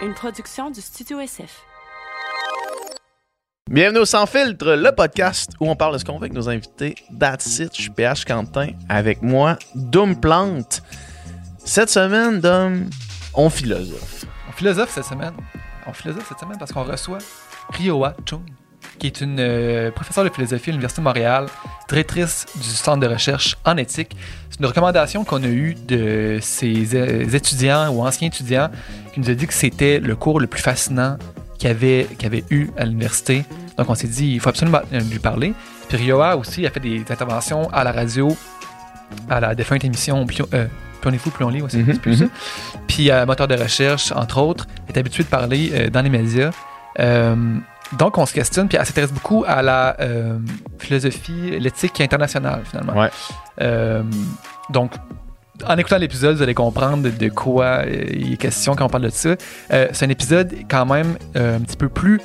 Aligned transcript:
une 0.00 0.14
production 0.14 0.70
du 0.70 0.80
Studio 0.80 1.18
SF. 1.18 1.64
Bienvenue 3.68 3.98
au 3.98 4.04
Sans 4.04 4.26
Filtre, 4.26 4.74
le 4.74 4.92
podcast 4.92 5.52
où 5.60 5.68
on 5.68 5.76
parle 5.76 5.94
de 5.94 5.98
ce 5.98 6.04
qu'on 6.04 6.12
veut 6.18 6.24
avec 6.24 6.32
nos 6.32 6.48
invités. 6.48 6.94
That's 7.18 7.58
it, 7.58 7.74
je 7.74 7.82
suis 7.82 7.90
PH 7.90 8.24
Quentin. 8.24 8.68
Avec 8.88 9.22
moi, 9.22 9.58
Doom 9.74 10.20
Plante. 10.20 10.82
Cette 11.64 11.90
semaine, 11.90 12.40
Dom, 12.40 12.88
on 13.34 13.50
philosophe. 13.50 14.24
On 14.48 14.52
philosophe 14.52 14.90
cette 14.90 15.04
semaine. 15.04 15.34
On 15.86 15.92
philosophe 15.92 16.28
cette 16.28 16.38
semaine 16.38 16.58
parce 16.58 16.72
qu'on 16.72 16.84
reçoit 16.84 17.18
Rioa 17.70 18.14
Chung, 18.24 18.44
qui 18.98 19.06
est 19.06 19.20
une 19.20 19.38
euh, 19.40 19.90
professeure 19.90 20.24
de 20.24 20.28
philosophie 20.28 20.70
à 20.70 20.72
l'Université 20.72 21.00
de 21.00 21.04
Montréal, 21.04 21.46
directrice 21.88 22.46
du 22.56 22.68
centre 22.68 23.00
de 23.00 23.06
recherche 23.06 23.56
en 23.64 23.76
éthique. 23.76 24.16
C'est 24.50 24.60
une 24.60 24.66
recommandation 24.66 25.24
qu'on 25.24 25.42
a 25.42 25.46
eue 25.46 25.74
de 25.86 26.38
ses 26.42 26.94
euh, 26.94 27.24
étudiants 27.32 27.88
ou 27.90 28.02
anciens 28.02 28.28
étudiants 28.28 28.70
qui 29.12 29.20
nous 29.20 29.30
a 29.30 29.34
dit 29.34 29.46
que 29.46 29.54
c'était 29.54 30.00
le 30.00 30.16
cours 30.16 30.40
le 30.40 30.46
plus 30.46 30.60
fascinant 30.60 31.16
qu'il 31.58 31.70
avait, 31.70 32.06
avait 32.24 32.44
eu 32.50 32.70
à 32.76 32.84
l'université. 32.84 33.44
Donc 33.76 33.88
on 33.88 33.94
s'est 33.94 34.08
dit, 34.08 34.34
il 34.34 34.40
faut 34.40 34.48
absolument 34.48 34.80
lui 34.92 35.18
parler. 35.18 35.54
Puis 35.88 35.96
Rioa 35.96 36.36
aussi 36.36 36.66
a 36.66 36.70
fait 36.70 36.80
des 36.80 37.00
interventions 37.08 37.68
à 37.72 37.84
la 37.84 37.92
radio, 37.92 38.36
à 39.30 39.40
la 39.40 39.54
défunte 39.54 39.84
émission 39.84 40.26
euh, 40.54 40.66
plus 41.00 41.10
on 41.10 41.12
est 41.12 41.18
fou, 41.18 41.30
plus 41.30 41.44
on 41.44 41.48
lit, 41.48 41.62
c'est 41.68 41.78
Mhm, 41.78 41.92
c'est 41.92 42.00
plus 42.00 42.16
ça. 42.16 42.24
Puis 42.88 43.10
euh, 43.10 43.24
moteur 43.24 43.46
de 43.46 43.54
recherche, 43.54 44.10
entre 44.12 44.38
autres, 44.38 44.66
est 44.88 44.98
habitué 44.98 45.22
de 45.22 45.28
parler 45.28 45.88
dans 45.90 46.02
les 46.02 46.10
médias. 46.10 46.50
Donc, 47.96 48.18
on 48.18 48.26
se 48.26 48.34
questionne, 48.34 48.68
puis 48.68 48.76
elle 48.78 48.86
s'intéresse 48.86 49.12
beaucoup 49.12 49.44
à 49.46 49.62
la 49.62 49.96
euh, 50.00 50.38
philosophie, 50.78 51.58
l'éthique 51.58 52.00
internationale, 52.00 52.62
finalement. 52.64 52.94
Ouais. 52.94 53.10
Euh, 53.62 54.02
donc, 54.70 54.92
en 55.66 55.76
écoutant 55.76 55.98
l'épisode, 55.98 56.36
vous 56.36 56.42
allez 56.42 56.54
comprendre 56.54 57.08
de, 57.08 57.28
quoi 57.28 57.82
euh, 57.84 58.04
il 58.10 58.34
est 58.34 58.36
question 58.36 58.76
quand 58.76 58.84
on 58.84 58.88
parle 58.88 59.04
de 59.04 59.10
ça. 59.10 59.30
Euh, 59.72 59.88
c'est 59.92 60.04
un 60.04 60.10
épisode 60.10 60.54
quand 60.70 60.86
même 60.86 61.16
un 61.34 61.60
petit 61.60 61.76
peu 61.76 61.88
plus 61.88 62.20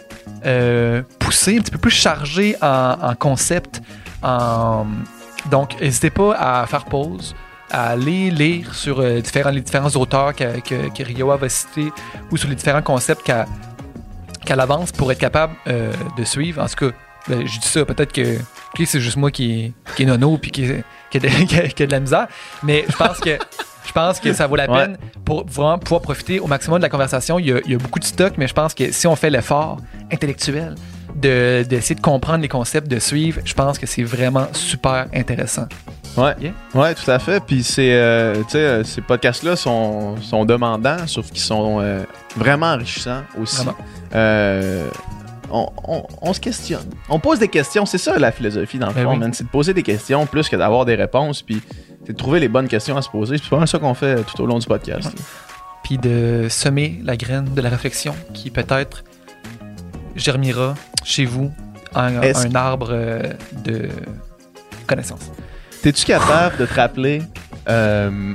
poussé, 1.19 1.57
un 1.57 1.61
petit 1.61 1.71
peu 1.71 1.77
plus 1.77 1.91
chargé 1.91 2.55
en, 2.61 2.97
en 3.01 3.15
concept. 3.15 3.81
En... 4.21 4.85
Donc, 5.49 5.79
n'hésitez 5.79 6.09
pas 6.09 6.33
à 6.33 6.67
faire 6.67 6.85
pause, 6.85 7.35
à 7.71 7.91
aller 7.91 8.29
lire 8.29 8.75
sur 8.75 9.01
différents, 9.21 9.49
les 9.49 9.61
différents 9.61 9.89
auteurs 9.89 10.35
que, 10.35 10.59
que, 10.59 10.89
que 10.89 11.03
Rioa 11.03 11.37
va 11.37 11.49
citer 11.49 11.91
ou 12.31 12.37
sur 12.37 12.49
les 12.49 12.55
différents 12.55 12.81
concepts 12.81 13.23
qu'elle 13.23 13.45
qu'elle 14.45 14.59
avance 14.59 14.91
pour 14.91 15.11
être 15.11 15.19
capable 15.19 15.53
euh, 15.67 15.91
de 16.17 16.23
suivre. 16.23 16.61
En 16.61 16.67
tout 16.67 16.89
cas, 16.89 16.95
ben, 17.27 17.45
je 17.47 17.59
dis 17.59 17.67
ça, 17.67 17.85
peut-être 17.85 18.11
que 18.11 18.37
ok, 18.37 18.83
c'est 18.85 18.99
juste 18.99 19.17
moi 19.17 19.31
qui, 19.31 19.73
qui 19.95 20.03
est 20.03 20.05
nono 20.05 20.37
puis 20.37 20.51
qui, 20.51 20.67
qui, 21.09 21.17
a 21.17 21.19
de, 21.19 21.27
qui 21.47 21.55
a- 21.57 21.67
qui 21.67 21.83
a 21.83 21.85
de 21.85 21.91
la 21.91 21.99
misère, 21.99 22.27
mais 22.63 22.85
je 22.89 22.95
pense 22.95 23.19
que 23.19 23.37
je 23.85 23.91
pense 23.91 24.19
que 24.19 24.33
ça 24.33 24.47
vaut 24.47 24.55
la 24.55 24.69
Ouais. 24.69 24.77
peine 24.87 24.97
pour 25.25 25.45
vraiment 25.45 25.77
pouvoir 25.77 26.01
profiter 26.01 26.39
au 26.39 26.47
maximum 26.47 26.79
de 26.79 26.83
la 26.83 26.89
conversation. 26.89 27.37
Il 27.39 27.47
y 27.47 27.51
a, 27.53 27.59
il 27.65 27.71
y 27.71 27.75
a 27.75 27.77
beaucoup 27.77 27.99
de 27.99 28.05
stock, 28.05 28.33
mais 28.37 28.47
je 28.47 28.53
pense 28.53 28.73
que 28.73 28.91
si 28.91 29.07
on 29.07 29.15
fait 29.15 29.29
l'effort 29.29 29.77
intellectuel 30.11 30.75
d'essayer 31.23 31.95
de, 31.95 32.01
comprendre 32.01 32.41
les 32.41 32.47
concepts, 32.47 32.87
de 32.87 32.99
suivre, 32.99 33.41
je 33.45 33.53
pense 33.53 33.77
que 33.77 33.85
c'est 33.85 34.03
vraiment 34.03 34.47
super 34.53 35.07
intéressant. 35.13 35.67
Ouais. 36.15 36.35
Yeah. 36.39 36.51
Ouais, 36.75 36.93
tout 36.93 37.09
à 37.09 37.17
fait. 37.19 37.41
Puis 37.43 37.63
c'est, 37.63 37.93
euh, 37.93 38.35
tu 38.43 38.49
sais, 38.51 38.57
euh, 38.59 38.83
ces 38.83 39.01
podcasts-là 39.01 39.55
sont, 39.55 40.15
sont 40.21 40.45
demandants, 40.45 41.07
sauf 41.07 41.27
qu'ils 41.31 41.41
sont 41.41 41.79
euh, 41.81 42.03
vraiment 42.37 42.67
enrichissants 42.73 43.23
aussi. 43.41 43.57
Vraiment. 43.57 43.77
Euh, 44.13 44.87
on, 45.51 45.67
on- 45.87 46.03
on 46.21 46.33
se 46.33 46.39
questionne. 46.39 46.85
On 47.09 47.19
pose 47.19 47.39
des 47.39 47.47
questions. 47.47 47.85
C'est 47.87 47.97
ça 47.97 48.17
la 48.19 48.31
philosophie 48.31 48.77
dans 48.77 48.87
le 48.89 48.93
Ben 48.93 49.03
fond, 49.03 49.19
oui. 49.19 49.29
C'est 49.33 49.43
de 49.45 49.49
poser 49.49 49.73
des 49.73 49.83
questions 49.83 50.25
plus 50.27 50.47
que 50.49 50.55
d'avoir 50.55 50.85
des 50.85 50.95
réponses. 50.95 51.41
Puis 51.41 51.61
c'est 52.05 52.13
de 52.13 52.17
trouver 52.17 52.39
les 52.39 52.47
bonnes 52.47 52.67
questions 52.67 52.95
à 52.95 53.01
se 53.01 53.09
poser. 53.09 53.37
C'est 53.37 53.49
vraiment 53.49 53.65
ça 53.65 53.79
qu'on 53.79 53.93
fait 53.95 54.23
tout 54.23 54.41
au 54.41 54.45
long 54.45 54.59
du 54.59 54.67
podcast. 54.67 55.09
Puis 55.83 55.97
de 55.97 56.47
semer 56.49 57.01
la 57.03 57.17
graine 57.17 57.53
de 57.53 57.61
la 57.61 57.69
réflexion 57.69 58.15
qui 58.33 58.51
peut-être 58.51 59.03
germira 60.15 60.75
chez 61.03 61.25
vous 61.25 61.51
un, 61.95 62.21
Est-ce- 62.21 62.47
un 62.47 62.55
arbre 62.55 62.89
euh, 62.91 63.21
de 63.65 63.89
connaissances. 64.87 65.31
T'es-tu 65.81 66.05
capable 66.05 66.57
de 66.57 66.65
te 66.65 66.73
rappeler 66.73 67.21
euh, 67.69 68.33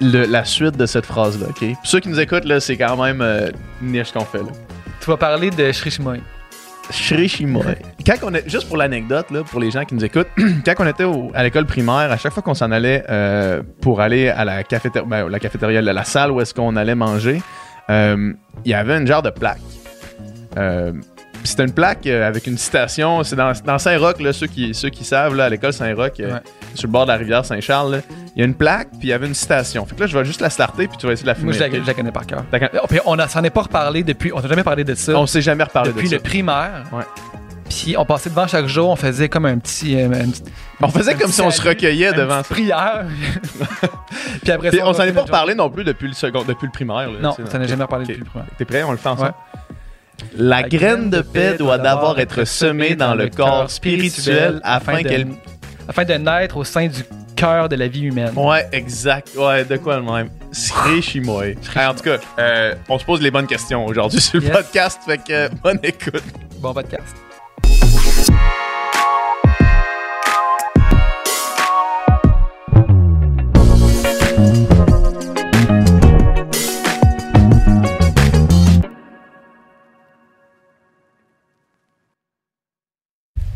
le- 0.00 0.26
la 0.26 0.44
suite 0.44 0.76
de 0.76 0.86
cette 0.86 1.06
phrase-là, 1.06 1.46
OK? 1.50 1.60
Pour 1.74 1.86
ceux 1.86 2.00
qui 2.00 2.08
nous 2.08 2.20
écoutent, 2.20 2.44
là, 2.44 2.60
c'est 2.60 2.76
quand 2.76 2.96
même 3.02 3.20
euh, 3.20 3.50
niche 3.82 4.08
ce 4.08 4.12
qu'on 4.14 4.24
fait, 4.24 4.38
là. 4.38 4.50
Tu 5.00 5.06
vas 5.10 5.16
parler 5.16 5.50
de 5.50 5.70
Shri 5.72 5.90
Shimoy. 5.90 6.20
Shri 6.90 7.28
Shimoy. 7.28 7.76
Quand 8.06 8.14
on 8.22 8.34
est, 8.34 8.48
juste 8.48 8.66
pour 8.68 8.76
l'anecdote, 8.78 9.30
là, 9.30 9.42
pour 9.44 9.60
les 9.60 9.70
gens 9.70 9.84
qui 9.84 9.94
nous 9.94 10.04
écoutent, 10.04 10.28
quand 10.64 10.74
on 10.78 10.86
était 10.86 11.04
au- 11.04 11.30
à 11.34 11.42
l'école 11.42 11.66
primaire, 11.66 12.10
à 12.10 12.16
chaque 12.16 12.32
fois 12.32 12.42
qu'on 12.42 12.54
s'en 12.54 12.70
allait 12.72 13.04
euh, 13.10 13.62
pour 13.82 14.00
aller 14.00 14.28
à 14.28 14.44
la 14.44 14.64
cafétéria, 14.64 15.06
ben, 15.06 15.28
la 15.28 15.38
cafétéria, 15.38 15.82
la, 15.82 15.92
la 15.92 16.04
salle 16.04 16.30
où 16.30 16.40
est-ce 16.40 16.54
qu'on 16.54 16.76
allait 16.76 16.94
manger, 16.94 17.42
euh, 17.90 18.32
il 18.64 18.70
y 18.70 18.74
avait 18.74 18.96
une 18.98 19.06
genre 19.06 19.22
de 19.22 19.30
plaque. 19.30 19.60
Euh, 20.58 20.92
c'était 21.44 21.62
une 21.64 21.72
plaque 21.72 22.06
euh, 22.06 22.26
avec 22.26 22.46
une 22.48 22.58
citation. 22.58 23.22
C'est 23.22 23.36
dans, 23.36 23.52
dans 23.64 23.78
Saint-Roch, 23.78 24.20
là, 24.20 24.32
ceux 24.32 24.48
qui, 24.48 24.74
ceux 24.74 24.88
qui 24.90 25.04
savent, 25.04 25.34
là, 25.36 25.44
à 25.44 25.48
l'école 25.48 25.72
Saint-Roch, 25.72 26.12
euh, 26.20 26.38
sur 26.74 26.88
le 26.88 26.92
bord 26.92 27.06
de 27.06 27.12
la 27.12 27.16
rivière 27.16 27.44
Saint-Charles, 27.44 28.02
il 28.34 28.40
y 28.40 28.42
a 28.42 28.44
une 28.44 28.54
plaque, 28.54 28.88
puis 28.90 29.00
il 29.04 29.08
y 29.08 29.12
avait 29.12 29.26
une 29.28 29.34
citation. 29.34 29.86
Fait 29.86 29.94
que 29.94 30.00
là, 30.00 30.06
je 30.08 30.18
vais 30.18 30.24
juste 30.24 30.40
la 30.40 30.50
starter, 30.50 30.88
puis 30.88 30.96
tu 30.98 31.06
vas 31.06 31.12
essayer 31.12 31.24
de 31.32 31.38
la 31.38 31.44
Moi, 31.44 31.52
finir. 31.52 31.68
je 31.70 31.76
la, 31.78 31.82
je 31.82 31.86
la 31.86 31.94
connais 31.94 32.12
par 32.12 32.26
cœur. 32.26 32.44
Oh, 32.82 32.86
Puis 32.88 32.98
on 33.06 33.16
s'en 33.28 33.44
est 33.44 33.50
pas 33.50 33.62
reparlé 33.62 34.02
depuis. 34.02 34.32
On 34.34 34.40
n'a 34.40 34.48
jamais 34.48 34.64
parlé 34.64 34.82
de 34.84 34.94
ça. 34.94 35.12
On 35.16 35.26
s'est 35.26 35.40
jamais 35.42 35.64
reparlé 35.64 35.92
depuis 35.92 36.04
de 36.06 36.10
ça. 36.10 36.16
le 36.16 36.22
primaire. 36.22 36.84
Ouais. 36.92 37.04
Puis 37.68 37.96
on 37.98 38.04
passait 38.06 38.30
devant 38.30 38.46
chaque 38.46 38.66
jour, 38.66 38.88
on 38.88 38.96
faisait 38.96 39.28
comme 39.28 39.44
un 39.44 39.58
petit. 39.58 39.94
euh, 40.00 40.06
un 40.06 40.30
petit- 40.30 40.42
On 40.80 40.88
faisait 40.88 41.12
un 41.12 41.14
comme 41.14 41.26
petit 41.26 41.34
si 41.34 41.40
on 41.42 41.50
se 41.50 41.60
recueillait 41.62 42.08
une 42.10 42.16
devant 42.16 42.38
petite 42.42 42.50
prière. 42.52 43.04
Puis 44.42 44.50
après 44.50 44.70
Puis 44.70 44.78
ça, 44.78 44.86
on 44.88 44.92
s'en 44.94 45.02
est 45.04 45.12
pas 45.12 45.22
reparlé 45.22 45.54
non 45.54 45.68
plus 45.70 45.84
depuis 45.84 46.08
le 46.08 46.14
second, 46.14 46.42
depuis 46.44 46.66
le 46.66 46.72
primaire. 46.72 47.10
là, 47.10 47.18
Non, 47.20 47.32
sais, 47.32 47.42
ça 47.46 47.58
n'a 47.58 47.66
jamais 47.66 47.84
reparlé 47.84 48.06
depuis 48.06 48.20
le 48.20 48.24
primaire. 48.24 48.48
T'es 48.56 48.64
prêt? 48.64 48.82
On 48.82 48.90
le 48.92 48.96
fait 48.96 49.08
ensemble? 49.08 49.34
La 50.36 50.62
graine 50.62 51.10
de 51.10 51.20
paix 51.20 51.54
doit 51.58 51.78
d'abord 51.78 52.18
être 52.18 52.44
semée 52.44 52.94
dans 52.94 53.14
le 53.14 53.28
corps 53.28 53.70
spirituel 53.70 54.60
afin 54.64 55.02
qu'elle... 55.02 55.28
afin 55.88 56.04
de 56.04 56.14
naître 56.14 56.56
au 56.56 56.64
sein 56.64 56.86
du 56.86 57.02
cœur 57.36 57.68
de 57.68 57.76
la 57.76 57.86
vie 57.86 58.02
humaine. 58.02 58.32
Ouais, 58.36 58.68
exact. 58.72 59.30
Ouais, 59.36 59.64
de 59.64 59.76
quoi 59.76 59.96
le 59.96 60.02
même? 60.02 60.28
Sri 60.50 61.00
Shimoy. 61.02 61.56
Hey, 61.76 61.86
en 61.86 61.94
tout 61.94 62.02
cas, 62.02 62.16
euh, 62.38 62.74
on 62.88 62.98
se 62.98 63.04
pose 63.04 63.20
les 63.22 63.30
bonnes 63.30 63.46
questions 63.46 63.86
aujourd'hui 63.86 64.20
sur 64.20 64.40
le 64.40 64.46
Yes. 64.46 64.56
podcast, 64.56 65.00
fait 65.06 65.18
que 65.18 65.32
euh, 65.32 65.48
bonne 65.62 65.78
écoute. 65.82 66.22
Bon 66.60 66.74
podcast. 66.74 67.14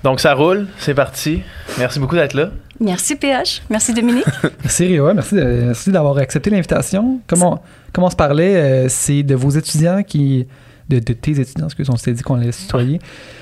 Donc 0.05 0.21
ça 0.21 0.35
roule, 0.35 0.67
c'est 0.79 0.95
parti. 0.95 1.43
Merci 1.79 1.99
beaucoup 2.01 2.17
d'être 2.17 2.35
là. 2.35 2.51
Merci 2.81 3.15
PH. 3.17 3.63
Merci 3.71 3.95
Dominique. 3.95 4.25
Merci 4.63 4.87
Rio, 4.87 5.13
merci, 5.15 5.35
de- 5.37 5.43
merci 5.67 5.91
d'avoir 5.93 6.19
accepté 6.19 6.51
l'invitation. 6.51 7.21
Comment, 7.29 7.63
comment 7.93 8.09
on 8.09 8.11
se 8.11 8.17
parlait, 8.17 8.57
euh, 8.57 8.87
c'est 8.89 9.23
de 9.23 9.35
vos 9.35 9.51
étudiants 9.51 10.03
qui. 10.03 10.47
De, 10.89 10.99
de 10.99 11.13
tes 11.13 11.31
étudiants, 11.41 11.67
excuse, 11.67 11.89
on 11.89 11.97
s'était 11.97 12.13
dit 12.13 12.23
qu'on 12.23 12.35
allait 12.35 12.51
se 12.53 12.63
tutoyer. 12.63 12.99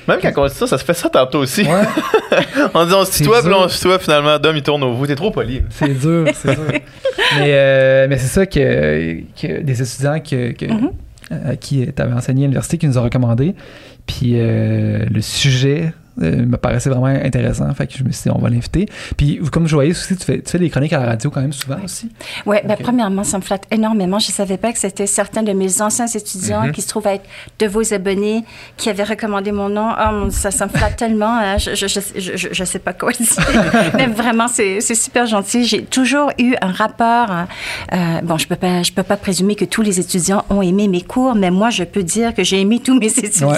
Même 0.06 0.18
quand 0.22 0.30
on 0.36 0.46
dit 0.46 0.54
ça, 0.54 0.66
ça 0.66 0.76
se 0.76 0.84
fait 0.84 0.92
ça 0.94 1.08
tantôt 1.08 1.38
aussi. 1.38 1.62
Ouais, 1.62 1.82
on 2.74 2.84
dit 2.84 2.92
on 2.92 3.04
se 3.04 3.16
tutoie, 3.16 3.42
puis 3.42 3.50
on 3.52 3.66
se 3.66 3.76
tutoie, 3.78 3.98
finalement, 3.98 4.38
Dom, 4.38 4.54
il 4.54 4.62
tourne 4.62 4.84
au 4.84 4.94
bout. 4.94 5.06
T'es 5.06 5.16
trop 5.16 5.30
poli. 5.30 5.62
c'est 5.70 5.88
dur, 5.98 6.26
c'est 6.34 6.54
dur. 6.54 6.64
Mais, 7.38 7.46
euh, 7.48 8.06
mais 8.08 8.18
c'est 8.18 8.26
ça 8.26 8.44
que, 8.44 9.20
que 9.40 9.62
des 9.62 9.82
étudiants 9.82 10.20
que, 10.20 10.52
que- 10.52 10.66
Mhm. 10.66 10.90
à 11.48 11.56
qui 11.56 11.86
tu 11.92 12.02
avais 12.02 12.12
enseigné 12.12 12.42
à 12.42 12.46
l'université 12.46 12.76
qui 12.76 12.86
nous 12.88 12.98
ont 12.98 13.02
recommandé. 13.04 13.54
Puis 14.06 14.32
euh, 14.34 15.04
le 15.10 15.20
sujet 15.20 15.92
euh, 16.22 16.44
me 16.46 16.56
paraissait 16.56 16.90
vraiment 16.90 17.06
intéressant. 17.06 17.72
Fait 17.74 17.86
que 17.86 17.94
je 17.96 18.04
me 18.04 18.10
suis 18.12 18.24
dit, 18.24 18.30
on 18.34 18.40
va 18.40 18.48
l'inviter. 18.50 18.86
Puis 19.16 19.40
comme 19.52 19.66
je 19.66 19.74
voyais 19.74 19.90
aussi, 19.92 20.16
tu 20.16 20.24
fais, 20.24 20.40
tu 20.40 20.50
fais 20.50 20.58
des 20.58 20.70
chroniques 20.70 20.92
à 20.92 20.98
la 21.00 21.06
radio 21.06 21.30
quand 21.30 21.40
même 21.40 21.52
souvent 21.52 21.78
aussi. 21.84 22.10
Ouais, 22.46 22.62
ben, 22.66 22.74
Ok. 22.74 22.82
premièrement, 22.82 23.24
ça 23.24 23.38
me 23.38 23.42
flatte 23.42 23.64
énormément. 23.70 24.18
Je 24.18 24.30
savais 24.32 24.56
pas 24.56 24.72
que 24.72 24.78
c'était 24.78 25.06
certains 25.06 25.42
de 25.42 25.52
mes 25.52 25.80
anciens 25.82 26.06
étudiants 26.06 26.64
Mhm. 26.66 26.72
qui 26.72 26.82
se 26.82 26.88
trouvent 26.88 27.06
à 27.06 27.14
être 27.14 27.24
de 27.58 27.66
vos 27.66 27.94
abonnés 27.94 28.44
qui 28.76 28.88
avaient 28.90 29.04
recommandé 29.04 29.52
mon 29.52 29.68
nom. 29.68 29.88
Oh, 29.98 30.30
ça, 30.30 30.50
ça 30.50 30.66
me 30.66 30.70
flatte 30.70 30.96
tellement. 30.96 31.36
hein. 31.38 31.58
Je, 31.58 31.74
je, 31.74 31.86
je, 31.86 32.36
je, 32.36 32.48
je- 32.52 32.64
sais 32.64 32.78
pas 32.78 32.92
quoi 32.92 33.12
dire. 33.12 33.26
Mais 33.96 34.06
vraiment, 34.06 34.46
c'est 34.48 34.80
super 34.94 35.26
gentil. 35.26 35.64
J'ai 35.64 35.84
toujours 35.84 36.30
eu 36.38 36.54
un 36.60 36.72
rapport. 36.72 37.30
hein. 37.30 37.48
Euh, 37.92 38.20
bon, 38.22 38.36
je 38.38 38.46
peux 38.46 38.56
pas, 38.56 38.82
je 38.82 38.92
peux 38.92 39.02
pas 39.02 39.16
présumer 39.16 39.54
que 39.54 39.64
tous 39.64 39.82
les 39.82 39.98
étudiants 40.00 40.44
ont 40.50 40.62
aimé 40.62 40.88
mes 40.88 41.00
cours, 41.02 41.34
mais 41.34 41.50
moi, 41.50 41.70
je 41.70 41.84
peux 41.84 42.02
dire 42.02 42.34
que 42.34 42.42
j'ai 42.44 42.60
aimé 42.60 42.80
tous 42.82 42.98
mes 42.98 43.06
étudiants 43.06 43.50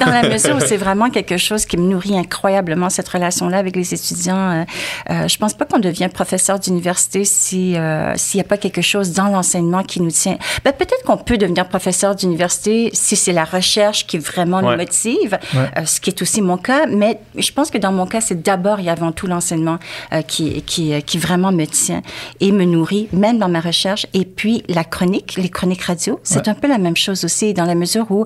dans 0.00 0.10
la 0.10 0.28
mesure 0.28 0.56
où 0.56 0.60
c'est 0.60 0.76
vraiment 0.76 1.10
quelque 1.10 1.36
chose 1.36 1.66
qui 1.66 1.76
me 1.76 1.93
nourrit 1.94 2.16
incroyablement 2.18 2.90
cette 2.90 3.08
relation-là 3.08 3.58
avec 3.58 3.74
les 3.76 3.94
étudiants. 3.94 4.36
Euh, 4.50 4.64
euh, 5.10 5.28
je 5.28 5.36
pense 5.38 5.54
pas 5.54 5.64
qu'on 5.64 5.78
devient 5.78 6.08
professeur 6.12 6.58
d'université 6.58 7.24
si 7.24 7.76
euh, 7.76 8.12
s'il 8.16 8.38
n'y 8.38 8.44
a 8.46 8.48
pas 8.48 8.56
quelque 8.56 8.82
chose 8.82 9.12
dans 9.12 9.28
l'enseignement 9.28 9.82
qui 9.82 10.00
nous 10.00 10.10
tient. 10.10 10.36
Ben, 10.64 10.72
peut-être 10.72 11.02
qu'on 11.06 11.16
peut 11.16 11.38
devenir 11.38 11.68
professeur 11.68 12.14
d'université 12.14 12.90
si 12.92 13.16
c'est 13.16 13.32
la 13.32 13.44
recherche 13.44 14.06
qui 14.06 14.18
vraiment 14.18 14.58
Ouais. 14.58 14.72
nous 14.72 14.76
motive, 14.84 15.38
Ouais. 15.54 15.70
euh, 15.78 15.84
ce 15.84 16.00
qui 16.00 16.10
est 16.10 16.20
aussi 16.22 16.40
mon 16.42 16.56
cas. 16.56 16.86
Mais 16.86 17.18
je 17.36 17.50
pense 17.52 17.70
que 17.70 17.78
dans 17.78 17.92
mon 17.92 18.06
cas, 18.06 18.20
c'est 18.20 18.40
d'abord 18.42 18.80
et 18.80 18.88
avant 18.88 19.12
tout 19.12 19.26
l'enseignement 19.26 19.78
euh, 20.12 20.22
qui, 20.22 20.62
qui, 20.62 20.92
euh, 20.94 21.00
qui 21.00 21.18
vraiment 21.18 21.52
me 21.52 21.64
tient 21.66 22.02
et 22.40 22.50
me 22.52 22.64
nourrit, 22.64 23.08
même 23.12 23.38
dans 23.38 23.48
ma 23.48 23.60
recherche. 23.60 24.06
Et 24.14 24.24
puis 24.24 24.62
la 24.68 24.84
chronique, 24.84 25.36
les 25.36 25.48
chroniques 25.48 25.82
radio, 25.82 26.18
c'est 26.22 26.44
Ouais. 26.46 26.48
un 26.48 26.54
peu 26.54 26.68
la 26.68 26.78
même 26.78 26.96
chose 26.96 27.24
aussi, 27.24 27.54
dans 27.54 27.64
la 27.64 27.74
mesure 27.74 28.06
où 28.10 28.24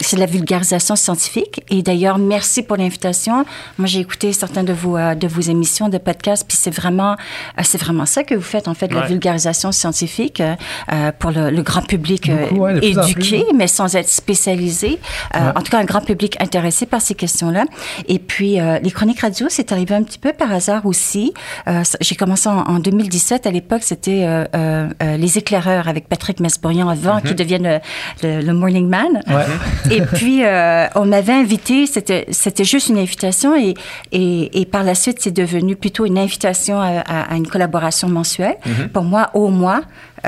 c'est 0.00 0.16
de 0.16 0.20
la 0.20 0.26
vulgarisation 0.26 0.96
scientifique. 0.96 1.62
Et 1.70 1.82
d'ailleurs, 1.82 2.18
merci 2.18 2.62
pour 2.62 2.71
l'invitation. 2.76 3.44
Moi, 3.78 3.86
j'ai 3.86 4.00
écouté 4.00 4.32
certaines 4.32 4.64
de 4.66 4.72
vos, 4.72 4.96
euh, 4.96 5.14
de 5.14 5.26
vos 5.26 5.40
émissions 5.40 5.88
de 5.88 5.98
podcast, 5.98 6.44
puis 6.46 6.56
c'est 6.60 6.70
vraiment, 6.74 7.12
euh, 7.12 7.62
c'est 7.64 7.78
vraiment 7.78 8.06
ça 8.06 8.24
que 8.24 8.34
vous 8.34 8.40
faites, 8.42 8.68
en 8.68 8.74
fait, 8.74 8.88
de 8.88 8.94
la 8.94 9.06
vulgarisation 9.06 9.72
scientifique 9.72 10.40
euh, 10.40 11.12
pour 11.18 11.30
le, 11.30 11.50
le 11.50 11.62
grand 11.62 11.82
public 11.82 12.28
euh, 12.28 12.48
Beaucoup, 12.50 12.68
éduqué, 12.68 13.44
plus. 13.44 13.56
mais 13.56 13.66
sans 13.66 13.94
être 13.96 14.08
spécialisé. 14.08 14.98
Euh, 15.36 15.38
Ouais. 15.42 15.48
En 15.56 15.60
tout 15.62 15.72
cas, 15.72 15.78
un 15.78 15.84
grand 15.84 16.00
public 16.02 16.36
intéressé 16.40 16.86
par 16.86 17.00
ces 17.00 17.14
questions-là. 17.14 17.64
Et 18.06 18.18
puis, 18.20 18.60
euh, 18.60 18.78
les 18.80 18.90
chroniques 18.92 19.20
radio, 19.20 19.46
c'est 19.50 19.72
arrivé 19.72 19.94
un 19.94 20.02
petit 20.04 20.18
peu 20.18 20.32
par 20.32 20.52
hasard 20.52 20.86
aussi. 20.86 21.32
Euh, 21.66 21.82
J'ai 22.00 22.14
commencé 22.14 22.48
en, 22.48 22.58
en 22.60 22.78
2017. 22.78 23.46
À 23.46 23.50
l'époque, 23.50 23.82
c'était 23.82 24.24
euh, 24.24 24.44
euh, 24.54 24.88
euh, 25.02 25.16
Les 25.16 25.38
éclaireurs 25.38 25.88
avec 25.88 26.08
Patrick 26.08 26.38
Masbourian 26.40 26.88
avant 26.88 27.20
qu'il 27.20 27.34
devienne 27.34 27.64
le, 28.22 28.40
le- 28.40 28.40
le 28.46 28.52
Morning 28.52 28.88
Man. 28.88 29.20
Ouais. 29.26 29.94
Et 29.96 30.00
puis, 30.02 30.44
euh, 30.44 30.86
on 30.94 31.06
m'avait 31.06 31.32
invité, 31.32 31.86
c'était, 31.86 32.26
c'était 32.62 32.78
juste 32.78 32.88
une 32.88 32.98
invitation 32.98 33.56
et, 33.56 33.74
et, 34.12 34.60
et 34.60 34.64
par 34.66 34.84
la 34.84 34.94
suite, 34.94 35.18
c'est 35.20 35.30
devenu 35.34 35.74
plutôt 35.76 36.04
une 36.06 36.18
invitation 36.18 36.80
à, 36.80 37.00
à- 37.00 37.32
à 37.32 37.36
une 37.36 37.46
collaboration 37.46 38.08
mensuelle. 38.08 38.56
Pour 38.92 39.04
moi, 39.04 39.30
au 39.34 39.48
mois, 39.48 39.82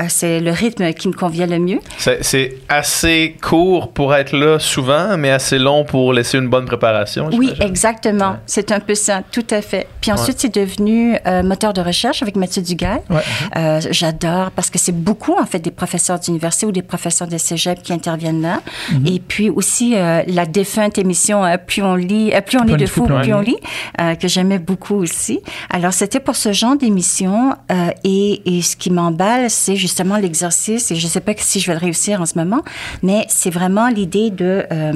c'est 0.07 0.39
le 0.39 0.51
rythme 0.51 0.91
qui 0.93 1.07
me 1.07 1.13
convient 1.13 1.47
le 1.47 1.59
mieux. 1.59 1.79
C'est- 1.97 2.57
assez 2.69 3.35
court 3.41 3.91
pour 3.91 4.13
être 4.15 4.35
là 4.35 4.59
souvent, 4.59 5.17
mais 5.17 5.29
assez 5.31 5.57
long 5.59 5.83
pour 5.85 6.13
laisser 6.13 6.37
une 6.37 6.47
bonne 6.49 6.65
préparation. 6.65 7.29
Oui, 7.33 7.53
exactement. 7.61 8.31
Ouais. 8.31 8.37
C'est 8.45 8.71
un 8.71 8.79
peu 8.79 8.95
ça, 8.95 9.21
tout 9.31 9.45
à 9.51 9.61
fait. 9.61 9.87
Puis 10.01 10.11
ensuite, 10.11 10.39
c'est 10.39 10.53
devenu 10.53 11.15
euh, 11.27 11.43
moteur 11.43 11.73
de 11.73 11.81
recherche 11.81 12.21
avec 12.21 12.35
Mathieu 12.35 12.61
Dugal. 12.61 13.01
Ouais. 13.09 13.21
Euh, 13.57 13.79
J'adore 13.91 14.51
parce 14.51 14.69
que 14.69 14.79
c'est 14.79 14.91
beaucoup, 14.95 15.35
en 15.39 15.45
fait, 15.45 15.59
des 15.59 15.71
professeurs 15.71 16.19
d'université 16.19 16.65
ou 16.65 16.71
des 16.71 16.81
professeurs 16.81 17.27
de 17.27 17.37
cégep 17.37 17.81
qui 17.83 17.93
interviennent 17.93 18.41
là. 18.41 18.61
Et 19.05 19.19
puis 19.19 19.49
aussi, 19.49 19.95
euh, 19.95 20.23
la 20.27 20.45
défunte 20.45 20.97
émission 20.97 21.45
euh, 21.45 21.57
Plus 21.57 21.81
on 21.83 21.95
lit, 21.95 22.31
euh, 22.33 22.41
Plus 22.41 22.57
on 22.57 22.63
lit 22.63 22.75
de 22.75 22.85
fou, 22.85 23.05
plus 23.05 23.33
on 23.33 23.41
lit, 23.41 23.57
euh, 24.01 24.15
que 24.15 24.27
j'aimais 24.27 24.59
beaucoup 24.59 24.95
aussi. 24.95 25.39
Alors, 25.69 25.93
c'était 25.93 26.19
pour 26.19 26.35
ce 26.35 26.51
genre 26.51 26.75
d'émission. 26.75 27.53
euh, 27.71 27.89
et, 28.03 28.57
et 28.57 28.61
ce 28.61 28.75
qui 28.75 28.89
m'emballe, 28.91 29.49
c'est 29.49 29.75
justement 29.87 30.17
l'exercice. 30.17 30.91
Et 30.91 30.95
je 30.95 31.05
ne 31.05 31.09
sais 31.09 31.21
pas 31.21 31.33
si 31.37 31.59
je 31.59 31.67
vais 31.67 31.73
le 31.73 31.79
réussir 31.79 32.21
en 32.21 32.25
ce 32.25 32.37
moment, 32.37 32.63
mais 33.03 33.25
c'est 33.29 33.49
vraiment 33.49 33.87
l'idée 33.87 34.29
de 34.29 34.65
euh, 34.71 34.93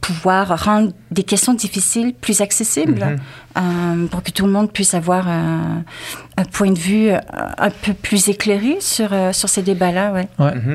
pouvoir 0.00 0.64
rendre 0.64 0.92
des 1.10 1.22
questions 1.22 1.54
difficiles 1.54 2.14
plus 2.14 2.40
accessibles 2.40 3.18
euh, 3.56 4.06
pour 4.10 4.22
que 4.22 4.30
tout 4.30 4.46
le 4.46 4.52
monde 4.52 4.70
puisse 4.70 4.94
avoir 4.94 5.28
un, 5.28 5.84
un 6.36 6.44
point 6.44 6.70
de 6.72 6.78
vue 6.78 7.10
euh, 7.10 7.18
un 7.58 7.70
peu 7.70 7.94
plus 7.94 8.28
éclairé 8.28 8.78
sur, 8.80 9.12
euh, 9.12 9.32
sur 9.32 9.48
ces 9.48 9.62
débats-là. 9.62 10.12
Ouais. 10.12 10.28
Mhm. 10.38 10.74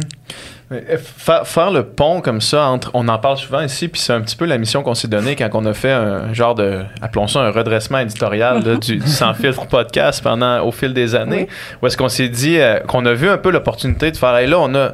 Fa- 0.98 1.44
Faire 1.46 1.72
le 1.72 1.84
pont 1.84 2.22
comme 2.22 2.42
ça 2.42 2.66
entre. 2.68 2.92
On 2.94 3.08
en 3.08 3.18
parle 3.18 3.38
souvent 3.38 3.62
ici, 3.62 3.88
puis 3.88 4.00
c'est 4.00 4.14
un 4.14 4.22
petit 4.22 4.36
peu 4.36 4.46
la 4.46 4.58
mission 4.58 4.84
qu'on 4.84 4.94
s'est 4.94 5.08
donnée 5.08 5.36
quand 5.36 5.50
on 5.54 5.66
a 5.66 5.74
fait 5.74 5.92
un 5.92 6.34
genre 6.34 6.56
de. 6.56 6.84
Appelons 7.02 7.28
ça 7.28 7.40
un 7.40 7.52
redressement 7.52 8.00
éditorial 8.00 8.64
là, 8.64 8.76
du, 8.76 8.98
du 8.98 9.08
Sans 9.08 9.34
Filtre 9.34 9.66
podcast 9.68 10.24
pendant, 10.24 10.62
au 10.64 10.72
fil 10.72 10.94
des 10.94 11.16
années. 11.16 11.48
Où 11.82 11.88
est-ce 11.88 11.98
qu'on 11.98 12.10
s'est 12.10 12.30
dit 12.30 12.60
euh, 12.60 12.80
qu'on 12.82 13.06
a 13.06 13.14
vu 13.14 13.30
un 13.30 13.38
peu 13.38 13.50
l'opportunité 13.52 14.12
de 14.12 14.18
faire. 14.18 14.36
Hey, 14.36 14.48
là, 14.48 14.60
on 14.60 14.74
a 14.76 14.92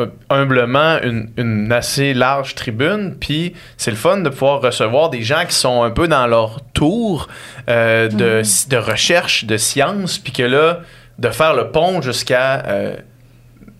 euh, 0.00 0.06
humblement 0.30 0.98
une, 1.02 1.30
une 1.36 1.72
assez 1.72 2.14
large 2.14 2.54
tribune, 2.54 3.16
puis 3.20 3.54
c'est 3.76 3.90
le 3.90 3.96
fun 3.96 4.18
de 4.18 4.28
pouvoir 4.28 4.60
recevoir 4.60 5.10
des 5.10 5.22
gens 5.22 5.44
qui 5.46 5.54
sont 5.54 5.82
un 5.82 5.90
peu 5.90 6.06
dans 6.08 6.26
leur 6.26 6.60
tour 6.74 7.28
euh, 7.68 8.08
de, 8.08 8.42
de 8.70 8.76
recherche, 8.76 9.44
de 9.44 9.56
science, 9.56 10.18
puis 10.18 10.32
que 10.32 10.44
là, 10.44 10.78
de 11.18 11.28
faire 11.28 11.54
le 11.54 11.70
pont 11.70 12.00
jusqu'à 12.00 12.64
euh, 12.66 12.94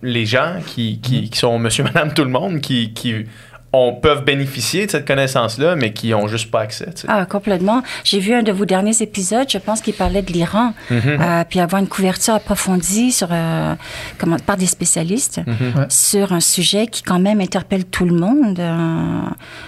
les 0.01 0.25
gens 0.25 0.59
qui, 0.65 0.99
qui, 0.99 1.29
qui 1.29 1.37
sont 1.37 1.59
monsieur, 1.59 1.83
madame, 1.83 2.13
tout 2.13 2.23
le 2.23 2.29
monde, 2.29 2.61
qui, 2.61 2.93
qui 2.93 3.25
on, 3.73 3.93
peuvent 3.93 4.23
bénéficier 4.23 4.85
de 4.85 4.91
cette 4.91 5.05
connaissance-là, 5.07 5.75
mais 5.75 5.93
qui 5.93 6.09
n'ont 6.09 6.27
juste 6.27 6.49
pas 6.51 6.61
accès. 6.61 6.89
Ah, 7.07 7.25
complètement. 7.25 7.83
J'ai 8.03 8.19
vu 8.19 8.33
un 8.33 8.43
de 8.43 8.51
vos 8.51 8.65
derniers 8.65 9.01
épisodes, 9.01 9.47
je 9.49 9.57
pense 9.57 9.81
qu'il 9.81 9.93
parlait 9.93 10.21
de 10.21 10.31
l'Iran, 10.33 10.73
euh, 10.91 11.43
puis 11.49 11.59
avoir 11.59 11.81
une 11.81 11.87
couverture 11.87 12.33
approfondie 12.35 13.11
sur, 13.11 13.27
euh, 13.31 13.73
comment, 14.17 14.37
par 14.45 14.57
des 14.57 14.65
spécialistes 14.65 15.39
Ouais. 15.47 15.85
sur 15.89 16.33
un 16.33 16.39
sujet 16.39 16.87
qui 16.87 17.03
quand 17.03 17.19
même 17.19 17.39
interpelle 17.41 17.85
tout 17.85 18.05
le 18.05 18.13
monde. 18.15 18.59
euh, 18.59 19.21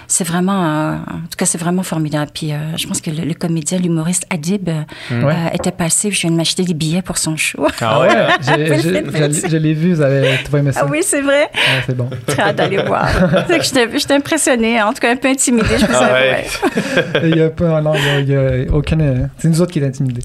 c'est 0.06 0.24
vraiment, 0.24 0.64
euh, 0.64 0.94
en 0.96 1.20
tout 1.30 1.36
cas, 1.38 1.46
c'est 1.46 1.58
vraiment 1.58 1.82
formidable. 1.82 2.30
Puis 2.34 2.52
euh, 2.52 2.76
je 2.76 2.86
pense 2.86 3.00
que 3.00 3.10
le, 3.10 3.24
le 3.24 3.34
comédien, 3.34 3.78
l'humoriste 3.78 4.24
Adib 4.30 4.68
euh, 4.68 5.32
était 5.52 5.70
passé, 5.72 6.10
je 6.10 6.20
viens 6.20 6.30
de 6.30 6.36
m'acheter 6.36 6.62
des 6.64 6.74
billets 6.74 7.02
pour 7.02 7.18
son 7.18 7.36
show. 7.36 7.66
Ah 7.80 8.00
ouais? 8.00 8.08
c'est 8.40 8.82
je 8.82 9.48
je 9.48 9.56
l'ai 9.56 9.72
vu, 9.74 9.94
vous 9.94 10.00
avez 10.02 10.38
tout 10.44 10.56
aimé 10.56 10.72
ça. 10.72 10.80
Ah 10.84 10.88
oui, 10.90 11.00
c'est 11.02 11.20
vrai. 11.22 11.42
Ouais, 11.54 11.82
c'est 11.86 11.96
bon. 11.96 12.08
Très 12.26 12.42
hâte 12.42 12.56
d'aller 12.56 12.82
voir. 12.82 13.08
C'est 13.48 13.58
que 13.58 13.64
J'étais 13.64 13.86
j'étais 13.98 14.14
impressionnée, 14.14 14.80
en 14.82 14.92
tout 14.92 15.00
cas 15.00 15.12
un 15.12 15.16
peu 15.16 15.28
intimidée. 15.28 15.78
Je 15.78 15.84
me 15.86 15.94
Ah 15.94 16.12
ouais. 16.12 16.44
Il 17.30 17.36
y 17.36 17.40
a 17.42 17.50
pas, 17.50 17.80
non, 17.80 17.92
il 17.94 18.04
y 18.04 18.08
a- 18.36 18.56
il 18.58 18.64
y 18.64 18.68
a 18.68 18.72
aucune. 18.74 19.00
euh, 19.02 19.26
C'est 19.38 19.48
nous 19.48 19.60
autres 19.60 19.72
qui 19.72 19.78
est 19.80 19.86
intimidés. 19.86 20.22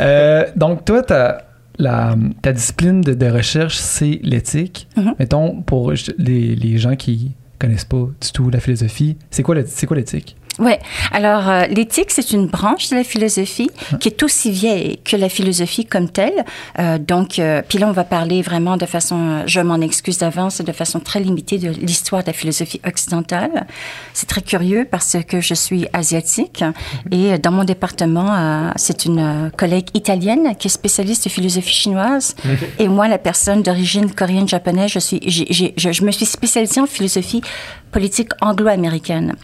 Euh, 0.00 0.44
donc, 0.56 0.84
toi, 0.84 1.02
ta, 1.02 1.42
la, 1.78 2.14
ta 2.42 2.52
discipline 2.52 3.00
de, 3.00 3.14
de 3.14 3.26
recherche, 3.26 3.76
c'est 3.76 4.20
l'éthique. 4.22 4.88
Mhm. 4.96 5.14
Mettons, 5.18 5.62
pour 5.62 5.92
les, 6.18 6.54
les 6.56 6.78
gens 6.78 6.96
qui 6.96 7.32
connaissent 7.58 7.84
pas 7.84 7.96
du 8.20 8.32
tout 8.32 8.50
la 8.50 8.60
philosophie, 8.60 9.16
c'est 9.30 9.42
quoi 9.42 9.54
le- 9.56 9.64
c'est 9.66 9.86
quoi 9.86 9.96
l'éthique? 9.96 10.36
Oui. 10.58 10.72
Alors, 11.12 11.48
euh, 11.48 11.66
l'éthique, 11.66 12.10
c'est 12.10 12.32
une 12.32 12.46
branche 12.46 12.88
de 12.90 12.96
la 12.96 13.04
philosophie 13.04 13.70
qui 14.00 14.08
est 14.08 14.22
aussi 14.22 14.50
vieille 14.50 14.98
que 15.04 15.16
la 15.16 15.28
philosophie 15.28 15.84
comme 15.86 16.08
telle. 16.10 16.44
Euh, 16.78 16.98
donc, 16.98 17.38
euh, 17.38 17.62
puis 17.68 17.78
là, 17.78 17.86
on 17.88 17.92
va 17.92 18.04
parler 18.04 18.42
vraiment 18.42 18.76
de 18.76 18.86
façon, 18.86 19.16
euh, 19.18 19.42
je 19.46 19.60
m'en 19.60 19.80
excuse 19.80 20.18
d'avance, 20.18 20.60
de 20.60 20.72
façon 20.72 20.98
très 21.00 21.20
limitée 21.20 21.58
de 21.58 21.68
l'histoire 21.70 22.22
de 22.22 22.28
la 22.28 22.32
philosophie 22.32 22.80
occidentale. 22.86 23.66
C'est 24.14 24.26
très 24.28 24.42
curieux 24.42 24.86
parce 24.90 25.16
que 25.28 25.40
je 25.40 25.54
suis 25.54 25.86
asiatique 25.92 26.64
et 27.12 27.38
dans 27.38 27.52
mon 27.52 27.64
département, 27.64 28.26
euh, 28.34 28.70
c'est 28.76 29.04
une 29.04 29.18
euh, 29.20 29.50
collègue 29.56 29.88
italienne 29.94 30.56
qui 30.58 30.66
est 30.66 30.70
spécialiste 30.70 31.24
de 31.24 31.30
philosophie 31.30 31.72
chinoise 31.72 32.34
et 32.80 32.88
moi, 32.88 33.06
la 33.06 33.18
personne 33.18 33.62
d'origine 33.62 34.10
coréenne-japonaise, 34.12 34.90
je 34.90 34.98
suis, 34.98 35.20
j'ai- 35.24 35.46
j'ai- 35.50 35.74
je, 35.76 35.92
je 35.92 36.02
me 36.04 36.10
suis 36.10 36.26
spécialisée 36.26 36.80
en 36.80 36.86
philosophie 36.86 37.42
politique 37.90 38.32
anglo-américaine. 38.42 39.34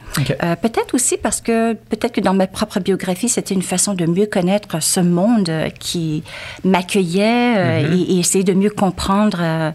Euh, 0.42 0.54
peut-être 0.56 0.92
aussi 0.94 1.03
parce 1.22 1.40
que 1.40 1.74
peut-être 1.74 2.12
que 2.12 2.20
dans 2.20 2.34
ma 2.34 2.46
propre 2.46 2.80
biographie, 2.80 3.28
c'était 3.28 3.54
une 3.54 3.62
façon 3.62 3.94
de 3.94 4.06
mieux 4.06 4.26
connaître 4.26 4.82
ce 4.82 5.00
monde 5.00 5.48
euh, 5.48 5.68
qui 5.78 6.22
m'accueillait 6.64 7.54
euh, 7.56 7.92
et, 7.94 8.14
et 8.14 8.18
essayer 8.18 8.44
de 8.44 8.52
mieux 8.54 8.70
comprendre 8.70 9.38
euh, 9.42 9.70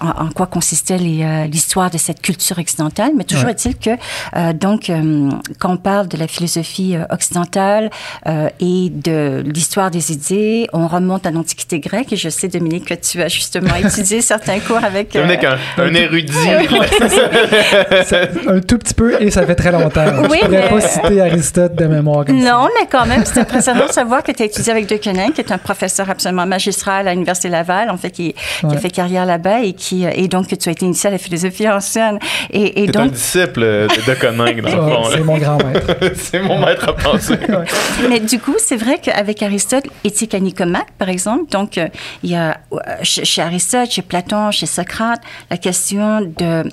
en, 0.00 0.26
en 0.26 0.30
quoi 0.30 0.46
consistait 0.46 0.98
l'histoire 0.98 1.90
de 1.90 1.98
cette 1.98 2.20
culture 2.22 2.58
occidentale. 2.58 3.12
Mais 3.16 3.24
toujours 3.24 3.46
Ouais. 3.46 3.52
est-il 3.52 3.76
que 3.76 3.90
euh, 4.36 4.52
donc 4.52 4.90
euh, 4.90 5.30
quand 5.58 5.72
on 5.72 5.76
parle 5.76 6.08
de 6.08 6.16
la 6.18 6.28
philosophie 6.28 6.94
occidentale 7.10 7.90
euh, 8.26 8.48
et 8.60 8.90
de 8.90 9.42
l'histoire 9.46 9.90
des 9.90 10.12
idées, 10.12 10.66
on 10.72 10.86
remonte 10.86 11.26
à 11.26 11.30
l'Antiquité 11.30 11.80
grecque. 11.80 12.12
Et 12.12 12.16
je 12.16 12.28
sais, 12.28 12.48
Dominique, 12.48 12.86
que 12.86 12.94
tu 12.94 13.22
as 13.22 13.28
justement 13.28 13.74
étudié 13.76 14.20
certains 14.20 14.58
cours 14.60 14.84
avec. 14.84 15.16
euh, 15.16 15.22
Dominique, 15.22 15.44
un, 15.44 15.58
un 15.78 15.94
érudit. 15.94 16.32
Un 18.48 18.60
tout 18.60 18.78
petit 18.78 18.94
peu 18.94 19.20
et 19.22 19.30
ça 19.30 19.46
fait 19.46 19.54
très 19.54 19.72
longtemps. 19.72 20.04
Oui, 20.30 20.38
Je 20.40 20.46
pourrais 20.46 20.48
mais- 20.62 20.68
pas 20.68 20.80
citer 20.80 21.20
Aristote 21.20 21.74
de 21.74 21.86
mémoire 21.86 22.24
comme 22.24 22.40
ça. 22.40 22.50
Non, 22.52 22.68
mais 22.78 22.86
quand 22.90 23.06
même, 23.06 23.24
c'est 23.24 23.40
impressionnant 23.40 23.86
de 23.86 23.92
savoir 23.92 24.22
que 24.22 24.32
tu 24.32 24.42
as 24.42 24.46
étudié 24.46 24.72
avec 24.72 24.86
De 24.86 24.96
Koning, 24.96 25.32
qui 25.32 25.40
est 25.40 25.52
un 25.52 25.58
professeur 25.58 26.08
absolument 26.10 26.46
magistral 26.46 27.08
à 27.08 27.12
l'Université 27.12 27.48
Laval, 27.48 27.90
en 27.90 27.96
fait, 27.96 28.10
qui, 28.10 28.34
a 28.62 28.76
fait 28.76 28.90
carrière 28.90 29.26
là-bas 29.26 29.60
et 29.62 29.72
qui, 29.72 30.04
et 30.04 30.28
donc 30.28 30.48
que 30.48 30.54
tu 30.54 30.68
as 30.68 30.72
été 30.72 30.84
initié 30.84 31.08
à 31.08 31.12
la 31.12 31.18
philosophie 31.18 31.68
ancienne. 31.68 32.18
Et, 32.50 32.82
et 32.82 32.86
C'est 32.86 32.96
un 32.96 33.02
donc, 33.04 33.12
disciple 33.12 33.60
de, 33.60 33.88
de 34.06 34.14
Coninck, 34.14 34.60
dans 34.62 34.68
le 34.76 34.82
fond. 34.94 35.04
c'est 35.12 35.20
mon 35.20 35.38
grand-maître. 35.38 35.96
C'est 36.14 36.40
mon 36.40 36.58
maître 36.64 36.88
à 36.88 36.92
penser. 36.94 37.38
mais 38.08 38.20
du 38.20 38.38
coup, 38.38 38.54
c'est 38.58 38.76
vrai 38.76 38.98
qu'avec 39.02 39.42
Aristote, 39.42 39.84
éthique 40.04 40.34
à 40.34 40.40
Nicomaque, 40.40 40.88
par 40.98 41.08
exemple, 41.08 41.50
donc, 41.50 41.78
euh, 41.78 41.88
il 42.22 42.30
y 42.30 42.34
a 42.34 42.58
euh, 42.72 42.76
chez, 43.02 43.24
chez 43.24 43.42
Aristote, 43.42 43.90
chez 43.90 44.02
Platon, 44.02 44.50
chez 44.50 44.66
Socrate, 44.66 45.20
la 45.50 45.56
question 45.56 46.20
de. 46.20 46.64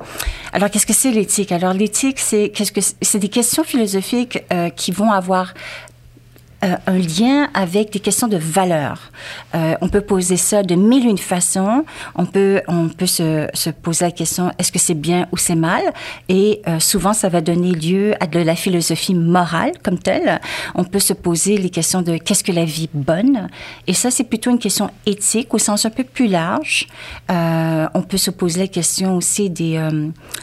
Alors, 0.54 0.70
qu'est-ce 0.70 0.86
que 0.86 0.94
c'est 0.94 1.12
l'éthique? 1.12 1.52
Alors, 1.52 1.74
l'éthique, 1.74 2.20
c'est, 2.20 2.50
qu'est-ce 2.50 2.72
que 2.72 2.82
c'est 2.82 2.96
c'est 3.02 3.20
des 3.28 3.32
questions 3.32 3.66
philosophiques 3.66 4.40
euh, 4.54 4.70
qui 4.70 4.94
vont 4.94 5.12
avoir 5.12 5.54
euh, 6.64 6.76
un 6.88 6.98
lien 6.98 7.50
avec 7.54 7.94
des 7.94 8.00
questions 8.00 8.28
de 8.28 8.38
valeur. 8.38 9.12
Euh, 9.54 9.76
on 9.82 9.90
peut 9.90 10.02
poser 10.02 10.38
ça 10.38 10.64
de 10.64 10.74
mille 10.74 11.06
et 11.06 11.10
une 11.10 11.20
façons. 11.20 11.86
On 12.16 12.26
peut, 12.26 12.64
on 12.68 12.90
peut 12.90 13.06
se, 13.06 13.48
se 13.54 13.70
poser 13.70 14.06
la 14.06 14.12
question 14.12 14.52
est-ce 14.58 14.72
que 14.72 14.80
c'est 14.80 14.96
bien 14.96 15.28
ou 15.32 15.38
c'est 15.38 15.56
mal? 15.56 15.84
Et 16.30 16.64
euh, 16.68 16.80
souvent, 16.80 17.14
ça 17.14 17.30
va 17.30 17.42
donner 17.42 17.74
lieu 17.74 18.16
à 18.20 18.26
de 18.26 18.40
la 18.40 18.56
philosophie 18.56 19.14
morale 19.14 19.74
comme 19.84 20.00
telle. 20.00 20.42
On 20.74 20.84
peut 20.84 21.00
se 21.00 21.14
poser 21.14 21.60
les 21.60 21.70
questions 21.70 22.02
de 22.02 22.18
qu'est-ce 22.18 22.44
que 22.44 22.52
la 22.52 22.66
vie 22.66 22.90
bonne? 22.92 23.50
Et 23.86 23.94
ça, 23.94 24.10
c'est 24.10 24.24
plutôt 24.24 24.50
une 24.50 24.58
question 24.58 24.90
éthique 25.06 25.54
au 25.54 25.60
sens 25.60 25.86
un 25.86 25.92
peu 25.92 26.04
plus 26.04 26.28
large. 26.28 26.88
On 27.30 28.02
peut 28.02 28.18
se 28.18 28.32
poser 28.32 28.62
la 28.62 28.68
question 28.68 29.16
aussi 29.16 29.50
des 29.52 29.80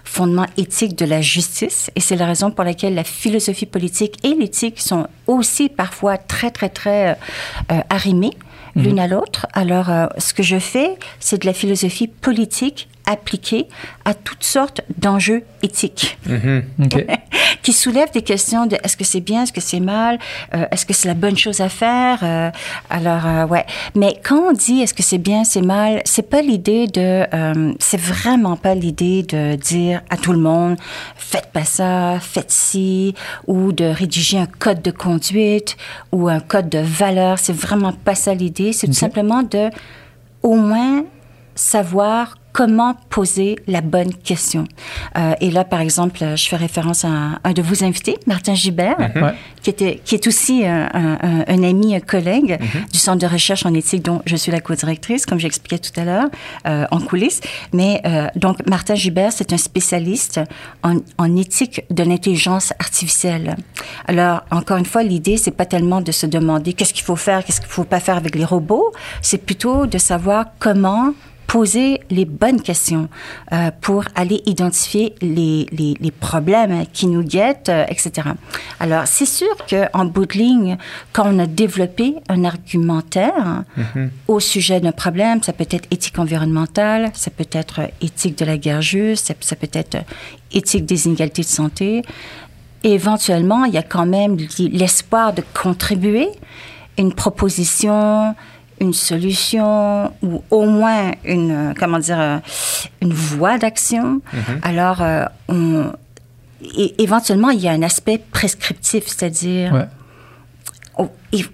fondements 0.05 0.47
éthiques 0.57 0.97
de 0.97 1.07
la 1.07 1.21
justice. 1.21 1.91
Et 1.97 2.01
c'est 2.01 2.17
la 2.17 2.27
raison 2.27 2.51
pour 2.53 2.65
laquelle 2.65 2.95
la 2.95 3.05
philosophie 3.05 3.67
politique 3.67 4.17
et 4.23 4.35
l'éthique 4.35 4.81
sont 4.81 5.09
aussi 5.27 5.69
parfois 5.69 6.04
très, 6.29 6.51
très, 6.51 6.69
très 6.69 7.19
euh, 7.73 7.81
arrimées 7.91 8.37
l'une 8.77 8.99
à 8.99 9.07
l'autre. 9.07 9.47
Alors, 9.53 9.91
euh, 9.91 10.07
ce 10.19 10.35
que 10.35 10.43
je 10.43 10.59
fais, 10.59 10.97
c'est 11.21 11.43
de 11.43 11.47
la 11.47 11.53
philosophie 11.53 12.09
politique 12.09 12.89
appliquée 13.07 13.69
à 14.05 14.15
toutes 14.15 14.45
sortes 14.45 14.81
d'enjeux 14.99 15.43
éthiques 15.63 16.19
OK. 16.83 17.07
qui 17.63 17.73
soulèvent 17.73 18.13
des 18.13 18.23
questions 18.23 18.67
de 18.67 18.77
est-ce 18.83 18.97
que 18.97 19.05
c'est 19.05 19.21
bien, 19.21 19.43
est-ce 19.45 19.53
que 19.53 19.61
c'est 19.61 19.81
mal, 19.81 20.19
euh, 20.55 20.67
est-ce 20.71 20.85
que 20.87 20.93
c'est 20.93 21.09
la 21.09 21.15
bonne 21.15 21.37
chose 21.37 21.61
à 21.61 21.69
faire. 21.69 22.21
euh, 22.23 22.51
alors, 22.91 23.27
euh, 23.27 23.47
ouais. 23.47 23.65
Mais 23.95 24.21
quand 24.23 24.51
on 24.51 24.53
dit 24.53 24.81
est-ce 24.81 24.95
que 24.95 25.03
c'est 25.03 25.19
bien, 25.19 25.45
c'est 25.45 25.63
mal, 25.63 26.03
c'est 26.05 26.29
pas 26.29 26.43
l'idée 26.43 26.87
de, 26.87 27.27
euh, 27.33 27.73
c'est 27.79 28.01
vraiment 28.01 28.57
pas 28.57 28.75
l'idée 28.75 29.23
de 29.23 29.55
dire 29.57 30.03
à 30.11 30.17
tout 30.17 30.33
le 30.33 30.39
monde 30.39 30.77
faites 31.17 31.51
pas 31.53 31.65
ça, 31.65 32.19
faites 32.21 32.51
ci, 32.51 33.15
ou 33.47 33.73
de 33.73 33.85
rédiger 33.85 34.39
un 34.39 34.47
code 34.47 34.83
de 34.83 34.91
conduite 34.91 35.77
ou 36.13 36.29
un 36.29 36.41
code 36.41 36.69
de 36.69 36.79
valeur. 36.79 37.39
C'est 37.39 37.53
vraiment 37.53 37.93
pas 37.93 38.15
ça 38.15 38.35
l'idée. 38.35 38.73
C'est 38.73 38.87
tout 38.87 38.93
simplement 38.93 39.43
de, 39.43 39.71
au 40.43 40.55
moins, 40.55 41.05
savoir 41.55 42.37
comment 42.53 42.95
poser 43.11 43.57
la 43.67 43.81
bonne 43.81 44.15
question. 44.15 44.65
Euh, 45.19 45.35
et 45.41 45.51
là, 45.51 45.65
par 45.65 45.81
exemple, 45.81 46.21
je 46.37 46.47
fais 46.49 46.55
référence 46.55 47.05
à 47.05 47.09
un 47.43 47.53
de 47.53 47.61
vos 47.63 47.83
invités, 47.83 48.17
Martin 48.29 48.55
Gibert, 48.55 48.97
Ouais. 49.17 49.35
qui, 49.61 49.71
était, 49.71 50.01
qui 50.05 50.15
est 50.15 50.25
aussi 50.29 50.65
un, 50.65 50.89
un- 50.95 51.63
ami, 51.65 51.97
un 51.97 52.01
collègue 52.01 52.61
du 52.93 52.99
Centre 53.01 53.19
de 53.19 53.27
recherche 53.27 53.67
en 53.67 53.75
éthique 53.75 54.05
dont 54.05 54.23
je 54.25 54.37
suis 54.37 54.53
la 54.53 54.61
co-directrice, 54.61 55.27
comme 55.27 55.41
j'expliquais 55.41 55.81
tout 55.81 55.99
à 56.01 56.05
l'heure, 56.05 56.27
euh, 56.69 56.87
en 56.93 57.01
coulisses. 57.01 57.41
Mais 57.73 58.01
euh, 58.07 58.29
donc, 58.37 58.65
Martin 58.69 58.95
Gibert, 58.95 59.33
c'est 59.33 59.53
un 59.53 59.57
spécialiste 59.59 60.39
en, 60.85 60.99
en 61.19 61.37
éthique 61.37 61.83
de 61.91 62.05
l'intelligence 62.05 62.73
artificielle. 62.79 63.57
Alors, 64.07 64.45
encore 64.53 64.77
une 64.77 64.87
fois, 64.87 65.03
l'idée, 65.03 65.39
c'est 65.39 65.51
pas 65.51 65.67
tellement 65.67 66.01
de 66.03 66.13
se 66.13 66.27
demander 66.27 66.73
qu'est-ce 66.75 66.95
qu'il 66.95 67.05
faut 67.05 67.17
faire, 67.17 67.45
qu'est-ce 67.45 67.61
qu'il 67.61 67.71
faut 67.71 67.83
pas 67.83 67.99
faire 67.99 68.17
avec 68.17 68.37
les 68.37 68.45
robots, 68.45 68.93
c'est 69.23 69.39
plutôt 69.39 69.87
de 69.87 69.99
savoir 69.99 70.47
comment 70.61 71.15
poser 71.47 72.01
les 72.11 72.25
bonnes 72.25 72.61
questions 72.61 73.09
euh, 73.53 73.71
pour 73.81 74.05
aller 74.15 74.43
identifier 74.47 75.15
les, 75.21 75.67
les, 75.73 75.95
les 76.01 76.11
problèmes 76.11 76.85
qui 76.93 77.07
nous 77.07 77.23
guettent, 77.23 77.69
euh, 77.69 77.85
etc. 77.89 78.29
Alors, 78.81 79.07
c'est 79.07 79.27
sûr 79.27 79.55
qu'en 79.69 80.05
bout 80.05 80.27
de 80.27 80.35
ligne, 80.35 80.79
quand 81.13 81.25
on 81.27 81.39
a 81.39 81.47
développé 81.47 82.17
un 82.29 82.45
argumentaire 82.45 83.65
au 84.29 84.41
sujet 84.41 84.81
d'un 84.81 84.93
problème, 84.93 85.43
ça 85.43 85.53
peut 85.53 85.67
être 85.71 85.87
éthique 85.91 86.19
environnementale, 86.19 87.11
ça 87.15 87.31
peut 87.31 87.49
être 87.53 87.81
éthique 88.01 88.39
de 88.39 88.45
la 88.45 88.57
guerre 88.57 88.83
juste, 88.83 89.27
ça, 89.27 89.35
ça 89.41 89.57
peut 89.57 89.69
être 89.73 89.99
éthique 90.53 90.87
des 90.87 91.07
inégalités 91.07 91.43
de 91.43 91.47
santé. 91.47 92.03
Éventuellement, 92.83 93.65
il 93.65 93.75
y 93.75 93.79
a 93.79 93.83
quand 93.83 94.07
même 94.07 94.37
l'espoir 94.59 95.33
de 95.33 95.43
contribuer 95.55 96.29
une 96.99 97.13
proposition, 97.13 98.35
une 98.81 98.93
solution 98.93 100.13
ou 100.23 100.43
au 100.51 100.67
moins 100.67 101.13
une 101.25 101.75
comment 101.79 101.99
dire 101.99 102.21
euh, 102.21 102.39
une 103.03 103.13
voie 103.13 103.59
d'action. 103.59 104.21
Alors 104.63 105.01
euh, 105.03 105.25
on 105.49 105.93
éventuellement 106.99 107.51
il 107.51 107.61
y 107.61 107.69
a 107.69 107.73
un 107.73 107.83
aspect 107.83 108.19
prescriptif, 108.19 109.05
c'est-à-dire 109.07 109.73
Ouais. 109.73 109.87
oh, 110.99 111.11
et- 111.33 111.45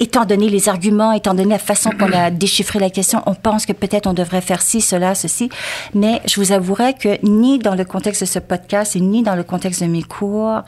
étant 0.00 0.24
donné 0.24 0.48
les 0.48 0.68
arguments, 0.68 1.12
étant 1.12 1.34
donné 1.34 1.50
la 1.50 1.58
façon 1.58 1.90
qu'on 1.90 2.12
a 2.12 2.30
déchiffré 2.30 2.78
la 2.78 2.90
question, 2.90 3.22
on 3.26 3.34
pense 3.34 3.66
que 3.66 3.72
peut-être 3.72 4.06
on 4.06 4.12
devrait 4.12 4.40
faire 4.40 4.62
ci, 4.62 4.80
cela, 4.80 5.14
ceci. 5.14 5.48
Mais 5.94 6.20
je 6.26 6.40
vous 6.40 6.52
avouerai 6.52 6.94
que 6.94 7.18
ni 7.22 7.58
dans 7.58 7.74
le 7.74 7.84
contexte 7.84 8.22
de 8.22 8.26
ce 8.26 8.38
podcast 8.38 8.96
et 8.96 9.00
ni 9.00 9.22
dans 9.22 9.34
le 9.34 9.42
contexte 9.42 9.82
de 9.82 9.88
mes 9.88 10.02
cours, 10.02 10.62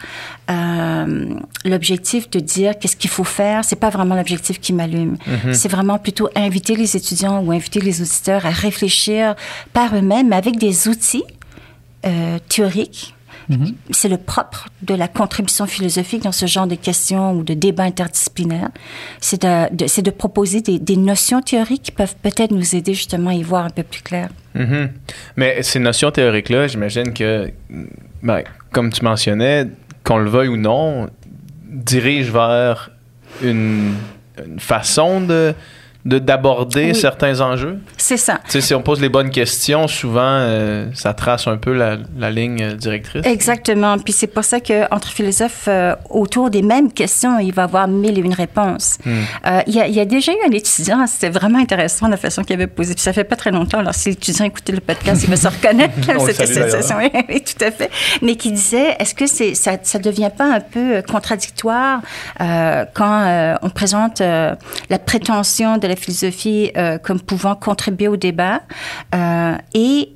euh, 0.50 1.34
l'objectif 1.64 2.30
de 2.30 2.40
dire 2.40 2.78
qu'est-ce 2.78 2.96
qu'il 2.96 3.10
faut 3.10 3.24
faire, 3.24 3.64
c'est 3.64 3.76
pas 3.76 3.90
vraiment 3.90 4.14
l'objectif 4.14 4.60
qui 4.60 4.72
m'allume. 4.72 5.16
C'est 5.52 5.68
vraiment 5.68 5.98
plutôt 5.98 6.28
inviter 6.34 6.74
les 6.74 6.96
étudiants 6.96 7.42
ou 7.42 7.52
inviter 7.52 7.80
les 7.80 8.00
auditeurs 8.00 8.46
à 8.46 8.50
réfléchir 8.50 9.34
par 9.72 9.94
eux-mêmes, 9.94 10.28
mais 10.28 10.36
avec 10.36 10.56
des 10.58 10.88
outils 10.88 11.24
euh, 12.06 12.38
théoriques 12.48 13.14
c'est 13.90 14.08
le 14.08 14.18
propre 14.18 14.68
de 14.82 14.94
la 14.94 15.08
contribution 15.08 15.66
philosophique 15.66 16.22
dans 16.22 16.32
ce 16.32 16.46
genre 16.46 16.66
de 16.66 16.74
questions 16.74 17.32
ou 17.32 17.42
de 17.42 17.54
débats 17.54 17.84
interdisciplinaires. 17.84 18.68
C'est 19.20 19.42
de, 19.42 19.74
de- 19.74 19.86
c'est 19.86 20.02
de 20.02 20.10
proposer 20.10 20.60
des, 20.60 20.78
des 20.78 20.96
notions 20.96 21.40
théoriques 21.40 21.82
qui 21.84 21.92
peuvent 21.92 22.14
peut-être 22.22 22.50
nous 22.50 22.76
aider 22.76 22.92
justement 22.94 23.30
à 23.30 23.34
y 23.34 23.42
voir 23.42 23.64
un 23.64 23.70
peu 23.70 23.82
plus 23.82 24.02
clair. 24.02 24.28
Mhm. 24.54 24.90
Mais 25.36 25.62
ces 25.62 25.78
notions 25.78 26.10
théoriques-là, 26.10 26.66
j'imagine 26.68 27.12
que, 27.14 27.50
ben, 28.22 28.42
comme 28.72 28.92
tu 28.92 29.02
mentionnais, 29.04 29.66
qu'on 30.04 30.18
le 30.18 30.28
veuille 30.30 30.48
ou 30.48 30.56
non, 30.56 31.08
dirigent 31.70 32.32
vers 32.32 32.90
une, 33.42 33.94
une 34.46 34.60
façon 34.60 35.20
de- 35.22 35.54
d'aborder 36.04 36.86
Oui. 36.92 36.94
certains 36.94 37.40
enjeux? 37.40 37.78
C'est 37.96 38.16
ça. 38.16 38.40
Si 38.48 38.74
on 38.74 38.82
pose 38.82 39.00
les 39.00 39.08
bonnes 39.08 39.30
questions, 39.30 39.86
souvent, 39.88 40.20
euh, 40.22 40.86
ça 40.94 41.12
trace 41.12 41.46
un 41.46 41.56
peu 41.58 41.72
la, 41.74 41.96
la 42.18 42.30
ligne 42.30 42.74
directrice. 42.76 43.26
Exactement. 43.26 43.98
Puis 43.98 44.12
c'est 44.12 44.26
pour 44.28 44.44
ça 44.44 44.60
qu'entre 44.60 45.08
philosophes, 45.08 45.66
euh, 45.68 45.94
autour 46.08 46.50
des 46.50 46.62
mêmes 46.62 46.92
questions, 46.92 47.38
il 47.38 47.52
va 47.52 47.62
y 47.62 47.64
avoir 47.64 47.88
mille 47.88 48.16
et 48.18 48.22
une 48.22 48.32
réponses. 48.32 48.98
Euh, 49.06 49.60
Il 49.66 49.74
y, 49.74 49.80
a, 49.80 49.86
il 49.88 49.94
y 49.94 50.00
a 50.00 50.04
déjà 50.04 50.32
eu 50.32 50.36
un 50.48 50.52
étudiant, 50.52 51.06
c'était 51.06 51.30
vraiment 51.30 51.58
intéressant 51.58 52.08
la 52.08 52.16
façon 52.16 52.42
qu'il 52.42 52.54
avait 52.54 52.66
posé. 52.68 52.94
Puis 52.94 53.02
ça 53.02 53.12
fait 53.12 53.24
pas 53.24 53.36
très 53.36 53.50
longtemps. 53.50 53.78
Alors 53.80 53.94
si 53.94 54.10
l'étudiant 54.10 54.44
écoutait 54.46 54.72
le 54.72 54.80
podcast, 54.80 55.22
il 55.24 55.30
va 55.30 55.36
se 55.36 55.48
reconnaître. 55.48 55.94
C'était. 56.26 56.68
Oui, 57.28 57.42
tout 57.42 57.64
à 57.64 57.70
fait. 57.70 57.90
Mais 58.22 58.36
qui 58.36 58.50
disait, 58.52 58.96
est-ce 58.98 59.14
que 59.14 59.26
c'est 59.26 59.54
ça, 59.54 59.72
ça 59.82 59.98
devient 59.98 60.30
pas 60.36 60.44
un 60.54 60.60
peu 60.60 61.02
contradictoire 61.08 62.00
quand 62.38 63.56
on 63.62 63.70
présente 63.70 64.20
la 64.20 64.98
prétention 65.04 65.76
de 65.78 65.87
la 65.88 65.96
philosophie 65.96 66.70
euh, 66.76 66.98
comme 66.98 67.20
pouvant 67.20 67.54
contribuer 67.54 68.08
au 68.08 68.16
débat 68.16 68.62
euh, 69.14 69.56
et 69.74 70.12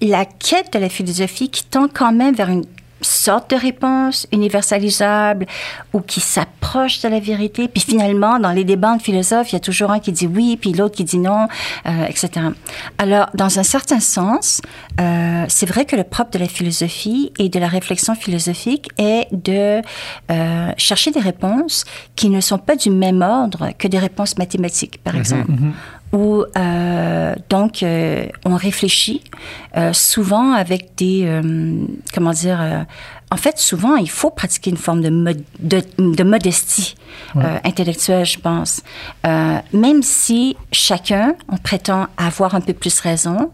la 0.00 0.24
quête 0.24 0.72
de 0.72 0.78
la 0.78 0.88
philosophie 0.88 1.48
qui 1.48 1.64
tend 1.64 1.88
quand 1.92 2.12
même 2.12 2.34
vers 2.34 2.50
une 2.50 2.64
sorte 3.00 3.50
de 3.50 3.56
réponse 3.56 4.26
universalisable 4.32 5.46
ou 5.92 6.00
qui 6.00 6.20
s'approche 6.20 7.02
de 7.02 7.08
la 7.08 7.20
vérité. 7.20 7.68
Puis 7.68 7.82
finalement, 7.82 8.38
dans 8.38 8.52
les 8.52 8.64
débats 8.64 8.96
de 8.96 9.02
philosophes, 9.02 9.52
il 9.52 9.54
y 9.54 9.56
a 9.56 9.60
toujours 9.60 9.90
un 9.90 9.98
qui 9.98 10.12
dit 10.12 10.26
oui, 10.26 10.56
puis 10.56 10.72
l'autre 10.72 10.96
qui 10.96 11.04
dit 11.04 11.18
non, 11.18 11.48
euh, 11.86 12.06
etc. 12.06 12.30
Alors, 12.98 13.28
dans 13.34 13.58
un 13.58 13.62
certain 13.62 14.00
sens, 14.00 14.60
euh, 15.00 15.44
c'est 15.48 15.66
vrai 15.66 15.84
que 15.84 15.96
le 15.96 16.04
propre 16.04 16.30
de 16.32 16.38
la 16.38 16.48
philosophie 16.48 17.32
et 17.38 17.48
de 17.48 17.58
la 17.58 17.68
réflexion 17.68 18.14
philosophique 18.14 18.88
est 18.98 19.28
de 19.32 19.82
euh, 20.30 20.72
chercher 20.76 21.10
des 21.10 21.20
réponses 21.20 21.84
qui 22.14 22.30
ne 22.30 22.40
sont 22.40 22.58
pas 22.58 22.76
du 22.76 22.90
même 22.90 23.22
ordre 23.22 23.70
que 23.78 23.88
des 23.88 23.98
réponses 23.98 24.38
mathématiques, 24.38 25.02
par 25.02 25.16
exemple 25.16 25.52
où 26.12 26.44
euh, 26.56 27.34
donc 27.48 27.82
euh, 27.82 28.26
on 28.44 28.54
réfléchit 28.54 29.22
euh, 29.76 29.92
souvent 29.92 30.52
avec 30.52 30.94
des 30.96 31.24
euh, 31.26 31.84
comment 32.14 32.30
dire 32.30 32.60
euh, 32.60 32.82
en 33.30 33.36
fait 33.36 33.58
souvent 33.58 33.96
il 33.96 34.08
faut 34.08 34.30
pratiquer 34.30 34.70
une 34.70 34.76
forme 34.76 35.02
de, 35.02 35.10
mod- 35.10 35.42
de, 35.58 35.82
de 35.98 36.22
modestie 36.22 36.94
euh, 37.36 37.58
intellectuelle 37.64 38.24
je 38.24 38.38
pense. 38.38 38.82
Euh, 39.26 39.58
même 39.72 40.02
si 40.02 40.56
chacun 40.70 41.34
on 41.48 41.56
prétend 41.56 42.06
avoir 42.16 42.54
un 42.54 42.60
peu 42.60 42.72
plus 42.72 43.00
raison 43.00 43.50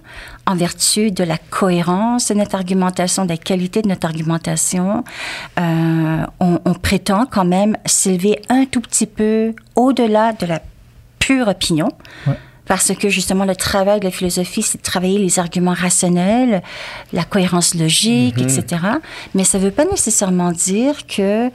en 0.47 0.55
vertu 0.55 1.11
de 1.11 1.25
la 1.25 1.39
cohérence 1.39 2.29
de 2.29 2.35
notre 2.35 2.55
argumentation 2.57 3.25
de 3.25 3.31
la 3.31 3.37
qualité 3.39 3.81
de 3.81 3.89
notre 3.89 4.07
argumentation 4.07 5.05
euh, 5.59 6.27
on, 6.39 6.61
on 6.65 6.75
prétend 6.75 7.25
quand 7.27 7.45
même 7.47 7.77
s'élever 7.87 8.43
un 8.51 8.67
tout 8.67 8.81
petit 8.81 9.07
peu 9.07 9.55
au-delà 9.75 10.33
de 10.35 10.47
la 10.47 10.61
pure 11.23 11.49
opinion. 11.49 11.89
Ouais. 12.27 12.35
Parce 12.67 12.93
que 12.95 13.09
justement, 13.09 13.45
le 13.45 13.57
travail 13.57 14.01
de 14.01 14.05
la 14.05 14.11
philosophie, 14.11 14.63
c'est 14.63 14.79
de 14.79 14.83
travailler 14.83 15.19
les 15.19 15.39
arguments 15.39 15.75
rationnels, 15.75 16.63
la 17.13 17.25
cohérence 17.25 17.75
logique, 17.75 18.41
etc. 18.41 18.83
Mais 19.35 19.45
ça 19.45 19.59
ne 19.59 19.65
veut 19.65 19.73
pas 19.73 19.85
nécessairement 19.85 20.53
dire 20.53 21.07
que 21.07 21.51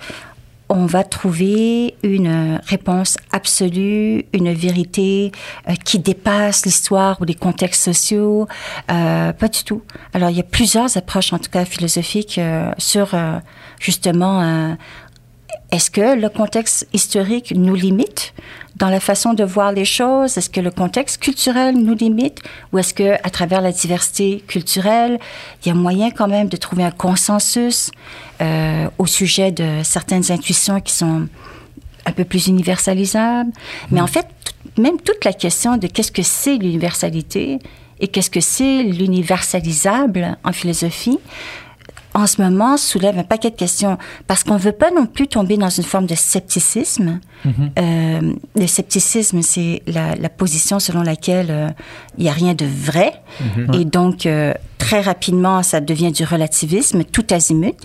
on 0.69 0.85
va 0.85 1.05
trouver 1.05 1.95
une 2.03 2.59
réponse 2.65 3.15
absolue, 3.31 4.25
une 4.33 4.53
vérité 4.53 5.31
euh, 5.69 5.75
qui 5.85 5.97
dépasse 5.97 6.65
l'histoire 6.65 7.21
ou 7.21 7.23
les 7.23 7.35
contextes 7.35 7.83
sociaux. 7.83 8.47
Euh, 8.91 9.31
pas 9.31 9.47
du 9.47 9.63
tout. 9.63 9.81
Alors, 10.13 10.29
il 10.29 10.35
y 10.35 10.41
a 10.41 10.43
plusieurs 10.43 10.97
approches, 10.97 11.31
en 11.31 11.39
tout 11.39 11.49
cas 11.49 11.63
philosophiques, 11.63 12.37
euh, 12.37 12.71
sur 12.77 13.13
euh, 13.13 13.39
justement 13.79 14.41
euh, 14.41 14.73
est-ce 15.71 15.91
que 15.91 16.19
le 16.19 16.29
contexte 16.29 16.87
historique 16.93 17.53
nous 17.55 17.75
limite 17.75 18.33
dans 18.77 18.89
la 18.89 18.99
façon 18.99 19.33
de 19.33 19.43
voir 19.43 19.71
les 19.71 19.85
choses? 19.85 20.37
Est-ce 20.37 20.49
que 20.49 20.61
le 20.61 20.71
contexte 20.71 21.21
culturel 21.21 21.75
nous 21.75 21.95
limite? 21.95 22.41
Ou 22.71 22.77
est-ce 22.77 22.93
que 22.93 23.13
à 23.23 23.29
travers 23.29 23.61
la 23.61 23.71
diversité 23.71 24.43
culturelle, 24.47 25.19
il 25.63 25.69
y 25.69 25.71
a 25.71 25.75
moyen 25.75 26.11
quand 26.11 26.27
même 26.27 26.47
de 26.47 26.57
trouver 26.57 26.83
un 26.83 26.91
consensus 26.91 27.91
euh, 28.41 28.87
au 28.97 29.05
sujet 29.05 29.51
de 29.51 29.81
certaines 29.83 30.31
intuitions 30.31 30.79
qui 30.79 30.93
sont 30.93 31.27
un 32.05 32.11
peu 32.11 32.23
plus 32.23 32.47
universalisables? 32.47 33.51
Mais 33.91 34.01
en 34.01 34.07
fait, 34.07 34.27
même 34.77 34.99
toute 35.01 35.25
la 35.25 35.33
question 35.33 35.77
de 35.77 35.87
qu'est-ce 35.87 36.11
que 36.11 36.23
c'est 36.23 36.57
l'universalité 36.57 37.59
et 37.99 38.07
qu'est-ce 38.07 38.29
que 38.29 38.41
c'est 38.41 38.83
l'universalisable 38.83 40.37
en 40.43 40.51
philosophie, 40.51 41.17
en 42.17 42.25
ce 42.25 42.41
moment 42.41 42.77
soulève 42.77 43.17
un 43.19 43.23
paquet 43.23 43.51
de 43.51 43.55
questions 43.55 43.99
parce 44.25 44.43
qu'on 44.43 44.55
ne 44.55 44.59
veut 44.59 44.71
pas 44.71 44.89
non 44.89 45.05
plus 45.05 45.27
tomber 45.27 45.55
dans 45.55 45.69
une 45.69 45.83
forme 45.83 46.07
de 46.07 46.15
scepticisme. 46.15 47.19
Euh, 47.77 48.33
le 48.55 48.67
scepticisme, 48.67 49.43
c'est 49.43 49.83
la, 49.85 50.15
la 50.15 50.29
position 50.29 50.79
selon 50.79 51.03
laquelle 51.03 51.47
euh, 51.51 51.69
il 52.17 52.23
n'y 52.23 52.29
a 52.29 52.33
rien 52.33 52.55
de 52.55 52.65
vrai. 52.65 53.13
Et 53.73 53.85
donc, 53.85 54.25
euh, 54.25 54.53
très 54.79 55.01
rapidement, 55.01 55.61
ça 55.61 55.79
devient 55.79 56.11
du 56.11 56.23
relativisme, 56.23 57.03
tout 57.03 57.25
azimut. 57.29 57.77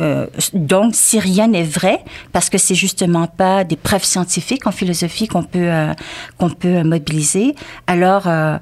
Euh, 0.00 0.26
donc, 0.52 0.94
si 0.94 1.18
rien 1.20 1.48
n'est 1.48 1.62
vrai, 1.62 2.00
parce 2.32 2.50
que 2.50 2.58
c'est 2.58 2.74
justement 2.74 3.26
pas 3.26 3.64
des 3.64 3.76
preuves 3.76 4.04
scientifiques 4.04 4.66
en 4.66 4.72
philosophie 4.72 5.28
qu'on 5.28 5.42
peut 5.44 5.58
euh, 5.70 5.92
qu'on 6.38 6.50
peut 6.50 6.82
mobiliser, 6.82 7.54
alors 7.86 8.24
euh, 8.26 8.58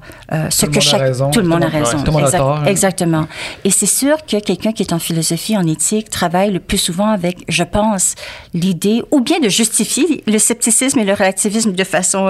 ce 0.49 0.65
que 0.65 0.79
chaque 0.79 1.01
raison, 1.01 1.31
tout 1.31 1.41
le 1.41 1.47
monde 1.47 1.63
a 1.63 1.67
raison, 1.67 1.97
tout 1.99 2.05
le 2.05 2.11
monde 2.11 2.23
a 2.23 2.27
Exact- 2.27 2.41
hein. 2.41 2.65
exactement. 2.65 3.27
Et 3.63 3.71
c'est 3.71 3.85
sûr 3.87 4.17
que 4.25 4.39
quelqu'un 4.39 4.71
qui 4.71 4.83
est 4.83 4.93
en 4.93 4.99
philosophie, 4.99 5.57
en 5.57 5.65
éthique, 5.67 6.09
travaille 6.09 6.51
le 6.51 6.59
plus 6.59 6.77
souvent 6.77 7.09
avec, 7.09 7.43
je 7.47 7.63
pense, 7.63 8.15
l'idée 8.53 9.01
ou 9.11 9.21
bien 9.21 9.39
de 9.39 9.49
justifier 9.49 10.23
le 10.27 10.37
scepticisme 10.37 10.99
et 10.99 11.03
le 11.03 11.13
relativisme 11.13 11.73
de 11.73 11.83
façon 11.83 12.29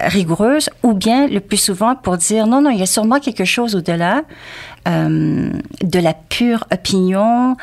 rigoureuse, 0.00 0.70
ou 0.82 0.94
bien 0.94 1.26
le 1.26 1.40
plus 1.40 1.56
souvent 1.56 1.94
pour 1.94 2.16
dire 2.16 2.46
non, 2.46 2.60
non, 2.62 2.70
il 2.70 2.78
y 2.78 2.82
a 2.82 2.86
sûrement 2.86 3.18
quelque 3.20 3.44
chose 3.44 3.74
au-delà 3.74 4.22
de 4.86 5.98
la 5.98 6.14
pure 6.14 6.64
opinion 6.72 7.56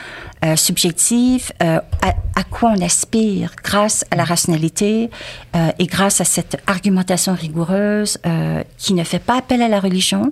euh, 0.45 0.55
subjective, 0.55 1.51
euh, 1.61 1.79
à, 2.01 2.43
quoi 2.43 2.73
on 2.77 2.81
aspire 2.81 3.51
grâce 3.61 4.05
à 4.11 4.15
la 4.15 4.23
rationalité 4.23 5.09
euh, 5.55 5.71
et 5.79 5.85
grâce 5.85 6.21
à 6.21 6.23
cette 6.23 6.57
argumentation 6.67 7.33
rigoureuse 7.33 8.17
euh, 8.25 8.63
qui 8.77 8.93
ne 8.93 9.03
fait 9.03 9.19
pas 9.19 9.37
appel 9.37 9.61
à 9.61 9.67
la 9.67 9.79
religion. 9.79 10.31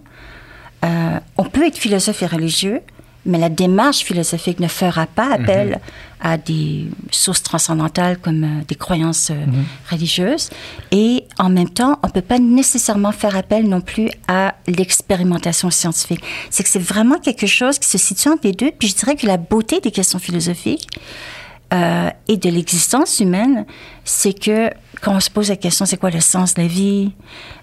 Euh, 0.85 1.19
on 1.37 1.43
peut 1.43 1.65
être 1.67 1.77
philosophe 1.77 2.21
et 2.21 2.27
religieux, 2.27 2.81
mais 3.27 3.37
la 3.37 3.49
démarche 3.49 3.99
philosophique 4.03 4.59
ne 4.59 4.67
fera 4.67 5.05
pas 5.05 5.33
appel 5.33 5.79
à 6.19 6.37
des 6.37 6.87
sources 7.11 7.43
transcendantales 7.43 8.17
comme 8.17 8.43
euh, 8.43 8.63
des 8.67 8.73
croyances 8.75 9.29
euh, 9.29 9.35
religieuses. 9.91 10.49
Et 10.91 11.25
en 11.37 11.49
même 11.49 11.69
temps, 11.69 11.99
on 12.01 12.07
ne 12.07 12.11
peut 12.11 12.21
pas 12.21 12.39
nécessairement 12.39 13.11
faire 13.11 13.35
appel 13.35 13.67
non 13.69 13.81
plus 13.81 14.09
à 14.27 14.55
l'expérimentation 14.65 15.69
scientifique. 15.69 16.23
C'est 16.49 16.63
que 16.63 16.69
c'est 16.69 16.79
vraiment 16.81 17.19
quelque 17.19 17.45
chose 17.45 17.77
qui 17.77 17.87
se 17.87 17.99
situe 17.99 18.29
entre 18.29 18.41
les 18.45 18.53
deux. 18.53 18.71
Puis 18.79 18.87
je 18.87 18.95
dirais 18.95 19.15
que 19.15 19.27
la 19.27 19.37
beauté 19.37 19.79
des 19.79 19.91
questions 19.91 20.17
philosophiques 20.17 20.87
euh, 21.73 22.09
et 22.27 22.37
de 22.37 22.49
l'existence 22.49 23.19
humaine, 23.19 23.65
c'est 24.03 24.33
que 24.33 24.71
quand 25.01 25.13
on 25.13 25.19
se 25.19 25.29
pose 25.29 25.49
la 25.49 25.57
question, 25.57 25.85
c'est 25.85 25.97
quoi 25.97 26.09
le 26.09 26.21
sens 26.21 26.55
de 26.55 26.61
la 26.61 26.67
vie 26.67 27.11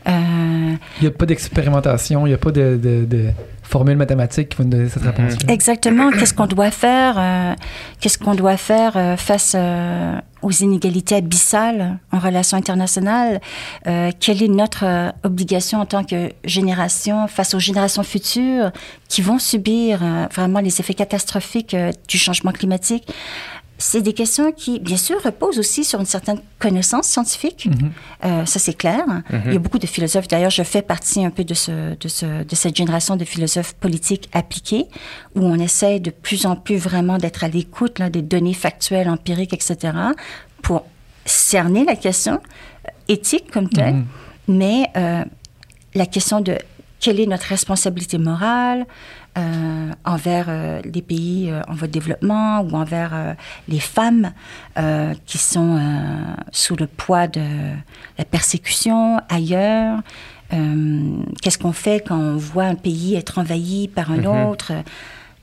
Euh, 0.06 0.75
Il 1.00 1.02
n'y 1.02 1.09
a 1.09 1.11
pas 1.11 1.26
d'expérimentation, 1.26 2.26
il 2.26 2.28
n'y 2.28 2.35
a 2.35 2.38
pas 2.38 2.52
de, 2.52 2.78
de, 2.80 3.04
de 3.06 3.30
formule 3.64 3.97
mathématique 3.97 4.50
qui 4.50 4.59
va 4.59 4.64
nous 4.64 4.71
donner 4.71 4.88
cette 4.88 5.02
réponse-là. 5.02 5.52
Exactement. 5.52 6.11
Qu'est-ce 6.11 6.35
qu'on 6.35 6.47
doit 6.47 6.71
faire 6.71 7.16
euh, 7.18 7.54
Qu'est-ce 8.00 8.18
qu'on 8.18 8.35
doit 8.35 8.56
faire 8.56 8.92
euh, 8.97 9.16
face 9.16 9.54
euh, 9.56 10.18
aux 10.42 10.50
inégalités 10.52 11.16
abyssales 11.16 11.99
en 12.12 12.18
relations 12.18 12.56
internationales 12.56 13.40
Euh, 13.87 14.11
Quelle 14.21 14.42
est 14.42 14.49
notre 14.49 14.85
euh, 14.85 15.11
obligation 15.25 15.80
en 15.80 15.87
tant 15.87 16.04
que 16.04 16.30
génération 16.44 17.26
face 17.28 17.54
aux 17.54 17.59
générations 17.59 18.02
futures 18.02 18.71
qui 19.09 19.23
vont 19.23 19.38
subir 19.38 20.00
euh, 20.02 20.26
vraiment 20.33 20.61
les 20.61 20.80
effets 20.80 20.94
catastrophiques 20.94 21.75
euh, 21.75 21.90
du 22.09 22.18
changement 22.18 22.52
climatique? 22.52 23.06
C'est 23.78 24.02
des 24.02 24.12
questions 24.12 24.52
qui, 24.52 24.78
bien 24.78 24.97
sûr, 24.97 25.21
reposent 25.23 25.59
aussi 25.59 25.85
sur 25.85 25.99
une 25.99 26.07
certaine 26.07 26.40
connaissance 26.59 27.07
scientifique. 27.07 27.69
Euh, 28.25 28.47
ça, 28.47 28.59
c'est 28.59 28.75
clair. 28.75 29.04
Il 29.47 29.52
y 29.52 29.57
a 29.57 29.59
beaucoup 29.59 29.81
de 29.81 29.87
philosophes. 29.87 30.28
D'ailleurs, 30.28 30.50
je 30.50 30.62
fais 30.62 30.83
partie 30.83 31.25
un 31.25 31.31
peu 31.31 31.45
de, 31.45 31.54
ce, 31.54 31.97
de, 31.97 32.09
ce, 32.09 32.45
de 32.45 32.54
cette 32.54 32.76
génération 32.76 33.16
de 33.16 33.25
philosophes 33.25 33.75
politiques 33.75 34.28
appliqués, 34.33 34.87
où 35.35 35.40
on 35.40 35.59
essaie 35.59 35.99
de 35.99 36.11
plus 36.11 36.47
en 36.47 36.54
plus 36.54 36.76
vraiment 36.76 37.19
d'être 37.19 37.43
à 37.43 37.49
l'écoute 37.49 38.00
des 38.00 38.23
données 38.23 38.54
factuelles, 38.54 39.09
empiriques, 39.09 39.52
etc., 39.52 39.93
pour 40.62 40.85
cerner 41.25 41.85
la 41.85 41.97
question 41.97 42.35
euh, 42.35 42.90
éthique 43.09 43.50
comme 43.50 43.69
telle, 43.69 44.04
mais 44.47 44.88
euh, 44.97 45.25
la 45.95 46.07
question 46.07 46.40
de 46.40 46.59
quelle 47.00 47.21
est 47.21 47.26
notre 47.26 47.47
responsabilité 47.47 48.19
morale 48.19 48.87
euh, 49.37 49.91
envers 50.05 50.47
euh, 50.49 50.81
les 50.85 51.03
pays 51.03 51.51
euh, 51.51 51.61
en 51.66 51.75
voie 51.75 51.88
de 51.88 51.92
développement 51.92 52.61
ou 52.61 52.77
envers 52.77 53.35
les 53.68 53.81
femmes 53.81 54.33
qui 55.27 55.38
sont 55.38 55.81
sous 56.53 56.77
le 56.77 56.87
poids 56.87 57.27
de 57.27 57.40
la 58.18 58.25
persécution 58.25 59.20
ailleurs. 59.29 60.01
Qu'est-ce 60.51 61.59
qu'on 61.59 61.73
fait 61.73 62.07
quand 62.07 62.16
on 62.16 62.37
voit 62.37 62.64
un 62.64 62.75
pays 62.77 63.16
être 63.16 63.38
envahi 63.38 63.88
par 63.88 64.12
un 64.12 64.25
autre 64.25 64.73
euh, 64.73 64.83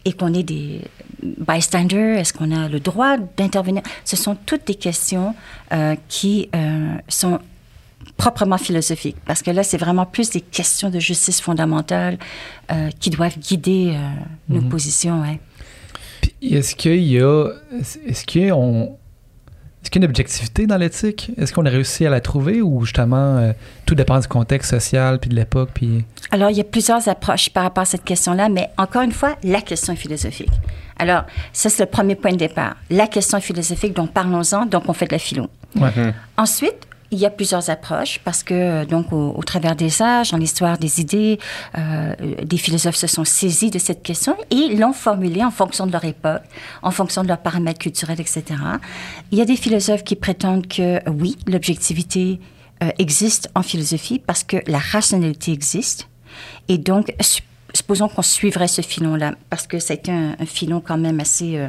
et 0.06 0.14
qu'on 0.14 0.34
est 0.34 0.44
des 0.44 0.82
bystanders? 1.22 2.18
Est-ce 2.18 2.34
qu'on 2.34 2.52
a 2.52 2.70
le 2.70 2.80
droit 2.80 3.18
d'intervenir? 3.38 3.84
Ce 4.06 4.16
sont 4.16 4.36
toutes 4.46 4.68
des 4.68 4.76
questions 4.76 5.36
qui 6.08 6.50
sont 7.10 7.40
proprement 8.24 8.60
philosophique, 8.60 9.18
parce 9.26 9.42
que 9.42 9.50
là, 9.50 9.64
c'est 9.64 9.78
vraiment 9.86 10.06
plus 10.06 10.30
des 10.30 10.42
questions 10.42 10.92
de 10.92 11.00
justice 11.00 11.42
fondamentale 11.42 12.20
euh, 12.72 12.90
qui 13.00 13.10
doivent 13.10 13.40
guider 13.40 13.94
euh, 13.96 14.00
nos 14.48 14.62
positions. 14.62 15.22
Ouais. 15.22 15.40
Puis 16.22 16.54
est-ce 16.54 16.76
qu'il 16.76 17.04
y 17.04 17.20
a. 17.20 17.48
Est-ce 18.06 18.24
qu'il 18.26 18.46
y 18.46 18.50
a, 18.52 18.56
on- 18.56 18.96
est-ce 19.82 19.90
qu'il 19.90 20.00
y 20.00 20.04
a 20.04 20.06
une 20.06 20.12
objectivité 20.12 20.68
dans 20.68 20.78
l'éthique? 20.78 21.32
Est-ce 21.38 21.52
qu'on 21.52 21.66
a 21.66 21.70
réussi 21.72 22.06
à 22.06 22.12
la 22.12 22.22
trouver 22.22 22.62
ou 22.62 22.86
justement 22.86 23.38
euh, 23.38 23.54
tout 23.88 23.96
dépend 23.96 24.20
du 24.20 24.28
contexte 24.28 24.70
social 24.70 25.18
puis 25.20 25.32
de 25.32 25.36
l'époque? 25.36 25.72
Puis... 25.74 26.06
Alors, 26.30 26.52
il 26.52 26.58
y 26.58 26.62
a 26.62 26.64
plusieurs 26.64 27.10
approches 27.10 27.50
par 27.50 27.64
rapport 27.64 27.82
à 27.82 27.86
cette 27.86 28.04
question-là, 28.04 28.50
mais 28.50 28.70
encore 28.78 29.02
une 29.02 29.12
fois, 29.12 29.36
la 29.44 29.62
question 29.62 29.94
est 29.94 29.96
philosophique. 29.96 30.52
Alors, 31.00 31.24
ça, 31.54 31.70
c'est 31.70 31.84
le 31.86 31.90
premier 31.90 32.14
point 32.14 32.34
de 32.34 32.38
départ. 32.38 32.76
La 32.92 33.08
question 33.08 33.40
est 33.40 33.42
philosophique, 33.50 33.96
donc 33.96 34.12
parlons-en, 34.12 34.68
donc 34.68 34.84
on 34.88 34.94
fait 34.94 35.08
de 35.08 35.14
la 35.14 35.20
philo. 35.20 35.48
Ouais. 35.76 35.90
Ensuite, 36.38 36.86
il 37.12 37.20
y 37.20 37.26
a 37.26 37.30
plusieurs 37.30 37.70
approches 37.70 38.20
parce 38.24 38.42
que, 38.42 38.54
euh, 38.54 38.86
donc, 38.86 39.12
au, 39.12 39.44
travers 39.44 39.76
des 39.76 40.02
âges, 40.02 40.32
dans 40.32 40.38
l'histoire 40.38 40.78
des 40.78 41.02
idées, 41.02 41.40
euh, 41.78 42.16
des 42.44 42.58
philosophes 42.58 42.96
se 42.96 43.08
sont 43.08 43.26
saisis 43.26 43.70
de 43.70 43.80
cette 43.80 44.02
question 44.02 44.38
et 44.50 44.76
l'ont 44.76 44.94
formulée 44.94 45.44
en 45.44 45.52
fonction 45.52 45.86
de 45.86 45.92
leur 45.92 46.06
époque, 46.06 46.42
en 46.82 46.92
fonction 46.92 47.24
de 47.24 47.28
leurs 47.28 47.40
paramètres 47.42 47.80
culturels, 47.80 48.22
etc. 48.22 48.44
Il 49.32 49.38
y 49.38 49.42
a 49.42 49.46
des 49.46 49.58
philosophes 49.58 50.04
qui 50.04 50.16
prétendent 50.16 50.68
que, 50.68 50.98
euh, 50.98 51.12
oui, 51.12 51.38
l'objectivité 51.48 52.40
euh, 52.82 52.90
existe 52.98 53.50
en 53.56 53.62
philosophie 53.62 54.20
parce 54.20 54.44
que 54.44 54.58
la 54.68 54.80
rationalité 54.80 55.52
existe. 55.52 56.08
Et 56.70 56.78
donc, 56.78 57.14
su- 57.20 57.42
supposons 57.74 58.08
qu'on 58.08 58.22
suivrait 58.22 58.68
ce 58.68 58.82
filon-là, 58.82 59.36
parce 59.50 59.68
que 59.68 59.80
c'est 59.80 60.10
un, 60.10 60.36
un 60.40 60.46
filon 60.46 60.82
quand 60.82 60.98
même 60.98 61.20
assez, 61.20 61.58
euh, 61.58 61.68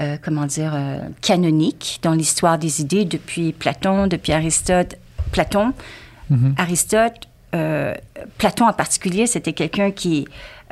euh, 0.00 0.16
comment 0.22 0.46
dire, 0.46 0.72
euh, 0.74 1.00
canonique 1.20 1.98
dans 2.02 2.14
l'histoire 2.14 2.58
des 2.58 2.80
idées 2.80 3.04
depuis 3.04 3.52
Platon, 3.52 4.06
depuis 4.06 4.32
Aristote. 4.32 4.96
Platon, 5.32 5.72
Aristote, 6.56 7.28
euh, 7.54 7.94
Platon 8.36 8.66
en 8.66 8.72
particulier, 8.72 9.26
c'était 9.26 9.52
quelqu'un 9.52 9.90
qui, 9.90 10.26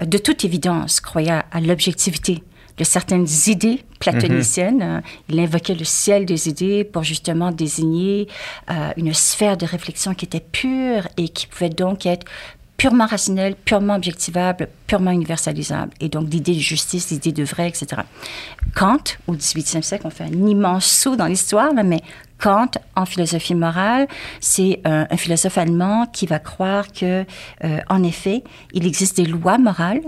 de 0.04 0.18
toute 0.18 0.44
évidence, 0.44 1.00
croyait 1.00 1.42
à, 1.50 1.60
l'objectivité 1.60 2.42
de 2.76 2.84
certaines 2.84 3.26
idées 3.46 3.80
platoniciennes. 4.00 4.82
Euh, 4.82 5.00
Il 5.30 5.40
invoquait 5.40 5.74
le 5.74 5.84
ciel 5.84 6.26
des 6.26 6.48
idées 6.48 6.84
pour 6.84 7.02
justement 7.02 7.50
désigner 7.50 8.28
euh, 8.70 8.90
une 8.98 9.14
sphère 9.14 9.56
de 9.56 9.64
réflexion 9.64 10.14
qui 10.14 10.26
était 10.26 10.40
pure 10.40 11.08
et 11.16 11.30
qui 11.30 11.46
pouvait 11.46 11.70
donc 11.70 12.04
être 12.04 12.26
purement 12.76 13.06
rationnelle, 13.06 13.54
purement 13.54 13.96
objectivable, 13.96 14.68
purement 14.86 15.10
universalisable. 15.10 15.92
Et 16.00 16.08
donc 16.08 16.28
l'idée 16.30 16.54
de 16.54 16.60
justice, 16.60 17.10
l'idée 17.10 17.32
de 17.32 17.44
vrai, 17.44 17.68
etc. 17.68 18.02
Kant, 18.74 18.98
au 19.26 19.34
18e 19.34 19.82
siècle, 19.82 20.06
on 20.06 20.10
fait 20.10 20.24
un 20.24 20.46
immense 20.46 20.86
saut 20.86 21.16
dans 21.16 21.26
l'histoire, 21.26 21.72
mais 21.72 22.00
Kant, 22.38 22.70
en 22.94 23.06
philosophie 23.06 23.54
morale, 23.54 24.06
c'est 24.40 24.80
euh, 24.86 25.06
un 25.10 25.16
philosophe 25.16 25.56
allemand 25.56 26.06
qui 26.12 26.26
va 26.26 26.38
croire 26.38 26.92
que, 26.92 27.24
euh, 27.64 27.78
en 27.88 28.02
effet, 28.02 28.44
il 28.74 28.86
existe 28.86 29.16
des 29.16 29.24
lois 29.24 29.56
morales. 29.56 30.02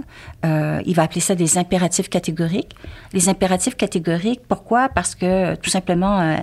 Euh, 0.44 0.82
il 0.84 0.94
va 0.94 1.04
appeler 1.04 1.20
ça 1.20 1.34
des 1.34 1.56
impératifs 1.56 2.10
catégoriques. 2.10 2.76
Les 3.14 3.30
impératifs 3.30 3.76
catégoriques, 3.76 4.42
pourquoi? 4.46 4.90
Parce 4.90 5.14
que 5.14 5.54
tout 5.56 5.70
simplement, 5.70 6.20
euh, 6.20 6.36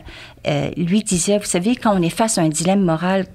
euh, 0.47 0.71
lui 0.75 1.03
disait, 1.03 1.37
vous 1.37 1.45
savez, 1.45 1.75
quand 1.75 1.95
on 1.95 2.01
est 2.01 2.09
face 2.09 2.39
à 2.39 2.41
un 2.41 2.49
dilemme 2.49 2.81
moral, 2.81 3.27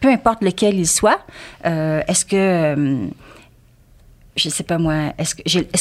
peu 0.00 0.08
importe 0.08 0.42
lequel 0.42 0.78
il 0.78 0.86
soit, 0.86 1.20
euh, 1.66 2.02
est-ce 2.06 2.24
que 2.24 2.36
euh, 2.36 3.08
je 4.36 4.48
sais 4.48 4.62
pas 4.62 4.78
moi, 4.78 5.12
est-ce 5.18 5.34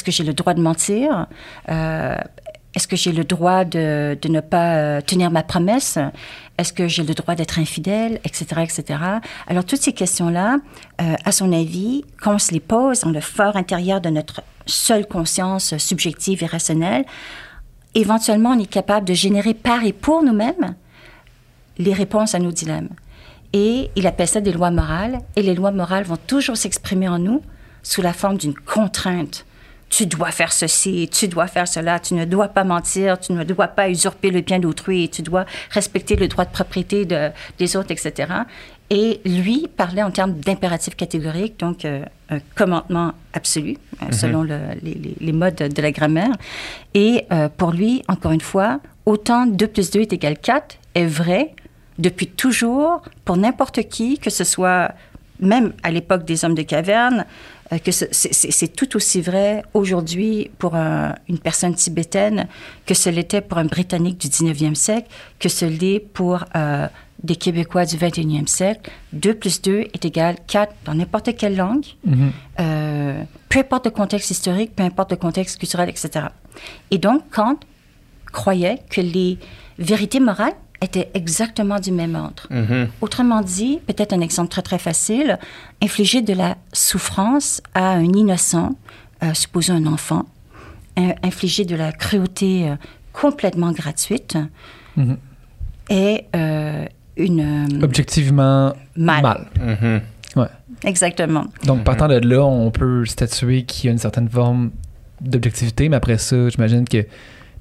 que 0.03 0.11
j'ai 0.11 0.23
le 0.23 0.33
droit 0.33 0.53
de 0.53 0.61
mentir 0.61 1.27
Euh, 1.69 2.15
est-ce 2.75 2.87
que 2.87 2.95
j'ai 2.95 3.11
le 3.11 3.23
droit 3.23 3.65
de, 3.65 4.17
de 4.21 4.27
ne 4.27 4.39
pas 4.39 4.75
euh, 4.75 5.01
tenir 5.01 5.31
ma 5.31 5.41
promesse 5.41 5.97
Est-ce 6.59 6.71
que 6.73 6.87
j'ai 6.87 7.03
le 7.03 7.15
droit 7.15 7.33
d'être 7.33 7.57
infidèle, 7.57 8.19
etc., 8.23 8.45
etc. 8.61 8.99
Alors 9.47 9.65
toutes 9.65 9.81
ces 9.81 9.93
questions-là, 9.93 10.57
euh, 11.01 11.15
à 11.25 11.31
son 11.31 11.51
avis, 11.53 12.03
quand 12.21 12.35
on 12.35 12.39
se 12.39 12.51
les 12.51 12.59
pose 12.59 12.99
dans 13.01 13.09
le 13.09 13.21
fort 13.21 13.55
intérieur 13.55 13.99
de 13.99 14.09
notre 14.09 14.43
seule 14.67 15.07
conscience 15.07 15.75
subjective 15.77 16.43
et 16.43 16.45
rationnelle, 16.45 17.05
éventuellement 17.95 18.51
on 18.51 18.59
est 18.59 18.71
capable 18.71 19.07
de 19.07 19.13
générer 19.15 19.55
par 19.55 19.83
et 19.83 19.93
pour 19.93 20.21
nous-mêmes 20.21 20.75
les 21.79 21.93
réponses 21.93 22.35
à 22.35 22.39
nos 22.39 22.51
dilemmes. 22.51 22.89
Et 23.53 23.89
il 23.95 24.07
appelle 24.07 24.27
ça 24.27 24.41
des 24.41 24.51
lois 24.51 24.71
morales. 24.71 25.19
Et 25.35 25.41
les 25.41 25.55
lois 25.55 25.71
morales 25.71 26.03
vont 26.03 26.17
toujours 26.17 26.57
s'exprimer 26.57 27.07
en 27.07 27.19
nous 27.19 27.41
sous 27.83 28.01
la 28.01 28.13
forme 28.13 28.37
d'une 28.37 28.53
contrainte. 28.53 29.45
Tu 29.89 30.05
dois 30.05 30.31
faire 30.31 30.51
ceci, 30.51 31.09
tu 31.09 31.29
dois 31.29 31.47
faire 31.47 31.65
cela, 31.65 31.97
tu 31.99 32.13
ne 32.13 32.25
dois 32.25 32.49
pas 32.49 32.65
mentir, 32.65 33.17
tu 33.17 33.31
ne 33.31 33.45
dois 33.45 33.69
pas 33.69 33.89
usurper 33.89 34.31
le 34.31 34.41
bien 34.41 34.59
d'autrui, 34.59 35.07
tu 35.07 35.21
dois 35.21 35.45
respecter 35.71 36.17
le 36.17 36.27
droit 36.27 36.43
de 36.43 36.51
propriété 36.51 37.05
de, 37.05 37.29
des 37.57 37.77
autres, 37.77 37.91
etc. 37.91 38.33
Et 38.89 39.21
lui 39.23 39.67
parlait 39.77 40.03
en 40.03 40.11
termes 40.11 40.33
d'impératif 40.33 40.95
catégorique, 40.95 41.57
donc 41.59 41.85
euh, 41.85 42.03
un 42.29 42.39
commandement 42.55 43.13
absolu, 43.33 43.77
euh, 44.01 44.11
selon 44.11 44.43
le, 44.43 44.59
les, 44.81 44.93
les, 44.93 45.15
les, 45.21 45.31
modes 45.31 45.55
de 45.55 45.81
la 45.81 45.91
grammaire. 45.91 46.31
Et 46.93 47.25
euh, 47.31 47.47
pour 47.47 47.71
lui, 47.71 48.03
encore 48.09 48.33
une 48.33 48.41
fois, 48.41 48.81
autant 49.05 49.45
2 49.45 49.67
plus 49.67 49.91
2 49.91 50.01
est 50.01 50.13
égal 50.13 50.37
4 50.37 50.77
est 50.95 51.05
vrai 51.05 51.53
depuis 51.99 52.27
toujours 52.27 53.01
pour 53.25 53.37
n'importe 53.37 53.87
qui, 53.89 54.17
que 54.17 54.29
ce 54.29 54.43
soit 54.43 54.91
même 55.39 55.73
à 55.83 55.91
l'époque 55.91 56.25
des 56.25 56.45
hommes 56.45 56.55
de 56.55 56.63
caverne, 56.63 57.25
euh, 57.71 57.77
que 57.79 57.91
c'est 57.91 58.75
tout 58.75 58.95
aussi 58.95 59.21
vrai 59.21 59.63
aujourd'hui 59.73 60.49
pour 60.57 60.75
un, 60.75 61.15
une 61.27 61.37
personne 61.37 61.75
tibétaine 61.75 62.47
que 62.85 62.93
ce 62.93 63.09
l'était 63.09 63.41
pour 63.41 63.57
un 63.57 63.65
Britannique 63.65 64.17
du 64.19 64.27
19e 64.27 64.75
siècle, 64.75 65.07
que 65.39 65.49
ce 65.49 65.65
l'est 65.65 65.99
pour 65.99 66.45
euh, 66.55 66.87
des 67.23 67.35
Québécois 67.35 67.85
du 67.85 67.97
21e 67.97 68.47
siècle. 68.47 68.89
2 69.13 69.33
plus 69.33 69.61
2 69.61 69.79
est 69.93 70.05
égal 70.05 70.37
4 70.47 70.73
dans 70.85 70.93
n'importe 70.93 71.35
quelle 71.35 71.55
langue, 71.55 71.85
mm 72.05 72.13
-hmm. 72.13 72.29
euh, 72.59 73.23
peu 73.49 73.59
importe 73.59 73.85
le 73.85 73.91
contexte 73.91 74.31
historique, 74.31 74.75
peu 74.75 74.83
importe 74.83 75.11
le 75.11 75.17
contexte 75.17 75.59
culturel, 75.59 75.89
etc. 75.89 76.27
Et 76.91 76.97
donc, 76.97 77.21
Kant 77.31 77.59
croyait 78.31 78.79
que 78.89 79.01
les 79.01 79.37
vérités 79.79 80.19
morales 80.19 80.57
étaient 80.81 81.09
exactement 81.13 81.79
du 81.79 81.91
même 81.91 82.15
ordre. 82.15 82.47
Mm 82.49 82.63
-hmm. 82.63 82.87
Autrement 83.01 83.41
dit, 83.41 83.79
peut-être 83.87 84.13
un 84.13 84.21
exemple 84.21 84.49
très 84.49 84.61
très 84.61 84.77
facile, 84.89 85.37
infliger 85.81 86.21
de 86.21 86.33
la 86.33 86.55
souffrance 86.73 87.61
à 87.73 87.85
un 87.93 88.11
innocent, 88.21 88.69
euh, 89.23 89.33
supposons 89.33 89.75
un 89.75 89.87
enfant, 89.87 90.25
euh, 90.99 91.13
infliger 91.23 91.65
de 91.65 91.75
la 91.75 91.91
cruauté 91.91 92.69
euh, 92.69 92.75
complètement 93.13 93.71
gratuite 93.71 94.37
mm 94.95 95.03
-hmm. 95.03 95.17
est 95.89 96.19
une... 97.27 97.43
Objectivement 97.83 98.73
mal. 98.95 99.21
mal. 99.27 99.41
Mm 99.59 99.75
-hmm. 99.79 99.99
Ouais. 100.39 100.51
Exactement. 100.83 101.45
Donc, 101.69 101.83
partant 101.83 102.07
de 102.07 102.19
là, 102.33 102.41
on 102.45 102.69
peut 102.71 103.05
statuer 103.05 103.63
qu'il 103.63 103.85
y 103.85 103.89
a 103.89 103.91
une 103.97 104.03
certaine 104.07 104.29
forme 104.29 104.63
d'objectivité, 105.21 105.89
mais 105.89 105.97
après 106.01 106.17
ça, 106.17 106.49
j'imagine 106.49 106.85
que 106.93 107.01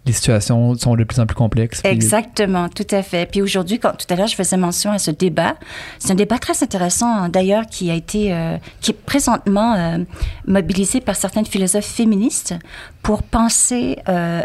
les 0.06 0.12
situations 0.12 0.74
sont 0.76 0.94
de 0.94 1.02
plus 1.04 1.18
en 1.18 1.26
plus 1.26 1.34
complexes. 1.34 1.82
Puis... 1.82 1.92
Exactement, 1.92 2.68
tout 2.68 2.86
à 2.90 3.02
fait. 3.02 3.28
Puis 3.28 3.42
aujourd'hui, 3.42 3.80
tout 3.80 3.88
à 4.08 4.14
l'heure, 4.14 4.28
je 4.28 4.36
faisais 4.36 4.56
mention 4.56 4.92
à 4.92 4.98
ce 4.98 5.10
débat. 5.10 5.56
C'est 5.98 6.12
un 6.12 6.14
débat 6.14 6.38
très 6.38 6.62
intéressant, 6.62 7.28
d'ailleurs, 7.28 7.66
qui 7.66 7.90
a 7.90 7.94
été, 7.94 8.32
euh, 8.32 8.56
qui 8.80 8.92
est 8.92 8.94
présentement 8.94 9.74
euh, 9.74 9.98
mobilisé 10.46 11.00
par 11.00 11.16
certaines 11.16 11.44
philosophes 11.46 11.84
féministes 11.86 12.54
pour 13.02 13.24
penser, 13.24 13.98
euh, 14.08 14.42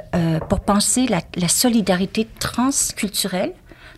pour 0.50 0.62
penser 0.62 1.06
la, 1.08 1.22
la 1.36 1.48
solidarité 1.48 2.28
transculturelle 2.40 3.54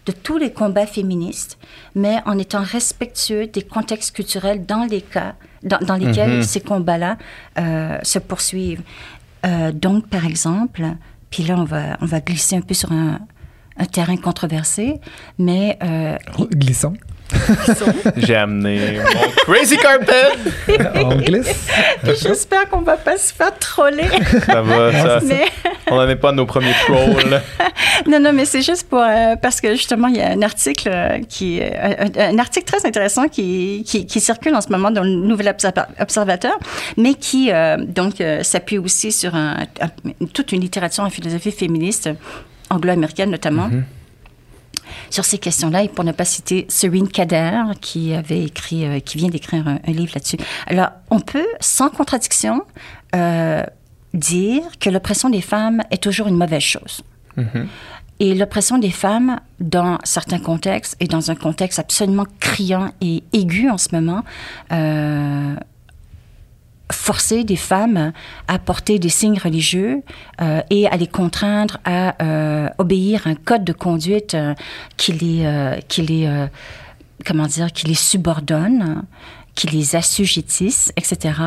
de 0.05 0.11
tous 0.11 0.37
les 0.37 0.51
combats 0.51 0.85
féministes, 0.85 1.57
mais 1.95 2.17
en 2.25 2.37
étant 2.37 2.61
respectueux 2.61 3.47
des 3.47 3.61
contextes 3.61 4.13
culturels 4.13 4.65
dans 4.65 4.83
les 4.83 5.01
cas 5.01 5.35
dans, 5.63 5.79
dans 5.79 5.95
lesquels 5.95 6.29
mm 6.29 6.39
-hmm. 6.41 6.43
ces 6.43 6.59
combats-là 6.59 7.17
se 8.03 8.19
poursuivent. 8.19 8.83
donc, 9.85 10.01
par 10.15 10.25
exemple, 10.25 10.83
puis 11.33 11.41
là, 11.41 11.55
on 11.57 11.63
va, 11.63 11.97
on 11.99 12.05
va 12.05 12.19
glisser 12.19 12.55
un 12.55 12.61
peu 12.61 12.75
sur 12.75 12.91
un, 12.91 13.17
un 13.79 13.85
terrain 13.85 14.15
controversé, 14.17 14.99
mais... 15.39 15.79
Euh, 15.81 16.15
Glissons. 16.51 16.93
J'ai 18.17 18.35
amené 18.35 18.99
mon 18.99 19.31
crazy 19.51 19.77
carpet. 19.77 20.27
on 20.93 21.15
glisse. 21.15 21.67
J'espère 22.03 22.69
qu'on 22.69 22.81
va 22.81 22.97
pas 22.97 23.17
se 23.17 23.33
faire 23.33 23.57
troller. 23.57 24.09
Ça 24.45 24.61
va, 24.61 24.91
ça. 24.91 25.19
Mais... 25.25 25.45
On 25.91 25.95
n'en 25.95 26.07
est 26.07 26.15
pas 26.15 26.31
nos 26.31 26.45
premiers 26.45 26.73
trolls. 26.85 27.41
non, 28.07 28.19
non, 28.19 28.33
mais 28.33 28.45
c'est 28.45 28.61
juste 28.61 28.87
pour 28.89 28.99
euh, 28.99 29.35
parce 29.35 29.61
que 29.61 29.71
justement 29.75 30.07
il 30.07 30.17
y 30.17 30.21
a 30.21 30.29
un 30.31 30.41
article 30.41 30.89
qui 31.29 31.61
un, 31.61 32.07
un 32.17 32.39
article 32.39 32.65
très 32.65 32.85
intéressant 32.85 33.27
qui, 33.27 33.83
qui, 33.85 34.05
qui 34.05 34.19
circule 34.19 34.55
en 34.55 34.61
ce 34.61 34.69
moment 34.69 34.91
dans 34.91 35.03
le 35.03 35.09
Nouvel 35.09 35.55
Observateur, 35.99 36.57
mais 36.97 37.13
qui 37.15 37.51
euh, 37.51 37.77
donc 37.77 38.21
euh, 38.21 38.43
s'appuie 38.43 38.77
aussi 38.77 39.11
sur 39.11 39.35
un, 39.35 39.65
un, 39.81 39.89
toute 40.33 40.51
une 40.51 40.61
littérature 40.61 41.03
en 41.03 41.09
philosophie 41.09 41.51
féministe 41.51 42.09
anglo-américaine 42.69 43.29
notamment. 43.29 43.67
Mm 43.67 43.79
-hmm 43.79 43.83
sur 45.09 45.25
ces 45.25 45.37
questions-là, 45.37 45.83
et 45.83 45.89
pour 45.89 46.03
ne 46.03 46.11
pas 46.11 46.25
citer 46.25 46.65
Serene 46.69 47.07
Kader, 47.07 47.61
qui 47.81 48.13
avait 48.13 48.43
écrit, 48.43 48.85
euh, 48.85 48.99
qui 48.99 49.17
vient 49.17 49.29
d'écrire 49.29 49.67
un, 49.67 49.79
un, 49.85 49.91
livre 49.91 50.11
là-dessus. 50.15 50.37
Alors, 50.67 50.89
on 51.09 51.19
peut, 51.19 51.47
sans 51.59 51.89
contradiction, 51.89 52.63
euh, 53.15 53.63
dire 54.13 54.63
que 54.79 54.89
l'oppression 54.89 55.29
des 55.29 55.41
femmes 55.41 55.81
est 55.91 56.01
toujours 56.01 56.27
une 56.27 56.37
mauvaise 56.37 56.61
chose. 56.61 57.01
Mm 57.35 57.43
-hmm. 57.43 57.65
Et 58.19 58.35
l'oppression 58.35 58.77
des 58.77 58.91
femmes, 58.91 59.39
dans 59.59 59.97
certains 60.03 60.39
contextes, 60.39 60.95
et 60.99 61.07
dans 61.07 61.31
un 61.31 61.35
contexte 61.35 61.79
absolument 61.79 62.25
criant 62.39 62.89
et 63.01 63.23
aigu 63.33 63.69
en 63.69 63.77
ce 63.77 63.89
moment, 63.91 64.23
euh, 64.71 65.55
forcer 66.91 67.43
des 67.43 67.55
femmes 67.55 68.13
à 68.47 68.59
porter 68.59 68.99
des 68.99 69.09
signes 69.09 69.39
religieux 69.39 70.03
euh, 70.41 70.61
et 70.69 70.87
à 70.87 70.95
les 70.95 71.07
contraindre 71.07 71.79
à 71.85 72.23
euh, 72.23 72.69
obéir 72.77 73.25
à 73.25 73.31
un 73.31 73.35
code 73.35 73.63
de 73.63 73.73
conduite 73.73 74.37
qui 74.95 75.11
les, 75.13 75.79
qui 75.87 76.03
les 76.03 76.47
comment 77.25 77.47
dire, 77.47 77.71
qui 77.71 77.87
les 77.87 77.95
subordonne 77.95 79.03
qui 79.55 79.67
les 79.67 79.95
assujettissent, 79.95 80.91
etc., 80.97 81.39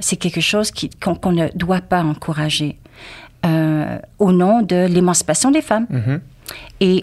c'est 0.00 0.16
quelque 0.16 0.40
chose 0.40 0.70
qu'on 1.02 1.14
qu 1.14 1.28
ne 1.28 1.48
doit 1.54 1.80
pas 1.80 2.02
encourager 2.02 2.78
au 4.18 4.32
nom 4.32 4.62
de 4.62 4.86
l'émancipation 4.86 5.50
des 5.50 5.62
femmes. 5.62 5.86
Mm 5.90 6.00
-hmm. 6.00 6.20
Et 6.80 6.98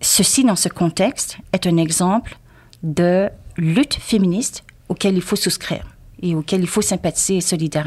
ceci, 0.00 0.44
dans 0.44 0.56
ce 0.64 0.68
contexte, 0.68 1.38
est 1.52 1.66
un 1.66 1.76
exemple 1.76 2.36
de 2.82 3.28
lutte 3.56 3.96
féministe 4.10 4.64
auquel 4.88 5.14
il 5.20 5.22
faut 5.22 5.36
souscrire 5.36 5.84
et 6.22 6.34
auquel 6.34 6.60
il 6.60 6.66
faut 6.74 6.82
sympathiser 6.82 7.36
et 7.36 7.40
solidaire. 7.40 7.86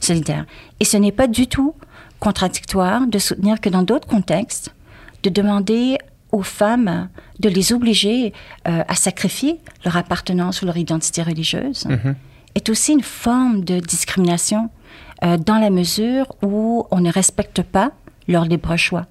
solidaire. 0.00 0.44
Et 0.80 0.84
ce 0.84 0.96
n'est 1.02 1.16
pas 1.20 1.26
du 1.26 1.46
tout 1.46 1.74
contradictoire 2.20 3.00
de 3.06 3.18
soutenir 3.18 3.60
que 3.60 3.70
dans 3.70 3.84
d'autres 3.88 4.08
contextes, 4.08 4.74
de 5.24 5.30
demander 5.30 5.98
aux 6.32 6.42
femmes 6.42 7.08
de 7.40 7.48
les 7.48 7.72
obliger 7.72 8.32
euh, 8.66 8.82
à 8.86 8.94
sacrifier 8.94 9.60
leur 9.84 9.96
appartenance 9.96 10.62
ou 10.62 10.66
leur 10.66 10.76
identité 10.76 11.22
religieuse 11.22 11.86
mm 11.86 11.94
-hmm. 11.94 12.14
est 12.54 12.68
aussi 12.68 12.92
une 12.92 13.06
forme 13.24 13.64
de 13.70 13.76
discrimination 13.80 14.62
euh, 15.24 15.36
dans 15.48 15.58
la 15.58 15.70
mesure 15.70 16.26
où 16.42 16.86
on 16.90 17.00
ne 17.00 17.12
respecte 17.20 17.62
pas 17.62 17.88
leur 18.28 18.44
libre 18.44 18.76
choix. 18.76 19.06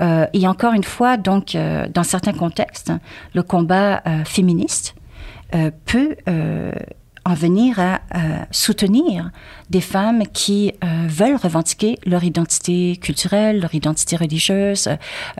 Euh, 0.00 0.26
et 0.32 0.46
encore 0.46 0.72
une 0.72 0.84
fois, 0.84 1.16
donc, 1.16 1.54
euh, 1.54 1.86
dans 1.92 2.02
certains 2.02 2.32
contextes, 2.32 2.92
le 3.34 3.42
combat 3.42 4.02
euh, 4.06 4.24
féministe 4.24 4.94
peut 5.86 6.16
en 7.24 7.34
venir 7.34 7.78
à, 7.80 8.00
à, 8.10 8.46
soutenir 8.50 9.30
des 9.70 9.80
femmes 9.80 10.24
qui 10.32 10.72
euh, 10.84 11.06
veulent 11.08 11.36
revendiquer 11.36 11.98
leur 12.04 12.22
identité 12.22 12.96
culturelle, 12.96 13.60
leur 13.60 13.74
identité 13.74 14.16
religieuse 14.16 14.88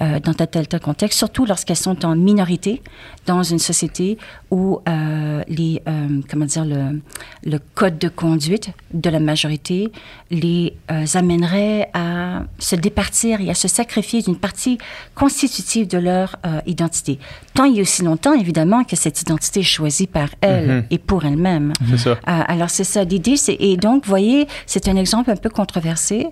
euh, 0.01 0.19
dans 0.21 0.33
tel 0.33 0.49
tel 0.49 0.67
tel 0.67 0.81
contexte, 0.81 1.19
surtout 1.19 1.45
lorsqu'elles 1.45 1.77
sont 1.77 2.05
en 2.07 2.17
minorité 2.17 2.83
dans 3.27 3.43
une 3.43 3.59
société 3.59 4.19
où 4.51 4.81
euh, 4.89 5.43
les 5.49 5.83
comment 6.31 6.47
dire 6.47 6.65
le, 6.65 7.01
le 7.45 7.59
code 7.75 7.99
de 7.99 8.09
conduite 8.09 8.71
de 8.93 9.11
la 9.11 9.21
majorité 9.21 9.93
les 10.31 10.75
amènerait 11.15 11.91
à 11.95 12.45
se 12.59 12.77
départir 12.77 13.41
et 13.41 13.51
à 13.51 13.55
se 13.55 13.69
sacrifier 13.69 14.23
d'une 14.23 14.37
partie 14.37 14.79
constitutive 15.15 15.87
de 15.89 15.99
leur 15.99 16.37
identité. 16.67 17.19
Tant 17.55 17.65
il 17.65 17.77
y 17.77 17.79
a 17.79 17.83
aussi 17.83 18.03
longtemps 18.03 18.35
évidemment 18.35 18.85
que 18.85 18.97
cette 18.97 19.21
identité 19.21 19.61
est 19.61 19.63
choisie 19.63 20.07
par 20.07 20.29
elles 20.41 20.67
mm 20.69 20.81
-hmm. 20.81 20.87
et 20.95 20.99
pour 20.99 21.25
elles-mêmes. 21.25 21.74
C'est 21.89 21.99
ça. 21.99 22.19
alors 22.25 22.71
c'est 22.71 22.85
ça 22.85 23.05
l'idée, 23.05 23.37
c'est 23.37 23.57
et 23.59 23.77
donc 23.77 24.07
voyez, 24.07 24.47
c'est 24.67 24.89
un 24.89 24.97
exemple 24.97 25.31
un 25.31 25.37
peu 25.37 25.51
controversé. 25.51 26.27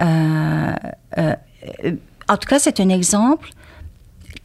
Euh, 0.00 0.72
euh, 1.18 1.34
en 2.28 2.36
tout 2.36 2.48
cas, 2.48 2.58
c'est 2.58 2.80
un 2.80 2.88
exemple 2.88 3.50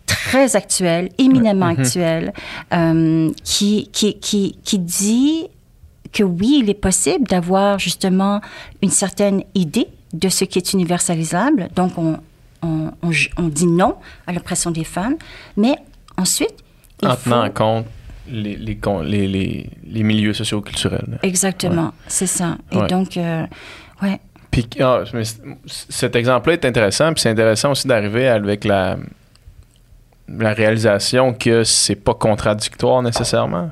très 0.05 0.55
actuel, 0.55 1.09
éminemment 1.17 1.67
actuel, 1.67 2.33
euh, 2.73 3.31
qui, 3.43 3.89
qui, 3.93 4.19
qui, 4.19 4.57
qui 4.63 4.79
dit 4.79 5.47
que 6.11 6.23
oui, 6.23 6.61
il 6.63 6.69
est 6.69 6.73
possible 6.73 7.27
d'avoir 7.27 7.77
justement 7.79 8.41
une 8.81 8.89
certaine 8.89 9.43
idée 9.55 9.87
de 10.13 10.27
ce 10.29 10.43
qui 10.45 10.57
est 10.57 10.73
universalisable. 10.73 11.69
Donc, 11.75 11.97
on, 11.97 12.19
on, 12.63 12.91
on, 13.03 13.11
on 13.37 13.43
dit 13.47 13.67
non 13.67 13.95
à 14.25 14.33
l'oppression 14.33 14.71
des 14.71 14.83
femmes. 14.83 15.15
Mais 15.55 15.75
ensuite, 16.17 16.55
il 17.01 17.07
En 17.07 17.15
faut... 17.15 17.29
tenant 17.29 17.45
en 17.45 17.49
compte 17.51 17.85
les, 18.29 18.55
les, 18.55 19.27
les, 19.27 19.69
les, 19.87 20.03
milieux 20.03 20.33
socioculturels. 20.33 21.19
Exactement, 21.23 21.93
c'est 22.07 22.27
ça. 22.27 22.57
Et 22.71 22.77
Ouais. 22.77 22.87
donc, 22.87 23.17
euh, 23.17 23.45
ouais, 24.01 24.19
Puis 24.51 24.67
ah, 24.81 25.03
mais 25.13 25.23
cet 25.65 26.15
exemple-là 26.15 26.53
est 26.53 26.65
intéressant, 26.65 27.13
puis 27.13 27.21
c'est 27.21 27.29
intéressant 27.29 27.71
aussi 27.71 27.87
d'arriver 27.87 28.27
avec 28.27 28.63
la, 28.65 28.97
la 30.27 30.53
réalisation 30.53 31.33
que 31.33 31.63
c'est 31.63 31.95
pas 31.95 32.13
contradictoire 32.13 33.01
nécessairement. 33.01 33.71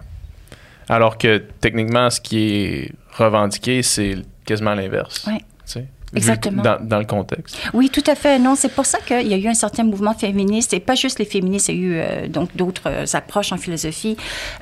Alors 0.89 1.17
que 1.17 1.37
techniquement, 1.61 2.09
ce 2.09 2.21
qui 2.21 2.39
est 2.39 2.91
revendiqué, 3.17 3.83
c'est 3.83 4.15
quasiment 4.45 4.73
l'inverse. 4.73 5.25
Ouais. 5.27 5.39
Tu 5.39 5.43
sais, 5.65 5.85
Exactement. 6.15 6.63
Dans, 6.63 6.77
dans 6.81 6.99
le 6.99 7.05
contexte. 7.05 7.57
Oui, 7.73 7.89
tout 7.89 8.03
à 8.07 8.15
fait. 8.15 8.39
Non, 8.39 8.55
c'est 8.55 8.69
pour 8.69 8.85
ça 8.85 8.99
qu'il 8.99 9.27
y 9.27 9.33
a 9.33 9.37
eu 9.37 9.47
un 9.47 9.53
certain 9.53 9.83
mouvement 9.83 10.13
féministe, 10.13 10.73
et 10.73 10.79
pas 10.79 10.95
juste 10.95 11.19
les 11.19 11.25
féministes, 11.25 11.69
il 11.69 11.75
y 11.75 11.77
a 11.77 11.81
eu 11.81 11.95
euh, 11.95 12.27
donc 12.27 12.55
d'autres 12.55 12.87
euh, 12.87 13.05
approches 13.13 13.51
en 13.51 13.57
philosophie, 13.57 14.15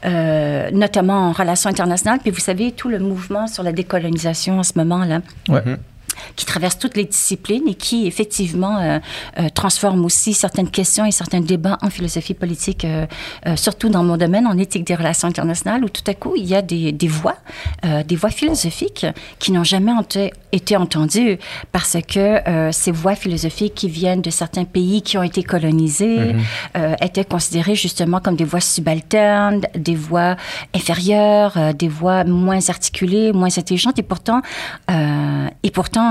euh, 0.06 0.70
notamment 0.72 1.30
en 1.30 1.32
relations 1.32 1.70
internationales. 1.70 2.20
Puis 2.22 2.32
vous 2.32 2.40
savez, 2.40 2.72
tout 2.72 2.90
le 2.90 3.00
mouvement 3.00 3.48
sur 3.48 3.64
la 3.64 3.72
décolonisation 3.72 4.60
en 4.60 4.64
ce 4.64 4.74
moment-là. 4.78 5.22
Ouais. 5.50 5.62
Mhm. 5.66 5.78
Qui 6.36 6.46
traverse 6.46 6.78
toutes 6.80 6.98
les 6.98 7.06
disciplines 7.06 7.68
et 7.68 7.76
qui 7.76 8.08
effectivement 8.08 8.78
euh, 8.78 9.00
euh, 9.40 9.50
transforme 9.54 10.04
aussi 10.06 10.34
certaines 10.34 10.70
questions 10.70 11.06
et 11.06 11.12
certains 11.12 11.42
débats 11.42 11.78
en 11.82 11.90
philosophie 11.90 12.34
politique, 12.34 12.86
euh, 12.86 13.06
euh, 13.48 13.56
surtout 13.56 13.90
dans 13.90 14.04
mon 14.04 14.18
domaine, 14.18 14.48
en 14.48 14.58
éthique 14.58 14.86
des 14.86 14.96
relations 14.96 15.28
internationales, 15.28 15.84
où 15.84 15.90
tout 15.90 16.04
à 16.08 16.14
coup 16.14 16.34
il 16.36 16.46
y 16.46 16.56
a 16.56 16.62
des, 16.62 16.92
des 16.92 17.08
voix, 17.08 17.36
des 17.84 18.16
voix 18.16 18.30
philosophiques 18.30 19.06
qui 19.40 19.52
n'ont 19.52 19.64
jamais 19.64 19.92
ente- 19.92 20.32
été 20.52 20.78
entendues 20.78 21.38
parce 21.72 21.98
que 22.08 22.40
ces 22.72 22.92
voix 22.92 23.16
philosophiques 23.16 23.76
qui 23.76 23.90
viennent 23.90 24.22
de 24.22 24.30
certains 24.30 24.66
pays 24.66 25.02
qui 25.02 25.18
ont 25.18 25.24
été 25.24 25.44
colonisés 25.44 26.36
euh, 26.78 26.96
étaient 27.02 27.26
considérées 27.26 27.76
justement 27.76 28.20
comme 28.20 28.36
des 28.36 28.44
voix 28.46 28.62
subalternes, 28.62 29.62
des 29.76 29.96
voix 29.96 30.36
inférieures, 30.74 31.74
des 31.74 31.88
voix 31.88 32.24
moins 32.24 32.70
articulées, 32.70 33.32
moins 33.34 33.56
intelligentes, 33.58 34.00
et 34.00 34.04
pourtant, 34.04 34.42
et 35.64 35.72
pourtant, 35.72 36.05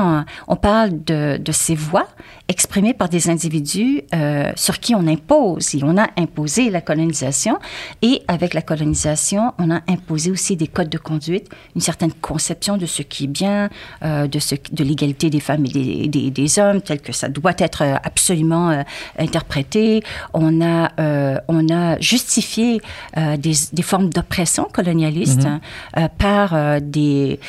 on 0.49 0.57
parle 0.57 0.91
de, 1.05 1.39
de 1.39 1.53
ces 1.53 1.75
voix 1.75 2.07
exprimées 2.49 2.95
par 2.95 3.09
des 3.09 3.31
individus 3.31 4.03
euh, 4.15 4.53
sur 4.55 4.79
qui 4.79 4.95
on 4.95 5.07
impose. 5.07 5.75
Et 5.75 5.81
on 5.83 5.97
a 5.97 6.09
imposé 6.17 6.71
la 6.71 6.81
colonisation, 6.81 7.59
et 8.03 8.23
avec 8.29 8.55
la 8.55 8.63
colonisation, 8.63 9.53
on 9.59 9.71
a 9.71 9.81
imposé 9.89 10.31
aussi 10.31 10.57
des 10.57 10.67
codes 10.67 10.91
de 10.91 10.99
conduite, 10.99 11.49
une 11.75 11.81
certaine 11.81 12.13
conception 12.13 12.77
de 12.77 12.87
ce 12.87 13.03
qui 13.03 13.25
est 13.25 13.29
bien, 13.29 13.71
euh, 14.03 14.27
de, 14.27 14.39
ce, 14.39 14.55
de 14.73 14.85
l'égalité 14.85 15.31
des 15.31 15.41
femmes 15.41 15.65
et 15.67 15.71
des, 15.71 16.09
des, 16.09 16.31
des 16.31 16.59
hommes, 16.59 16.81
tel 16.83 17.01
que 17.01 17.13
ça 17.13 17.29
doit 17.29 17.55
être 17.59 17.83
euh, 17.83 17.95
absolument 18.03 18.71
euh, 18.71 18.83
interprété. 19.19 20.03
On 20.33 20.61
a, 20.61 20.91
euh, 21.01 21.39
on 21.49 21.69
a 21.71 21.99
justifié 22.01 22.81
euh, 23.17 23.37
des, 23.37 23.55
des 23.73 23.83
formes 23.83 24.11
d'oppression 24.11 24.69
colonialiste 24.73 25.47
euh, 25.97 26.09
par 26.19 26.55
euh, 26.55 26.81
des 26.83 27.41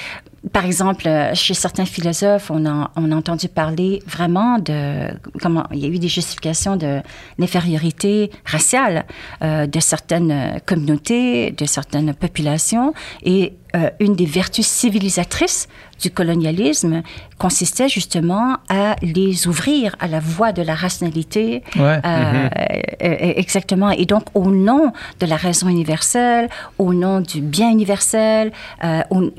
par 0.54 0.66
exemple, 0.66 1.08
euh, 1.08 1.34
chez 1.34 1.54
certains 1.54 1.86
philosophes, 1.86 2.52
on 2.52 2.66
a, 2.66 2.92
on 2.96 3.12
a 3.12 3.16
entendu 3.16 3.48
parler 3.48 4.02
vraiment 4.06 4.60
de 4.60 5.08
comment 5.42 5.64
il 5.72 5.80
y 5.80 5.86
a 5.86 5.88
eu 5.88 5.98
des 5.98 6.08
justifications 6.08 6.76
de 6.76 7.02
l'infériorité 7.40 8.32
raciale 8.46 9.06
euh, 9.42 9.66
de 9.66 9.80
certaines 9.80 10.32
euh, 10.32 10.60
communautés, 10.66 11.52
de 11.52 11.66
certaines 11.66 12.14
populations, 12.14 12.94
et 13.24 13.54
une 14.00 14.16
des 14.16 14.26
vertus 14.26 14.66
civilisatrices 14.66 15.68
du 16.02 16.12
colonialisme 16.12 17.02
consistait 17.38 17.90
justement 17.90 18.58
à 18.70 18.96
les 19.02 19.48
ouvrir 19.48 19.96
à 20.00 20.08
la 20.08 20.20
voie 20.20 20.52
de 20.54 20.62
la 20.62 20.74
rationalité. 20.76 21.64
Ouais. 21.76 21.82
Euh, 21.82 22.00
euh, 22.06 22.48
euh, 23.04 23.34
exactement. 23.36 23.90
Et 23.92 24.06
donc, 24.06 24.24
au 24.34 24.52
nom 24.52 24.94
de 25.20 25.26
la 25.26 25.36
raison 25.36 25.68
universelle, 25.68 26.50
au 26.78 26.94
nom 26.94 27.20
du 27.22 27.42
bien 27.42 27.70
universel, 27.70 28.52
euh, 28.84 29.02
au- 29.10 29.32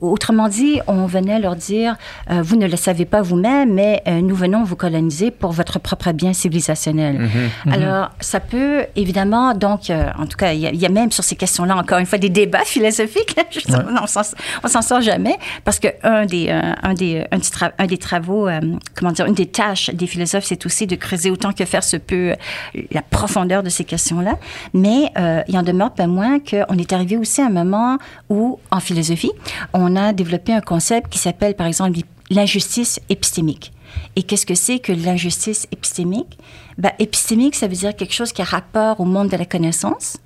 autrement 0.00 0.48
dit, 0.48 0.80
on 0.86 1.06
venait 1.06 1.38
leur 1.38 1.56
dire, 1.56 1.96
euh, 2.30 2.40
vous 2.42 2.56
ne 2.56 2.66
le 2.66 2.76
savez 2.76 3.04
pas 3.04 3.20
vous-même, 3.22 3.72
mais 3.74 4.02
nous 4.22 4.34
venons 4.34 4.64
vous 4.64 4.76
coloniser 4.76 5.30
pour 5.30 5.52
votre 5.52 5.78
propre 5.78 6.12
bien 6.12 6.32
civilisationnel. 6.32 7.28
Alors, 7.70 8.10
ça 8.20 8.40
peut 8.40 8.84
évidemment, 8.96 9.54
donc, 9.54 9.90
en 9.90 10.26
tout 10.26 10.36
cas, 10.38 10.52
il 10.52 10.60
y, 10.60 10.66
a- 10.66 10.70
il 10.72 10.80
y 10.80 10.86
a 10.86 10.88
même 10.88 11.12
sur 11.12 11.24
ces 11.24 11.36
questions-là, 11.36 11.76
encore 11.76 11.98
une 11.98 12.06
fois, 12.06 12.18
des 12.18 12.30
débats 12.30 12.64
philosophiques. 12.64 13.36
Je 13.50 13.60
s'en- 13.60 14.22
on 14.64 14.68
s'en 14.68 14.82
sort 14.82 15.00
jamais 15.02 15.36
parce 15.64 15.78
que 15.78 15.88
un 16.02 16.26
des, 16.26 16.48
euh, 16.48 16.72
un 16.82 16.94
des, 16.94 17.26
un, 17.30 17.38
des 17.38 17.44
tra- 17.44 17.72
un 17.78 17.86
des 17.86 17.98
travaux, 17.98 18.48
euh, 18.48 18.60
comment 18.94 19.12
dire, 19.12 19.26
une 19.26 19.34
des 19.34 19.46
tâches 19.46 19.90
des 19.90 20.06
philosophes, 20.06 20.44
c'est 20.44 20.66
aussi 20.66 20.86
de 20.86 20.96
creuser 20.96 21.30
autant 21.30 21.52
que 21.52 21.64
faire 21.64 21.84
se 21.84 21.96
peut 21.96 22.32
euh, 22.32 22.82
la 22.90 23.02
profondeur 23.02 23.62
de 23.62 23.68
ces 23.68 23.84
questions-là. 23.84 24.38
Mais 24.74 25.12
il 25.48 25.56
en 25.56 25.62
demeure 25.62 25.92
pas 25.92 26.06
moins 26.06 26.38
qu'on 26.38 26.78
est 26.78 26.92
arrivé 26.92 27.16
aussi 27.16 27.40
à 27.40 27.46
un 27.46 27.50
moment 27.50 27.98
où, 28.28 28.58
en 28.70 28.80
philosophie, 28.80 29.32
on 29.72 29.96
a 29.96 30.12
développé 30.12 30.52
un 30.52 30.60
concept 30.60 31.10
qui 31.10 31.18
s'appelle, 31.18 31.54
par 31.54 31.66
exemple, 31.66 31.98
l'injustice 32.30 33.00
épistémique. 33.08 33.72
Et 34.16 34.22
qu'est-ce 34.22 34.46
que 34.46 34.54
c'est 34.54 34.78
que 34.78 34.92
l'injustice 34.92 35.66
épistémique? 35.70 36.38
Ben, 36.78 36.92
épistémique, 36.98 37.54
ça 37.54 37.66
veut 37.66 37.74
dire 37.74 37.94
quelque 37.94 38.14
chose 38.14 38.32
qui 38.32 38.42
a 38.42 38.44
rapport 38.44 39.00
au 39.00 39.04
monde 39.04 39.28
de 39.28 39.36
la 39.36 39.44
connaissance. 39.44 40.16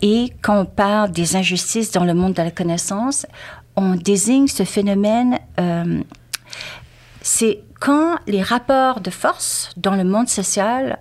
Et 0.00 0.32
quand 0.40 0.60
on 0.60 0.64
parle 0.64 1.12
des 1.12 1.36
injustices 1.36 1.92
dans 1.92 2.04
le 2.04 2.14
monde 2.14 2.32
de 2.32 2.42
la 2.42 2.50
connaissance, 2.50 3.26
on 3.76 3.94
désigne 3.94 4.48
ce 4.48 4.64
phénomène, 4.64 5.38
euh, 5.58 6.02
c'est 7.20 7.60
quand 7.80 8.16
les 8.26 8.42
rapports 8.42 9.00
de 9.00 9.10
force 9.10 9.70
dans 9.76 9.96
le 9.96 10.04
monde 10.04 10.28
social 10.28 10.98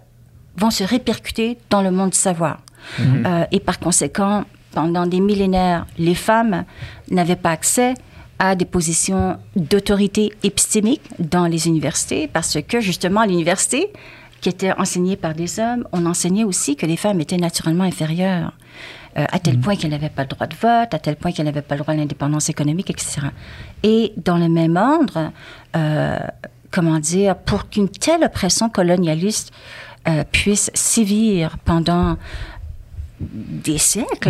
vont 0.57 0.71
se 0.71 0.83
répercuter 0.83 1.57
dans 1.69 1.81
le 1.81 1.91
monde 1.91 2.11
du 2.11 2.17
savoir. 2.17 2.59
Euh, 2.99 3.45
et 3.51 3.59
par 3.59 3.79
conséquent, 3.79 4.43
pendant 4.71 5.05
des 5.05 5.19
millénaires, 5.19 5.85
les 5.97 6.15
femmes 6.15 6.65
n'avaient 7.09 7.35
pas 7.35 7.51
accès 7.51 7.93
à 8.39 8.55
des 8.55 8.65
positions 8.65 9.37
d'autorité 9.55 10.33
épistémique 10.41 11.03
dans 11.19 11.45
les 11.45 11.67
universités 11.67 12.27
parce 12.27 12.57
que 12.67 12.79
justement 12.79 13.21
à 13.21 13.27
l'université, 13.27 13.91
qui 14.41 14.49
était 14.49 14.73
enseignée 14.73 15.15
par 15.15 15.35
des 15.35 15.59
hommes, 15.59 15.87
on 15.91 16.07
enseignait 16.07 16.43
aussi 16.43 16.75
que 16.75 16.87
les 16.87 16.97
femmes 16.97 17.21
étaient 17.21 17.37
naturellement 17.37 17.83
inférieures. 17.83 18.53
Euh, 19.17 19.25
à 19.31 19.39
tel 19.39 19.59
point 19.59 19.75
qu'elles 19.75 19.91
n'avaient 19.91 20.09
pas 20.09 20.23
le 20.23 20.29
droit 20.29 20.47
de 20.47 20.55
vote, 20.55 20.93
à 20.93 20.99
tel 20.99 21.15
point 21.15 21.31
qu'elles 21.31 21.45
n'avaient 21.45 21.61
pas 21.61 21.75
le 21.75 21.81
droit 21.81 21.93
à 21.93 21.97
l'indépendance 21.97 22.49
économique, 22.49 22.89
etc. 22.89 23.21
Et 23.83 24.13
dans 24.17 24.37
le 24.37 24.47
même 24.49 24.77
ordre, 24.77 25.31
euh, 25.75 26.19
comment 26.71 26.99
dire, 26.99 27.35
pour 27.35 27.69
qu'une 27.69 27.89
telle 27.89 28.23
oppression 28.23 28.69
colonialiste 28.69 29.51
euh, 30.07 30.23
puisse 30.31 30.71
sévir 30.73 31.57
pendant 31.65 32.17
des 33.19 33.77
siècles, 33.77 34.29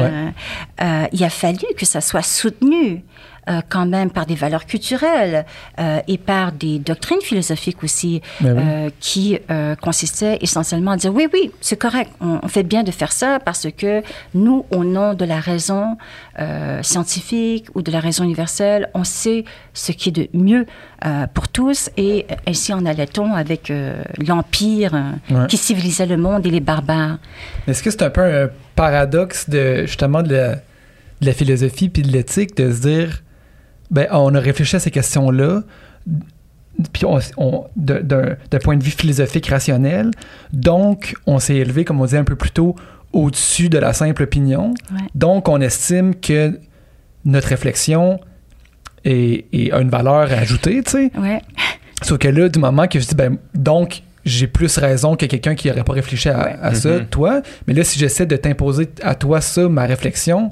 Ouais. 0.79 1.09
il 1.13 1.23
a 1.23 1.29
fallu 1.29 1.65
que 1.77 1.85
ça 1.85 2.01
soit 2.01 2.23
soutenu 2.23 3.03
euh, 3.49 3.61
quand 3.69 3.85
même 3.87 4.11
par 4.11 4.25
des 4.25 4.35
valeurs 4.35 4.65
culturelles 4.65 5.45
euh, 5.79 5.99
et 6.07 6.17
par 6.17 6.51
des 6.51 6.77
doctrines 6.79 7.21
philosophiques 7.21 7.83
aussi, 7.83 8.21
Ben 8.39 8.57
oui. 8.57 8.63
euh, 8.65 8.89
qui 8.99 9.39
consistaient 9.81 10.37
essentiellement 10.41 10.91
à 10.91 10.97
dire 10.97 11.13
oui, 11.13 11.27
oui, 11.33 11.51
c'est 11.61 11.77
correct, 11.77 12.11
on, 12.21 12.39
on 12.43 12.47
fait 12.47 12.63
bien 12.63 12.83
de 12.83 12.91
faire 12.91 13.11
ça 13.11 13.39
parce 13.43 13.67
que 13.75 14.03
nous, 14.35 14.65
au 14.71 14.83
nom 14.83 15.13
de 15.13 15.25
la 15.25 15.39
raison 15.39 15.97
scientifique 16.81 17.67
ou 17.75 17.81
de 17.81 17.91
la 17.91 17.99
raison 17.99 18.23
universelle, 18.23 18.89
on 18.93 19.03
sait 19.03 19.45
ce 19.73 19.91
qui 19.91 20.09
est 20.09 20.11
de 20.11 20.27
mieux 20.33 20.65
pour 21.33 21.47
tous 21.47 21.89
et 21.97 22.25
ainsi 22.47 22.73
en 22.73 22.85
allait-on 22.85 23.33
avec 23.33 23.71
l'empire 24.27 24.93
Ouais. 25.29 25.47
qui 25.47 25.57
civilisait 25.57 26.05
le 26.05 26.17
monde 26.17 26.45
et 26.45 26.49
les 26.49 26.59
barbares. 26.59 27.17
Est-ce 27.67 27.81
que 27.83 27.89
c'est 27.91 28.01
un 28.03 28.09
peu 28.09 28.21
un 28.21 28.49
paradoxe 28.75 29.49
de 29.49 29.85
justement 29.85 30.21
de 30.23 30.33
la, 30.33 30.55
de 30.55 31.25
la 31.25 31.33
philosophie 31.33 31.89
puis 31.89 32.01
de 32.01 32.09
l'éthique 32.11 32.55
de 32.57 32.71
se 32.71 32.81
dire 32.81 33.21
ben 33.91 34.07
on 34.11 34.33
a 34.33 34.39
réfléchi 34.39 34.75
à 34.75 34.79
ces 34.79 34.89
questions-là 34.91 35.61
puis 36.93 37.05
on, 37.05 37.19
on- 37.37 37.65
de- 37.75 37.99
d'un 37.99 38.59
point 38.63 38.77
de 38.77 38.83
vue 38.83 38.91
philosophique 38.91 39.47
rationnel 39.47 40.11
donc 40.53 41.15
on 41.27 41.37
s'est 41.39 41.55
élevé 41.57 41.85
comme 41.85 42.01
on 42.01 42.05
disait 42.05 42.17
un 42.17 42.23
peu 42.23 42.35
plus 42.35 42.51
tôt 42.51 42.75
au-dessus 43.13 43.69
de 43.69 43.77
la 43.77 43.93
simple 43.93 44.23
opinion 44.23 44.73
Ouais. 44.91 45.01
donc 45.13 45.47
on 45.49 45.59
estime 45.61 46.15
que 46.15 46.57
notre 47.25 47.49
réflexion 47.49 48.19
est, 49.03 49.45
est- 49.53 49.71
a 49.71 49.79
une 49.81 49.89
valeur 49.89 50.31
ajoutée 50.31 50.81
tu 50.83 50.91
sais 50.91 51.11
Ouais. 51.19 51.41
Sauf 52.03 52.17
que 52.17 52.27
là, 52.29 52.49
du 52.49 52.57
moment 52.57 52.87
que 52.87 52.99
je 52.99 53.05
dis, 53.07 53.13
ben, 53.13 53.37
donc, 53.53 54.01
j'ai 54.25 54.47
plus 54.47 54.75
raison 54.79 55.15
que 55.15 55.27
quelqu'un 55.27 55.53
qui 55.53 55.67
n'aurait 55.67 55.83
pas 55.83 55.93
réfléchi 55.93 56.29
à, 56.29 56.45
Ouais. 56.45 56.55
à 56.59 56.73
ça, 56.73 56.89
Mhm. 56.97 57.05
toi. 57.05 57.41
Mais 57.67 57.75
là, 57.75 57.83
si 57.83 57.99
j'essaie 57.99 58.25
de 58.25 58.35
t'imposer 58.37 58.89
à 59.03 59.13
toi 59.13 59.39
ça, 59.39 59.69
ma 59.69 59.85
réflexion, 59.85 60.51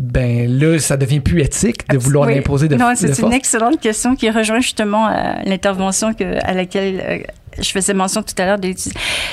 ben 0.00 0.48
là, 0.58 0.78
ça 0.78 0.96
devient 0.96 1.20
plus 1.20 1.40
éthique 1.42 1.88
de 1.90 1.98
vouloir 1.98 2.26
Oui. 2.26 2.34
l'imposer 2.34 2.68
de 2.68 2.74
Non, 2.76 2.92
c'est 2.94 3.18
une 3.20 3.32
excellente 3.32 3.80
question 3.80 4.16
qui 4.16 4.30
rejoint 4.30 4.60
justement 4.60 5.08
euh, 5.08 5.12
l'intervention 5.44 6.12
à 6.42 6.54
laquelle 6.54 7.02
euh, 7.06 7.18
je 7.60 7.70
faisais 7.70 7.92
mention 7.92 8.22
tout 8.22 8.34
à 8.38 8.46
l'heure. 8.46 8.58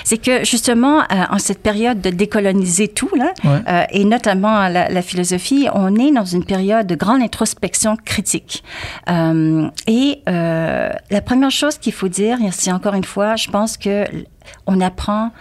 C'est 0.03 0.17
que 0.17 0.43
justement, 0.43 0.99
euh, 1.01 1.06
en 1.30 1.39
cette 1.39 1.62
période 1.63 2.01
de 2.01 2.10
décoloniser 2.10 2.88
tout, 2.89 3.10
là, 3.15 3.32
Ouais. 3.45 3.60
euh, 3.69 3.84
et 3.91 4.03
notamment 4.03 4.67
la, 4.67 4.89
la 4.89 5.01
philosophie, 5.01 5.67
on 5.73 5.95
est 5.95 6.12
dans 6.12 6.25
une 6.25 6.43
période 6.43 6.86
de 6.86 6.95
grande 6.95 7.21
introspection 7.21 7.95
critique. 8.03 8.63
Euh, 9.10 9.69
et 9.88 10.19
la 10.25 11.21
première 11.23 11.51
chose 11.51 11.77
qu'il 11.77 11.93
faut 11.93 12.10
dire, 12.10 12.38
c'est 12.51 12.71
encore 12.71 12.95
une 12.95 13.03
fois, 13.06 13.36
je 13.38 13.47
pense 13.49 13.77
que 13.77 14.03
on 14.65 14.82
apprend 14.82 15.32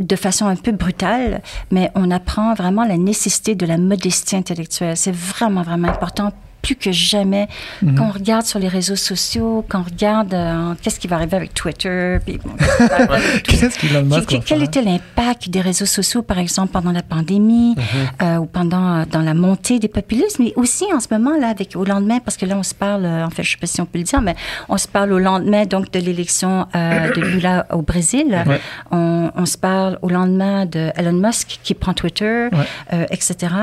de 0.00 0.16
façon 0.16 0.46
un 0.46 0.56
peu 0.56 0.72
brutale, 0.72 1.42
mais 1.70 1.90
on 1.94 2.10
apprend 2.10 2.54
vraiment 2.54 2.84
la 2.84 2.96
nécessité 2.96 3.54
de 3.54 3.66
la 3.66 3.76
modestie 3.76 4.34
intellectuelle. 4.34 4.96
C'est 4.96 5.14
vraiment, 5.14 5.62
vraiment 5.62 5.88
important 5.88 6.32
plus 6.62 6.76
que 6.76 6.92
jamais, 6.92 7.48
quand 7.96 8.06
on 8.08 8.10
regarde 8.10 8.44
sur 8.46 8.58
les 8.58 8.68
réseaux 8.68 8.96
sociaux, 8.96 9.64
quand 9.68 9.80
on 9.80 9.82
regarde 9.84 10.34
euh, 10.34 10.74
qu'est-ce 10.82 11.00
qui 11.00 11.06
va 11.08 11.16
arriver 11.16 11.36
avec 11.36 11.54
Twitter, 11.54 12.18
puis 12.24 12.38
bon, 12.44 12.50
qu'est-ce 12.58 13.42
Qu'est-ce 13.60 13.78
qu'Elon 13.78 14.02
Musk 14.04 14.38
quel, 14.44 14.62
était 14.62 14.82
l'impact 14.82 15.48
des 15.48 15.60
réseaux 15.60 15.86
sociaux, 15.86 16.22
par 16.22 16.38
exemple, 16.38 16.72
pendant 16.72 16.92
la 16.92 17.02
pandémie 17.02 17.74
euh, 18.22 18.36
ou 18.36 18.46
pendant 18.46 19.00
euh, 19.00 19.04
dans 19.10 19.22
la 19.22 19.34
montée 19.34 19.78
des 19.78 19.88
populismes, 19.88 20.44
mais 20.44 20.52
aussi 20.56 20.84
en 20.94 21.00
ce 21.00 21.08
moment 21.10 21.36
là, 21.38 21.48
avec 21.48 21.76
au 21.76 21.84
lendemain, 21.84 22.18
parce 22.20 22.36
que 22.36 22.46
là 22.46 22.56
on 22.56 22.62
se 22.62 22.74
parle, 22.74 23.06
en 23.06 23.30
fait, 23.30 23.42
je 23.42 23.52
sais 23.52 23.58
pas 23.58 23.66
si 23.66 23.80
on 23.80 23.86
peut 23.86 23.98
le 23.98 24.04
dire, 24.04 24.20
mais 24.20 24.36
on 24.68 24.76
se 24.76 24.88
parle 24.88 25.12
au 25.12 25.18
lendemain 25.18 25.64
donc 25.64 25.90
de 25.92 25.98
l'élection 25.98 26.66
euh, 26.74 27.12
de 27.12 27.20
Lula 27.20 27.66
au 27.72 27.82
Brésil. 27.82 28.42
Ouais. 28.46 28.60
On, 28.90 29.30
on 29.34 29.46
se 29.46 29.56
parle 29.58 29.98
au 30.02 30.08
lendemain 30.08 30.66
de 30.66 30.90
Elon 30.96 31.12
Musk 31.12 31.58
qui 31.62 31.74
prend 31.74 31.94
Twitter, 31.94 32.48
Ouais. 32.52 33.06
etc. 33.10 33.54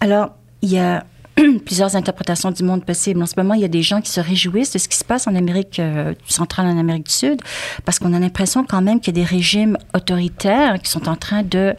Alors 0.00 0.30
il 0.62 0.70
y 0.72 0.78
a 0.78 1.04
plusieurs 1.66 1.96
interprétations 1.96 2.50
du 2.50 2.62
monde 2.62 2.84
possible. 2.84 3.22
En 3.22 3.26
ce 3.26 3.34
moment, 3.36 3.54
il 3.54 3.60
y 3.60 3.64
a 3.64 3.68
des 3.68 3.82
gens 3.82 4.00
qui 4.00 4.10
se 4.10 4.20
réjouissent 4.20 4.72
de 4.72 4.78
ce 4.78 4.88
qui 4.88 4.96
se 4.96 5.04
passe 5.04 5.26
en 5.26 5.34
Amérique 5.34 5.78
euh, 5.80 6.14
centrale, 6.26 6.66
en 6.66 6.78
Amérique 6.78 7.06
du 7.06 7.12
Sud, 7.12 7.40
parce 7.84 7.98
qu'on 7.98 8.12
a 8.12 8.18
l'impression 8.18 8.64
quand 8.64 8.82
même 8.82 9.00
qu'il 9.00 9.16
y 9.16 9.20
a 9.20 9.24
des 9.24 9.28
régimes 9.28 9.76
autoritaires 9.94 10.80
qui 10.80 10.90
sont 10.90 11.08
en 11.08 11.16
train 11.16 11.42
de 11.42 11.74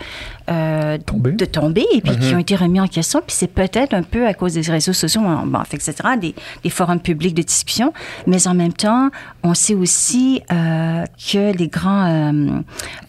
euh, 0.50 0.98
Tomber. 1.06 1.32
de 1.32 1.46
tomber 1.46 1.86
et 1.94 2.02
puis 2.02 2.16
qui 2.18 2.36
ont 2.36 2.38
été 2.40 2.56
remis 2.56 2.80
en 2.80 2.88
question. 2.88 3.20
Puis 3.26 3.36
c'est 3.36 3.48
peut-être 3.48 3.94
un 3.94 4.04
peu 4.04 4.28
à 4.28 4.34
cause 4.34 4.54
des 4.54 4.62
réseaux 4.70 4.94
sociaux, 4.94 5.22
bon, 5.22 5.60
etc., 5.72 5.94
des, 6.20 6.36
des 6.64 6.70
forums 6.70 7.00
publics 7.00 7.34
de 7.34 7.42
discussion. 7.42 7.94
Mais 8.28 8.48
en 8.48 8.54
même 8.54 8.74
temps, 8.74 9.10
on 9.44 9.54
sait 9.54 9.74
aussi 9.74 10.42
euh, 10.52 11.04
que 11.32 11.52
les 11.58 11.68
grands, 11.68 12.06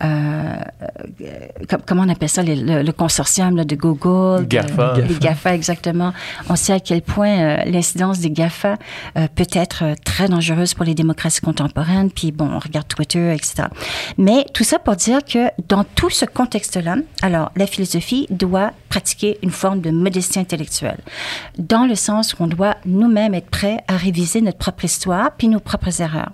euh, 0.02 0.56
com- 1.68 1.80
comment 1.87 2.02
on 2.02 2.09
appelle 2.09 2.28
ça, 2.28 2.42
les- 2.42 2.56
le, 2.56 2.82
le 2.82 2.92
consortium 2.92 3.56
là, 3.56 3.64
de 3.64 3.74
Google, 3.76 4.42
de- 4.42 4.48
GAFA. 4.48 4.94
les 5.06 5.14
GAFA 5.18 5.54
exactement. 5.54 6.12
On 6.49 6.57
sait 6.57 6.72
à 6.72 6.81
quel 6.81 7.03
point 7.03 7.38
euh, 7.38 7.57
l'incidence 7.64 8.20
des 8.20 8.31
GAFA 8.31 8.77
euh, 9.16 9.29
peut 9.35 9.46
être 9.53 9.85
euh, 9.85 9.94
très 10.05 10.29
dangereuse 10.29 10.75
pour 10.75 10.85
les 10.85 10.94
démocraties 10.94 11.40
contemporaines. 11.40 12.11
Puis 12.11 12.33
bon, 12.33 12.49
on 12.53 12.59
regarde 12.59 12.88
Twitter, 12.88 13.33
etc. 13.35 13.68
Mais 14.18 14.46
tout 14.53 14.64
ça 14.64 14.79
pour 14.79 14.96
dire 14.96 15.25
que 15.25 15.49
dans 15.68 15.85
tout 15.85 16.11
ce 16.11 16.25
contexte-là, 16.25 16.96
alors 17.22 17.51
la 17.57 17.66
philosophie 17.66 18.27
doit 18.31 18.72
pratiquer 18.88 19.38
une 19.42 19.51
forme 19.51 19.81
de 19.81 19.90
modestie 19.90 20.38
intellectuelle, 20.38 21.01
dans 21.59 21.87
le 21.87 21.94
sens 21.94 22.35
où 22.35 22.37
on 22.40 22.46
doit 22.46 22.77
nous-mêmes 22.85 23.35
être 23.35 23.51
prêts 23.51 23.79
à 23.88 23.96
réviser 23.96 24.40
notre 24.40 24.59
propre 24.59 24.85
histoire 24.85 25.33
puis 25.37 25.49
nos 25.49 25.61
propres 25.61 26.01
erreurs. 26.01 26.33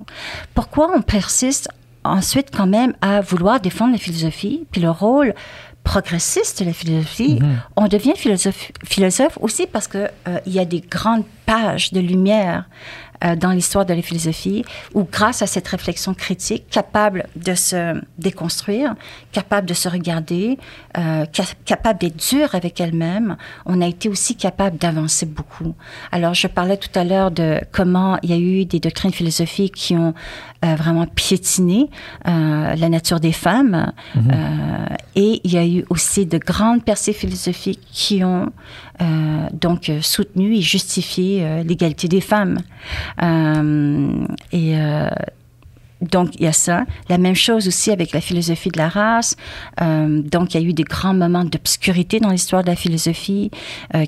Pourquoi 0.55 0.91
on 0.95 1.03
persiste 1.03 1.69
ensuite 2.05 2.49
quand 2.55 2.67
même 2.67 2.95
à 3.01 3.21
vouloir 3.21 3.61
défendre 3.61 3.93
la 3.93 3.99
philosophie 3.99 4.67
puis 4.71 4.81
le 4.81 4.91
rôle 4.91 5.35
progressiste 5.85 6.61
de 6.61 6.67
la 6.67 6.73
philosophie, 6.73 7.41
on 7.77 7.89
devient 7.89 8.15
philosophe, 8.17 8.73
philosophe 8.85 9.39
aussi 9.41 9.67
parce 9.67 9.89
que 9.89 10.09
euh, 10.29 10.39
il 10.47 10.53
y 10.53 10.59
a 10.59 10.65
des 10.65 10.81
grandes 10.81 11.25
pages 11.47 11.93
de 11.93 12.01
lumière 12.01 12.65
euh, 13.25 13.37
dans 13.37 13.51
l'histoire 13.53 13.87
de 13.87 13.95
la 13.95 14.03
philosophie 14.03 14.65
où, 14.95 15.05
grâce 15.11 15.43
à 15.43 15.47
cette 15.47 15.69
réflexion 15.69 16.15
critique, 16.15 16.65
capable 16.71 17.27
de 17.37 17.55
se 17.55 18.01
déconstruire, 18.19 18.95
capable 19.33 19.67
de 19.67 19.75
se 19.75 19.89
regarder, 19.89 20.59
euh, 20.99 21.25
ca- 21.33 21.45
capable 21.65 22.01
d'être 22.01 22.17
dur 22.31 22.55
avec 22.55 22.81
elle-même, 22.81 23.37
on 23.67 23.81
a 23.81 23.87
été 23.87 24.09
aussi 24.09 24.37
capable 24.37 24.79
d'avancer 24.79 25.27
beaucoup. 25.27 25.75
Alors, 26.11 26.35
je 26.35 26.47
parlais 26.47 26.77
tout 26.77 26.97
à 26.99 27.05
l'heure 27.05 27.31
de 27.31 27.61
comment 27.71 28.19
il 28.23 28.31
y 28.31 28.33
a 28.33 28.39
eu 28.39 28.65
des 28.65 28.81
doctrines 28.81 29.13
philosophiques 29.13 29.75
qui 29.75 29.97
ont 29.97 30.15
euh, 30.65 30.75
vraiment 30.75 31.07
piétiné 31.07 31.91
euh, 32.29 32.75
la 32.75 32.89
nature 32.89 33.21
des 33.21 33.33
femmes. 33.33 33.93
Euh, 34.17 34.87
et 35.15 35.41
il 35.45 35.53
y 35.53 35.59
a 35.59 35.67
eu 35.67 35.85
aussi 35.91 36.27
de 36.27 36.39
grandes 36.39 36.85
percées 36.85 37.13
philosophiques 37.13 37.81
qui 37.91 38.23
ont 38.25 38.51
euh, 39.03 39.49
donc 39.53 39.89
euh, 39.89 40.01
soutenu 40.01 40.55
et 40.55 40.61
justifié 40.61 41.45
euh, 41.45 41.63
l'égalité 41.63 42.09
des 42.09 42.21
femmes. 42.21 42.59
Et 44.53 44.77
donc, 46.01 46.35
il 46.35 46.43
y 46.43 46.47
a 46.49 46.53
ça. 46.53 46.85
La 47.09 47.17
même 47.17 47.37
chose 47.37 47.69
aussi 47.69 47.93
avec 47.93 48.13
la 48.13 48.21
philosophie 48.21 48.71
de 48.71 48.79
la 48.79 48.89
race. 48.89 49.37
Donc, 49.81 50.53
il 50.53 50.61
y 50.61 50.65
a 50.65 50.69
eu 50.69 50.73
des 50.73 50.83
grands 50.83 51.15
moments 51.15 51.45
d'obscurité 51.45 52.19
dans 52.19 52.31
l'histoire 52.31 52.65
de 52.65 52.69
la 52.69 52.75
philosophie 52.75 53.53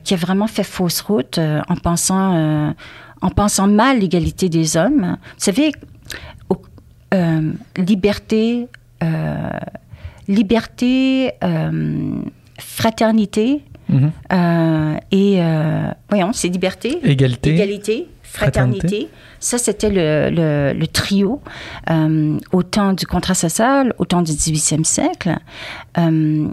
qui 0.02 0.14
a 0.14 0.16
vraiment 0.16 0.48
fait 0.48 0.64
fausse 0.64 1.00
route 1.02 1.38
en 1.38 1.76
pensant, 1.76 2.74
en 3.20 3.30
pensant 3.30 3.68
mal 3.68 4.00
l'égalité 4.00 4.48
des 4.48 4.76
hommes. 4.76 5.16
Vous 5.20 5.44
savez, 5.44 5.70
liberté, 7.76 8.66
liberté, 10.26 11.30
fraternité 12.58 13.62
Mhm. 13.88 14.10
euh, 14.32 14.94
et 15.10 15.36
euh, 15.42 15.88
voyons, 16.08 16.32
c'est 16.32 16.48
liberté, 16.48 16.98
Égalité. 17.02 17.54
égalité, 17.54 18.08
fraternité. 18.22 18.78
Fraternité. 18.80 19.08
Ça, 19.40 19.58
c'était 19.58 19.90
le, 19.90 20.30
le- 20.34 20.78
le 20.78 20.86
trio 20.86 21.40
euh, 21.90 22.38
au 22.52 22.62
temps 22.62 22.94
du 22.94 23.06
contrat 23.06 23.34
social, 23.34 23.92
au 23.98 24.04
temps 24.06 24.22
du 24.22 24.32
18e 24.32 24.84
siècle. 24.84 25.36
Euh, 25.98 26.48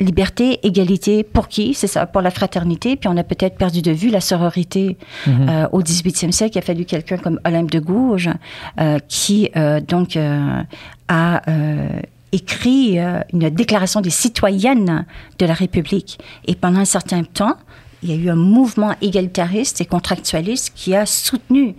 liberté, 0.00 0.58
égalité, 0.66 1.22
pour 1.22 1.48
qui? 1.48 1.74
C'est 1.74 1.86
ça, 1.86 2.06
pour 2.06 2.22
la 2.22 2.30
fraternité. 2.30 2.96
Puis 2.96 3.08
on 3.08 3.16
a 3.18 3.22
peut-être 3.24 3.56
perdu 3.58 3.82
de 3.82 3.90
vue 3.92 4.08
la 4.08 4.22
sororité 4.22 4.96
euh, 5.28 5.66
au 5.72 5.82
18e 5.82 6.32
siècle. 6.32 6.56
Il 6.56 6.58
a 6.60 6.62
fallu 6.62 6.86
quelqu'un 6.86 7.18
comme 7.18 7.38
Olympe 7.44 7.70
de 7.70 7.80
Gouges 7.80 8.30
qui, 9.08 9.50
donc, 9.86 10.16
a 11.08 11.42
écrit 12.32 12.98
euh, 12.98 13.20
une 13.32 13.50
déclaration 13.50 14.00
des 14.00 14.10
citoyennes 14.10 15.04
de 15.38 15.46
la 15.46 15.54
République. 15.54 16.18
Et 16.46 16.54
pendant 16.54 16.80
un 16.80 16.84
certain 16.84 17.24
temps, 17.24 17.56
il 18.02 18.10
y 18.10 18.12
a 18.12 18.16
eu 18.16 18.30
un 18.30 18.36
mouvement 18.36 18.94
égalitariste 19.00 19.80
et 19.80 19.84
contractualiste 19.84 20.72
qui 20.74 20.94
a 20.94 21.06
soutenu 21.06 21.74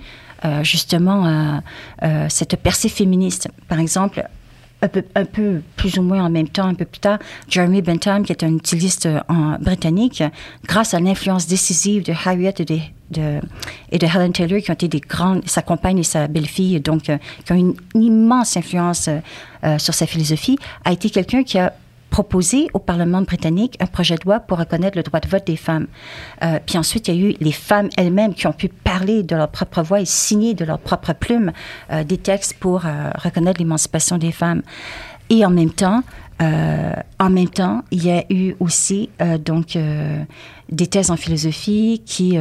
euh, 0.45 0.63
justement 0.63 1.61
euh, 2.03 2.25
cette 2.29 2.55
percée 2.57 2.89
féministe. 2.89 3.47
Par 3.67 3.79
exemple, 3.79 4.27
un 4.83 4.87
peu, 4.87 5.03
un 5.15 5.25
peu 5.25 5.61
plus 5.75 5.97
ou 5.97 6.01
moins 6.01 6.23
en 6.23 6.29
même 6.29 6.49
temps, 6.49 6.65
un 6.65 6.73
peu 6.73 6.85
plus 6.85 6.99
tard, 6.99 7.19
Jeremy 7.47 7.81
Bentham, 7.81 8.23
qui 8.23 8.31
est 8.31 8.43
un 8.43 8.55
utiliste 8.55 9.07
britannique, 9.59 10.23
grâce 10.65 10.95
à 10.95 10.99
l'influence 10.99 11.45
décisive 11.45 12.03
de 12.03 12.13
Harriet 12.13 12.53
et 12.57 12.65
de, 12.65 12.77
de- 13.11 13.39
et 13.91 13.97
de 13.97 14.05
Helen 14.05 14.31
Taylor, 14.31 14.59
qui 14.61 14.71
ont 14.71 14.73
été 14.73 14.87
des 14.87 14.99
grandes, 14.99 15.47
sa 15.47 15.61
compagne 15.61 15.99
et 15.99 16.03
sa 16.03 16.27
belle-fille, 16.27 16.79
donc, 16.79 17.09
euh, 17.09 17.17
qui 17.45 17.51
ont 17.51 17.55
une, 17.55 17.75
immense 17.93 18.57
influence 18.57 19.07
euh, 19.07 19.19
euh, 19.63 19.77
sur 19.77 19.93
sa 19.93 20.05
philosophie, 20.05 20.57
a 20.85 20.91
été 20.91 21.09
quelqu'un 21.09 21.43
qui 21.43 21.59
a 21.59 21.73
proposé 22.09 22.67
au 22.73 22.79
Parlement 22.79 23.21
britannique 23.21 23.77
un 23.79 23.85
projet 23.85 24.15
de 24.15 24.25
loi 24.25 24.41
pour 24.41 24.57
reconnaître 24.57 24.97
le 24.97 25.03
droit 25.03 25.21
de 25.21 25.29
vote 25.29 25.47
des 25.47 25.55
femmes. 25.55 25.87
Puis 26.65 26.77
ensuite, 26.77 27.07
il 27.07 27.15
y 27.15 27.17
a 27.17 27.29
eu 27.29 27.35
les 27.39 27.53
femmes 27.53 27.87
elles-mêmes 27.95 28.33
qui 28.33 28.47
ont 28.47 28.51
pu 28.51 28.67
parler 28.67 29.23
de 29.23 29.33
leur 29.33 29.47
propre 29.47 29.81
voix 29.81 30.01
et 30.01 30.05
signer 30.05 30.53
de 30.53 30.65
leur 30.65 30.77
propre 30.77 31.13
plume 31.13 31.53
des 32.03 32.17
textes 32.17 32.55
pour 32.59 32.81
reconnaître 32.81 33.61
l'émancipation 33.61 34.17
des 34.17 34.33
femmes. 34.33 34.61
Et 35.29 35.45
en 35.45 35.51
même 35.51 35.69
temps, 35.69 36.03
euh, 36.41 36.93
en 37.19 37.29
même 37.29 37.49
temps, 37.49 37.83
il 37.91 38.03
y 38.03 38.11
a 38.11 38.23
eu 38.31 38.55
aussi 38.59 39.09
euh, 39.21 39.37
donc 39.37 39.75
euh, 39.75 40.23
des 40.69 40.87
thèses 40.87 41.11
en 41.11 41.17
philosophie 41.17 42.01
qui 42.05 42.37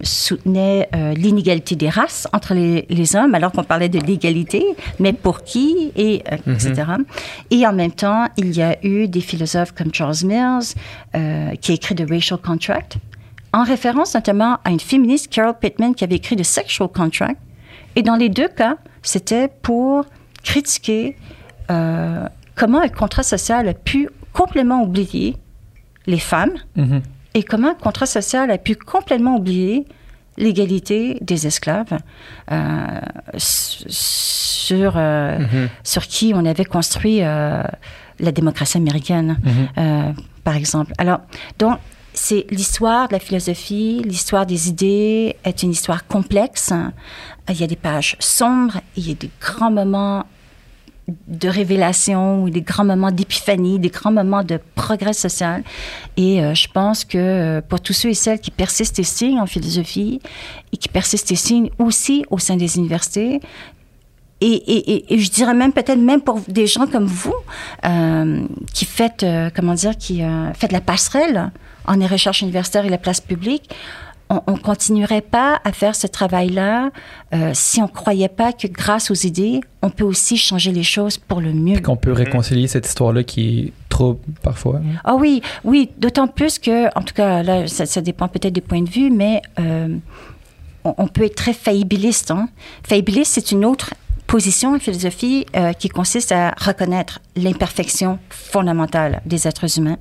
soutenaient 0.00 0.88
l'inégalité 1.16 1.74
des 1.74 1.88
races 1.88 2.28
entre 2.32 2.54
les, 2.54 2.86
les 2.88 3.16
hommes, 3.16 3.34
alors 3.34 3.50
qu'on 3.50 3.64
parlait 3.64 3.88
de 3.88 3.98
l'égalité, 3.98 4.64
mais 5.00 5.12
pour 5.12 5.42
qui 5.42 5.90
et 5.96 6.22
etc. 6.46 6.84
Et 7.50 7.66
en 7.66 7.72
même 7.72 7.90
temps, 7.90 8.28
il 8.36 8.56
y 8.56 8.62
a 8.62 8.76
eu 8.86 9.08
des 9.08 9.20
philosophes 9.20 9.72
comme 9.72 9.92
Charles 9.92 10.22
Mills 10.24 10.74
qui 11.60 11.72
a 11.72 11.74
écrit 11.74 11.96
The 11.96 12.08
Racial 12.08 12.38
Contract, 12.38 12.98
en 13.52 13.64
référence 13.64 14.14
notamment 14.14 14.58
à 14.64 14.70
une 14.70 14.78
féministe 14.78 15.32
Carol 15.32 15.58
Pittman 15.60 15.96
qui 15.96 16.04
avait 16.04 16.16
écrit 16.16 16.36
The 16.36 16.44
Sexual 16.44 16.88
Contract. 16.88 17.40
Et 17.96 18.02
dans 18.02 18.16
les 18.16 18.28
deux 18.28 18.48
cas, 18.48 18.76
c'était 19.02 19.48
pour 19.48 20.04
critiquer 20.44 21.16
euh, 21.70 22.28
comment 22.54 22.80
un 22.80 22.88
contrat 22.88 23.22
social 23.22 23.68
a 23.68 23.74
pu 23.74 24.08
complètement 24.32 24.82
oublier 24.82 25.36
les 26.06 26.18
femmes 26.18 26.54
Mhm. 26.76 27.02
et 27.34 27.42
comment 27.42 27.70
un 27.70 27.74
contrat 27.74 28.06
social 28.06 28.50
a 28.50 28.58
pu 28.58 28.74
complètement 28.76 29.36
oublier 29.36 29.86
l'égalité 30.36 31.18
des 31.20 31.46
esclaves 31.46 31.96
euh, 32.50 33.00
sur, 33.36 34.94
euh, 34.96 35.38
sur 35.82 36.02
qui 36.06 36.32
on 36.34 36.44
avait 36.44 36.64
construit 36.64 37.22
euh, 37.22 37.62
la 38.20 38.32
démocratie 38.32 38.76
américaine, 38.78 39.38
Mhm. 39.76 40.14
par 40.44 40.56
exemple. 40.56 40.92
Alors, 40.98 41.20
donc, 41.58 41.78
c'est 42.12 42.46
l'histoire 42.50 43.08
de 43.08 43.14
la 43.14 43.18
philosophie, 43.18 44.02
l'histoire 44.04 44.46
des 44.46 44.68
idées 44.68 45.36
est 45.44 45.62
une 45.64 45.72
histoire 45.72 46.06
complexe. 46.06 46.72
Il 47.48 47.56
y 47.60 47.64
a 47.64 47.66
des 47.66 47.76
pages 47.76 48.16
sombres, 48.20 48.80
il 48.96 49.08
y 49.08 49.12
a 49.12 49.14
des 49.14 49.30
grands 49.40 49.72
moments 49.72 50.24
de 51.08 51.48
révélation, 51.48 52.48
des 52.48 52.62
grands 52.62 52.84
moments 52.84 53.10
d'épiphanie, 53.10 53.78
des 53.78 53.90
grands 53.90 54.12
moments 54.12 54.42
de 54.42 54.58
progrès 54.74 55.12
social. 55.12 55.62
Et 56.16 56.42
euh, 56.42 56.54
je 56.54 56.68
pense 56.68 57.04
que 57.04 57.18
euh, 57.18 57.60
pour 57.60 57.80
tous 57.80 57.92
ceux 57.92 58.10
et 58.10 58.14
celles 58.14 58.40
qui 58.40 58.50
persistent 58.50 58.98
et 58.98 59.04
signent 59.04 59.40
en 59.40 59.46
philosophie 59.46 60.20
et 60.72 60.76
qui 60.76 60.88
persistent 60.88 61.32
et 61.32 61.36
signent 61.36 61.70
aussi 61.78 62.24
au 62.30 62.38
sein 62.38 62.56
des 62.56 62.76
universités, 62.78 63.40
et, 64.40 65.04
je 65.08 65.30
dirais 65.30 65.54
même 65.54 65.72
peut-être 65.72 65.98
même 65.98 66.20
pour 66.20 66.38
des 66.48 66.66
gens 66.66 66.86
comme 66.86 67.06
vous 67.06 67.34
euh, 67.86 68.44
qui 68.74 68.84
faites 68.84 69.24
comment 69.56 69.72
dire 69.72 69.96
qui 69.96 70.22
faites 70.54 70.72
la 70.72 70.82
passerelle 70.82 71.50
en 71.86 71.94
les 71.94 72.06
recherches 72.06 72.42
universitaires 72.42 72.84
et 72.84 72.90
la 72.90 72.98
place 72.98 73.22
publique 73.22 73.70
on, 74.30 74.40
on 74.46 74.56
continuerait 74.56 75.20
pas 75.20 75.60
à 75.64 75.72
faire 75.72 75.94
ce 75.94 76.06
travail-là 76.06 76.90
euh, 77.34 77.50
si 77.54 77.82
on 77.82 77.88
croyait 77.88 78.28
pas 78.28 78.52
que 78.52 78.66
grâce 78.66 79.10
aux 79.10 79.14
idées, 79.14 79.60
on 79.82 79.90
peut 79.90 80.04
aussi 80.04 80.36
changer 80.36 80.72
les 80.72 80.82
choses 80.82 81.18
pour 81.18 81.40
le 81.40 81.52
mieux. 81.52 81.80
Qu'on 81.80 81.96
peut 81.96 82.12
réconcilier 82.12 82.66
cette 82.68 82.86
histoire-là 82.86 83.22
qui 83.24 83.58
est 83.60 83.72
trop 83.88 84.20
parfois. 84.42 84.76
hein. 84.76 84.98
Ah 85.04 85.14
oui, 85.14 85.42
oui, 85.62 85.90
d'autant 85.98 86.26
plus 86.26 86.58
que, 86.58 86.86
en 86.98 87.02
tout 87.02 87.14
cas, 87.14 87.42
là, 87.42 87.66
ça, 87.66 87.86
ça 87.86 88.00
dépend 88.00 88.28
peut-être 88.28 88.54
des 88.54 88.60
points 88.60 88.82
de 88.82 88.90
vue, 88.90 89.10
mais 89.10 89.42
euh, 89.60 89.88
on, 90.84 90.94
on 90.98 91.06
peut 91.06 91.24
être 91.24 91.36
très 91.36 91.52
faillibiliste. 91.52 92.30
Hein. 92.30 92.48
Faillibiliste, 92.82 93.32
c'est 93.34 93.52
une 93.52 93.64
autre 93.64 93.94
position 94.26 94.74
en 94.74 94.78
philosophie 94.78 95.46
euh, 95.56 95.72
qui 95.72 95.88
consiste 95.88 96.32
à 96.32 96.54
reconnaître 96.58 97.20
l'imperfection 97.36 98.18
fondamentale 98.30 99.20
des 99.26 99.46
êtres 99.46 99.78
humains 99.78 99.96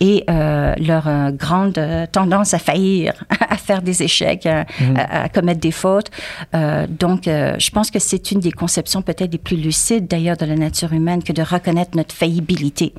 et 0.00 0.24
euh, 0.30 0.74
leur 0.78 1.08
euh, 1.08 1.30
grande 1.30 1.80
tendance 2.12 2.54
à 2.54 2.58
faillir, 2.58 3.12
à 3.48 3.56
faire 3.56 3.82
des 3.82 4.02
échecs, 4.02 4.46
à, 4.46 4.66
à- 4.96 5.22
à 5.24 5.28
commettre 5.28 5.60
des 5.60 5.70
fautes. 5.72 6.10
Donc, 6.52 7.22
je 7.24 7.70
pense 7.70 7.90
que 7.90 7.98
c'est 7.98 8.30
une 8.30 8.40
des 8.40 8.52
conceptions 8.52 9.02
peut-être 9.02 9.32
les 9.32 9.38
plus 9.38 9.56
lucides 9.56 10.06
d'ailleurs 10.06 10.36
de 10.36 10.44
la 10.44 10.54
nature 10.56 10.92
humaine 10.92 11.22
que 11.22 11.32
de 11.32 11.42
reconnaître 11.42 11.96
notre 11.96 12.14
faillibilité. 12.14 12.92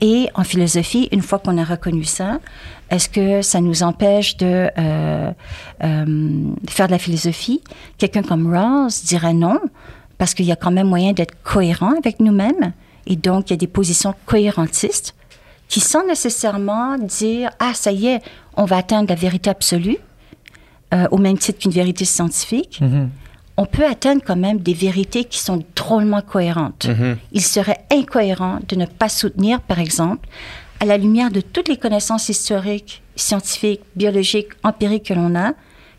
Et 0.00 0.28
en 0.34 0.44
philosophie, 0.44 1.08
une 1.12 1.22
fois 1.22 1.38
qu'on 1.38 1.58
a 1.58 1.64
reconnu 1.64 2.04
ça, 2.04 2.38
est-ce 2.92 3.08
que 3.08 3.40
ça 3.40 3.62
nous 3.62 3.82
empêche 3.82 4.36
de 4.36 4.68
euh, 4.78 5.32
euh, 5.82 6.54
faire 6.68 6.86
de 6.88 6.92
la 6.92 6.98
philosophie? 6.98 7.62
Quelqu'un 7.96 8.22
comme 8.22 8.54
Rawls 8.54 8.92
dirait 9.06 9.32
non, 9.32 9.58
parce 10.18 10.34
qu'il 10.34 10.44
y 10.44 10.52
a 10.52 10.56
quand 10.56 10.70
même 10.70 10.88
moyen 10.88 11.14
d'être 11.14 11.34
cohérent 11.42 11.94
avec 11.96 12.20
nous-mêmes. 12.20 12.74
Et 13.06 13.16
donc, 13.16 13.48
il 13.48 13.54
y 13.54 13.54
a 13.54 13.56
des 13.56 13.66
positions 13.66 14.14
cohérentistes 14.26 15.14
qui 15.68 15.80
sans 15.80 16.06
nécessairement 16.06 16.98
dire 16.98 17.48
Ah, 17.60 17.72
ça 17.72 17.92
y 17.92 18.08
est, 18.08 18.20
on 18.58 18.66
va 18.66 18.76
atteindre 18.76 19.08
la 19.08 19.14
vérité 19.14 19.48
absolue, 19.48 19.96
euh, 20.92 21.08
au 21.10 21.16
même 21.16 21.38
titre 21.38 21.60
qu'une 21.60 21.72
vérité 21.72 22.04
scientifique. 22.04 22.78
Mhm. 22.82 23.08
On 23.56 23.64
peut 23.64 23.86
atteindre 23.86 24.20
quand 24.24 24.36
même 24.36 24.58
des 24.58 24.74
vérités 24.74 25.24
qui 25.24 25.38
sont 25.38 25.62
drôlement 25.76 26.20
cohérentes. 26.20 26.88
Il 27.32 27.42
serait 27.42 27.84
incohérent 27.90 28.60
de 28.66 28.76
ne 28.76 28.86
pas 28.86 29.10
soutenir, 29.10 29.60
par 29.60 29.78
exemple, 29.78 30.26
à 30.82 30.84
la 30.84 30.98
lumière 30.98 31.30
de 31.30 31.40
toutes 31.40 31.68
les 31.68 31.76
connaissances 31.76 32.28
historiques, 32.28 33.04
scientifiques, 33.14 33.82
biologiques, 33.94 34.48
empiriques 34.64 35.04
que 35.04 35.14
l'on 35.14 35.36
a, 35.36 35.52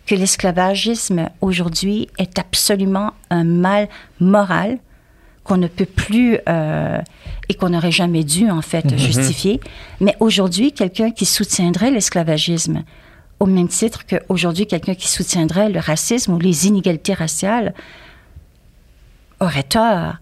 que 0.05 0.13
l'esclavagisme 0.13 1.29
aujourd'hui 1.39 2.09
est 2.17 2.37
absolument 2.37 3.11
un 3.29 3.45
mal 3.45 3.87
moral 4.19 4.79
qu'on 5.45 5.55
ne 5.55 5.67
peut 5.67 5.85
plus 5.85 6.37
euh, 6.49 6.99
et 7.47 7.53
qu'on 7.53 7.69
n'aurait 7.69 7.93
jamais 7.93 8.25
dû 8.25 8.49
en 8.49 8.61
fait 8.61 8.97
justifier. 8.97 9.61
Mais 10.01 10.17
aujourd'hui, 10.19 10.73
quelqu'un 10.73 11.11
qui 11.11 11.25
soutiendrait 11.25 11.89
l'esclavagisme, 11.89 12.83
au 13.39 13.45
même 13.45 13.69
titre 13.69 14.05
qu'aujourd'hui, 14.05 14.67
quelqu'un 14.67 14.95
qui 14.95 15.07
soutiendrait 15.07 15.69
le 15.69 15.79
racisme 15.79 16.33
ou 16.33 16.39
les 16.39 16.67
inégalités 16.67 17.13
raciales, 17.13 17.73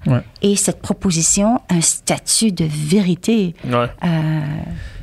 Ouais. 0.07 0.21
Et 0.41 0.55
cette 0.55 0.81
proposition 0.81 1.57
a 1.69 1.75
un 1.75 1.81
statut 1.81 2.51
de 2.51 2.65
vérité 2.65 3.55
Ouais. 3.65 3.87
euh, 4.03 4.39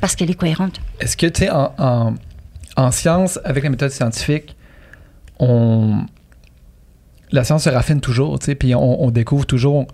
parce 0.01 0.15
qu'elle 0.15 0.29
est 0.31 0.35
cohérente. 0.39 0.79
Est-ce 0.99 1.15
que, 1.17 1.27
tu 1.27 1.41
sais, 1.41 1.49
en, 1.49 1.73
en, 1.77 2.13
en 2.77 2.91
science, 2.91 3.39
avec 3.43 3.63
la 3.63 3.69
méthode 3.69 3.91
scientifique, 3.91 4.55
on... 5.39 6.05
la 7.31 7.43
science 7.43 7.63
se 7.63 7.69
raffine 7.69 8.01
toujours, 8.01 8.39
tu 8.39 8.47
sais, 8.47 8.55
puis 8.55 8.75
on, 8.75 9.03
on 9.03 9.11
découvre 9.11 9.45
toujours 9.45 9.87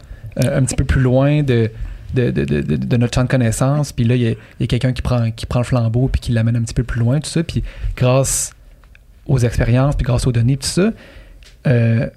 euh, 0.43 0.57
un 0.59 0.63
petit 0.63 0.75
peu 0.75 0.83
plus 0.85 1.01
loin 1.01 1.43
de, 1.43 1.69
de, 2.13 2.31
de, 2.31 2.43
de, 2.45 2.61
de- 2.75 2.97
notre 2.97 3.13
champ 3.15 3.23
de 3.23 3.29
connaissances. 3.29 3.91
Puis 3.91 4.05
là, 4.05 4.15
il 4.15 4.21
y 4.23 4.63
a, 4.63 4.67
quelqu'un 4.67 4.93
qui 4.93 5.01
prend, 5.01 5.31
qui 5.31 5.45
prend 5.45 5.59
le 5.59 5.65
flambeau 5.65 6.07
puis 6.07 6.21
qui 6.21 6.31
l'amène 6.31 6.55
un 6.55 6.61
petit 6.63 6.73
peu 6.73 6.83
plus 6.83 6.99
loin, 6.99 7.19
tout 7.19 7.29
ça. 7.29 7.43
Puis 7.43 7.63
grâce 7.95 8.51
aux 9.25 9.39
expériences, 9.39 9.95
puis 9.95 10.03
grâce 10.05 10.27
aux 10.27 10.31
données, 10.31 10.57
tout 10.57 10.67
ça, 10.67 10.91
euh, 11.67 12.09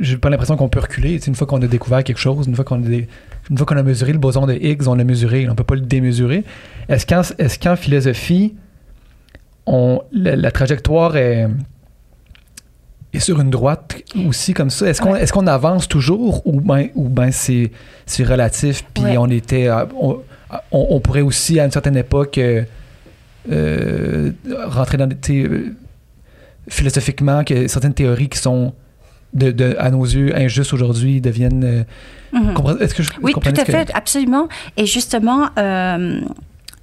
j'ai 0.00 0.16
pas 0.16 0.30
l'impression 0.30 0.56
qu'on 0.56 0.68
peut 0.68 0.80
reculer. 0.80 1.20
Une 1.26 1.34
fois 1.34 1.46
qu'on 1.46 1.60
a 1.62 1.66
découvert 1.66 2.02
quelque 2.04 2.18
chose, 2.18 2.46
une 2.46 2.54
fois 2.54 2.64
qu'on 2.64 2.82
a, 2.82 2.86
dé- 2.86 3.08
une 3.50 3.56
fois 3.58 3.66
qu'on 3.66 3.76
a 3.76 3.82
mesuré 3.82 4.12
le 4.12 4.18
boson 4.18 4.46
de 4.46 4.54
Higgs, 4.54 4.86
on 4.88 4.94
l'a 4.94 5.04
mesuré, 5.04 5.48
on 5.48 5.54
peut 5.54 5.64
pas 5.64 5.74
le 5.74 5.82
démesurer. 5.82 6.44
Est-ce 6.88 7.06
qu'en, 7.06 7.22
est-ce 7.38 7.58
qu'en 7.58 7.76
philosophie, 7.76 8.54
on, 9.66 10.02
la, 10.12 10.36
la 10.36 10.50
trajectoire 10.50 11.16
est, 11.16 11.48
est 13.12 13.20
sur 13.20 13.40
une 13.40 13.50
droite 13.50 13.96
aussi 14.26 14.54
comme 14.54 14.70
ça? 14.70 14.86
Est-ce 14.88 15.00
qu'on, 15.02 15.14
est-ce 15.14 15.32
qu'on 15.32 15.46
avance 15.46 15.88
toujours 15.88 16.46
ou 16.46 16.60
ben, 16.60 16.88
ou 16.94 17.08
ben 17.08 17.30
c'est, 17.32 17.70
c'est 18.06 18.24
relatif 18.24 18.84
puis 18.94 19.04
Ouais. 19.04 19.16
on 19.18 19.26
était... 19.28 19.68
On, 20.00 20.22
on, 20.72 20.86
on 20.90 21.00
pourrait 21.00 21.20
aussi, 21.20 21.60
à 21.60 21.64
une 21.66 21.70
certaine 21.70 21.96
époque, 21.96 22.38
euh, 22.38 22.64
euh, 23.52 24.32
rentrer 24.66 24.96
dans 24.96 25.06
des... 25.06 25.44
euh, 25.44 25.74
philosophiquement, 26.68 27.44
que 27.44 27.66
certaines 27.68 27.94
théories 27.94 28.28
qui 28.28 28.38
sont, 28.38 28.72
de, 29.34 29.50
de- 29.50 29.76
à 29.78 29.90
nos 29.90 30.04
yeux, 30.04 30.34
injustes 30.36 30.72
aujourd'hui 30.72 31.20
deviennent... 31.20 31.64
euh, 31.64 31.82
Mhm. 32.30 32.76
Est-ce 32.80 32.94
que 32.94 33.02
je 33.02 33.10
Oui, 33.22 33.32
tout 33.32 33.40
à 33.48 33.52
que- 33.52 33.72
fait, 33.72 33.90
absolument. 33.94 34.48
Et 34.76 34.84
justement, 34.84 35.48
euh, 35.58 36.20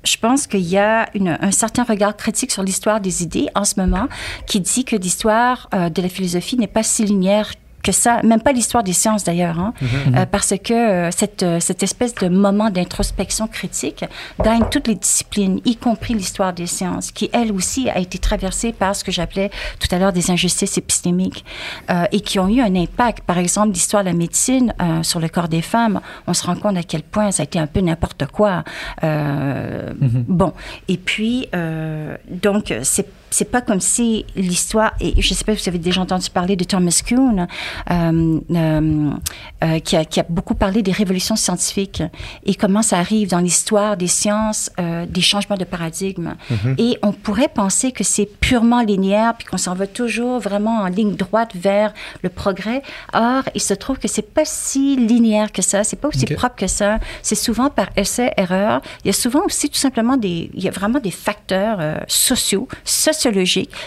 je 0.04 0.18
pense 0.18 0.48
qu'il 0.48 0.62
y 0.62 0.78
a 0.78 1.08
une- 1.14 1.38
un 1.40 1.52
certain 1.52 1.84
regard 1.84 2.18
critique 2.18 2.52
sur 2.52 2.64
l'histoire 2.64 3.00
des 3.00 3.22
idées 3.22 3.48
en 3.54 3.64
ce 3.64 3.80
moment 3.80 4.08
qui 4.48 4.60
dit 4.60 4.86
que 4.86 4.96
l'histoire 4.96 5.70
euh, 5.76 5.90
de 5.90 6.02
la 6.02 6.10
philosophie 6.10 6.58
n'est 6.58 6.66
pas 6.66 6.82
si 6.82 7.04
linéaire 7.06 7.52
que 7.86 7.92
ça, 7.92 8.22
même 8.24 8.42
pas 8.42 8.52
l'histoire 8.52 8.84
des 8.84 8.94
sciences 9.02 9.24
d'ailleurs, 9.24 9.60
hein, 9.60 9.74
Euh, 10.16 10.26
parce 10.26 10.54
que 10.68 10.74
euh, 10.74 11.12
cette, 11.12 11.44
euh, 11.44 11.60
cette 11.60 11.84
espèce 11.84 12.14
de 12.16 12.28
moment 12.30 12.70
d'introspection 12.70 13.48
critique 13.48 14.04
gagne 14.48 14.66
toutes 14.72 14.88
les 14.88 14.96
disciplines, 14.96 15.60
y 15.66 15.76
compris 15.76 16.14
l'histoire 16.14 16.54
des 16.54 16.68
sciences, 16.68 17.12
qui 17.12 17.30
elle 17.34 17.52
aussi 17.52 17.90
a 17.90 18.00
été 18.00 18.18
traversée 18.18 18.72
par 18.74 18.96
ce 18.96 19.04
que 19.04 19.12
j'appelais 19.12 19.50
tout 19.80 19.90
à 19.94 20.00
l'heure 20.00 20.14
des 20.14 20.32
injustices 20.32 20.78
épistémiques 20.78 21.46
euh, 21.90 22.06
et 22.12 22.22
qui 22.22 22.40
ont 22.40 22.50
eu 22.50 22.62
un 22.62 22.76
impact. 22.76 23.20
Par 23.32 23.38
exemple, 23.38 23.72
l'histoire 23.74 24.04
de 24.04 24.10
la 24.10 24.16
médecine 24.16 24.74
sur 25.04 25.20
le 25.20 25.30
corps 25.30 25.48
des 25.58 25.62
femmes, 25.62 26.00
on 26.28 26.34
se 26.34 26.44
rend 26.46 26.56
compte 26.56 26.78
à 26.78 26.84
quel 26.84 27.04
point 27.04 27.32
ça 27.32 27.44
a 27.44 27.46
été 27.46 27.60
un 27.60 27.68
peu 27.68 27.82
n'importe 27.82 28.26
quoi. 28.28 28.64
Euh, 29.04 29.94
Bon, 30.28 30.54
et 30.88 30.98
puis, 30.98 31.48
donc, 32.48 32.74
c'est 32.84 33.08
c'est 33.36 33.52
pas 33.52 33.60
comme 33.60 33.82
si 33.82 34.26
l'histoire, 34.38 34.94
et 35.02 35.22
je 35.22 35.34
sais 35.34 35.44
pas 35.44 35.54
si 35.58 35.64
vous 35.64 35.68
avez 35.68 35.78
déjà 35.78 36.00
entendu 36.00 36.30
parler 36.30 36.56
de 36.56 36.64
Thomas 36.64 37.02
Kuhn, 37.06 37.48
euh, 37.92 38.40
euh, 38.50 39.12
euh, 39.62 39.80
qui, 39.80 39.98
a, 39.98 40.06
qui 40.06 40.22
a 40.22 40.26
beaucoup 40.30 40.56
parlé 40.56 40.82
des 40.82 40.94
révolutions 40.94 41.36
scientifiques 41.36 42.02
et 42.46 42.56
comment 42.56 42.82
ça 42.82 42.98
arrive 42.98 43.30
dans 43.30 43.40
l'histoire 43.40 43.98
des 43.98 44.08
sciences, 44.08 44.70
des 45.10 45.22
changements 45.22 45.58
de 45.58 45.66
paradigme. 45.66 46.36
Et 46.78 46.98
on 47.02 47.12
pourrait 47.12 47.50
penser 47.50 47.92
que 47.92 48.06
c'est 48.06 48.26
purement 48.26 48.82
linéaire, 48.82 49.34
puis 49.38 49.46
qu'on 49.46 49.58
s'en 49.58 49.74
va 49.74 49.86
toujours 49.86 50.40
vraiment 50.40 50.78
en 50.84 50.88
ligne 50.88 51.16
droite 51.16 51.52
vers 51.56 51.94
le 52.22 52.30
progrès. 52.30 52.84
Or, 53.14 53.44
il 53.54 53.62
se 53.62 53.74
trouve 53.74 53.98
que 54.00 54.08
c'est 54.08 54.34
pas 54.34 54.46
si 54.46 54.96
linéaire 54.96 55.52
que 55.52 55.62
ça, 55.62 55.84
c'est 55.84 55.98
pas 55.98 56.08
aussi 56.08 56.26
propre 56.26 56.56
que 56.56 56.68
ça. 56.68 57.00
C'est 57.22 57.36
souvent 57.36 57.70
par 57.70 57.90
essai-erreur. 57.98 58.82
Il 59.04 59.08
y 59.08 59.10
a 59.10 59.14
souvent 59.14 59.44
aussi 59.46 59.70
tout 59.70 59.78
simplement 59.78 60.16
des, 60.16 60.50
il 60.54 60.64
y 60.64 60.70
a 60.70 60.72
vraiment 60.72 61.00
des 61.00 61.12
facteurs 61.12 61.80
euh, 61.82 61.98
sociaux, 62.08 62.68
sociologiques, 62.86 63.25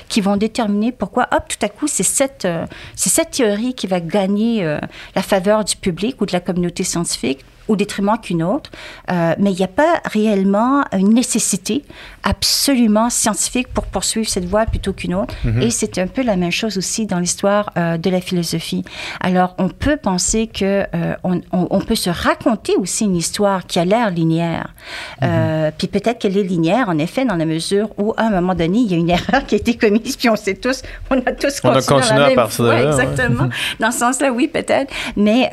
qui 0.08 0.20
vont 0.20 0.36
déterminer 0.36 0.92
pourquoi, 0.92 1.28
hop, 1.32 1.44
tout 1.48 1.64
à 1.64 1.68
coup, 1.68 1.86
c'est 1.86 2.02
cette, 2.02 2.44
euh, 2.44 2.66
cette 2.94 3.32
théorie 3.32 3.74
qui 3.74 3.86
va 3.86 4.00
gagner 4.00 4.64
euh, 4.64 4.78
la 5.14 5.22
faveur 5.22 5.64
du 5.64 5.76
public 5.76 6.20
ou 6.20 6.26
de 6.26 6.32
la 6.32 6.40
communauté 6.40 6.84
scientifique 6.84 7.44
au 7.68 7.76
détriment 7.76 8.16
qu'une 8.20 8.42
autre. 8.42 8.70
Euh, 9.10 9.34
mais 9.38 9.52
il 9.52 9.56
n'y 9.56 9.64
a 9.64 9.68
pas 9.68 10.00
réellement 10.04 10.82
une 10.96 11.12
nécessité 11.14 11.84
absolument 12.24 13.10
scientifique 13.10 13.68
pour 13.68 13.84
poursuivre 13.86 14.28
cette 14.28 14.44
voie 14.44 14.66
plutôt 14.66 14.92
qu'une 14.92 15.14
autre. 15.14 15.34
Et 15.60 15.70
c'est 15.70 15.98
un 15.98 16.06
peu 16.06 16.22
la 16.22 16.36
même 16.36 16.50
chose 16.52 16.76
aussi 16.76 17.06
dans 17.06 17.18
l'histoire 17.18 17.70
euh, 17.76 17.96
de 17.96 18.10
la 18.10 18.20
philosophie. 18.20 18.84
Alors, 19.20 19.54
on 19.58 19.68
peut 19.68 19.96
penser 19.96 20.46
que 20.46 20.84
euh, 20.94 21.14
on, 21.24 21.40
on- 21.52 21.66
on 21.70 21.80
peut 21.80 21.94
se 21.94 22.10
raconter 22.10 22.74
aussi 22.76 23.04
une 23.04 23.16
histoire 23.16 23.66
qui 23.66 23.78
a 23.78 23.84
l'air 23.84 24.10
linéaire. 24.10 24.74
Euh, 25.22 25.70
puis 25.76 25.86
peut-être 25.86 26.18
qu'elle 26.18 26.36
est 26.36 26.42
linéaire, 26.42 26.88
en 26.88 26.98
effet, 26.98 27.24
dans 27.24 27.36
la 27.36 27.44
mesure 27.44 27.88
où, 27.98 28.12
à 28.16 28.24
un 28.24 28.30
moment 28.30 28.54
donné, 28.54 28.78
il 28.78 28.90
y 28.90 28.94
a 28.94 28.96
une 28.96 29.10
erreur 29.18 29.44
qui 29.46 29.54
a 29.54 29.58
été 29.58 29.74
commise, 29.76 30.16
puis 30.16 30.28
on 30.28 30.36
sait 30.36 30.54
tous, 30.54 30.82
on 31.10 31.18
a 31.18 31.32
tous 31.32 31.60
On 31.64 31.68
a 31.70 31.72
continué, 31.82 32.20
à 32.32 32.34
partir 32.34 32.64
de 32.64 32.70
là, 32.70 32.76
ouais. 32.76 32.86
Exactement. 32.88 33.48
Dans 33.80 33.90
ce 33.90 33.98
sens-là, 33.98 34.32
oui, 34.32 34.48
peut-être. 34.48 34.92
Mais 35.16 35.48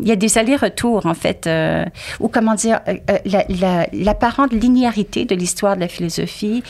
il 0.00 0.08
y 0.08 0.12
a 0.12 0.16
des 0.16 0.38
allers-retours, 0.38 1.06
en 1.06 1.14
fait. 1.14 1.46
Euh, 1.56 1.84
ou 2.20 2.28
comment 2.28 2.54
dire, 2.54 2.80
euh, 2.88 2.94
euh, 3.10 3.18
la- 3.24 3.44
la- 3.48 3.86
l'apparente 3.92 4.52
linéarité 4.52 5.24
de 5.24 5.34
l'histoire 5.34 5.74
de 5.76 5.80
la 5.80 5.88
philosophie 5.88 6.62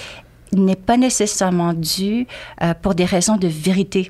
n'est 0.53 0.77
pas 0.77 0.97
nécessairement 0.97 1.73
due 1.75 2.25
pour 2.81 2.95
des 2.95 3.05
raisons 3.05 3.37
de 3.37 3.49
vérité 3.49 4.09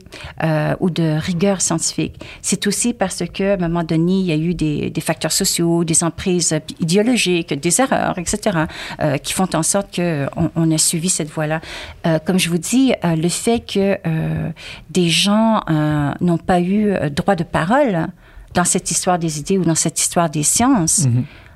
ou 0.80 0.90
de 0.90 1.16
rigueur 1.18 1.62
scientifique. 1.62 2.20
C'est 2.42 2.66
aussi 2.66 2.92
parce 2.92 3.22
qu'à 3.32 3.54
un 3.54 3.56
moment 3.56 3.82
donné, 3.82 4.12
il 4.20 4.26
y 4.26 4.32
a 4.32 4.36
eu 4.36 4.52
des, 4.54 4.92
facteurs 5.00 5.32
sociaux, 5.32 5.82
des 5.82 6.04
emprises 6.04 6.54
idéologiques, 6.78 7.58
des 7.58 7.80
erreurs, 7.80 8.18
etc., 8.18 8.34
qui 9.22 9.32
font 9.32 9.48
en 9.54 9.62
sorte 9.62 9.96
qu'on 9.96 10.50
on 10.54 10.70
a 10.70 10.78
suivi 10.78 11.08
cette 11.08 11.30
voie-là. 11.30 11.62
Comme 12.26 12.38
je 12.38 12.50
vous 12.50 12.58
dis, 12.58 12.92
le 13.02 13.30
fait 13.30 13.60
que 13.60 13.98
des 14.90 15.08
gens 15.08 15.62
n'ont 16.20 16.38
pas 16.38 16.60
eu 16.60 16.92
droit 17.10 17.34
de 17.34 17.44
parole 17.44 18.08
dans 18.56 18.64
cette 18.64 18.90
histoire 18.90 19.18
des 19.18 19.38
idées 19.38 19.58
ou 19.58 19.64
dans 19.64 19.76
cette 19.76 20.00
histoire 20.00 20.30
des 20.30 20.42
sciences, 20.42 21.06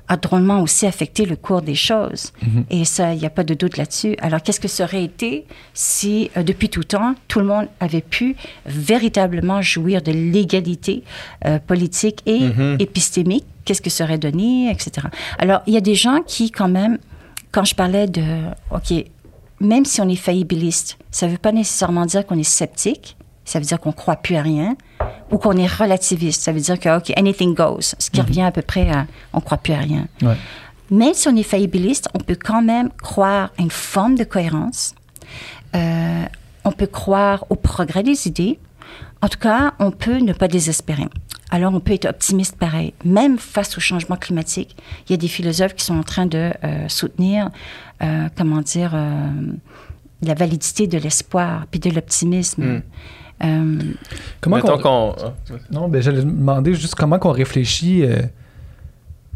a 0.07 0.17
drôlement 0.17 0.61
aussi 0.61 0.85
affecté 0.85 1.25
le 1.25 1.37
cours 1.37 1.61
des 1.61 1.75
choses. 1.75 2.33
Et 2.69 2.83
ça, 2.83 3.13
il 3.13 3.19
n'y 3.19 3.25
a 3.25 3.29
pas 3.29 3.45
de 3.45 3.53
doute 3.53 3.77
là-dessus. 3.77 4.15
Alors, 4.21 4.41
qu'est-ce 4.43 4.59
que 4.59 4.67
ça 4.67 4.83
aurait 4.83 5.05
été 5.05 5.45
si, 5.73 6.29
euh, 6.35 6.43
depuis 6.43 6.67
tout 6.67 6.83
temps, 6.83 7.15
tout 7.29 7.39
le 7.39 7.45
monde 7.45 7.67
avait 7.79 8.01
pu 8.01 8.35
véritablement 8.65 9.61
jouir 9.61 10.01
de 10.01 10.11
l'égalité 10.11 11.03
euh, 11.45 11.59
politique 11.59 12.21
et 12.25 12.41
épistémique? 12.79 13.45
Qu'est-ce 13.63 13.81
que 13.81 13.89
ça 13.89 14.03
aurait 14.03 14.17
donné, 14.17 14.69
etc. 14.69 15.07
Alors, 15.39 15.61
il 15.65 15.73
y 15.73 15.77
a 15.77 15.81
des 15.81 15.95
gens 15.95 16.21
qui, 16.27 16.51
quand 16.51 16.67
même, 16.67 16.97
quand 17.51 17.63
je 17.63 17.75
parlais 17.75 18.07
de, 18.07 18.23
OK, 18.71 18.93
même 19.61 19.85
si 19.85 20.01
on 20.01 20.09
est 20.09 20.15
faillibiliste, 20.15 20.97
ça 21.09 21.27
ne 21.27 21.31
veut 21.31 21.37
pas 21.37 21.53
nécessairement 21.53 22.05
dire 22.05 22.25
qu'on 22.25 22.37
est 22.37 22.43
sceptique. 22.43 23.15
Ça 23.45 23.59
veut 23.59 23.65
dire 23.65 23.79
qu'on 23.79 23.89
ne 23.89 23.95
croit 23.95 24.17
plus 24.17 24.35
à 24.35 24.41
rien. 24.41 24.75
Ou 25.31 25.37
qu'on 25.37 25.57
est 25.57 25.67
relativiste. 25.67 26.41
Ça 26.41 26.51
veut 26.51 26.59
dire 26.59 26.79
que, 26.79 26.97
OK, 26.97 27.11
anything 27.15 27.53
goes. 27.53 27.95
Ce 27.97 28.09
qui 28.09 28.21
revient 28.21 28.43
à 28.43 28.51
peu 28.51 28.61
près 28.61 28.89
à 28.89 29.05
on 29.33 29.37
ne 29.37 29.43
croit 29.43 29.57
plus 29.57 29.73
à 29.73 29.79
rien. 29.79 30.07
Ouais. 30.21 30.35
Même 30.91 31.13
si 31.13 31.29
on 31.29 31.35
est 31.37 31.43
faillibiliste, 31.43 32.09
on 32.13 32.19
peut 32.19 32.37
quand 32.37 32.61
même 32.61 32.89
croire 33.01 33.51
à 33.57 33.61
une 33.61 33.71
forme 33.71 34.15
de 34.15 34.25
cohérence. 34.25 34.93
Euh, 35.73 36.25
on 36.65 36.71
peut 36.73 36.87
croire 36.87 37.45
au 37.49 37.55
progrès 37.55 38.03
des 38.03 38.27
idées. 38.27 38.59
En 39.21 39.29
tout 39.29 39.39
cas, 39.39 39.73
on 39.79 39.91
peut 39.91 40.17
ne 40.17 40.33
pas 40.33 40.49
désespérer. 40.49 41.07
Alors, 41.49 41.73
on 41.73 41.79
peut 41.79 41.93
être 41.93 42.05
optimiste 42.05 42.57
pareil. 42.57 42.93
Même 43.05 43.37
face 43.37 43.77
au 43.77 43.81
changement 43.81 44.17
climatique, 44.17 44.75
il 45.07 45.11
y 45.11 45.13
a 45.13 45.17
des 45.17 45.29
philosophes 45.29 45.75
qui 45.75 45.85
sont 45.85 45.97
en 45.97 46.03
train 46.03 46.25
de 46.25 46.51
euh, 46.63 46.87
soutenir, 46.89 47.49
euh, 48.01 48.27
comment 48.35 48.61
dire, 48.61 48.93
la 50.21 50.33
validité 50.33 50.87
de 50.87 50.97
l'espoir 50.97 51.65
puis 51.71 51.79
de 51.79 51.89
l'optimisme. 51.89 52.63
Mm. 52.63 52.81
Euh, 53.43 53.79
Comment 54.39 54.57
Mettons 54.57 54.77
qu'on- 54.77 55.13
qu'on. 55.13 55.15
ah, 55.23 55.53
Non, 55.71 55.87
ben 55.89 56.01
j'allais 56.01 56.21
demander 56.23 56.73
juste 56.73 56.95
comment 56.95 57.17
qu'on 57.19 57.31
réfléchit 57.31 58.03
euh, 58.05 58.21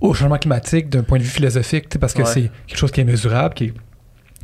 au 0.02 0.14
changement 0.14 0.38
climatique 0.38 0.90
d'un 0.90 1.04
point 1.04 1.18
de 1.18 1.24
vue 1.24 1.30
philosophique, 1.30 1.88
parce 2.00 2.14
que 2.14 2.22
Ouais. 2.22 2.28
c'est 2.28 2.52
quelque 2.68 2.78
chose 2.78 2.92
qui 2.92 3.02
est 3.02 3.06
mesurable, 3.06 3.54
qui 3.56 3.66
est, 3.66 3.74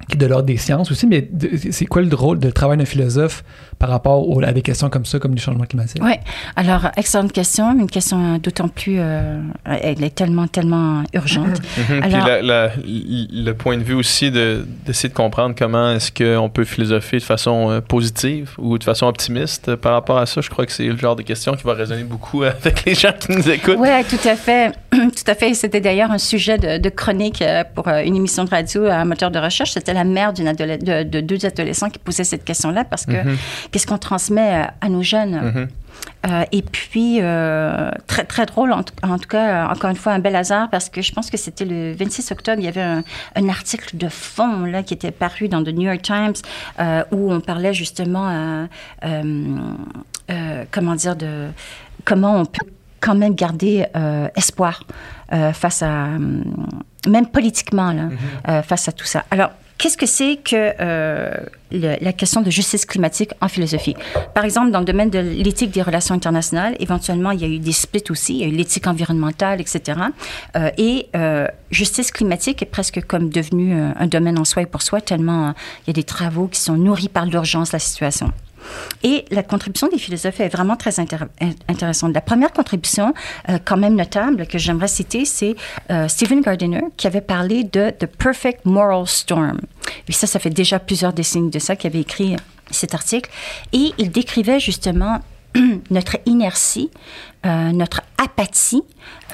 qui 0.07 0.15
est 0.15 0.19
de 0.19 0.25
l'ordre 0.25 0.45
des 0.45 0.57
sciences 0.57 0.91
aussi, 0.91 1.07
mais 1.07 1.27
de- 1.31 1.49
c'est 1.71 1.85
quoi 1.85 2.01
le 2.01 2.15
rôle 2.15 2.39
de 2.39 2.49
travail 2.49 2.77
d'un 2.77 2.85
philosophe 2.85 3.43
par 3.79 3.89
rapport 3.89 4.27
au- 4.29 4.41
à 4.43 4.51
des 4.51 4.61
questions 4.61 4.89
comme 4.89 5.05
ça, 5.05 5.19
comme 5.19 5.33
les 5.33 5.39
changements 5.41 5.65
climatiques? 5.65 6.01
Oui, 6.03 6.13
alors, 6.55 6.87
excellente 6.97 7.31
question, 7.31 7.71
une 7.79 7.89
question 7.89 8.37
d'autant 8.37 8.67
plus, 8.67 8.95
euh, 8.99 9.39
elle 9.65 10.03
est 10.03 10.13
tellement, 10.15 10.47
tellement 10.47 11.03
urgente. 11.13 11.61
Mhm. 11.77 12.01
Puis 12.01 12.13
Alors- 12.13 12.27
la- 12.27 12.41
la- 12.41 12.71
le 12.85 13.51
point 13.53 13.77
de 13.77 13.83
vue 13.83 13.93
aussi 13.93 14.29
de- 14.31 14.65
d'essayer 14.85 15.09
de, 15.09 15.13
comprendre 15.13 15.55
comment 15.57 15.91
est-ce 15.91 16.11
qu'on 16.11 16.49
peut 16.49 16.63
philosopher 16.65 17.17
de 17.17 17.23
façon 17.23 17.69
euh, 17.71 17.81
positive 17.81 18.51
ou 18.57 18.77
de 18.77 18.83
façon 18.83 19.05
optimiste 19.07 19.69
euh, 19.69 19.77
par 19.77 19.93
rapport 19.93 20.17
à 20.17 20.25
ça, 20.25 20.41
je 20.41 20.49
crois 20.49 20.65
que 20.65 20.71
c'est 20.71 20.85
le 20.85 20.97
genre 20.97 21.15
de 21.15 21.21
question 21.23 21.53
qui 21.53 21.63
va 21.63 21.73
résonner 21.73 22.03
beaucoup 22.03 22.43
avec 22.43 22.85
les 22.85 22.95
gens 22.95 23.13
qui 23.19 23.31
nous 23.31 23.49
écoutent. 23.49 23.77
Oui, 23.79 23.89
tout 24.09 24.27
à 24.27 24.35
fait. 24.35 24.71
tout 24.91 25.23
à 25.27 25.35
fait. 25.35 25.53
C'était 25.53 25.81
d'ailleurs 25.81 26.11
un 26.11 26.17
sujet 26.17 26.57
de, 26.57 26.77
de 26.77 26.89
chronique 26.89 27.41
euh, 27.41 27.63
pour 27.75 27.87
euh, 27.87 28.01
une 28.03 28.15
émission 28.15 28.43
de 28.43 28.49
radio 28.49 28.85
à 28.85 28.95
un 28.95 29.05
moteur 29.05 29.31
de 29.31 29.39
recherche. 29.39 29.71
C'était 29.71 29.93
la 29.93 30.03
mère 30.03 30.33
de, 30.33 31.03
de 31.03 31.19
deux 31.21 31.45
adolescents 31.45 31.89
qui 31.89 31.99
posaient 31.99 32.23
cette 32.23 32.43
question-là 32.43 32.83
parce 32.83 33.05
que 33.05 33.11
Mhm. 33.23 33.37
qu'est-ce 33.71 33.87
qu'on 33.87 33.97
transmet 33.97 34.61
euh, 34.61 34.63
à 34.81 34.89
nos 34.89 35.01
jeunes? 35.03 35.35
Mhm. 35.41 35.67
Euh, 36.27 36.43
et 36.51 36.61
puis, 36.61 37.17
euh, 37.21 37.91
très, 38.07 38.23
très 38.23 38.45
drôle, 38.45 38.71
en, 38.71 38.83
tout- 38.83 38.93
en 39.03 39.17
tout 39.19 39.27
cas, 39.27 39.65
euh, 39.65 39.71
encore 39.71 39.89
une 39.89 39.95
fois, 39.95 40.13
un 40.13 40.19
bel 40.19 40.35
hasard, 40.35 40.69
parce 40.69 40.89
que 40.89 41.01
je 41.01 41.11
pense 41.11 41.29
que 41.29 41.37
c'était 41.37 41.65
le 41.65 41.93
26 41.93 42.31
octobre, 42.31 42.57
il 42.59 42.65
y 42.65 42.67
avait 42.67 42.81
un, 42.81 43.03
un 43.35 43.49
article 43.49 43.97
de 43.97 44.07
fond 44.07 44.65
là, 44.65 44.81
qui 44.83 44.93
était 44.93 45.11
paru 45.11 45.47
dans 45.47 45.59
le 45.61 45.71
New 45.71 45.83
York 45.87 46.01
Times, 46.01 46.33
euh, 46.79 47.03
où 47.11 47.31
on 47.31 47.39
parlait 47.39 47.73
justement, 47.73 48.29
euh, 48.29 48.65
euh, 49.05 49.45
euh, 50.31 50.63
comment 50.71 50.95
dire, 50.95 51.15
de 51.15 51.47
comment 52.05 52.39
on 52.39 52.45
peut 52.45 52.65
quand 53.01 53.15
même 53.15 53.35
garder 53.35 53.85
euh, 53.95 54.29
espoir 54.35 54.83
euh, 55.33 55.51
face 55.53 55.81
à, 55.83 56.05
euh, 56.05 56.43
même 57.07 57.27
politiquement, 57.27 57.91
là, 57.91 58.03
euh, 58.47 58.61
face 58.61 58.87
à 58.87 58.91
tout 58.93 59.05
ça. 59.05 59.25
Alors, 59.31 59.49
Qu'est-ce 59.77 59.97
que 59.97 60.05
c'est 60.05 60.35
que 60.35 60.73
euh, 60.79 61.33
le- 61.71 61.95
la 62.03 62.13
question 62.13 62.41
de 62.43 62.51
justice 62.51 62.85
climatique 62.85 63.31
en 63.41 63.47
philosophie? 63.47 63.95
Par 64.35 64.45
exemple, 64.45 64.69
dans 64.69 64.77
le 64.77 64.85
domaine 64.85 65.09
de 65.09 65.17
l'éthique 65.17 65.71
des 65.71 65.81
relations 65.81 66.13
internationales, 66.13 66.75
éventuellement, 66.79 67.31
il 67.31 67.41
y 67.41 67.45
a 67.45 67.47
eu 67.47 67.57
des 67.57 67.71
splits 67.71 68.03
aussi. 68.11 68.35
Il 68.35 68.41
y 68.41 68.43
a 68.43 68.47
eu 68.47 68.51
l'éthique 68.51 68.85
environnementale, 68.85 69.59
etc. 69.59 69.99
Euh, 70.55 70.69
et 70.77 71.07
euh, 71.15 71.47
justice 71.71 72.11
climatique 72.11 72.61
est 72.61 72.67
presque 72.67 73.03
comme 73.07 73.29
devenu 73.29 73.73
un 73.73 74.05
domaine 74.05 74.37
en 74.37 74.45
soi 74.45 74.61
et 74.61 74.65
pour 74.67 74.83
soi, 74.83 75.01
tellement 75.01 75.55
il 75.85 75.87
y 75.87 75.89
a 75.89 75.93
des 75.93 76.03
travaux 76.03 76.45
qui 76.45 76.59
sont 76.59 76.77
nourris 76.77 77.09
par 77.09 77.25
l'urgence 77.25 77.69
de 77.71 77.75
la 77.77 77.79
situation. 77.79 78.31
Et 79.03 79.25
la 79.31 79.43
contribution 79.43 79.87
des 79.87 79.97
philosophes 79.97 80.39
est 80.39 80.49
vraiment 80.49 80.75
très 80.75 80.91
intér- 80.91 81.27
in- 81.41 81.51
intéressante. 81.67 82.13
La 82.13 82.21
première 82.21 82.53
contribution, 82.53 83.13
euh, 83.49 83.57
quand 83.63 83.77
même 83.77 83.95
notable, 83.95 84.45
que 84.47 84.57
j'aimerais 84.57 84.87
citer, 84.87 85.25
c'est 85.25 85.55
euh, 85.89 86.07
Stephen 86.07 86.41
Gardiner 86.41 86.81
qui 86.97 87.07
avait 87.07 87.21
parlé 87.21 87.63
de 87.63 87.89
The 87.91 88.05
Perfect 88.05 88.65
Moral 88.65 89.07
Storm. 89.07 89.59
Et 90.07 90.11
ça, 90.11 90.27
ça 90.27 90.39
fait 90.39 90.49
déjà 90.49 90.79
plusieurs 90.79 91.13
décennies 91.13 91.49
de 91.49 91.59
ça 91.59 91.75
qu'il 91.75 91.89
avait 91.89 92.01
écrit 92.01 92.35
cet 92.69 92.93
article. 92.93 93.29
Et 93.73 93.91
il 93.97 94.11
décrivait 94.11 94.59
justement 94.59 95.19
notre 95.89 96.17
inertie, 96.25 96.89
euh, 97.45 97.71
notre 97.71 98.01
apathie, 98.17 98.83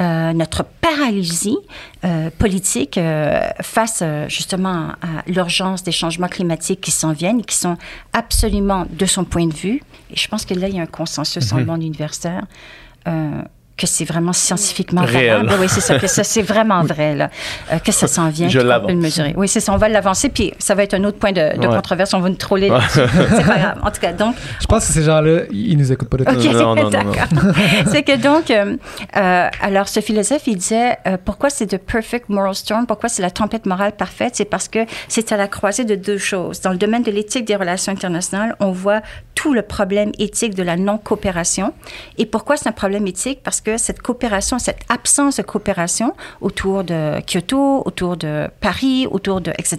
euh, 0.02 0.34
notre 0.34 0.64
paralysie 0.64 1.58
euh, 2.06 2.30
politique 2.38 2.98
euh, 2.98 3.40
face 3.62 4.00
euh, 4.02 4.28
justement 4.30 4.90
à 5.02 5.24
l'urgence 5.28 5.84
des 5.84 5.92
changements 5.92 6.28
climatiques 6.28 6.82
qui 6.82 6.92
s'en 6.92 7.12
viennent 7.12 7.42
et 7.42 7.44
qui 7.44 7.56
sont 7.56 7.78
absolument, 8.14 8.86
de 8.90 9.06
son 9.06 9.26
point 9.26 9.48
de 9.48 9.54
vue, 9.54 9.82
et 10.12 10.16
je 10.16 10.28
pense 10.28 10.46
que 10.46 10.54
là, 10.54 10.68
il 10.70 10.76
y 10.76 10.80
a 10.80 10.84
un 10.84 10.88
consensus 10.88 11.50
dans 11.50 11.58
le 11.58 11.66
monde 11.66 11.84
universitaire, 11.84 12.46
euh, 13.08 13.42
que 13.78 13.86
c'est 13.88 14.06
vraiment 14.06 14.34
scientifiquement 14.34 15.02
Réel. 15.04 15.38
valable. 15.44 15.62
Oui, 15.62 15.68
c'est 15.70 15.82
ça, 15.82 16.00
que 16.00 16.08
ça, 16.08 16.24
c'est 16.24 16.42
vraiment 16.54 16.84
vrai, 16.84 17.16
là, 17.16 17.30
euh, 17.72 17.78
que 17.80 17.92
ça 17.92 18.08
s'en 18.08 18.30
vient, 18.30 18.48
Je 18.50 18.58
qu'on 18.58 18.64
peut 18.64 18.70
l'avance. 18.70 18.90
le 18.92 18.98
mesurer. 18.98 19.34
Oui, 19.38 19.48
c'est 19.48 19.60
ça, 19.60 19.72
on 19.74 19.78
va 19.78 19.88
l'avancer, 19.88 20.30
puis 20.30 20.52
ça 20.58 20.74
va 20.76 20.84
être 20.84 20.96
un 20.96 21.04
autre 21.04 21.20
point 21.20 21.32
de, 21.32 21.56
de 21.58 21.68
Ouais. 21.68 21.76
controverse, 21.76 22.14
on 22.16 22.20
va 22.20 22.30
nous 22.30 22.36
troller 22.36 22.70
là-dessus. 22.70 23.00
c'est 23.36 23.46
pas 23.46 23.58
grave. 23.58 23.80
En 23.84 23.92
tout 23.92 24.02
cas, 24.02 24.14
donc, 24.14 24.36
Je 24.60 24.66
pense 24.66 24.88
que 24.88 24.94
ces 24.94 25.04
gens-là, 25.04 25.42
ils 25.52 25.78
nous 25.78 25.92
écoutent 25.92 26.10
pas 26.10 26.18
de 26.18 26.24
tout. 26.24 26.32
OK, 26.32 26.44
Non, 26.54 26.54
non, 26.54 26.76
non, 26.76 26.84
non. 26.84 26.90
d'accord. 26.90 27.54
c'est 27.92 28.04
que 28.04 28.16
donc, 28.18 28.50
euh, 28.50 28.76
euh, 29.16 29.50
alors 29.62 29.88
ce 29.88 30.00
philosophe, 30.00 30.48
il 30.48 30.58
disait, 30.58 30.98
euh, 31.06 31.18
pourquoi 31.24 31.50
c'est 31.52 31.68
the 31.68 31.78
perfect 31.78 32.30
moral 32.30 32.56
storm, 32.56 32.88
pourquoi 32.88 33.10
c'est 33.10 33.22
la 33.22 33.30
tempête 33.32 33.66
morale 33.68 33.92
parfaite, 33.92 34.36
c'est 34.36 34.46
parce 34.46 34.68
que 34.68 34.80
c'est 35.08 35.32
à 35.32 35.38
la 35.38 35.48
croisée 35.48 35.86
de 35.86 35.96
deux 35.96 36.18
choses. 36.18 36.62
Dans 36.62 36.72
le 36.72 36.78
domaine 36.78 37.04
de 37.04 37.12
l'éthique 37.12 37.46
des 37.46 37.56
relations 37.56 37.92
internationales, 37.92 38.56
on 38.60 38.72
voit 38.72 39.02
tout 39.36 39.54
le 39.54 39.62
problème 39.62 40.12
éthique 40.18 40.56
de 40.56 40.64
la 40.64 40.78
non-coopération. 40.78 41.74
Et 42.18 42.26
pourquoi 42.26 42.58
c'est 42.58 42.68
un 42.68 42.72
problème 42.72 43.06
éthique? 43.06 43.42
Parce 43.44 43.62
que 43.62 43.67
cette 43.76 44.02
coopération, 44.02 44.60
cette 44.60 44.80
absence 44.88 45.36
de 45.38 45.42
coopération 45.42 46.14
autour 46.40 46.86
de 46.86 47.20
Kyoto, 47.26 47.82
autour 47.86 48.16
de 48.16 48.48
Paris, 48.62 49.08
autour 49.12 49.42
de, 49.42 49.52
etc., 49.58 49.78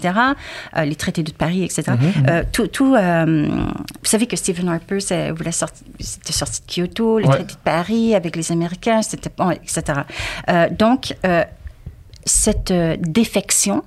euh, 0.77 0.85
les 0.85 0.97
traités 0.97 1.23
de 1.23 1.33
Paris, 1.33 1.63
etc., 1.65 1.85
euh, 2.29 2.43
tout, 2.53 2.67
tout 2.67 2.95
euh, 2.95 3.47
vous 3.49 4.05
savez 4.05 4.27
que 4.27 4.37
Stephen 4.37 4.69
Harper 4.69 4.99
c'était 5.01 6.33
sorti 6.33 6.61
de 6.67 6.67
Kyoto, 6.73 7.19
le 7.19 7.27
Ouais. 7.27 7.35
traité 7.37 7.55
de 7.55 7.59
Paris 7.65 8.15
avec 8.15 8.37
les 8.37 8.53
Américains, 8.53 9.03
c'était 9.03 9.31
bon, 9.37 9.51
etc. 9.51 9.83
Euh, 10.49 10.69
donc, 10.71 11.15
cette 12.25 12.73
défection, 13.01 13.83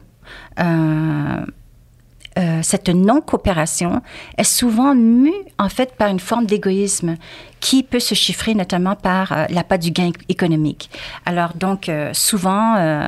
euh, 2.37 2.59
cette 2.63 2.89
non-coopération 2.89 4.01
est 4.37 4.43
souvent 4.43 4.95
mue 4.95 5.33
en 5.59 5.69
fait 5.69 5.95
par 5.95 6.09
une 6.09 6.19
forme 6.19 6.45
d'égoïsme 6.45 7.15
qui 7.59 7.83
peut 7.83 7.99
se 7.99 8.15
chiffrer 8.15 8.55
notamment 8.55 8.95
par 8.95 9.31
euh, 9.33 9.45
l'appât 9.49 9.77
du 9.77 9.91
gain 9.91 10.11
économique. 10.29 10.89
Alors 11.25 11.53
donc 11.55 11.89
euh, 11.89 12.11
souvent 12.13 12.75
euh, 12.77 13.07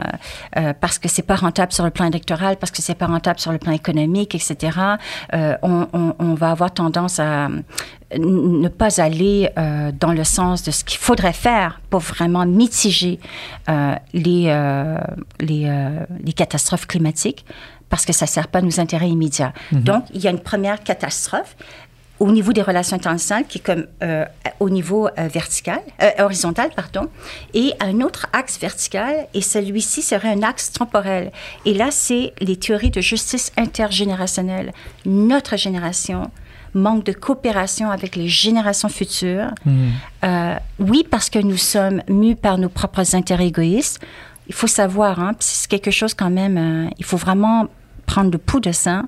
euh, 0.57 0.73
parce 0.79 0.99
que 0.99 1.07
c'est 1.07 1.23
pas 1.25 1.35
rentable 1.35 1.71
sur 1.71 1.83
le 1.85 1.89
plan 1.89 2.05
électoral, 2.05 2.57
parce 2.57 2.71
que 2.71 2.81
c'est 2.81 2.95
pas 2.95 3.07
rentable 3.07 3.39
sur 3.39 3.51
le 3.51 3.57
plan 3.57 3.71
économique, 3.71 4.35
etc. 4.35 4.77
on, 5.31 5.87
on- 5.93 6.15
on 6.19 6.33
va 6.35 6.51
avoir 6.51 6.71
tendance 6.73 7.19
à 7.19 7.47
ne 8.15 8.67
pas 8.67 9.01
aller 9.01 9.49
dans 9.99 10.11
le 10.11 10.23
sens 10.23 10.61
de 10.63 10.69
ce 10.71 10.83
qu'il 10.83 10.99
faudrait 10.99 11.33
faire 11.33 11.81
pour 11.89 12.01
vraiment 12.01 12.45
mitiger 12.45 13.19
les, 14.13 14.45
les, 15.39 15.95
les 16.23 16.33
catastrophes 16.33 16.85
climatiques 16.85 17.43
parce 17.93 18.07
que 18.07 18.13
ça 18.13 18.25
ne 18.25 18.29
sert 18.29 18.47
pas 18.47 18.57
à 18.57 18.61
nos 18.63 18.79
intérêts 18.79 19.11
immédiats. 19.11 19.53
Donc, 19.71 20.05
il 20.15 20.19
y 20.19 20.27
a 20.27 20.31
une 20.31 20.39
première 20.39 20.81
catastrophe 20.81 21.55
au 22.17 22.31
niveau 22.31 22.51
des 22.51 22.63
relations 22.63 22.95
internationales, 22.95 23.45
qui 23.47 23.59
est 23.59 23.61
comme 23.61 23.85
euh, 24.01 24.25
au 24.59 24.71
niveau 24.71 25.07
euh, 25.07 25.27
vertical, 25.27 25.79
euh, 26.01 26.09
horizontal, 26.17 26.71
pardon, 26.75 27.07
et 27.53 27.71
un 27.79 28.01
autre 28.01 28.25
axe 28.33 28.57
vertical, 28.59 29.27
et 29.35 29.41
celui-ci 29.41 30.01
serait 30.01 30.29
un 30.29 30.41
axe 30.41 30.71
temporel. 30.71 31.31
Et 31.65 31.75
là, 31.75 31.89
c'est 31.91 32.33
les 32.41 32.55
théories 32.55 32.89
de 32.89 32.99
justice 32.99 33.51
intergénérationnelle. 33.57 34.73
Notre 35.05 35.55
génération 35.55 36.31
manque 36.73 37.03
de 37.03 37.11
coopération 37.11 37.91
avec 37.91 38.15
les 38.15 38.27
générations 38.27 38.89
futures. 38.89 39.51
Euh, 40.23 40.55
oui, 40.79 41.05
parce 41.11 41.29
que 41.29 41.37
nous 41.37 41.57
sommes 41.57 42.01
mus 42.09 42.35
par 42.35 42.57
nos 42.57 42.69
propres 42.69 43.15
intérêts 43.15 43.49
égoïstes. 43.49 43.99
Il 44.47 44.55
faut 44.55 44.65
savoir, 44.65 45.19
hein, 45.19 45.33
c'est 45.37 45.69
quelque 45.69 45.91
chose 45.91 46.15
quand 46.15 46.31
même, 46.31 46.89
il 46.97 47.05
faut 47.05 47.17
vraiment 47.17 47.69
prendre 48.05 48.31
le 48.31 48.37
pouls 48.37 48.59
de 48.59 48.71
ça. 48.71 49.03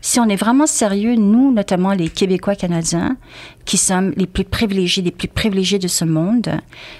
Si 0.00 0.20
on 0.20 0.28
est 0.28 0.36
vraiment 0.36 0.66
sérieux, 0.66 1.14
nous, 1.16 1.50
notamment 1.52 1.92
les 1.92 2.08
Québécois 2.10 2.54
canadiens, 2.56 3.16
qui 3.64 3.76
sommes 3.78 4.12
les 4.16 4.26
plus 4.26 4.44
privilégiés, 4.44 5.02
les 5.02 5.10
plus 5.10 5.28
privilégiés 5.28 5.78
de 5.78 5.88
ce 5.88 6.04
monde, 6.04 6.50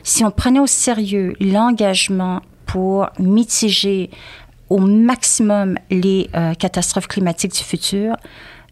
si 0.03 0.25
on 0.25 0.31
prenait 0.31 0.61
au 0.61 0.67
sérieux 0.67 1.35
l'engagement 1.41 2.41
pour 2.67 3.09
mitiger 3.19 4.11
au 4.71 4.79
maximum 4.79 5.77
les 5.91 6.31
euh, 6.35 6.55
catastrophes 6.55 7.07
climatiques 7.09 7.53
du 7.53 7.63
futur, 7.63 8.17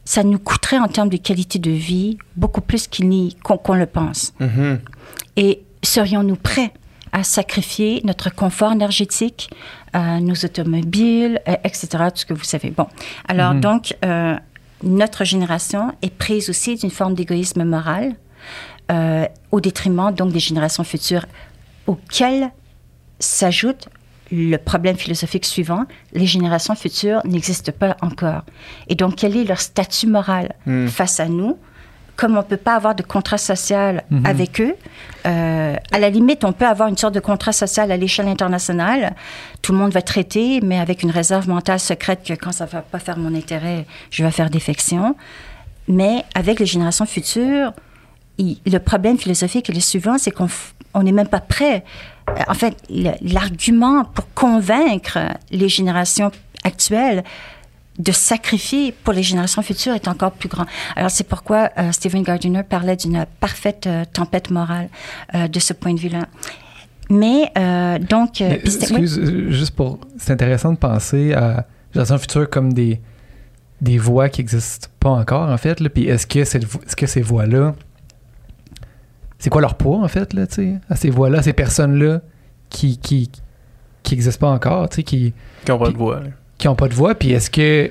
ça 0.04 0.24
nous 0.24 0.38
coûterait 0.38 0.78
en 0.78 0.88
termes 0.88 1.10
de 1.10 1.18
qualité 1.18 1.58
de 1.58 1.70
vie 1.70 2.16
beaucoup 2.34 2.62
plus 2.62 2.86
qu'il 2.88 3.08
n'y- 3.10 3.36
qu'on 3.44 3.74
le 3.74 3.86
pense. 3.86 4.32
Mhm. 4.40 4.80
Et 5.36 5.62
serions-nous 5.84 6.36
prêts 6.36 6.72
à 7.12 7.22
sacrifier 7.22 8.00
notre 8.04 8.34
confort 8.34 8.72
énergétique, 8.72 9.50
nos 9.94 10.34
automobiles, 10.34 11.40
euh, 11.48 11.56
etc., 11.64 11.88
tout 11.90 12.20
ce 12.20 12.26
que 12.26 12.34
vous 12.34 12.44
savez. 12.44 12.70
Bon, 12.70 12.86
alors 13.28 13.54
donc, 13.54 13.94
euh, 14.04 14.36
notre 14.82 15.24
génération 15.24 15.92
est 16.02 16.14
prise 16.14 16.50
aussi 16.50 16.76
d'une 16.76 16.90
forme 16.90 17.14
d'égoïsme 17.14 17.64
moral 17.64 18.14
euh, 18.90 19.26
au 19.50 19.60
détriment 19.60 20.12
donc 20.12 20.32
des 20.32 20.40
générations 20.40 20.84
futures 20.84 21.26
auxquelles 21.86 22.50
s'ajoute 23.18 23.88
le 24.32 24.56
problème 24.56 24.96
philosophique 24.96 25.44
suivant, 25.44 25.84
les 26.14 26.26
générations 26.26 26.74
futures 26.74 27.20
n'existent 27.24 27.72
pas 27.78 27.98
encore. 28.00 28.42
Et 28.88 28.94
donc, 28.94 29.16
quel 29.16 29.36
est 29.36 29.44
leur 29.44 29.60
statut 29.60 30.06
moral 30.06 30.54
face 30.88 31.20
à 31.20 31.26
nous 31.26 31.58
Comme 32.16 32.34
on 32.36 32.40
ne 32.40 32.42
peut 32.46 32.56
pas 32.58 32.74
avoir 32.74 32.94
de 32.94 33.02
contrat 33.02 33.38
social 33.38 34.04
avec 34.24 34.60
eux, 34.60 34.74
euh, 35.26 35.74
à 35.92 35.98
la 35.98 36.10
limite, 36.10 36.44
on 36.44 36.52
peut 36.52 36.66
avoir 36.66 36.88
une 36.88 36.96
sorte 36.96 37.14
de 37.14 37.20
contrat 37.20 37.52
social 37.52 37.90
à 37.90 37.96
l'échelle 37.96 38.28
internationale. 38.28 39.14
Tout 39.62 39.72
le 39.72 39.78
monde 39.78 39.92
va 39.92 40.02
traiter, 40.02 40.60
mais 40.62 40.78
avec 40.78 41.02
une 41.02 41.10
réserve 41.10 41.48
mentale 41.48 41.80
secrète 41.80 42.22
que 42.24 42.34
quand 42.34 42.52
ça 42.52 42.66
ne 42.66 42.70
va 42.70 42.82
pas 42.82 42.98
faire 42.98 43.16
mon 43.18 43.34
intérêt, 43.34 43.86
je 44.10 44.22
vais 44.22 44.30
faire 44.30 44.50
défection. 44.50 45.16
Mais 45.88 46.24
avec 46.34 46.60
les 46.60 46.66
générations 46.66 47.06
futures, 47.06 47.72
il- 48.38 48.58
le 48.66 48.78
problème 48.78 49.18
philosophique 49.18 49.68
est 49.70 49.74
le 49.74 49.80
suivant, 49.80 50.18
c'est 50.18 50.30
qu'on 50.30 50.48
on 50.94 51.02
n'est 51.02 51.12
même 51.12 51.28
pas 51.28 51.40
prêt. 51.40 51.82
Euh, 52.28 52.32
En 52.48 52.54
fait, 52.54 52.76
l'argument 53.22 54.04
pour 54.04 54.26
convaincre 54.34 55.18
les 55.50 55.68
générations 55.68 56.30
actuelles 56.64 57.24
de 57.98 58.12
sacrifier 58.12 58.92
pour 59.04 59.12
les 59.12 59.22
générations 59.22 59.62
futures 59.62 59.94
est 59.94 60.08
encore 60.08 60.32
plus 60.32 60.48
grand. 60.48 60.64
Alors 60.96 61.10
c'est 61.10 61.24
pourquoi 61.28 61.70
euh, 61.78 61.92
Stephen 61.92 62.22
Gardiner 62.22 62.62
parlait 62.62 62.96
d'une 62.96 63.26
parfaite 63.40 63.86
euh, 63.86 64.04
tempête 64.10 64.50
morale 64.50 64.88
euh, 65.34 65.46
de 65.48 65.58
ce 65.60 65.72
point 65.74 65.92
de 65.94 66.00
vue-là. 66.00 66.26
Mais 67.10 67.50
euh, 67.58 67.98
donc, 67.98 68.40
Mais, 68.40 68.60
oui. 68.64 68.76
excuse, 68.80 69.18
euh, 69.18 69.50
juste 69.50 69.74
pour. 69.76 69.98
C'est 70.16 70.32
intéressant 70.32 70.72
de 70.72 70.78
penser 70.78 71.34
à 71.34 71.66
génération 71.92 72.16
future 72.16 72.48
comme 72.48 72.72
des, 72.72 73.00
des 73.82 73.98
voies 73.98 74.30
qui 74.30 74.40
n'existent 74.40 74.88
pas 74.98 75.10
encore, 75.10 75.50
en 75.50 75.58
fait. 75.58 75.78
Là. 75.80 75.90
Puis 75.90 76.06
est-ce 76.06 76.26
que, 76.26 76.44
cette 76.44 76.62
est-ce 76.62 76.96
que 76.96 77.06
ces 77.06 77.20
voies-là. 77.20 77.74
C'est 79.38 79.50
quoi 79.50 79.60
leur 79.60 79.74
poids, 79.74 79.98
en 79.98 80.08
fait, 80.08 80.32
là, 80.32 80.44
à 80.88 80.96
ces 80.96 81.10
voies-là, 81.10 81.42
ces 81.42 81.52
personnes-là 81.52 82.20
qui 82.70 82.96
qui 82.98 83.30
qui 84.02 84.14
n'existent 84.14 84.46
pas 84.46 84.52
encore, 84.52 84.88
tu 84.88 84.96
sais, 84.96 85.02
qui 85.02 85.34
Qui 85.66 85.72
ont 85.72 85.78
pas 85.78 85.90
de 85.90 85.96
voix. 85.96 86.20
là. 86.20 86.30
Qui 86.62 86.68
n'ont 86.68 86.74
pas 86.76 86.88
de 86.88 86.94
voix. 86.94 87.14
Puis 87.14 87.32
est-ce 87.32 87.50
que. 87.50 87.90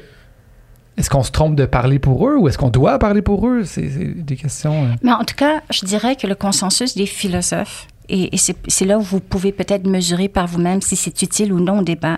Est-ce 0.98 1.10
qu'on 1.10 1.24
se 1.24 1.32
trompe 1.32 1.56
de 1.56 1.66
parler 1.66 2.00
pour 2.00 2.28
eux 2.28 2.36
ou 2.38 2.48
est-ce 2.48 2.58
qu'on 2.58 2.70
doit 2.70 3.00
parler 3.00 3.22
pour 3.22 3.48
eux? 3.48 3.64
C'est 3.64 3.88
des 3.88 4.36
questions. 4.36 4.84
euh. 4.86 4.88
Mais 5.02 5.12
en 5.14 5.24
tout 5.24 5.36
cas, 5.36 5.62
je 5.72 5.86
dirais 5.86 6.16
que 6.16 6.28
le 6.28 6.36
consensus 6.36 6.96
des 6.96 7.06
philosophes, 7.06 7.88
et, 8.10 8.36
et 8.36 8.38
c'est 8.38 8.86
là 8.86 8.98
où 8.98 9.02
vous 9.02 9.20
pouvez 9.22 9.52
peut-être 9.54 9.88
mesurer 9.88 10.28
par 10.28 10.48
vous-même 10.48 10.82
si 10.82 10.96
c'est 10.98 11.22
utile 11.22 11.54
ou 11.54 11.60
non 11.60 11.80
au 11.80 11.84
débat, 11.84 12.18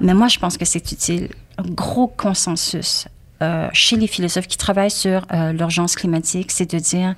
mais 0.00 0.14
moi 0.14 0.28
je 0.28 0.38
pense 0.38 0.56
que 0.56 0.64
c'est 0.64 0.92
utile. 0.92 1.28
Un 1.58 1.68
gros 1.70 2.06
consensus 2.06 3.08
euh, 3.42 3.68
chez 3.72 3.96
les 3.96 4.06
philosophes 4.06 4.46
qui 4.46 4.56
travaillent 4.56 4.92
sur 4.92 5.26
euh, 5.32 5.52
l'urgence 5.52 5.96
climatique, 5.96 6.50
c'est 6.52 6.72
de 6.72 6.78
dire 6.78 7.14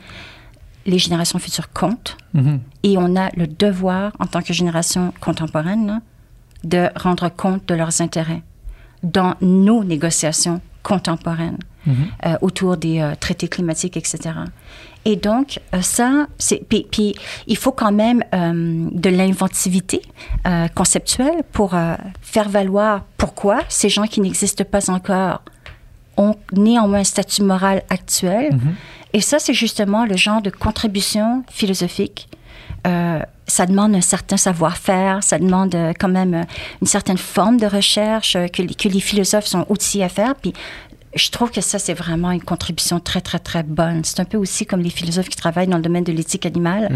les 0.86 0.98
générations 0.98 1.38
futures 1.38 1.70
comptent 1.72 2.16
Mhm. 2.32 2.60
et 2.84 2.96
on 2.96 3.16
a 3.16 3.28
le 3.36 3.46
devoir, 3.46 4.12
en 4.18 4.26
tant 4.26 4.40
que 4.40 4.52
génération 4.54 5.12
contemporaine, 5.20 5.86
là, 5.86 6.00
de 6.64 6.88
rendre 6.98 7.28
compte 7.28 7.66
de 7.68 7.74
leurs 7.74 8.00
intérêts 8.00 8.42
dans 9.02 9.34
nos 9.40 9.84
négociations 9.84 10.60
contemporaines 10.82 11.58
Mhm. 11.86 11.94
euh, 12.26 12.36
autour 12.42 12.76
des 12.76 13.00
euh, 13.00 13.14
traités 13.18 13.48
climatiques, 13.48 13.96
etc. 13.96 14.18
Et 15.06 15.16
donc, 15.16 15.60
euh, 15.74 15.80
ça, 15.80 16.26
c'est. 16.36 16.62
Puis, 16.68 16.86
puis, 16.90 17.14
il 17.46 17.56
faut 17.56 17.72
quand 17.72 17.90
même 17.92 18.22
euh, 18.34 18.86
de 18.92 19.08
l'inventivité 19.08 20.02
euh, 20.46 20.68
conceptuelle 20.74 21.42
pour 21.52 21.74
euh, 21.74 21.94
faire 22.20 22.50
valoir 22.50 23.04
pourquoi 23.16 23.60
ces 23.70 23.88
gens 23.88 24.04
qui 24.04 24.20
n'existent 24.20 24.64
pas 24.64 24.90
encore 24.90 25.40
ont 26.18 26.34
néanmoins 26.52 26.98
un 26.98 27.04
statut 27.04 27.42
moral 27.42 27.82
actuel. 27.88 28.52
Mhm. 28.52 28.74
Et 29.14 29.22
ça, 29.22 29.38
c'est 29.38 29.54
justement 29.54 30.04
le 30.04 30.16
genre 30.18 30.42
de 30.42 30.50
contribution 30.50 31.44
philosophique. 31.48 32.28
Ça 33.50 33.66
demande 33.66 33.94
un 33.96 34.00
certain 34.00 34.36
savoir-faire, 34.36 35.22
ça 35.24 35.38
demande 35.38 35.74
euh, 35.74 35.92
quand 35.98 36.08
même 36.08 36.34
euh, 36.34 36.42
une 36.80 36.86
certaine 36.86 37.18
forme 37.18 37.56
de 37.58 37.66
recherche 37.66 38.36
euh, 38.36 38.46
que, 38.46 38.62
les- 38.62 39.00
philosophes 39.00 39.46
sont 39.46 39.66
outillés 39.68 40.04
à 40.04 40.08
faire. 40.08 40.34
Je 41.14 41.30
trouve 41.30 41.50
que 41.50 41.60
ça, 41.60 41.80
c'est 41.80 41.94
vraiment 41.94 42.30
une 42.30 42.42
contribution 42.42 43.00
très, 43.00 43.20
très, 43.20 43.40
très 43.40 43.64
bonne. 43.64 44.04
C'est 44.04 44.20
un 44.20 44.24
peu 44.24 44.36
aussi 44.36 44.64
comme 44.64 44.80
les 44.80 44.90
philosophes 44.90 45.28
qui 45.28 45.36
travaillent 45.36 45.66
dans 45.66 45.76
le 45.76 45.82
domaine 45.82 46.04
de 46.04 46.12
l'éthique 46.12 46.46
animale 46.46 46.88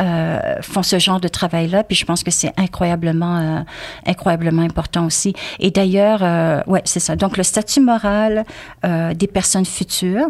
euh, 0.00 0.56
font 0.62 0.82
ce 0.82 0.98
genre 0.98 1.20
de 1.20 1.28
travail-là. 1.28 1.84
Puis 1.84 1.96
je 1.96 2.04
pense 2.04 2.24
que 2.24 2.32
c'est 2.32 2.52
incroyablement, 2.56 3.38
euh, 3.38 3.60
incroyablement 4.04 4.62
important 4.62 5.06
aussi. 5.06 5.34
Et 5.60 5.70
d'ailleurs, 5.70 6.20
euh, 6.22 6.60
ouais, 6.66 6.82
c'est 6.84 6.98
ça. 6.98 7.14
Donc 7.14 7.36
le 7.36 7.44
statut 7.44 7.80
moral 7.80 8.44
euh, 8.84 9.14
des 9.14 9.28
personnes 9.28 9.66
futures, 9.66 10.26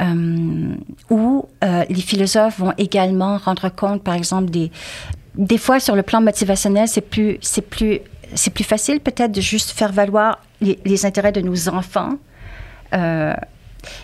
euh, 0.00 0.74
où 1.10 1.48
euh, 1.64 1.84
les 1.88 2.00
philosophes 2.00 2.60
vont 2.60 2.74
également 2.78 3.38
rendre 3.38 3.70
compte, 3.70 4.04
par 4.04 4.14
exemple, 4.14 4.50
des 4.50 4.70
des 5.34 5.56
fois 5.56 5.80
sur 5.80 5.96
le 5.96 6.02
plan 6.02 6.20
motivationnel, 6.20 6.86
c'est 6.86 7.00
plus 7.00 7.38
c'est 7.40 7.62
plus 7.62 8.00
c'est 8.34 8.52
plus 8.52 8.64
facile 8.64 9.00
peut-être 9.00 9.32
de 9.32 9.40
juste 9.40 9.70
faire 9.70 9.90
valoir 9.90 10.38
les, 10.60 10.78
les 10.84 11.06
intérêts 11.06 11.32
de 11.32 11.40
nos 11.40 11.68
enfants. 11.68 12.18
Euh, 12.94 13.34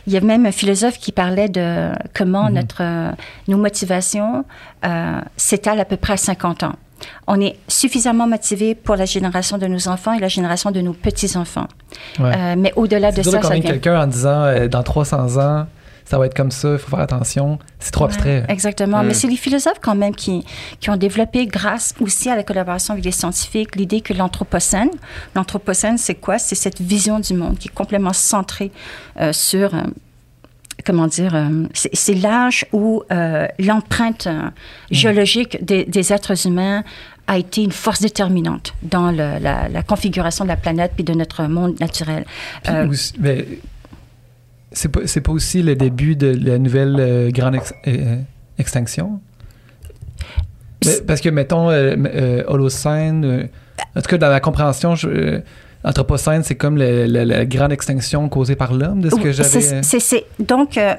il 0.07 0.13
y 0.13 0.17
a 0.17 0.21
même 0.21 0.47
un 0.47 0.53
philosophe 0.53 0.99
qui 0.99 1.13
parlait 1.13 1.49
de 1.49 1.91
comment 2.15 2.51
notre, 2.51 2.83
euh, 2.83 3.13
nos 3.47 3.59
motivations 3.59 4.45
euh, 4.85 5.21
s'étalent 5.37 5.81
à 5.81 5.85
peu 5.85 5.97
près 5.97 6.15
à 6.15 6.17
50 6.17 6.65
ans. 6.65 6.75
On 7.27 7.41
est 7.41 7.57
suffisamment 7.69 8.27
motivé 8.27 8.75
pour 8.75 8.97
la 8.97 9.05
génération 9.05 9.59
de 9.59 9.67
nos 9.67 9.89
enfants 9.89 10.13
et 10.15 10.19
la 10.19 10.29
génération 10.29 10.71
de 10.71 10.81
nos 10.81 10.93
petits-enfants. 10.93 11.69
Ouais. 12.19 12.33
Euh, 12.35 12.55
mais 12.59 12.73
au-delà 12.77 13.13
de 13.13 13.23
ça, 13.23 13.31
ça 13.31 13.39
convaincre 13.39 13.63
vient... 13.63 13.71
quelqu'un 13.73 14.03
en 14.03 14.07
disant 14.07 14.43
euh, 14.43 14.69
dans 14.69 14.83
300 14.83 15.37
ans, 15.41 15.67
ça 16.09 16.19
va 16.19 16.27
être 16.27 16.35
comme 16.35 16.51
ça, 16.51 16.73
il 16.73 16.79
faut 16.79 16.89
faire 16.91 17.01
attention. 17.01 17.59
C'est 17.79 17.91
trop 17.91 18.05
Ouais, 18.07 18.13
abstrait. 18.13 18.45
exactement. 18.49 19.03
Mais 19.03 19.13
c'est 19.15 19.27
les 19.27 19.37
philosophes 19.37 19.79
quand 19.83 19.95
même 19.95 20.15
qui, 20.15 20.45
qui 20.81 20.89
ont 20.91 20.97
développé, 20.97 21.47
grâce 21.47 21.95
aussi 22.01 22.31
à 22.31 22.37
la 22.37 22.43
collaboration 22.43 22.93
avec 22.95 23.05
les 23.05 23.11
scientifiques, 23.13 23.77
l'idée 23.77 24.01
que 24.01 24.15
l'anthropocène, 24.15 24.91
l'anthropocène, 25.35 25.99
c'est 25.99 26.15
quoi? 26.15 26.39
C'est 26.39 26.55
cette 26.55 26.81
vision 26.81 27.21
du 27.21 27.35
monde 27.35 27.59
qui 27.59 27.69
est 27.69 27.75
complètement 27.75 28.13
centrée 28.15 28.73
euh, 29.21 29.33
sur, 29.35 29.75
euh, 29.75 29.83
comment 30.87 31.07
dire, 31.09 31.35
euh, 31.35 31.67
c'est 31.75 32.15
l'âge 32.15 32.65
où 32.73 33.03
euh, 33.13 33.47
l'empreinte 33.59 34.27
euh, 34.27 34.49
géologique 34.91 35.63
des, 35.65 35.85
des 35.85 36.13
êtres 36.13 36.47
humains 36.47 36.85
a 37.27 37.37
été 37.37 37.63
une 37.63 37.73
force 37.73 38.01
déterminante 38.01 38.73
dans 38.83 39.11
le- 39.11 39.39
la, 39.39 39.69
la 39.69 39.83
configuration 39.83 40.45
de 40.45 40.49
la 40.49 40.57
planète 40.57 40.93
puis 40.95 41.05
de 41.05 41.13
notre 41.13 41.45
monde 41.45 41.79
naturel. 41.81 42.25
Puis 42.63 42.75
aussi- 42.89 43.13
c'est 44.73 44.89
pas, 44.91 45.01
c'est 45.07 45.21
pas 45.21 45.33
aussi 45.33 45.63
le 45.63 45.75
début 45.77 46.17
de 46.17 46.29
la 46.45 46.59
nouvelle 46.59 46.97
euh, 46.99 47.31
grande 47.31 47.55
ex- 47.57 47.75
euh, 47.87 48.17
extinction? 48.59 49.21
Parce 51.07 51.21
que, 51.21 51.29
mettons, 51.29 51.71
euh, 51.71 51.97
euh, 52.15 52.43
Holocène, 52.47 53.25
euh, 53.25 53.43
en 53.97 54.01
tout 54.01 54.09
cas, 54.09 54.19
dans 54.19 54.29
ma 54.29 54.41
compréhension, 54.41 54.95
je, 54.95 55.09
euh, 55.09 55.41
Anthropocène, 55.85 56.43
c'est 56.45 56.55
comme 56.55 56.77
le- 56.77 57.07
le- 57.07 57.25
la 57.25 57.45
grande 57.47 57.73
extinction 57.73 58.29
causée 58.29 58.57
par 58.57 58.73
l'homme, 58.75 59.01
de 59.01 59.11
ce 59.11 59.17
que 59.17 59.33
j'avais... 59.33 59.83
donc, 60.39 60.77
euh, 60.77 60.95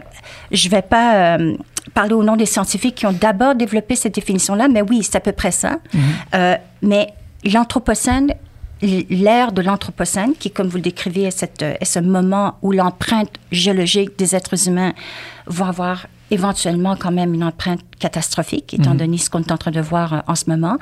je 0.51 0.67
ne 0.67 0.71
vais 0.71 0.81
pas 0.81 1.37
euh, 1.37 1.53
parler 1.93 2.13
au 2.13 2.23
nom 2.23 2.35
des 2.35 2.45
scientifiques 2.45 2.95
qui 2.95 3.05
ont 3.05 3.13
d'abord 3.13 3.55
développé 3.55 3.95
cette 3.95 4.15
définition-là, 4.15 4.67
mais 4.67 4.81
oui, 4.81 5.01
c'est 5.03 5.15
à 5.15 5.19
peu 5.21 5.31
près 5.31 5.51
ça. 5.51 5.79
Mhm. 5.93 6.01
Euh, 6.35 6.55
mais 6.81 7.07
l'Anthropocène 7.45 8.33
l'ère 8.81 9.51
de 9.51 9.61
l'Anthropocène, 9.61 10.33
qui, 10.37 10.51
comme 10.51 10.67
vous 10.67 10.77
le 10.77 10.83
décrivez, 10.83 11.23
est, 11.23 11.31
cette, 11.31 11.61
est 11.61 11.85
ce 11.85 11.99
moment 11.99 12.55
où 12.61 12.71
l'empreinte 12.71 13.31
géologique 13.51 14.17
des 14.17 14.35
êtres 14.35 14.67
humains 14.67 14.93
va 15.47 15.67
avoir 15.67 16.07
éventuellement 16.31 16.95
quand 16.95 17.11
même 17.11 17.33
une 17.33 17.43
empreinte 17.43 17.81
catastrophique, 17.99 18.73
étant 18.73 18.91
Mhm. 18.91 18.97
donné 18.97 19.17
ce 19.17 19.29
qu'on 19.29 19.39
est 19.41 19.51
en 19.51 19.57
train 19.57 19.71
de 19.71 19.81
voir 19.81 20.13
euh, 20.13 20.19
en 20.27 20.35
ce 20.35 20.45
moment, 20.47 20.77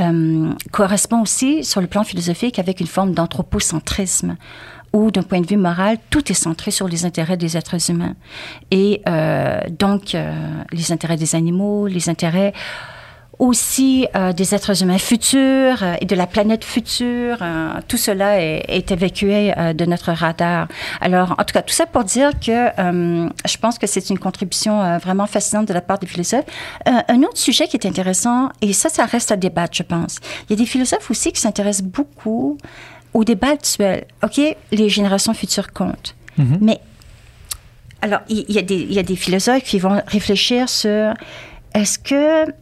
euh, 0.00 0.52
correspond 0.70 1.22
aussi 1.22 1.64
sur 1.64 1.80
le 1.80 1.88
plan 1.88 2.04
philosophique 2.04 2.58
avec 2.58 2.80
une 2.80 2.86
forme 2.86 3.12
d'anthropocentrisme 3.12 4.36
où, 4.92 5.10
d'un 5.10 5.22
point 5.22 5.40
de 5.40 5.46
vue 5.46 5.56
moral, 5.56 5.96
tout 6.10 6.30
est 6.30 6.34
centré 6.34 6.70
sur 6.70 6.86
les 6.86 7.04
intérêts 7.04 7.36
des 7.36 7.56
êtres 7.56 7.90
humains. 7.90 8.14
Et 8.70 9.02
euh, 9.08 9.60
donc, 9.78 10.14
euh, 10.14 10.32
les 10.70 10.92
intérêts 10.92 11.16
des 11.16 11.34
animaux, 11.34 11.86
les 11.86 12.08
intérêts 12.08 12.52
aussi 13.38 14.06
euh, 14.14 14.32
des 14.32 14.54
êtres 14.54 14.82
humains 14.82 14.98
futurs 14.98 15.82
euh, 15.82 15.94
et 16.00 16.04
de 16.04 16.14
la 16.14 16.26
planète 16.26 16.64
future. 16.64 17.38
euh, 17.40 17.70
tout 17.88 17.96
cela 17.96 18.40
est, 18.40 18.64
est 18.68 18.90
évacué 18.90 19.52
euh, 19.56 19.72
de 19.72 19.84
notre 19.84 20.12
radar. 20.12 20.68
Alors, 21.00 21.32
en 21.32 21.44
tout 21.44 21.52
cas, 21.54 21.62
tout 21.62 21.74
ça 21.74 21.86
pour 21.86 22.04
dire 22.04 22.30
que 22.38 22.68
euh, 22.80 23.28
je 23.46 23.56
pense 23.56 23.78
que 23.78 23.86
c'est 23.86 24.10
une 24.10 24.18
contribution 24.18 24.80
euh, 24.82 24.98
vraiment 24.98 25.26
fascinante 25.26 25.66
de 25.66 25.72
la 25.74 25.80
part 25.80 25.98
des 25.98 26.06
philosophes. 26.06 26.44
Euh, 26.88 26.92
un 27.08 27.22
autre 27.22 27.38
sujet 27.38 27.66
qui 27.66 27.76
est 27.76 27.86
intéressant, 27.86 28.50
et 28.60 28.72
ça, 28.72 28.88
ça 28.88 29.06
reste 29.06 29.32
à 29.32 29.36
débattre, 29.36 29.76
je 29.76 29.82
pense. 29.82 30.18
Il 30.48 30.50
y 30.50 30.52
a 30.54 30.56
des 30.62 30.66
philosophes 30.66 31.10
aussi 31.10 31.32
qui 31.32 31.40
s'intéressent 31.40 31.86
beaucoup 31.86 32.58
au 33.14 33.24
débat 33.24 33.48
actuel. 33.50 34.04
OK, 34.22 34.40
les 34.70 34.88
générations 34.88 35.34
futures 35.34 35.72
comptent. 35.72 36.14
Mhm. 36.38 36.58
Mais, 36.60 36.80
alors, 38.02 38.20
il 38.28 38.44
il 38.48 38.54
y, 38.54 38.58
a 38.58 38.62
des- 38.62 38.74
il 38.82 38.92
y 38.92 38.98
a 38.98 39.02
des 39.02 39.16
philosophes 39.16 39.62
qui 39.64 39.78
vont 39.78 40.00
réfléchir 40.06 40.68
sur 40.68 41.14
est-ce 41.74 41.98
que 41.98 42.52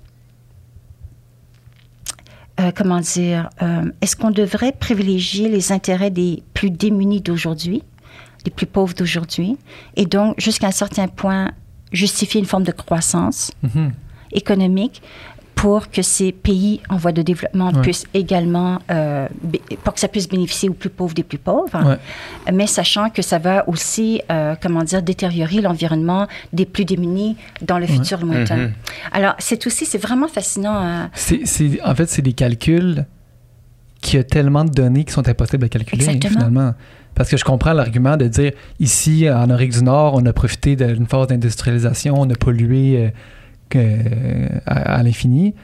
euh, 2.60 2.70
comment 2.74 3.00
dire, 3.00 3.48
euh, 3.62 3.90
est-ce 4.02 4.16
qu'on 4.16 4.30
devrait 4.30 4.72
privilégier 4.72 5.48
les 5.48 5.72
intérêts 5.72 6.10
des 6.10 6.42
plus 6.54 6.70
démunis 6.70 7.20
d'aujourd'hui, 7.20 7.82
des 8.44 8.50
plus 8.50 8.66
pauvres 8.66 8.94
d'aujourd'hui, 8.94 9.56
et 9.96 10.06
donc 10.06 10.38
jusqu'à 10.38 10.68
un 10.68 10.72
certain 10.72 11.08
point 11.08 11.52
justifier 11.92 12.40
une 12.40 12.46
forme 12.46 12.64
de 12.64 12.72
croissance 12.72 13.50
Mhm. 13.62 13.92
économique? 14.32 15.02
Pour 15.60 15.90
que 15.90 16.00
ces 16.00 16.32
pays 16.32 16.80
en 16.88 16.96
voie 16.96 17.12
de 17.12 17.20
développement 17.22 17.70
Ouais. 17.70 17.82
puissent 17.82 18.06
également, 18.14 18.78
euh, 18.90 19.28
pour 19.84 19.92
que 19.94 20.00
ça 20.00 20.08
puisse 20.08 20.26
bénéficier 20.28 20.68
aux 20.70 20.74
plus 20.74 20.88
pauvres 20.88 21.12
des 21.14 21.22
plus 21.22 21.36
pauvres, 21.38 21.78
Ouais. 21.86 22.52
mais 22.52 22.66
sachant 22.66 23.10
que 23.10 23.20
ça 23.20 23.38
va 23.38 23.68
aussi, 23.68 24.22
euh, 24.30 24.54
comment 24.62 24.82
dire, 24.84 25.02
détériorer 25.02 25.60
l'environnement 25.60 26.26
des 26.54 26.64
plus 26.64 26.84
démunis 26.86 27.36
dans 27.60 27.78
le 27.78 27.86
futur 27.86 28.24
lointain. 28.24 28.56
Mhm. 28.56 28.72
Alors, 29.12 29.34
c'est 29.38 29.66
aussi, 29.66 29.84
c'est 29.84 29.98
vraiment 30.02 30.28
fascinant. 30.28 30.72
hein. 30.74 31.10
C'est, 31.12 31.42
c'est- 31.46 31.78
en 31.84 31.94
fait, 31.94 32.08
c'est 32.08 32.22
des 32.22 32.32
calculs 32.32 33.04
qui 34.00 34.16
a 34.16 34.24
tellement 34.24 34.64
de 34.64 34.70
données 34.70 35.04
qui 35.04 35.12
sont 35.12 35.28
impossibles 35.28 35.66
à 35.66 35.68
calculer, 35.68 36.04
Exactement. 36.04 36.30
finalement. 36.38 36.74
Parce 37.14 37.28
que 37.28 37.36
je 37.36 37.44
comprends 37.44 37.74
l'argument 37.74 38.16
de 38.16 38.28
dire 38.28 38.52
ici, 38.78 39.28
en 39.28 39.42
Amérique 39.42 39.72
du 39.72 39.82
Nord, 39.84 40.14
on 40.14 40.24
a 40.24 40.32
profité 40.32 40.74
d'une 40.74 41.06
phase 41.06 41.26
d'industrialisation, 41.26 42.14
on 42.18 42.30
a 42.30 42.34
pollué 42.34 42.96
euh, 42.96 43.10
que- 43.70 44.58
à, 44.66 45.02
l'infini. 45.02 45.54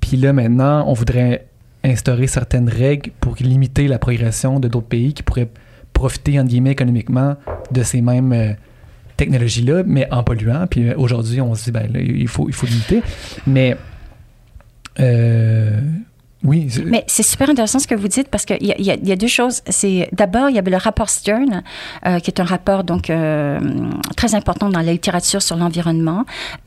Puis 0.00 0.16
là, 0.16 0.32
maintenant, 0.32 0.84
on 0.86 0.92
voudrait 0.92 1.46
instaurer 1.84 2.26
certaines 2.28 2.68
règles 2.68 3.10
pour 3.20 3.34
limiter 3.40 3.88
la 3.88 3.98
progression 3.98 4.60
de 4.60 4.68
d'autres 4.68 4.86
pays 4.86 5.12
qui 5.14 5.22
pourraient 5.22 5.48
profiter, 5.92 6.38
entre 6.38 6.48
guillemets, 6.50 6.72
économiquement 6.72 7.36
de 7.72 7.82
ces 7.82 8.00
mêmes 8.00 8.32
euh, 8.32 8.52
technologies-là, 9.16 9.82
mais 9.86 10.06
en 10.12 10.22
polluant. 10.22 10.66
Puis 10.68 10.88
euh, 10.88 10.94
aujourd'hui, 10.96 11.40
on 11.40 11.54
se 11.54 11.64
dit, 11.64 11.70
ben, 11.72 11.88
il, 11.94 12.28
faut, 12.28 12.48
il 12.48 12.54
faut 12.54 12.66
limiter. 12.66 13.02
Mais. 13.46 13.76
euh, 15.00 15.80
oui. 16.44 16.68
Mais 16.86 17.02
c'est 17.08 17.24
super 17.24 17.50
intéressant 17.50 17.80
ce 17.80 17.88
que 17.88 17.96
vous 17.96 18.06
dites 18.06 18.28
parce 18.28 18.44
qu'il 18.44 18.62
y, 18.62 18.82
y 18.84 19.12
a- 19.12 19.16
deux 19.16 19.26
choses. 19.26 19.60
C'est 19.68 20.08
d'abord 20.12 20.50
il 20.50 20.54
y 20.54 20.58
avait 20.58 20.70
le 20.70 20.76
rapport 20.76 21.10
Stern, 21.10 21.64
euh, 22.06 22.20
qui 22.20 22.30
est 22.30 22.40
un 22.40 22.44
rapport 22.44 22.84
donc 22.84 23.10
euh, 23.10 23.58
très 24.16 24.36
important 24.36 24.68
dans 24.68 24.78
la 24.80 24.92
littérature 24.92 25.42
sur 25.42 25.56
l'environnement, 25.56 26.24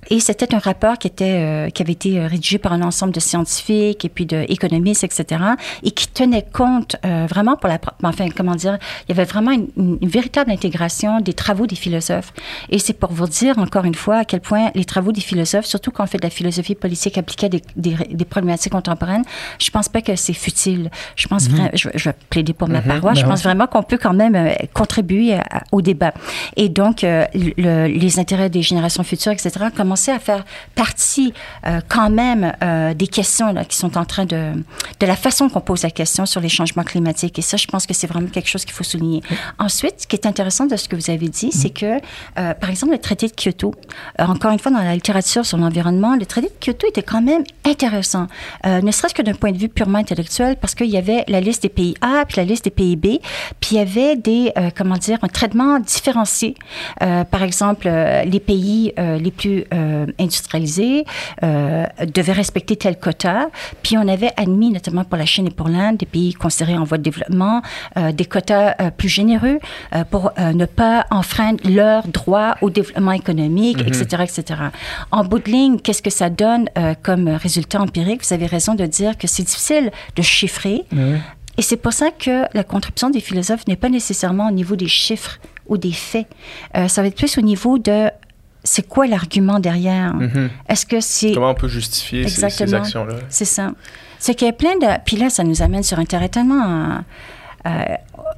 et 0.09 0.19
c'était 0.19 0.53
un 0.53 0.59
rapport 0.59 0.97
qui 0.97 1.07
était 1.07 1.39
euh, 1.39 1.69
qui 1.69 1.82
avait 1.82 1.93
été 1.93 2.19
rédigé 2.26 2.57
par 2.57 2.74
un 2.74 2.82
ensemble 2.82 3.13
de 3.13 3.22
scientifiques 3.22 4.03
et 4.03 4.09
puis 4.09 4.26
d'économistes, 4.26 5.05
etc., 5.05 5.41
et 5.84 5.91
qui 5.91 6.07
tenait 6.09 6.45
compte 6.51 6.97
vraiment 7.03 7.55
pour 7.55 7.69
la, 7.69 7.80
enfin 8.03 8.28
comment 8.36 8.55
dire, 8.55 8.78
il 9.07 9.15
y 9.15 9.19
avait 9.19 9.30
vraiment 9.30 9.51
une, 9.51 9.69
véritable 10.01 10.51
intégration 10.51 11.22
des 11.22 11.34
travaux 11.34 11.67
des 11.67 11.76
philosophes. 11.78 12.34
Et 12.69 12.80
c'est 12.80 12.93
pour 12.93 13.13
vous 13.13 13.28
dire 13.28 13.57
encore 13.57 13.86
une 13.86 13.95
fois 13.95 14.17
à 14.17 14.26
quel 14.26 14.41
point 14.41 14.72
les 14.76 14.86
travaux 14.86 15.13
des 15.13 15.22
philosophes, 15.22 15.65
surtout 15.65 15.91
quand 15.91 16.03
on 16.03 16.07
fait 16.07 16.17
de 16.17 16.24
la 16.24 16.30
philosophie 16.30 16.76
politique 16.76 17.17
appliquée 17.17 17.45
à 17.45 17.49
des 17.49 18.26
problématiques 18.26 18.74
contemporaines, 18.74 19.24
je 19.62 19.72
pense 19.72 19.89
pas 19.89 20.01
que 20.01 20.16
c'est 20.16 20.34
futile. 20.34 20.89
Je 21.16 21.28
pense 21.28 21.49
Mhm. 21.49 21.55
vra- 21.57 21.70
je, 21.74 21.89
je 21.93 22.09
vais 22.09 22.16
plaider 22.30 22.53
pour 22.53 22.68
ma 22.68 22.82
paroisse. 22.82 23.16
Ben 23.16 23.22
je 23.22 23.26
ouais. 23.26 23.30
pense 23.32 23.43
vraiment 23.43 23.68
qu'on 23.68 23.84
peut 23.84 23.97
quand 23.97 24.14
même 24.14 24.36
euh, 24.36 24.49
contribuer 24.74 25.34
à- 25.36 25.43
à- 25.51 25.62
au 25.72 25.82
débat. 25.82 26.14
Et 26.55 26.70
donc, 26.70 27.03
euh, 27.03 27.26
le- 27.34 27.88
les 27.88 28.20
intérêts 28.20 28.49
des 28.49 28.62
générations 28.62 29.03
futures, 29.03 29.32
etc., 29.32 29.51
commençaient 29.76 30.12
à 30.12 30.20
faire 30.20 30.43
partie 30.76 31.34
euh, 31.68 31.80
quand 31.88 32.09
même 32.09 32.53
euh, 32.64 32.93
des 32.93 33.07
questions 33.07 33.53
là, 33.53 33.66
qui 33.66 33.78
sont 33.78 33.97
en 33.97 34.05
train 34.05 34.26
de... 34.26 34.51
de 34.99 35.05
la 35.05 35.16
façon 35.16 35.49
qu'on 35.49 35.62
pose 35.62 35.84
la 35.84 35.91
question 35.91 36.26
sur 36.26 36.41
les 36.41 36.49
changements 36.49 36.84
climatiques. 36.84 37.38
Et 37.39 37.41
ça, 37.41 37.57
je 37.57 37.68
pense 37.68 37.86
que 37.86 37.93
c'est 37.93 38.07
vraiment 38.07 38.28
quelque 38.28 38.49
chose 38.49 38.66
qu'il 38.66 38.74
faut 38.74 38.84
souligner. 38.84 39.22
Ensuite, 39.59 40.01
ce 40.01 40.07
qui 40.07 40.16
est 40.16 40.26
intéressant 40.26 40.66
de 40.66 40.76
ce 40.76 40.88
que 40.89 40.95
vous 40.95 41.09
avez 41.09 41.30
dit, 41.30 41.51
c'est 41.51 41.70
que, 41.70 41.99
par 42.36 42.70
exemple, 42.70 42.93
le 42.93 42.99
traité 42.99 43.28
de 43.28 43.34
Kyoto, 43.34 43.74
encore 44.20 44.51
une 44.51 44.59
fois, 44.59 44.72
dans 44.72 44.80
la 44.84 44.93
littérature 44.93 45.45
sur 45.45 45.57
l'environnement, 45.57 46.16
le 46.16 46.26
traité 46.26 46.47
de 46.47 46.53
Kyoto 46.66 46.88
était 46.88 47.03
quand 47.03 47.22
même 47.22 47.43
intéressant, 47.66 48.28
ne 48.66 48.91
serait-ce 48.91 49.14
que 49.14 49.22
d'un 49.22 49.34
point 49.34 49.51
de 49.52 49.58
vue 49.58 49.70
purement 49.70 49.99
intellectuel, 49.99 50.56
parce 50.60 50.76
qu'il 50.76 50.89
y 50.89 50.97
avait 50.97 51.24
la 51.28 51.41
liste 51.41 51.64
des 51.64 51.70
pays 51.70 51.95
A, 52.02 52.26
puis 52.26 52.38
la 52.38 52.43
liste 52.43 52.66
des 52.66 52.72
pays 52.72 52.95
B, 52.95 53.20
puis 53.60 53.72
il 53.72 53.78
y 53.78 53.80
avait 53.80 54.16
des, 54.16 54.52
euh, 54.58 54.70
comment 54.76 54.97
dire, 54.97 55.18
un 55.22 55.28
traitement 55.28 55.80
différencié. 55.80 56.56
Euh, 57.02 57.24
par 57.24 57.43
exemple, 57.43 57.88
euh, 57.88 58.24
les 58.24 58.39
pays 58.39 58.93
les 58.97 59.32
plus 59.32 59.66
industrialisés 60.20 61.06
devaient 61.41 62.32
respecter 62.32 62.76
tel 62.76 62.97
quota, 62.97 63.49
puis 63.84 63.97
on 63.97 64.08
avait 64.08 64.32
admis, 64.38 64.70
notamment 64.72 65.04
pour 65.04 65.18
la 65.18 65.26
Chine 65.26 65.47
et 65.47 65.52
pour 65.52 65.68
l'Inde, 65.68 65.97
des 65.97 66.06
pays 66.06 66.34
considérés 66.34 66.78
en 66.78 66.84
voie 66.84 66.97
de 66.97 67.04
développement, 67.04 67.62
des 68.14 68.26
quotas 68.26 68.91
plus 68.91 69.10
généreux 69.10 69.60
pour 70.10 70.32
ne 70.38 70.66
pas 70.66 71.06
enfreindre 71.12 71.60
leur 71.70 72.08
droit 72.08 72.56
au 72.62 72.70
développement 72.70 73.12
économique, 73.12 73.82
etc., 73.82 74.24
etc. 74.24 74.62
En 75.12 75.24
bout 75.24 75.39
de 75.39 75.52
ligne, 75.52 75.80
qu'est-ce 75.80 76.02
que 76.02 76.10
ça 76.10 76.30
donne 76.30 76.70
comme 77.04 77.28
résultat 77.28 77.82
empirique? 77.82 78.26
Vous 78.26 78.34
avez 78.34 78.45
raison 78.45 78.76
de 78.76 78.86
dire 78.86 79.18
que 79.18 79.28
c'est 79.28 79.41
difficile 79.44 79.92
de 80.16 80.22
chiffrer. 80.22 80.86
Et 81.58 81.62
c'est 81.62 81.78
pour 81.78 81.94
ça 81.94 82.12
que 82.12 82.44
la 82.54 82.64
contribution 82.64 83.10
des 83.10 83.20
philosophes 83.20 83.68
n'est 83.68 83.76
pas 83.76 83.89
nécessairement 83.89 84.48
au 84.48 84.52
niveau 84.52 84.76
des 84.76 84.88
chiffres 84.88 85.39
ou 85.68 85.78
des 85.78 85.92
faits. 85.92 86.28
Euh, 86.76 86.88
ça 86.88 87.02
va 87.02 87.10
être 87.10 87.18
plus 87.18 87.38
au 87.38 87.42
niveau 87.42 87.78
de 87.78 88.10
c'est 88.64 88.88
quoi 88.88 89.08
l'argument 89.08 89.60
derrière. 89.60 90.14
Mhm. 90.14 90.50
Est-ce 90.70 90.86
que 90.86 91.02
c'est... 91.02 91.34
Comment 91.34 91.52
on 91.52 91.56
peut 91.56 91.68
justifier 91.68 92.28
ces, 92.28 92.44
actions-là? 92.44 93.16
C'est 93.30 93.46
ça. 93.46 93.72
C'est 94.20 94.36
qu'il 94.36 94.48
y 94.48 94.50
a 94.50 94.54
plein 94.54 94.78
de... 94.78 94.88
Puis 95.04 95.18
là, 95.18 95.30
ça 95.30 95.44
nous 95.44 95.62
amène 95.62 95.84
sur 95.84 96.00
un 96.00 96.06
terrain 96.06 96.28
tellement... 96.28 96.64
euh, 96.64 97.00
euh, 97.66 97.70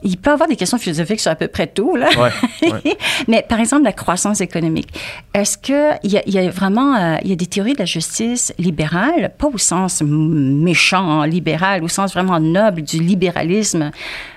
il 0.03 0.17
peut 0.17 0.31
y 0.31 0.33
avoir 0.33 0.49
des 0.49 0.55
questions 0.57 0.77
philosophiques 0.77 1.19
sur 1.21 1.31
à 1.31 1.35
peu 1.35 1.47
près 1.47 1.67
tout, 1.67 1.95
là. 1.95 2.09
Ouais, 2.17 2.69
ouais. 2.69 2.97
Mais 3.27 3.45
par 3.47 3.59
exemple, 3.59 3.83
la 3.83 3.93
croissance 3.93 4.41
économique. 4.41 4.89
Est-ce 5.33 5.57
qu'il 5.57 6.11
y, 6.11 6.17
a- 6.17 6.23
y 6.29 6.37
a 6.37 6.49
vraiment 6.49 6.95
euh, 6.95 7.15
y 7.23 7.31
a 7.31 7.35
des 7.35 7.45
théories 7.47 7.73
de 7.73 7.79
la 7.79 7.85
justice 7.85 8.53
libérale, 8.59 9.31
pas 9.37 9.47
au 9.47 9.57
sens 9.57 10.01
méchant 10.05 11.23
libéral, 11.23 11.83
au 11.83 11.87
sens 11.87 12.13
vraiment 12.13 12.39
noble 12.39 12.81
du 12.81 12.99
libéralisme? 12.99 13.91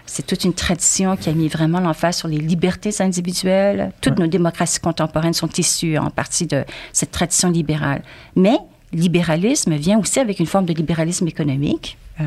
C'est 0.09 0.25
toute 0.27 0.45
une 0.45 0.55
tradition 0.55 1.17
qui 1.17 1.29
a 1.31 1.33
mis 1.33 1.49
vraiment 1.49 1.81
l'emphase 1.81 2.19
sur 2.19 2.29
les 2.29 2.39
libertés 2.39 2.91
individuelles. 3.01 3.91
Toutes 4.01 4.19
nos 4.21 4.29
démocraties 4.29 4.79
contemporaines 4.79 5.35
sont 5.35 5.51
issues 5.59 5.99
en 5.99 6.11
partie 6.11 6.47
de 6.47 6.65
cette 6.93 7.11
tradition 7.11 7.51
libérale. 7.51 8.03
Mais 8.37 8.57
libéralisme 8.93 9.75
vient 9.75 9.99
aussi 9.99 10.21
avec 10.21 10.39
une 10.39 10.47
forme 10.47 10.65
de 10.67 10.73
libéralisme 10.73 11.27
économique. 11.27 11.99
euh, 12.21 12.25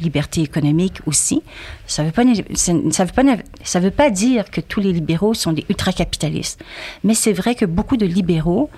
liberté 0.00 0.42
économique 0.42 1.00
aussi. 1.06 1.42
Ça 1.86 2.02
ne 2.02 2.08
veut, 2.08 2.12
pas 2.12 2.22
ça 2.54 3.04
veut, 3.04 3.10
pas 3.10 3.22
ça 3.64 3.80
veut 3.80 3.90
pas 3.90 4.10
dire 4.10 4.50
que 4.50 4.60
tous 4.60 4.80
les 4.80 4.92
libéraux 4.92 5.34
sont 5.34 5.52
des 5.52 5.64
ultra-capitalistes. 5.68 6.62
Mais 7.04 7.14
c'est 7.14 7.32
vrai 7.32 7.54
que 7.54 7.64
beaucoup 7.64 7.96
de 7.96 8.06
libéraux 8.06 8.70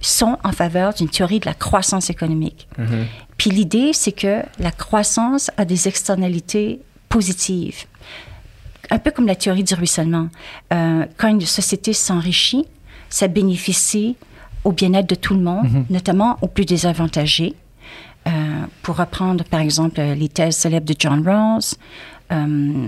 sont 0.00 0.38
en 0.44 0.52
faveur 0.52 0.94
d'une 0.94 1.08
théorie 1.08 1.40
de 1.40 1.46
la 1.46 1.54
croissance 1.54 2.10
économique. 2.10 2.68
Mhm. 2.78 3.06
Puis 3.36 3.50
l'idée, 3.50 3.92
c'est 3.92 4.12
que 4.12 4.42
la 4.58 4.70
croissance 4.70 5.50
a 5.56 5.64
des 5.64 5.88
externalités 5.88 6.80
positives. 7.08 7.84
Un 8.90 8.98
peu 8.98 9.10
comme 9.10 9.26
la 9.26 9.34
théorie 9.36 9.64
du 9.64 9.74
ruissellement. 9.74 10.28
Euh, 10.72 11.04
quand 11.16 11.28
une 11.28 11.40
société 11.42 11.92
s'enrichit, 11.92 12.66
ça 13.08 13.28
bénéficie 13.28 14.16
au 14.64 14.72
bien-être 14.72 15.08
de 15.08 15.14
tout 15.14 15.34
le 15.34 15.40
monde, 15.40 15.66
notamment 15.90 16.38
aux 16.42 16.48
plus 16.48 16.64
désavantagés. 16.64 17.54
Euh, 18.26 18.30
pour 18.82 18.96
reprendre, 18.96 19.44
par 19.44 19.60
exemple, 19.60 20.00
les 20.00 20.28
thèses 20.28 20.56
célèbres 20.56 20.86
de 20.86 20.94
John 20.98 21.26
Rawls, 21.26 21.76
euh, 22.32 22.86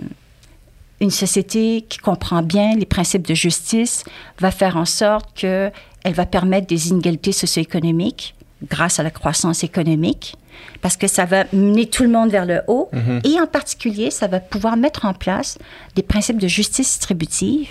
une 1.01 1.11
société 1.11 1.85
qui 1.89 1.99
comprend 1.99 2.43
bien 2.43 2.77
les 2.77 2.87
principes 2.87 3.27
de 3.27 3.35
justice 3.35 4.05
va 4.39 4.51
faire 4.51 4.77
en 4.77 4.85
sorte 4.85 5.41
que 5.41 5.71
elle 6.05 6.15
va 6.15 6.27
permettre 6.27 6.67
des 6.67 6.89
inégalités 6.89 7.33
socio-économiques 7.33 8.35
grâce 8.69 9.01
à 9.01 9.03
la 9.03 9.11
croissance 9.11 9.65
économique. 9.65 10.37
parce 10.81 10.97
que 10.97 11.09
ça 11.09 11.25
va 11.25 11.45
mener 11.53 11.87
tout 11.87 12.03
le 12.03 12.09
monde 12.09 12.31
vers 12.31 12.45
le 12.45 12.61
haut. 12.69 12.91
Et 13.25 13.41
en 13.41 13.47
particulier, 13.47 14.11
ça 14.11 14.27
va 14.29 14.39
pouvoir 14.39 14.77
mettre 14.77 15.07
en 15.07 15.15
place 15.15 15.59
des 15.97 16.03
principes 16.03 16.39
de 16.39 16.47
justice 16.49 16.89
distributive 16.89 17.69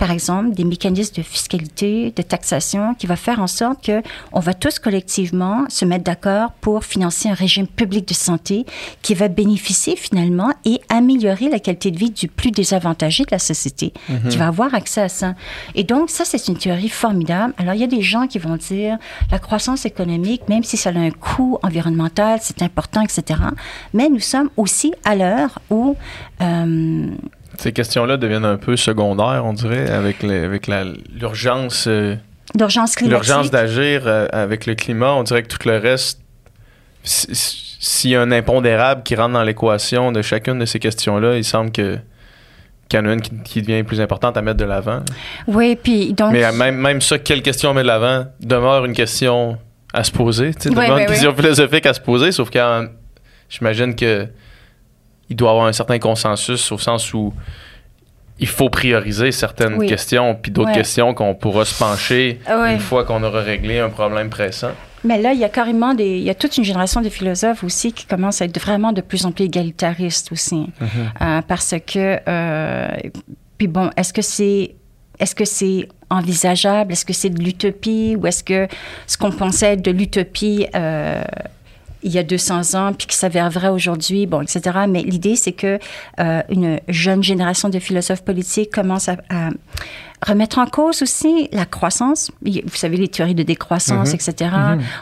par 0.00 0.10
exemple, 0.10 0.54
des 0.54 0.64
mécanismes 0.64 1.16
de 1.16 1.22
fiscalité, 1.22 2.10
de 2.16 2.22
taxation, 2.22 2.94
qui 2.94 3.06
va 3.06 3.16
faire 3.16 3.38
en 3.38 3.46
sorte 3.46 3.84
que 3.84 4.02
on 4.32 4.40
va 4.40 4.54
tous 4.54 4.78
collectivement 4.78 5.66
se 5.68 5.84
mettre 5.84 6.04
d'accord 6.04 6.52
pour 6.62 6.84
financer 6.84 7.28
un 7.28 7.34
régime 7.34 7.66
public 7.66 8.08
de 8.08 8.14
santé 8.14 8.64
qui 9.02 9.12
va 9.14 9.28
bénéficier 9.28 9.96
finalement 9.96 10.54
et 10.64 10.80
améliorer 10.88 11.50
la 11.50 11.58
qualité 11.58 11.90
de 11.90 11.98
vie 11.98 12.10
du 12.10 12.28
plus 12.28 12.50
désavantagé 12.50 13.24
de 13.24 13.28
la 13.30 13.38
société, 13.38 13.92
qui 14.30 14.38
va 14.38 14.46
avoir 14.46 14.74
accès 14.74 15.02
à 15.02 15.10
ça. 15.10 15.34
Et 15.74 15.84
donc, 15.84 16.08
ça, 16.08 16.24
c'est 16.24 16.48
une 16.48 16.56
théorie 16.56 16.88
formidable. 16.88 17.52
Alors, 17.58 17.74
il 17.74 17.80
y 17.82 17.84
a 17.84 17.92
des 17.98 18.00
gens 18.00 18.26
qui 18.26 18.38
vont 18.38 18.56
dire 18.56 18.96
la 19.30 19.38
croissance 19.38 19.84
économique, 19.84 20.48
même 20.48 20.64
si 20.64 20.78
ça 20.78 20.88
a 20.88 20.98
un 20.98 21.10
coût 21.10 21.58
environnemental, 21.62 22.38
c'est 22.40 22.62
important, 22.62 23.02
etc. 23.02 23.38
Mais 23.92 24.08
nous 24.08 24.20
sommes 24.20 24.48
aussi 24.56 24.94
à 25.04 25.14
l'heure 25.14 25.58
où 25.68 25.94
euh, 26.40 27.10
Ces 27.60 27.72
questions-là 27.72 28.16
deviennent 28.16 28.44
un 28.46 28.56
peu 28.56 28.74
secondaires, 28.76 29.42
on 29.44 29.52
dirait, 29.52 29.90
avec, 29.90 30.22
les- 30.22 30.44
avec 30.44 30.66
l'urgence 31.14 31.84
euh, 31.88 32.16
l'urgence 32.58 32.94
climatique. 32.96 33.26
l'urgence 33.28 33.50
d'agir 33.50 34.02
euh, 34.06 34.26
avec 34.32 34.64
le 34.64 34.74
climat. 34.74 35.12
On 35.12 35.22
dirait 35.24 35.42
que 35.42 35.48
tout 35.48 35.68
le 35.68 35.76
reste, 35.76 36.20
si- 37.02 37.34
si- 37.34 37.76
s'il 37.78 38.10
y 38.12 38.16
a 38.16 38.22
un 38.22 38.32
impondérable 38.32 39.02
qui 39.02 39.14
rentre 39.14 39.34
dans 39.34 39.42
l'équation 39.42 40.10
de 40.10 40.22
chacune 40.22 40.58
de 40.58 40.64
ces 40.64 40.78
questions-là, 40.78 41.36
il 41.36 41.44
semble 41.44 41.70
que 41.70 41.98
qu'il 42.88 42.98
y 42.98 43.02
en 43.02 43.06
a 43.06 43.12
une 43.12 43.20
qui, 43.20 43.30
qui 43.44 43.62
devient 43.62 43.82
plus 43.84 44.00
importante 44.00 44.36
à 44.36 44.42
mettre 44.42 44.56
de 44.56 44.64
l'avant. 44.64 45.00
Oui, 45.46 45.76
puis 45.80 46.12
donc. 46.12 46.32
Mais 46.32 46.50
même, 46.52 46.76
même 46.76 47.00
ça, 47.00 47.18
quelle 47.18 47.40
question 47.42 47.70
on 47.70 47.74
met 47.74 47.82
de 47.82 47.86
l'avant? 47.86 48.24
Demeure 48.40 48.84
une 48.86 48.94
question 48.94 49.58
à 49.92 50.02
se 50.02 50.10
poser. 50.10 50.54
tu 50.54 50.62
sais, 50.62 50.68
Ouais, 50.70 50.74
demeure 50.86 50.96
ouais, 50.96 51.02
une 51.02 51.08
question 51.08 51.34
philosophique 51.36 51.86
à 51.86 51.92
se 51.94 52.00
poser, 52.00 52.32
sauf 52.32 52.50
que 52.50 52.88
j'imagine 53.48 53.94
que 53.94 54.26
il 55.30 55.36
doit 55.36 55.48
y 55.48 55.52
avoir 55.52 55.66
un 55.66 55.72
certain 55.72 55.98
consensus 55.98 56.70
au 56.72 56.78
sens 56.78 57.14
où 57.14 57.32
il 58.38 58.46
faut 58.48 58.68
prioriser 58.70 59.32
certaines 59.32 59.74
Oui. 59.74 59.86
questions, 59.86 60.34
puis 60.34 60.50
d'autres 60.50 60.68
Ouais. 60.70 60.74
questions 60.74 61.14
qu'on 61.14 61.34
pourra 61.34 61.64
se 61.64 61.78
pencher 61.78 62.40
Ouais. 62.48 62.74
une 62.74 62.80
fois 62.80 63.04
qu'on 63.04 63.22
aura 63.22 63.40
réglé 63.42 63.78
un 63.78 63.90
problème 63.90 64.28
pressant. 64.30 64.72
Mais 65.04 65.20
là, 65.20 65.32
il 65.32 65.38
y 65.40 65.44
a 65.44 65.48
carrément 65.48 65.94
des, 65.94 66.18
il 66.18 66.24
y 66.24 66.30
a 66.30 66.34
toute 66.34 66.56
une 66.58 66.64
génération 66.64 67.00
de 67.00 67.08
philosophes 67.08 67.64
aussi 67.64 67.92
qui 67.92 68.04
commencent 68.06 68.42
à 68.42 68.44
être 68.46 68.60
vraiment 68.60 68.92
de 68.92 69.00
plus 69.00 69.24
en 69.24 69.32
plus 69.32 69.44
égalitaristes 69.44 70.30
aussi, 70.32 70.66
Euh, 71.22 71.40
parce 71.46 71.74
que, 71.86 72.18
euh, 72.28 72.88
puis 73.56 73.66
bon, 73.66 73.90
est-ce 73.96 74.12
que 74.12 74.20
c'est, 74.22 74.74
est-ce 75.18 75.34
que 75.34 75.44
c'est 75.46 75.88
envisageable, 76.10 76.92
est-ce 76.92 77.04
que 77.04 77.12
c'est 77.12 77.30
de 77.30 77.42
l'utopie, 77.42 78.16
ou 78.18 78.26
est-ce 78.26 78.42
que 78.42 78.68
ce 79.06 79.16
qu'on 79.16 79.30
pensait 79.30 79.74
être 79.74 79.82
de 79.82 79.90
l'utopie 79.90 80.66
euh, 80.74 81.22
il 82.02 82.12
y 82.12 82.18
a 82.18 82.22
200 82.22 82.74
ans, 82.74 82.92
puis 82.92 83.06
qui 83.06 83.16
s'avère 83.16 83.50
vrai 83.50 83.68
aujourd'hui, 83.68 84.26
bon, 84.26 84.42
etc. 84.42 84.80
Mais 84.88 85.02
l'idée, 85.02 85.36
c'est 85.36 85.52
que 85.52 85.78
euh, 86.18 86.42
une 86.48 86.80
jeune 86.88 87.22
génération 87.22 87.68
de 87.68 87.78
philosophes 87.78 88.24
politiques 88.24 88.72
commence 88.72 89.08
à, 89.08 89.16
à 89.28 89.50
remettre 90.26 90.58
en 90.58 90.66
cause 90.66 91.02
aussi 91.02 91.48
la 91.52 91.64
croissance. 91.64 92.30
Vous 92.42 92.74
savez, 92.74 92.96
les 92.96 93.08
théories 93.08 93.34
de 93.34 93.42
décroissance, 93.42 94.12
etc. 94.12 94.50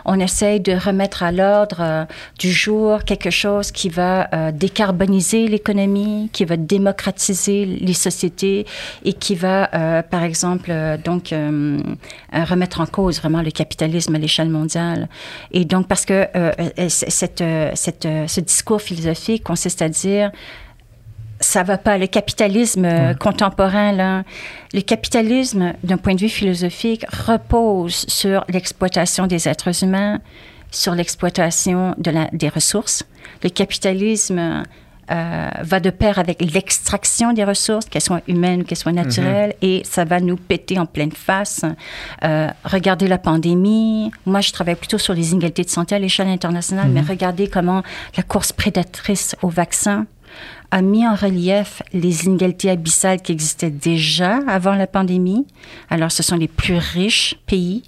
On 0.05 0.19
essaye 0.21 0.61
de 0.61 0.73
remettre 0.73 1.23
à 1.23 1.33
l'ordre 1.33 1.79
euh, 1.81 2.05
du 2.39 2.53
jour 2.53 3.05
quelque 3.05 3.31
chose 3.31 3.73
qui 3.73 3.89
va 3.89 4.29
euh, 4.33 4.53
décarboniser 4.53 5.49
l'économie, 5.49 6.31
qui 6.33 6.45
va 6.45 6.57
démocratiser 6.57 7.65
les 7.65 7.95
sociétés 7.95 8.67
et 9.05 9.13
qui 9.13 9.35
va, 9.35 9.71
euh, 9.75 10.03
par 10.03 10.23
exemple, 10.23 10.73
donc 11.05 11.35
remettre 12.33 12.81
en 12.81 12.87
cause 12.87 13.19
vraiment 13.19 13.43
le 13.43 13.51
capitalisme 13.51 14.15
à 14.15 14.19
l'échelle 14.19 14.51
mondiale. 14.51 15.09
Et 15.51 15.65
donc, 15.65 15.89
parce 15.89 16.05
que 16.05 16.29
cette, 16.89 17.43
cette, 17.75 18.09
ce 18.27 18.41
discours 18.41 18.81
philosophique 18.81 19.43
consiste 19.43 19.83
à 19.83 19.89
dire 19.89 20.31
ça 21.41 21.63
va 21.63 21.79
pas. 21.79 21.99
Le 21.99 22.07
capitalisme 22.07 22.85
euh, 22.85 23.15
contemporain, 23.15 23.93
là, 23.93 24.25
le 24.73 24.81
capitalisme, 24.81 25.75
d'un 25.85 25.97
point 25.97 26.15
de 26.15 26.21
vue 26.21 26.29
philosophique, 26.29 27.05
repose 27.11 28.05
sur 28.09 28.45
l'exploitation 28.49 29.27
des 29.27 29.49
êtres 29.49 29.85
humains, 29.85 30.21
sur 30.71 30.95
l'exploitation 30.95 31.95
de 31.99 32.11
la, 32.11 32.29
des 32.33 32.49
ressources. 32.49 33.05
Le 33.43 33.51
capitalisme 33.51 34.65
euh, 35.11 35.49
va 35.63 35.81
de 35.81 35.91
pair 35.91 36.19
avec 36.19 36.43
l'extraction 36.43 37.33
des 37.33 37.45
ressources, 37.45 37.87
qu'elles 37.87 38.03
soient 38.03 38.21
humaines 38.29 38.63
ou 38.63 38.65
qu'elles 38.65 38.77
soient 38.77 38.93
naturelles, 38.93 39.55
et 39.63 39.83
ça 39.85 40.05
va 40.05 40.21
nous 40.21 40.37
péter 40.37 40.79
en 40.79 40.85
pleine 40.85 41.13
face. 41.13 41.65
Euh, 42.25 42.49
regardez 42.65 43.09
la 43.09 43.17
pandémie. 43.17 44.11
Moi, 44.27 44.41
je 44.41 44.53
travaille 44.53 44.75
plutôt 44.75 44.99
sur 44.99 45.15
les 45.15 45.33
inégalités 45.33 45.65
de 45.65 45.71
santé 45.71 45.95
à 45.95 45.99
l'échelle 45.99 46.29
internationale, 46.29 46.89
mais 46.91 47.01
regardez 47.01 47.49
comment 47.49 47.83
la 48.17 48.23
course 48.23 48.53
prédatrice 48.53 49.35
au 49.41 49.49
vaccin 49.49 50.07
a 50.71 50.83
mis 50.83 51.07
en 51.07 51.15
relief 51.15 51.83
les 51.93 52.27
inégalités 52.27 52.71
abyssales 52.71 53.23
qui 53.23 53.33
existaient 53.33 53.71
déjà 53.71 54.41
avant 54.47 54.75
la 54.75 54.87
pandémie. 54.87 55.47
Alors, 55.91 56.13
ce 56.13 56.23
sont 56.23 56.37
les 56.37 56.49
plus 56.49 56.77
riches 56.77 57.37
pays 57.47 57.83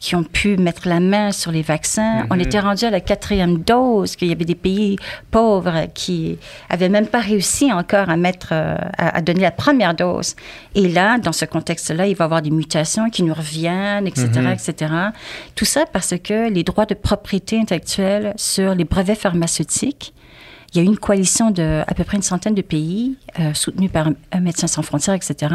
qui 0.00 0.14
ont 0.16 0.24
pu 0.24 0.58
mettre 0.58 0.86
la 0.86 1.00
main 1.00 1.32
sur 1.32 1.50
les 1.50 1.62
vaccins. 1.62 2.26
On 2.28 2.38
était 2.38 2.60
rendu 2.60 2.84
à 2.84 2.90
la 2.90 3.00
quatrième 3.00 3.62
dose, 3.62 4.16
qu'il 4.16 4.28
y 4.28 4.32
avait 4.32 4.44
des 4.44 4.54
pays 4.54 4.98
pauvres 5.30 5.86
qui 5.94 6.36
avaient 6.68 6.90
même 6.90 7.06
pas 7.06 7.20
réussi 7.20 7.72
encore 7.72 8.10
à 8.10 8.16
mettre, 8.18 8.48
euh, 8.52 8.76
à, 8.98 9.16
à 9.16 9.22
donner 9.22 9.40
la 9.40 9.50
première 9.50 9.94
dose. 9.94 10.36
Et 10.74 10.88
là, 10.88 11.16
dans 11.16 11.32
ce 11.32 11.46
contexte-là, 11.46 12.06
il 12.06 12.16
va 12.16 12.24
y 12.24 12.26
avoir 12.26 12.42
des 12.42 12.50
mutations 12.50 13.08
qui 13.08 13.22
nous 13.22 13.32
reviennent, 13.32 14.06
etc., 14.06 14.28
etc. 14.52 14.92
Tout 15.54 15.64
ça 15.64 15.86
parce 15.90 16.14
que 16.22 16.50
les 16.50 16.64
droits 16.64 16.84
de 16.84 16.94
propriété 16.94 17.58
intellectuelle 17.58 18.34
sur 18.36 18.74
les 18.74 18.84
brevets 18.84 19.18
pharmaceutiques 19.18 20.12
il 20.74 20.78
y 20.78 20.80
a 20.80 20.84
eu 20.84 20.86
une 20.86 20.98
coalition 20.98 21.50
de 21.52 21.82
à 21.86 21.94
peu 21.94 22.02
près 22.02 22.16
une 22.16 22.22
centaine 22.22 22.54
de 22.54 22.62
pays, 22.62 23.16
euh, 23.38 23.54
soutenue 23.54 23.88
par 23.88 24.08
un 24.32 24.40
Médecins 24.40 24.66
sans 24.66 24.82
frontières, 24.82 25.14
etc., 25.14 25.54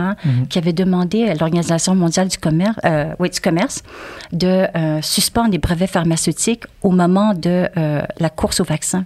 qui 0.50 0.58
avait 0.58 0.74
demandé 0.74 1.26
à 1.26 1.36
l'Organisation 1.36 1.94
mondiale 1.94 2.30
du 2.30 2.38
commerce, 2.38 2.78
euh, 2.86 3.14
oui, 3.20 3.30
du 3.30 3.40
commerce 3.42 3.84
de 4.32 4.68
euh, 4.76 5.02
suspendre 5.02 5.52
les 5.52 5.58
brevets 5.58 5.90
pharmaceutiques 5.90 6.64
au 6.82 6.92
moment 6.92 7.34
de 7.34 7.68
euh, 7.78 8.02
la 8.20 8.30
course 8.30 8.60
au 8.60 8.64
vaccin 8.64 9.06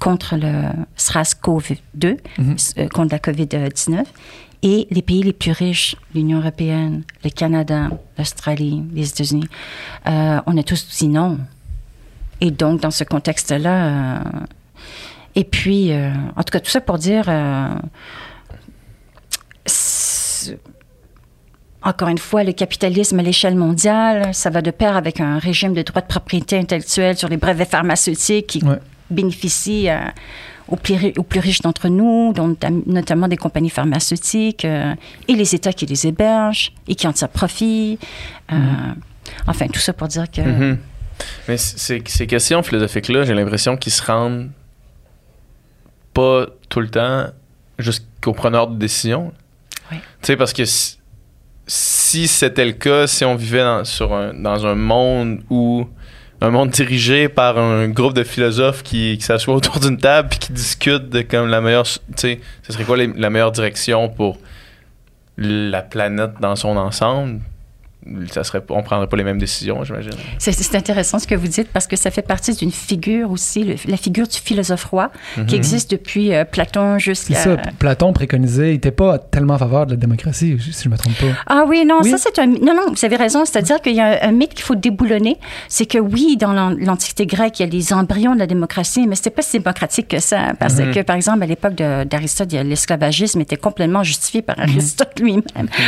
contre 0.00 0.36
le 0.36 0.64
SRAS-CoV-2, 0.98 1.78
euh, 2.78 2.88
contre 2.88 3.12
la 3.12 3.18
COVID-19. 3.18 4.04
Et 4.64 4.86
les 4.90 5.02
pays 5.02 5.22
les 5.22 5.32
plus 5.32 5.50
riches, 5.50 5.96
l'Union 6.14 6.38
européenne, 6.38 7.02
le 7.24 7.30
Canada, 7.30 7.88
l'Australie, 8.16 8.84
les 8.92 9.08
États-Unis, 9.08 9.48
on 10.06 10.56
a 10.56 10.62
tous 10.64 10.86
dit 10.98 11.08
non. 11.08 11.38
Et 12.40 12.52
donc, 12.52 12.80
dans 12.80 12.92
ce 12.92 13.02
contexte-là, 13.02 14.22
et 15.34 15.44
puis, 15.44 15.92
euh, 15.92 16.10
en 16.36 16.42
tout 16.42 16.50
cas, 16.52 16.60
tout 16.60 16.70
ça 16.70 16.80
pour 16.80 16.98
dire, 16.98 17.24
euh, 17.28 17.68
encore 21.84 22.08
une 22.08 22.18
fois, 22.18 22.44
le 22.44 22.52
capitalisme 22.52 23.18
à 23.18 23.22
l'échelle 23.22 23.56
mondiale, 23.56 24.32
ça 24.34 24.50
va 24.50 24.62
de 24.62 24.70
pair 24.70 24.96
avec 24.96 25.20
un 25.20 25.38
régime 25.38 25.74
de 25.74 25.82
droits 25.82 26.02
de 26.02 26.06
propriété 26.06 26.56
intellectuelle 26.58 27.16
sur 27.16 27.28
les 27.28 27.36
brevets 27.36 27.68
pharmaceutiques 27.68 28.46
qui 28.46 28.64
Ouais. 28.64 28.78
bénéficient 29.10 29.90
euh, 29.90 29.98
aux, 30.68 30.76
plus, 30.76 31.12
aux 31.16 31.24
plus 31.24 31.40
riches 31.40 31.60
d'entre 31.60 31.88
nous, 31.88 32.32
dont 32.34 32.54
tam- 32.54 32.82
notamment 32.86 33.26
des 33.26 33.36
compagnies 33.36 33.68
pharmaceutiques, 33.70 34.64
euh, 34.64 34.94
et 35.26 35.34
les 35.34 35.54
États 35.56 35.72
qui 35.72 35.86
les 35.86 36.06
hébergent 36.06 36.72
et 36.86 36.94
qui 36.94 37.06
en 37.08 37.12
tirent 37.12 37.28
profit. 37.28 37.98
Euh, 38.52 38.56
Enfin, 39.46 39.68
tout 39.68 39.78
ça 39.80 39.92
pour 39.92 40.08
dire 40.08 40.28
que... 40.30 40.40
Mhm. 40.40 40.78
Mais 41.48 41.56
ces, 41.56 42.02
ces 42.06 42.26
questions 42.26 42.62
philosophiques-là, 42.62 43.22
j'ai 43.24 43.34
l'impression 43.34 43.76
qu'ils 43.76 43.92
se 43.92 44.02
rendent 44.02 44.50
pas 46.14 46.46
tout 46.68 46.80
le 46.80 46.88
temps 46.88 47.26
jusqu'au 47.78 48.32
preneur 48.32 48.66
de 48.68 48.76
décision. 48.78 49.32
Oui. 49.90 49.98
Tu 49.98 50.26
sais, 50.26 50.36
parce 50.36 50.52
que 50.52 50.64
si, 50.64 50.98
si 51.66 52.28
c'était 52.28 52.64
le 52.64 52.72
cas, 52.72 53.06
si 53.06 53.24
on 53.24 53.34
vivait 53.34 53.60
dans, 53.62 53.84
sur 53.84 54.12
un, 54.14 54.32
dans 54.34 54.66
un 54.66 54.74
monde 54.74 55.42
où 55.50 55.86
un 56.40 56.50
monde 56.50 56.70
dirigé 56.70 57.28
par 57.28 57.56
un 57.58 57.88
groupe 57.88 58.14
de 58.14 58.24
philosophes 58.24 58.82
qui, 58.82 59.16
qui 59.16 59.24
s'assoient 59.24 59.54
autour 59.56 59.78
d'une 59.80 59.96
table 59.98 60.28
puis 60.28 60.38
qui 60.38 60.52
discutent 60.52 61.08
de 61.08 61.22
comme 61.22 61.48
la 61.48 61.60
meilleure, 61.60 61.84
tu 61.84 62.00
sais, 62.16 62.40
ce 62.62 62.72
serait 62.72 62.84
quoi 62.84 62.96
les- 62.96 63.12
la 63.14 63.30
meilleure 63.30 63.52
direction 63.52 64.08
pour 64.08 64.38
la 65.38 65.82
planète 65.82 66.32
dans 66.40 66.56
son 66.56 66.76
ensemble, 66.76 67.40
ça 68.30 68.42
serait, 68.44 68.60
on 68.70 68.82
prendrait 68.82 69.06
pas 69.06 69.16
les 69.16 69.24
mêmes 69.24 69.38
décisions, 69.38 69.84
j'imagine. 69.84 70.12
C'est- 70.38 70.52
C'est 70.52 70.76
intéressant 70.76 71.18
ce 71.18 71.26
que 71.26 71.34
vous 71.34 71.46
dites 71.48 71.68
parce 71.72 71.86
que 71.86 71.96
ça 71.96 72.10
fait 72.10 72.22
partie 72.22 72.52
d'une 72.54 72.70
figure 72.72 73.30
aussi, 73.30 73.62
le- 73.64 73.74
la 73.86 73.96
figure 73.96 74.26
du 74.26 74.38
philosophe 74.38 74.84
roi, 74.86 75.10
qui 75.46 75.54
existe 75.54 75.90
depuis 75.90 76.32
euh, 76.34 76.44
Platon 76.44 76.94
C'est 76.94 77.04
jusqu'à... 77.04 77.34
ça. 77.34 77.56
Platon 77.78 78.12
préconisait, 78.12 78.70
il 78.70 78.74
n'était 78.74 78.90
pas 78.90 79.18
tellement 79.18 79.54
en 79.54 79.58
faveur 79.58 79.86
de 79.86 79.92
la 79.92 79.96
démocratie, 79.96 80.56
si 80.72 80.84
je 80.84 80.88
me 80.88 80.96
trompe 80.96 81.16
pas. 81.18 81.26
Ah 81.46 81.64
oui, 81.66 81.84
non, 81.84 82.00
Oui. 82.02 82.10
ça 82.10 82.16
c'est 82.18 82.38
un... 82.38 82.46
Non, 82.46 82.74
non, 82.74 82.92
vous 82.92 83.04
avez 83.04 83.16
raison, 83.16 83.44
c'est-à-dire 83.44 83.80
qu'il 83.80 83.94
y 83.94 84.00
a 84.00 84.24
un, 84.24 84.28
un 84.28 84.32
mythe 84.32 84.54
qu'il 84.54 84.64
faut 84.64 84.74
déboulonner. 84.74 85.36
C'est 85.68 85.86
que 85.86 85.98
oui, 85.98 86.36
dans 86.38 86.52
l'an- 86.52 86.74
l'Antiquité 86.78 87.26
grecque, 87.26 87.60
il 87.60 87.62
y 87.64 87.66
a 87.66 87.70
les 87.70 87.92
embryons 87.92 88.34
de 88.34 88.38
la 88.40 88.46
démocratie, 88.46 89.06
mais 89.06 89.14
c'était 89.16 89.30
pas 89.30 89.42
si 89.42 89.58
démocratique 89.58 90.08
que 90.08 90.18
ça. 90.20 90.52
Parce 90.58 90.76
Mhm. 90.76 90.92
que, 90.94 91.00
par 91.00 91.16
exemple, 91.16 91.42
à 91.42 91.46
l'époque 91.46 91.74
de- 91.74 92.04
d'Aristote, 92.04 92.52
l'esclavagisme 92.52 93.40
était 93.40 93.56
complètement 93.56 94.02
justifié 94.02 94.42
par 94.42 94.58
Aristote 94.58 95.18
lui-même. 95.20 95.42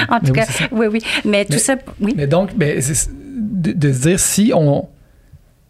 En 0.09 0.21
tout 0.21 0.27
Mhm. 0.27 0.31
Mais 0.31 0.31
oui, 0.31 0.33
cas, 0.33 0.47
c'est 0.49 0.69
oui, 0.73 0.87
oui. 0.93 1.01
Mais 1.25 1.45
tout 1.45 1.59
ça, 1.59 1.77
Mais 2.17 2.27
donc, 2.27 2.57
de, 2.57 2.81
se 2.81 4.01
dire 4.03 4.21
si 4.21 4.53
on, 4.55 4.89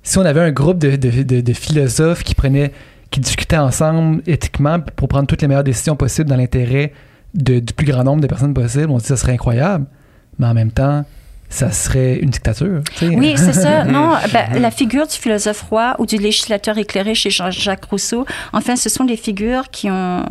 si 0.02 0.18
on 0.18 0.22
avait 0.22 0.40
un 0.40 0.52
groupe 0.52 0.78
de, 0.78 1.52
philosophes 1.52 2.22
qui 2.22 2.34
prenaient, 2.34 2.72
qui 3.10 3.20
discutaient 3.20 3.58
ensemble 3.58 4.22
éthiquement 4.26 4.80
pour 4.80 5.08
prendre 5.08 5.26
toutes 5.26 5.42
les 5.42 5.48
meilleures 5.48 5.64
décisions 5.64 5.96
possibles 5.96 6.28
dans 6.28 6.36
l'intérêt 6.36 6.92
du 7.34 7.62
plus 7.62 7.86
grand 7.86 8.04
nombre 8.04 8.22
de 8.22 8.26
personnes 8.26 8.54
possible, 8.54 8.90
on 8.90 8.98
se 8.98 9.04
dit 9.04 9.08
que 9.08 9.16
ça 9.16 9.22
serait 9.22 9.32
incroyable. 9.32 9.86
Mais 10.38 10.46
en 10.46 10.54
même 10.54 10.70
temps, 10.70 11.04
ça 11.48 11.70
serait 11.70 12.16
une 12.16 12.30
dictature. 12.30 12.82
tu 12.96 13.06
sais. 13.08 13.14
Oui, 13.16 13.34
c'est 13.36 13.52
ça. 13.52 13.84
Non, 13.94 14.14
ben, 14.32 14.60
la 14.60 14.70
figure 14.72 15.06
du 15.06 15.14
philosophe 15.14 15.62
roi 15.70 15.94
ou 15.98 16.06
du 16.06 16.16
législateur 16.16 16.76
éclairé 16.78 17.14
chez 17.14 17.30
Jean-Jacques 17.30 17.84
Rousseau, 17.84 18.26
enfin, 18.52 18.74
ce 18.76 18.88
sont 18.88 19.04
des 19.04 19.16
figures 19.16 19.70
qui 19.70 19.88
ont, 19.90 20.24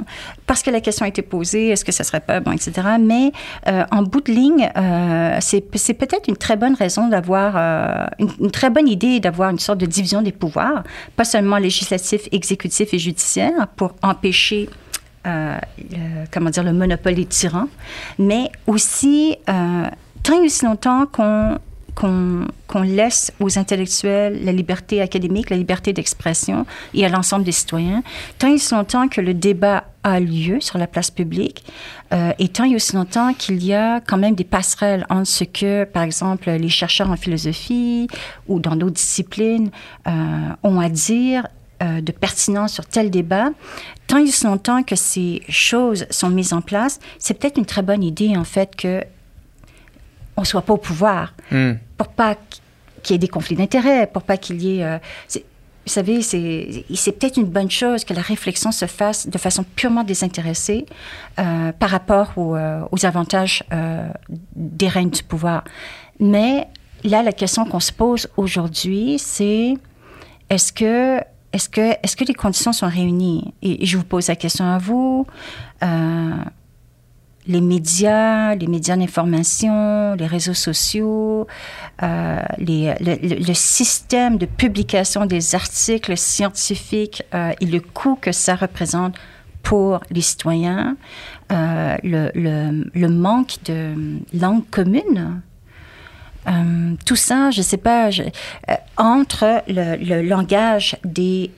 parce 0.47 0.64
que 0.64 0.70
la 0.70 0.82
question 0.82 1.05
a 1.05 1.07
été 1.07 1.22
posée, 1.22 1.70
est-ce 1.70 1.86
que 1.86 1.91
ça 1.93 2.03
serait 2.03 2.20
pas 2.20 2.39
bon, 2.41 2.51
etc. 2.51 2.74
Mais 2.99 3.32
euh, 3.68 3.86
en 3.91 4.01
bout 4.03 4.20
de 4.22 4.32
ligne, 4.34 4.70
euh, 4.76 5.38
c'est 5.39 5.64
c'est 5.76 5.93
peut-être 5.93 6.28
une 6.28 6.36
très 6.38 6.57
bonne 6.57 6.74
raison 6.76 7.07
d'avoir, 7.07 7.53
euh, 7.55 8.05
une, 8.20 8.30
une 8.41 8.51
très 8.51 8.70
bonne 8.70 8.88
idée 8.89 9.20
d'avoir 9.22 9.49
une 9.51 9.59
sorte 9.59 9.78
de 9.80 9.86
division 9.86 10.22
des 10.22 10.34
pouvoirs, 10.34 10.84
pas 11.16 11.24
seulement 11.26 11.57
législatif, 11.57 12.28
exécutif 12.34 12.93
et 12.93 12.99
judiciaire, 12.99 13.68
pour 13.78 13.95
empêcher 14.01 14.68
euh, 15.26 15.55
le- 15.89 16.26
comment 16.34 16.49
dire, 16.49 16.64
le 16.64 16.74
monopole 16.74 17.16
des 17.16 17.26
tyrans, 17.26 17.70
mais 18.20 18.49
aussi, 18.68 19.38
euh, 19.47 19.84
tant 20.24 20.41
et 20.41 20.45
aussi 20.45 20.65
longtemps 20.65 21.05
qu'on 21.05 21.59
qu'on 21.95 22.82
laisse 22.82 23.32
aux 23.39 23.59
intellectuels 23.59 24.43
la 24.43 24.51
liberté 24.51 25.01
académique, 25.01 25.49
la 25.49 25.57
liberté 25.57 25.93
d'expression 25.93 26.65
et 26.93 27.05
à 27.05 27.09
l'ensemble 27.09 27.43
des 27.43 27.51
citoyens, 27.51 28.03
tant 28.39 28.47
et 28.47 28.53
aussi 28.53 28.74
longtemps 28.74 29.07
que 29.07 29.21
le 29.21 29.34
débat 29.34 29.86
a 30.03 30.19
lieu 30.19 30.59
sur 30.59 30.78
la 30.80 30.88
place 30.88 31.11
publique, 31.11 31.63
euh, 32.11 32.34
et 32.39 32.47
tant 32.47 32.65
et 32.65 32.76
aussi 32.76 32.95
longtemps 32.95 33.34
qu'il 33.34 33.63
y 33.63 33.74
a 33.74 34.01
quand 34.01 34.17
même 34.17 34.36
des 34.36 34.43
passerelles 34.43 35.05
entre 35.09 35.28
ce 35.28 35.43
que, 35.43 35.84
par 35.86 36.03
exemple, 36.03 36.49
les 36.49 36.69
chercheurs 36.69 37.09
en 37.09 37.15
philosophie 37.15 38.07
ou 38.47 38.59
dans 38.59 38.76
d'autres 38.76 38.95
disciplines 38.95 39.69
euh, 40.07 40.49
ont 40.63 40.80
à 40.80 40.89
dire 40.89 41.47
euh, 41.82 42.01
de 42.01 42.11
pertinent 42.11 42.67
sur 42.67 42.86
tel 42.86 43.11
débat, 43.11 43.49
tant 44.07 44.17
et 44.17 44.24
aussi 44.24 44.45
longtemps 44.45 44.84
que 44.84 44.95
ces 44.95 45.41
choses 45.47 46.05
sont 46.09 46.30
mises 46.30 46.53
en 46.53 46.61
place, 46.61 46.99
c'est 47.19 47.34
peut-être 47.36 47.57
une 47.57 47.65
très 47.65 47.82
bonne 47.82 48.03
idée, 48.03 48.36
en 48.36 48.43
fait, 48.43 48.76
que 48.76 49.03
on 50.38 50.43
soit 50.43 50.61
pas 50.61 50.73
au 50.73 50.77
pouvoir 50.77 51.34
Hmm. 51.51 51.73
pour 51.97 52.07
pas 52.09 52.36
qu'il 53.01 53.13
y 53.13 53.15
ait 53.15 53.19
des 53.19 53.27
conflits 53.27 53.55
d'intérêts, 53.55 54.07
pour 54.07 54.23
pas 54.23 54.38
qu'il 54.38 54.61
y 54.61 54.79
ait... 54.79 54.84
euh, 54.84 54.97
vous 55.86 55.91
savez, 55.91 56.21
c'est 56.21 57.11
peut-être 57.11 57.36
une 57.36 57.47
bonne 57.49 57.69
chose 57.69 58.05
que 58.05 58.13
la 58.13 58.21
réflexion 58.21 58.71
se 58.71 58.86
fasse 58.86 59.27
de 59.27 59.38
façon 59.38 59.65
purement 59.75 60.05
désintéressée 60.05 60.86
euh, 61.39 61.73
par 61.73 61.89
rapport 61.89 62.31
aux, 62.38 62.55
euh, 62.55 62.86
aux 62.91 63.05
avantages 63.05 63.63
euh, 63.73 64.07
des 64.55 64.88
règnes 64.88 65.09
du 65.09 65.23
pouvoir. 65.23 65.65
Mais 66.21 66.67
là, 67.03 67.21
la 67.21 67.34
question 67.34 67.65
qu'on 67.65 67.81
se 67.81 67.91
pose 67.91 68.29
aujourd'hui, 68.38 69.19
c'est 69.19 69.73
est-ce 70.49 70.71
que, 70.71 71.19
est-ce 71.51 71.67
que, 71.67 71.91
est-ce 72.01 72.15
que 72.15 72.23
les 72.23 72.34
conditions 72.34 72.71
sont 72.71 72.88
réunies? 72.88 73.53
Et, 73.61 73.84
et 73.84 73.86
je 73.86 73.97
vous 73.97 74.05
pose 74.05 74.29
la 74.29 74.38
question 74.38 74.63
à 74.63 74.77
vous. 74.77 75.27
Euh, 75.84 76.31
les 77.47 77.61
médias, 77.61 78.55
les 78.55 78.67
médias 78.67 78.95
d'information, 78.95 80.15
les 80.15 80.27
réseaux 80.27 80.53
sociaux, 80.53 81.47
euh, 82.01 82.41
le, 82.57 83.53
système 83.53 84.37
de 84.37 84.45
publication 84.45 85.25
des 85.25 85.55
articles 85.55 86.17
scientifiques 86.17 87.23
euh, 87.33 87.51
et 87.59 87.65
le 87.65 87.79
coût 87.79 88.15
que 88.15 88.31
ça 88.31 88.55
représente 88.55 89.15
pour 89.61 90.01
les 90.09 90.21
citoyens, 90.21 90.97
euh, 91.51 91.97
le, 92.03 93.07
manque 93.07 93.57
de 93.65 93.93
langue 94.33 94.63
commune. 94.69 95.41
Tout 97.05 97.15
ça, 97.15 97.51
je 97.51 97.59
ne 97.59 97.63
sais 97.63 97.77
pas, 97.77 98.09
entre 98.97 99.63
le, 99.69 100.21
langage 100.21 100.97
des 101.05 101.51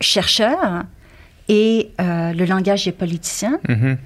chercheurs 0.00 0.84
et 1.48 1.90
le 1.98 2.44
langage 2.44 2.84
des 2.84 2.92
politiciens, 2.92 3.58
Mhm. 3.68 3.98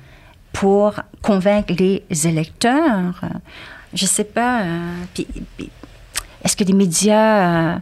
Pour 0.53 0.95
convaincre 1.23 1.75
les 1.79 2.03
électeurs. 2.27 3.21
Je 3.95 4.07
sais 4.07 4.25
pas. 4.25 4.63
euh, 4.63 4.95
Est-ce 6.45 6.57
que 6.57 6.65
les 6.65 6.73
médias 6.73 7.75
euh, 7.75 7.77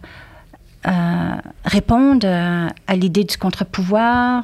euh, 0.86 0.90
répondent 1.64 2.24
euh, 2.24 2.68
à 2.86 2.96
l'idée 2.96 3.24
du 3.24 3.36
contre-pouvoir? 3.36 4.42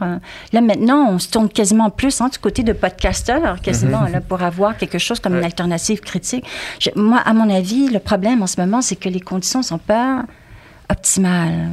Là, 0.53 0.61
maintenant, 0.61 1.09
on 1.11 1.19
se 1.19 1.29
tourne 1.31 1.49
quasiment 1.49 1.91
plus 1.91 2.21
hein, 2.21 2.29
du 2.29 2.39
côté 2.39 2.63
de 2.63 2.73
podcasteurs, 2.73 3.61
quasiment, 3.61 4.03
là, 4.13 4.21
pour 4.21 4.43
avoir 4.43 4.77
quelque 4.77 4.99
chose 4.99 5.19
comme 5.21 5.37
une 5.37 5.45
alternative 5.45 6.01
critique. 6.01 6.45
Je- 6.81 6.91
moi, 6.97 7.19
à 7.25 7.33
mon 7.35 7.49
avis, 7.55 7.89
le 7.89 7.99
problème 7.99 8.43
en 8.43 8.47
ce 8.47 8.61
moment, 8.61 8.81
c'est 8.83 8.97
que 8.97 9.09
les 9.09 9.21
conditions 9.21 9.63
sont 9.63 9.79
pas 9.79 10.25
optimales. 10.91 11.69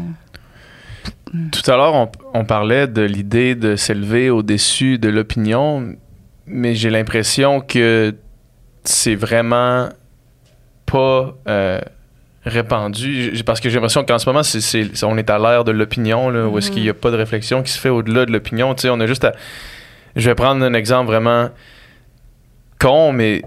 Tout 1.51 1.71
à 1.71 1.75
l'heure, 1.77 1.93
on, 1.95 2.11
on 2.33 2.45
parlait 2.45 2.87
de 2.87 3.01
l'idée 3.01 3.55
de 3.55 3.75
s'élever 3.75 4.29
au-dessus 4.29 4.97
de 4.99 5.09
l'opinion, 5.09 5.95
mais 6.45 6.75
j'ai 6.75 6.89
l'impression 6.89 7.61
que 7.61 8.15
c'est 8.83 9.15
vraiment 9.15 9.89
pas 10.85 11.35
euh, 11.47 11.81
répandu. 12.45 13.33
Parce 13.45 13.59
que 13.59 13.69
j'ai 13.69 13.75
l'impression 13.75 14.03
qu'en 14.03 14.19
ce 14.19 14.29
moment, 14.29 14.41
on 15.03 15.17
est 15.17 15.29
à 15.29 15.39
l'ère 15.39 15.63
de 15.63 15.71
l'opinion, 15.71 16.29
là, 16.29 16.47
où 16.47 16.57
est-ce 16.57 16.71
qu'il 16.71 16.83
n'y 16.83 16.89
a 16.89 16.93
pas 16.93 17.11
de 17.11 17.17
réflexion 17.17 17.63
qui 17.63 17.71
se 17.71 17.79
fait 17.79 17.89
au-delà 17.89 18.25
de 18.25 18.31
l'opinion. 18.31 18.73
Tu 18.75 18.83
sais, 18.83 18.89
on 18.89 18.99
a 18.99 19.07
juste 19.07 19.23
à... 19.23 19.33
Je 20.15 20.29
vais 20.29 20.35
prendre 20.35 20.63
un 20.63 20.73
exemple 20.73 21.07
vraiment 21.07 21.49
con, 22.79 23.13
mais 23.13 23.41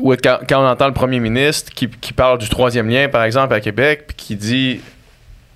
où 0.00 0.12
quand, 0.14 0.38
quand 0.48 0.64
on 0.64 0.66
entend 0.66 0.86
le 0.88 0.94
premier 0.94 1.20
ministre 1.20 1.72
qui, 1.72 1.88
qui 1.88 2.12
parle 2.12 2.38
du 2.38 2.48
troisième 2.48 2.88
lien, 2.88 3.08
par 3.08 3.22
exemple, 3.24 3.54
à 3.54 3.60
Québec, 3.60 4.04
puis 4.08 4.16
qui 4.16 4.36
dit 4.36 4.80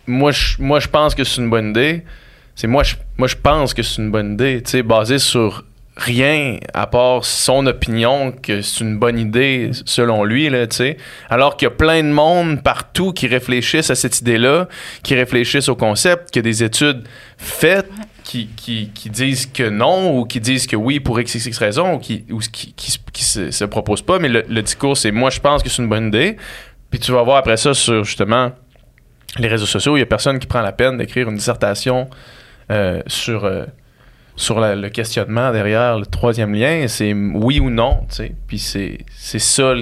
moi 0.07 0.31
je, 0.31 0.57
moi, 0.59 0.81
je 0.81 0.89
pense 0.89 1.15
que 1.15 1.25
c'est 1.25 1.41
une 1.41 1.51
bonne 1.51 1.71
idée. 1.71 2.05
C'est 2.55 2.67
moi, 2.67 2.83
je, 2.83 2.95
moi, 3.19 3.29
je 3.29 3.37
pense 3.37 3.75
que 3.75 3.83
c'est 3.83 4.01
une 4.01 4.11
bonne 4.11 4.35
idée, 4.35 4.63
tu 4.63 4.71
sais, 4.71 4.83
basé 4.83 5.19
sur 5.19 5.65
rien 5.97 6.59
à 6.75 6.87
part 6.87 7.25
son 7.25 7.67
opinion 7.67 8.31
que 8.33 8.61
c'est 8.61 8.85
une 8.85 8.99
bonne 8.99 9.19
idée 9.19 9.71
selon 9.87 10.25
lui, 10.25 10.49
là, 10.51 10.67
tu 10.67 10.77
sais. 10.77 10.97
Alors 11.31 11.57
qu'il 11.57 11.67
y 11.67 11.71
a 11.71 11.75
plein 11.75 12.03
de 12.03 12.11
monde 12.11 12.63
partout 12.63 13.13
qui 13.13 13.27
réfléchissent 13.27 13.91
à 13.91 13.95
cette 13.95 14.21
idée-là, 14.21 14.69
qui 15.03 15.15
réfléchissent 15.15 15.69
au 15.71 15.77
concept, 15.77 16.31
qui 16.31 16.39
a 16.41 16.43
des 16.43 16.63
études 16.63 17.05
faites, 17.39 17.91
qui, 18.25 18.49
qui, 18.57 18.91
qui 18.93 19.09
disent 19.09 19.47
que 19.47 19.69
non 19.69 20.19
ou 20.19 20.25
qui 20.27 20.41
disent 20.41 20.67
que 20.67 20.77
oui 20.77 21.01
pour 21.01 21.19
x, 21.19 21.35
x, 21.37 21.47
x 21.47 21.59
raison 21.59 21.95
ou 21.95 21.99
qui, 21.99 22.25
ou 22.31 22.41
qui, 22.41 22.75
qui, 22.75 22.91
se- 22.91 22.99
qui 23.13 23.25
se, 23.25 23.51
se 23.51 23.65
proposent 23.65 24.03
pas. 24.03 24.19
Mais 24.19 24.29
le, 24.29 24.45
le 24.49 24.63
discours, 24.63 24.97
c'est 24.97 25.13
moi, 25.13 25.31
je 25.31 25.41
pense 25.41 25.63
que 25.63 25.69
c'est 25.71 25.81
une 25.81 25.89
bonne 25.89 26.09
idée. 26.09 26.37
Puis 26.91 27.01
tu 27.01 27.13
vas 27.13 27.23
voir 27.23 27.39
après 27.39 27.57
ça 27.57 27.73
sur 27.73 28.05
justement 28.05 28.53
les 29.39 29.49
réseaux 29.49 29.67
sociaux, 29.67 29.97
il 29.97 30.01
y 30.01 30.03
a 30.03 30.07
personne 30.07 30.39
qui 30.39 30.47
prend 30.47 30.61
la 30.61 30.73
peine 30.73 30.99
d'écrire 30.99 31.29
une 31.29 31.37
dissertation 31.37 32.09
euh, 32.71 33.01
sur, 33.07 33.45
euh, 33.45 33.65
sur 34.37 34.61
la- 34.61 34.77
le 34.77 34.89
questionnement 34.91 35.51
derrière 35.53 35.99
le 35.99 36.07
troisième 36.07 36.55
lien. 36.55 36.87
C'est 36.89 37.13
oui 37.13 37.59
ou 37.61 37.71
non, 37.71 38.01
tu 38.09 38.17
sais. 38.17 38.33
Puis 38.47 38.59
c'est 38.59 38.99
c'est 39.17 39.39
ça 39.39 39.75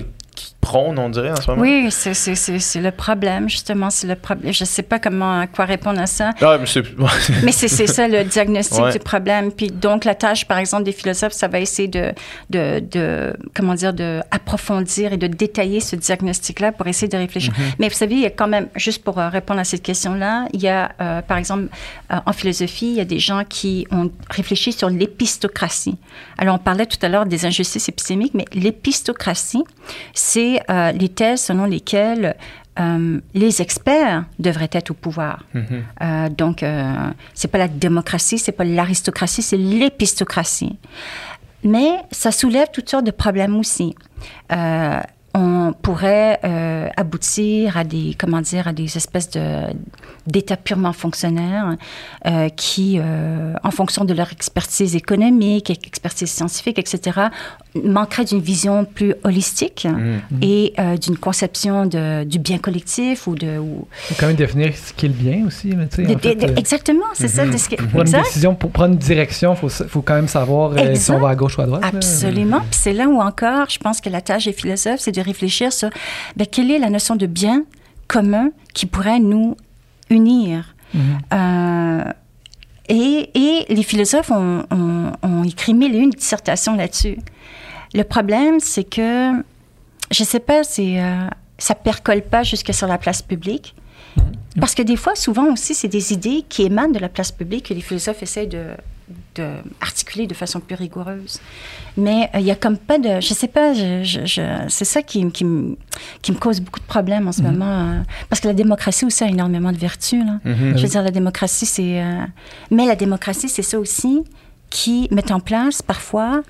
prône, 0.65 0.99
on 0.99 1.09
dirait, 1.11 1.31
en 1.31 1.37
ce 1.37 1.51
moment? 1.51 1.63
Oui, 1.63 1.87
c'est- 1.91 2.15
c'est 2.15 2.35
c'est- 2.35 2.59
c'est 2.59 2.81
le 2.81 2.91
problème, 2.91 3.49
justement. 3.49 3.91
C'est 3.91 4.07
le 4.07 4.17
problème. 4.17 4.53
Je 4.53 4.65
ne 4.65 4.67
sais 4.67 4.83
pas 4.83 4.99
comment, 4.99 5.41
à 5.41 5.47
quoi 5.47 5.65
répondre 5.67 6.01
à 6.01 6.07
ça. 6.07 6.31
Ah, 6.41 6.57
mais 6.59 6.67
c'est... 7.53 7.87
Ça 7.87 8.09
le 8.09 8.25
diagnostic 8.25 8.83
Ouais. 8.83 8.93
du 8.93 8.99
problème. 8.99 9.53
Puis 9.53 9.69
donc 9.69 10.05
la 10.05 10.15
tâche, 10.15 10.47
par 10.47 10.59
exemple, 10.59 10.85
des 10.85 10.93
philosophes, 10.93 11.33
ça 11.35 11.49
va 11.49 11.61
essayer 11.61 11.89
de, 11.89 12.13
de, 12.51 12.81
de 12.81 13.35
comment 13.55 13.75
dire, 13.75 13.93
de 13.93 14.21
approfondir 14.31 15.13
et 15.13 15.17
de 15.17 15.27
détailler 15.27 15.81
ce 15.81 15.97
diagnostic-là 15.97 16.73
pour 16.73 16.87
essayer 16.87 17.09
de 17.09 17.17
réfléchir. 17.17 17.53
Mais 17.79 17.89
vous 17.89 17.95
savez, 17.95 18.15
il 18.15 18.21
y 18.23 18.27
a 18.27 18.31
quand 18.31 18.49
même, 18.49 18.69
juste 18.77 19.05
pour 19.05 19.19
euh, 19.19 19.29
répondre 19.29 19.61
à 19.61 19.65
cette 19.65 19.83
question-là, 19.83 20.47
il 20.53 20.61
y 20.63 20.69
a, 20.69 20.93
euh, 21.01 21.21
par 21.23 21.37
exemple, 21.39 21.69
euh, 22.13 22.17
en 22.27 22.33
philosophie, 22.33 22.87
il 22.87 22.95
y 22.97 23.01
a 23.01 23.05
des 23.05 23.19
gens 23.19 23.43
qui 23.49 23.87
ont 23.91 24.11
réfléchi 24.31 24.73
sur 24.73 24.89
l'épistocratie. 24.91 25.97
Alors 26.39 26.55
on 26.57 26.59
parlait 26.59 26.87
tout 26.87 26.99
à 27.03 27.09
l'heure 27.09 27.27
des 27.27 27.45
injustices 27.47 27.89
épistémiques, 27.89 28.33
mais 28.35 28.45
l'épistocratie, 28.55 29.63
c'est 30.15 30.54
euh, 30.71 30.93
les 30.93 31.09
thèses 31.09 31.43
selon 31.43 31.65
lesquelles 31.65 32.37
euh, 32.81 33.21
les 33.35 33.63
experts 33.63 34.25
devraient 34.41 34.71
être 34.73 34.91
au 34.91 34.95
pouvoir. 34.95 35.45
Euh, 35.55 36.29
donc, 36.29 36.63
euh, 36.65 36.93
c'est 37.33 37.47
pas 37.47 37.59
la 37.59 37.69
démocratie, 37.69 38.39
c'est 38.39 38.53
pas 38.53 38.65
l'aristocratie, 38.65 39.43
c'est 39.43 39.57
l'épistocratie. 39.57 40.77
Mais 41.63 41.93
ça 42.11 42.33
soulève 42.33 42.69
toutes 42.73 42.91
sortes 42.91 43.07
de 43.07 43.13
problèmes 43.13 43.57
aussi. 43.57 43.95
On 45.37 45.73
pourrait 45.83 46.39
aboutir 46.97 47.77
à 47.77 47.83
des, 47.85 48.15
comment 48.19 48.41
dire, 48.41 48.69
à 48.69 48.73
des 48.73 48.97
espèces 48.97 49.31
de 49.31 49.63
d'états 50.27 50.57
purement 50.57 50.93
fonctionnaires 50.93 51.77
qui, 52.57 53.01
en 53.01 53.71
fonction 53.71 54.05
de 54.05 54.15
leur 54.15 54.31
expertise 54.31 54.95
économique, 54.95 55.71
expertise 55.71 56.31
scientifique, 56.31 56.79
etc., 56.79 57.29
manqueraient 57.83 58.25
d'une 58.25 58.41
vision 58.41 58.85
plus 58.85 59.15
holistique 59.25 59.87
et 60.43 60.73
euh, 60.79 60.97
d'une 60.97 61.17
conception 61.19 61.87
de, 61.87 62.23
du 62.25 62.39
bien 62.39 62.59
collectif 62.59 63.27
ou 63.27 63.35
de... 63.35 63.59
Ou, 63.59 63.87
faut 63.91 64.15
quand 64.19 64.29
même 64.29 64.37
définir 64.37 64.73
ce 64.77 64.93
qui 64.93 65.07
est 65.07 65.09
le 65.09 65.15
bien 65.15 65.45
aussi. 65.47 65.71
là, 65.71 65.87
tu 65.87 65.97
sais, 65.97 66.03
de- 66.03 66.15
en 66.15 66.19
fait, 66.19 66.35
de- 66.37 66.47
de- 66.47 66.53
euh, 66.53 66.57
exactement, 66.57 67.05
c'est 67.15 67.27
ça. 67.29 67.47
de 67.47 67.57
ce 67.57 67.69
que- 67.69 67.83
pour 67.83 68.03
une 68.03 68.11
décision, 68.13 68.55
pour 68.55 68.71
prendre 68.71 68.93
une 68.93 68.99
direction, 68.99 69.55
il 69.55 69.57
faut, 69.57 69.69
faut 69.89 70.03
quand 70.03 70.15
même 70.15 70.29
savoir 70.29 70.73
euh, 70.77 70.95
si 70.95 71.11
on 71.11 71.19
va 71.19 71.31
à 71.31 71.35
gauche 71.35 71.59
ou 71.59 71.63
à 71.63 71.67
droite. 71.67 71.83
Absolument. 71.85 72.61
Puis 72.61 72.79
c'est 72.81 72.93
là 72.93 73.07
où 73.09 73.21
encore, 73.21 73.69
je 73.71 73.79
pense 73.79 74.01
que 74.01 74.09
la 74.09 74.21
tâche 74.21 74.45
des 74.45 74.53
philosophes, 74.53 75.01
c'est 75.01 75.13
de 75.13 75.21
réfléchir 75.21 75.73
sur 75.73 75.91
ben, 76.37 76.47
quelle 76.47 76.71
est 76.71 76.79
la 76.79 76.91
notion 76.91 77.17
de 77.17 77.27
bien 77.27 77.65
commun 78.07 78.51
qui 78.73 78.87
pourrait 78.87 79.19
nous 79.19 79.57
unir. 80.11 80.75
Mhm. 80.95 81.01
Euh, 81.33 82.05
et, 82.89 83.31
et 83.35 83.75
les 83.75 83.83
philosophes 83.83 84.31
ont, 84.31 84.65
ont- 84.71 85.13
ont 85.23 85.43
écrit 85.45 85.75
mille 85.75 85.95
et 85.95 85.99
une 85.99 86.11
dissertations 86.11 86.77
là-dessus. 86.77 87.17
Le 87.95 88.03
problème, 88.03 88.61
c'est 88.61 88.85
que, 88.85 89.33
je 90.11 90.25
sais 90.25 90.41
pas, 90.41 90.65
c'est, 90.65 91.01
euh, 91.01 91.27
ça 91.59 91.75
percole 91.75 92.23
pas 92.23 92.43
jusque 92.43 92.73
sur 92.75 92.87
la 92.87 92.99
place 92.99 93.23
publique. 93.23 93.75
Parce 94.61 94.75
que 94.75 94.83
des 94.83 94.97
fois, 94.97 95.15
souvent 95.17 95.53
aussi, 95.53 95.75
c'est 95.75 95.89
des 95.89 96.13
idées 96.13 96.45
qui 96.49 96.63
émanent 96.63 96.93
de 96.93 96.99
la 97.01 97.09
place 97.09 97.33
publique 97.33 97.67
que 97.69 97.75
les 97.75 97.81
philosophes 97.81 98.23
essayent 98.23 98.47
de, 98.47 98.67
de 99.35 99.49
articuler 99.81 100.29
de 100.29 100.35
façon 100.35 100.61
plus 100.61 100.77
rigoureuse. 100.77 101.41
Mais 101.97 102.31
euh, 102.35 102.39
il 102.41 102.47
y 102.47 102.53
a 102.53 102.55
comme 102.55 102.79
pas 102.79 102.99
de... 102.99 103.21
Je 103.21 103.35
sais 103.35 103.49
pas, 103.49 103.73
je, 103.75 104.05
je- 104.05 104.25
je- 104.25 104.65
c'est 104.69 104.85
ça 104.85 105.03
qui, 105.03 105.25
me- 105.25 105.31
qui 105.31 106.31
me 106.33 106.37
cause 106.39 106.61
beaucoup 106.61 106.79
de 106.79 106.85
problèmes 106.87 107.27
en 107.27 107.33
ce 107.33 107.43
moment. 107.43 107.65
euh, 107.95 108.01
parce 108.29 108.41
que 108.41 108.47
la 108.47 108.55
démocratie 108.55 109.05
aussi 109.05 109.25
a 109.25 109.29
énormément 109.29 109.73
de 109.73 109.79
vertus. 109.79 110.25
Là. 110.25 110.39
Mhm. 110.45 110.55
Je 110.71 110.75
oui. 110.77 110.83
veux 110.83 110.89
dire, 110.89 111.03
la 111.03 111.11
démocratie, 111.11 111.67
c'est... 111.67 112.01
euh, 112.03 112.25
mais 112.71 112.87
la 112.87 112.95
démocratie, 112.97 113.49
c'est 113.49 113.63
ça 113.63 113.79
aussi 113.81 114.23
qui 114.71 115.09
met 115.11 115.31
en 115.33 115.41
place 115.41 115.83
parfois 115.83 116.43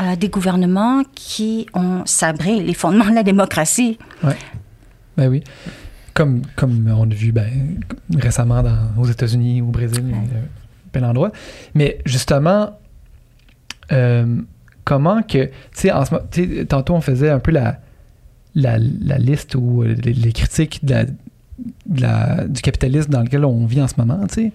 euh, 0.00 0.16
des 0.16 0.28
gouvernements 0.28 1.02
qui 1.14 1.66
ont 1.74 2.02
sabré 2.06 2.60
les 2.60 2.74
fondements 2.74 3.08
de 3.10 3.14
la 3.14 3.22
démocratie. 3.22 3.98
Ben 5.16 5.28
oui. 5.28 5.42
Comme, 6.14 6.42
comme 6.56 6.88
on 6.94 7.10
a 7.10 7.14
vu 7.14 7.32
ben, 7.32 7.80
récemment 8.18 8.62
dans, 8.62 8.90
aux 8.98 9.06
États-Unis, 9.06 9.62
au 9.62 9.66
Brésil, 9.66 10.04
Ouais. 10.04 10.18
euh, 10.34 10.42
plein 10.92 11.02
d'endroits. 11.02 11.32
Mais 11.74 11.98
justement, 12.04 12.78
euh, 13.92 14.36
comment 14.84 15.22
que. 15.22 15.46
Tu 15.76 15.90
sais, 15.90 16.64
tantôt, 16.66 16.94
on 16.94 17.00
faisait 17.00 17.30
un 17.30 17.38
peu 17.38 17.50
la, 17.50 17.78
la, 18.54 18.78
la 18.78 19.18
liste 19.18 19.54
ou 19.54 19.82
euh, 19.82 19.94
les, 20.02 20.12
les 20.12 20.32
critiques 20.32 20.84
de 20.84 20.92
la- 20.94 21.04
de 21.04 22.00
la- 22.00 22.44
du 22.48 22.60
capitalisme 22.60 23.10
dans 23.10 23.22
lequel 23.22 23.44
on 23.44 23.64
vit 23.66 23.80
en 23.82 23.88
ce 23.88 23.94
moment, 23.96 24.26
tu 24.26 24.34
sais. 24.34 24.52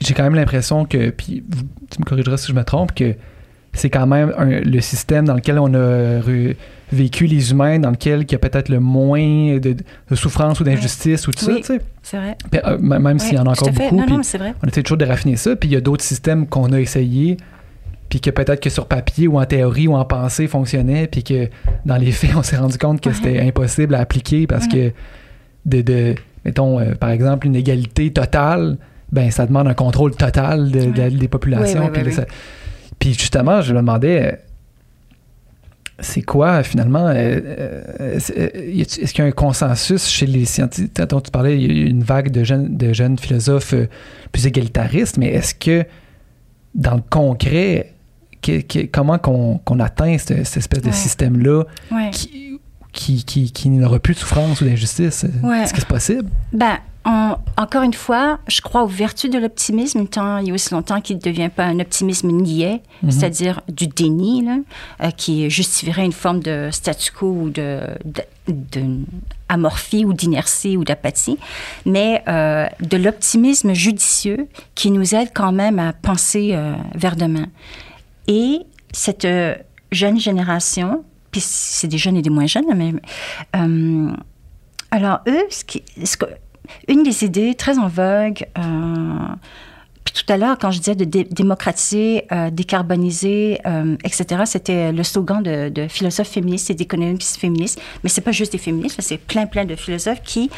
J'ai 0.00 0.14
quand 0.14 0.24
même 0.24 0.34
l'impression 0.34 0.84
que, 0.84 1.10
puis 1.10 1.42
vous- 1.48 1.62
tu 1.90 2.00
me 2.00 2.04
corrigeras 2.04 2.36
si 2.36 2.48
je 2.48 2.52
me 2.56 2.64
trompe, 2.64 2.94
que 2.94 3.14
c'est 3.72 3.90
quand 3.90 4.06
même 4.06 4.32
un- 4.38 4.60
le 4.60 4.80
système 4.80 5.24
dans 5.24 5.34
lequel 5.34 5.58
on 5.58 5.72
a 5.74 6.20
re- 6.20 6.54
vécu 6.92 7.26
les 7.26 7.50
humains, 7.50 7.78
dans 7.80 7.90
lequel 7.90 8.22
il 8.22 8.30
y 8.32 8.34
a 8.34 8.38
peut-être 8.38 8.68
le 8.68 8.78
moins 8.80 9.58
de, 9.58 9.74
de 10.10 10.14
souffrance 10.14 10.60
ou 10.60 10.64
d'injustice 10.64 11.26
ou 11.26 11.32
tout 11.32 11.44
Oui. 11.46 11.54
ça, 11.62 11.74
tu 11.74 11.80
sais. 11.80 11.80
C'est 12.02 12.16
vrai. 12.18 12.36
Euh, 12.66 12.78
même 12.78 13.18
s'il 13.18 13.34
y 13.34 13.38
en 13.38 13.46
a 13.46 13.50
encore 13.50 13.70
beaucoup, 13.72 13.96
Non, 13.96 14.06
non, 14.06 14.22
c'est 14.22 14.38
vrai. 14.38 14.54
on 14.62 14.68
essaie 14.68 14.82
toujours 14.82 14.98
de 14.98 15.04
raffiner 15.04 15.36
ça, 15.36 15.56
puis 15.56 15.68
il 15.68 15.72
y 15.72 15.76
a 15.76 15.80
d'autres 15.80 16.04
systèmes 16.04 16.46
qu'on 16.46 16.72
a 16.72 16.80
essayés, 16.80 17.36
puis 18.08 18.20
que 18.20 18.30
peut-être 18.30 18.60
que 18.60 18.70
sur 18.70 18.86
papier 18.86 19.26
ou 19.26 19.40
en 19.40 19.44
théorie 19.44 19.88
ou 19.88 19.94
en 19.94 20.04
pensée 20.04 20.46
fonctionnaient, 20.46 21.06
puis 21.08 21.24
que 21.24 21.48
dans 21.84 21.96
les 21.96 22.12
faits, 22.12 22.30
on 22.36 22.42
s'est 22.42 22.56
rendu 22.56 22.78
compte 22.78 23.00
que 23.00 23.08
Ouais. 23.08 23.14
c'était 23.14 23.40
impossible 23.40 23.94
à 23.96 24.00
appliquer 24.00 24.46
parce 24.46 24.68
que, 24.68 24.92
de, 25.66 25.80
de 25.82 26.14
mettons, 26.44 26.78
euh, 26.78 26.94
par 26.94 27.10
exemple, 27.10 27.46
une 27.46 27.56
égalité 27.56 28.12
totale, 28.12 28.76
ben 29.14 29.30
ça 29.30 29.46
demande 29.46 29.68
un 29.68 29.74
contrôle 29.74 30.14
total 30.14 30.70
de- 30.70 30.90
de- 30.90 31.00
Ouais. 31.00 31.10
des 31.10 31.28
populations. 31.28 31.88
Puis, 31.90 32.12
ça- 32.12 32.26
justement, 33.02 33.60
je 33.62 33.72
me 33.72 33.78
demandais, 33.78 34.32
euh, 34.32 34.36
c'est 36.00 36.22
quoi 36.22 36.62
finalement, 36.62 37.06
euh, 37.06 37.12
euh, 38.00 38.16
c'est- 38.18 38.36
euh, 38.56 38.80
est-ce 38.80 39.12
qu'il 39.12 39.20
y 39.20 39.26
a 39.26 39.26
un 39.26 39.30
consensus 39.32 40.06
chez 40.08 40.26
les 40.26 40.44
scientifiques, 40.44 40.92
dont 41.08 41.20
tu 41.20 41.30
parlais, 41.30 41.56
il 41.56 41.62
y 41.62 41.66
a 41.70 41.82
eu 41.84 41.86
une 41.88 42.02
vague 42.02 42.30
de 42.30 42.42
jeunes, 42.42 42.76
de 42.76 42.92
jeunes 42.92 43.16
philosophes 43.18 43.74
plus 44.32 44.46
égalitaristes, 44.46 45.16
mais 45.18 45.28
est-ce 45.28 45.54
que 45.54 45.84
dans 46.74 46.96
le 46.96 47.02
concret, 47.08 47.92
que- 48.42 48.60
que- 48.62 48.86
comment 48.86 49.18
qu'on 49.18 49.58
qu'on 49.58 49.78
atteint 49.80 50.18
cette, 50.18 50.44
cette 50.44 50.56
espèce 50.58 50.82
de 50.82 50.90
système-là 50.90 51.62
Ouais. 51.92 52.10
qui, 52.10 52.58
qui, 52.92 53.24
qui, 53.24 53.52
qui 53.52 53.68
n'aura 53.70 53.98
plus 54.00 54.14
de 54.14 54.18
souffrance 54.18 54.60
ou 54.60 54.64
d'injustice? 54.64 55.24
Ouais. 55.42 55.62
Est-ce 55.62 55.72
que 55.72 55.78
c'est 55.80 55.88
possible? 55.88 56.28
Ben, 56.52 56.78
en- 57.04 57.36
encore 57.56 57.82
une 57.82 57.92
fois, 57.94 58.38
je 58.48 58.60
crois 58.62 58.82
aux 58.82 58.86
vertus 58.88 59.30
de 59.30 59.38
l'optimisme, 59.38 60.06
tant 60.06 60.38
il 60.38 60.48
y 60.48 60.50
a 60.50 60.54
aussi 60.54 60.72
longtemps 60.72 61.00
qu'il 61.00 61.16
ne 61.16 61.20
devient 61.20 61.50
pas 61.54 61.64
un 61.64 61.78
optimisme 61.80 62.30
niais, 62.30 62.80
Mhm. 63.02 63.10
c'est-à-dire 63.10 63.60
du 63.68 63.86
déni, 63.86 64.42
là, 64.42 64.56
euh, 65.02 65.10
qui 65.10 65.50
justifierait 65.50 66.04
une 66.04 66.12
forme 66.12 66.40
de 66.40 66.70
statu 66.72 67.12
quo 67.12 67.26
ou 67.26 67.50
de, 67.50 67.80
de, 68.04 68.22
de 68.48 68.96
amorphie 69.48 70.04
ou 70.04 70.12
d'inertie 70.14 70.76
ou 70.76 70.84
d'apathie, 70.84 71.38
mais 71.84 72.22
euh, 72.28 72.66
de 72.80 72.96
l'optimisme 72.96 73.72
judicieux 73.74 74.48
qui 74.74 74.90
nous 74.90 75.14
aide 75.14 75.28
quand 75.34 75.52
même 75.52 75.78
à 75.78 75.92
penser 75.92 76.50
euh, 76.52 76.74
vers 76.94 77.16
demain. 77.16 77.46
Et 78.28 78.60
cette 78.92 79.24
euh, 79.26 79.54
jeune 79.92 80.18
génération, 80.18 81.04
puis 81.30 81.42
c'est 81.44 81.88
des 81.88 81.98
jeunes 81.98 82.16
et 82.16 82.22
des 82.22 82.30
moins 82.30 82.46
jeunes, 82.46 82.64
mais 82.74 82.92
euh, 83.56 84.10
alors, 84.90 85.18
eux, 85.28 85.42
ce 85.50 85.64
qui, 85.64 85.82
ce 86.04 86.16
que- 86.16 86.26
une 86.88 87.02
des 87.02 87.24
idées 87.24 87.54
très 87.54 87.78
en 87.78 87.88
vogue, 87.88 88.46
euh, 88.58 89.34
puis 90.04 90.14
tout 90.14 90.32
à 90.32 90.36
l'heure, 90.36 90.58
quand 90.58 90.70
je 90.70 90.78
disais 90.78 90.94
de 90.94 91.04
dé- 91.04 91.24
démocratiser, 91.30 92.24
euh, 92.32 92.50
décarboniser, 92.50 93.58
euh, 93.66 93.96
etc., 94.04 94.42
c'était 94.44 94.92
le 94.92 95.02
slogan 95.02 95.42
de, 95.42 95.86
philosophes 95.88 96.28
féministes 96.28 96.70
et 96.70 96.74
d'économistes 96.74 97.36
féministes. 97.38 97.80
Mais 98.02 98.10
c'est 98.10 98.20
pas 98.20 98.32
juste 98.32 98.52
des 98.52 98.58
féministes, 98.58 99.00
c'est 99.00 99.18
plein, 99.18 99.46
plein 99.46 99.64
de 99.64 99.74
philosophes 99.76 100.22
qui 100.22 100.50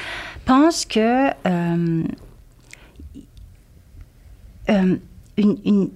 pensent 0.45 0.85
que 0.85 1.31
une- 5.39 5.91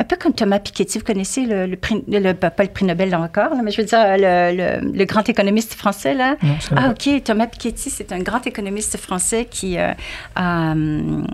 un 0.00 0.04
peu 0.04 0.16
comme 0.16 0.32
Thomas 0.32 0.58
Piketty, 0.58 0.98
vous 0.98 1.04
connaissez 1.04 1.44
le, 1.46 1.66
le 1.66 1.76
prix, 1.76 2.02
le- 2.08 2.32
pas 2.32 2.50
le 2.62 2.68
prix 2.70 2.86
Nobel 2.86 3.10
là 3.10 3.20
encore, 3.20 3.50
là, 3.54 3.60
mais 3.62 3.70
je 3.70 3.80
veux 3.80 3.86
dire 3.86 3.98
le, 4.16 4.80
le- 4.80 4.92
le 4.92 5.04
grand 5.04 5.28
économiste 5.28 5.74
français 5.74 6.14
là. 6.14 6.36
Non, 6.42 6.54
Ah 6.76 6.90
ok, 6.90 7.22
Thomas 7.22 7.46
Piketty, 7.46 7.90
c'est 7.90 8.10
un 8.12 8.18
grand 8.20 8.46
économiste 8.46 8.96
français 8.96 9.46
qui 9.50 9.78
euh, 9.78 9.92
a 10.36 10.72
hum, 10.72 11.26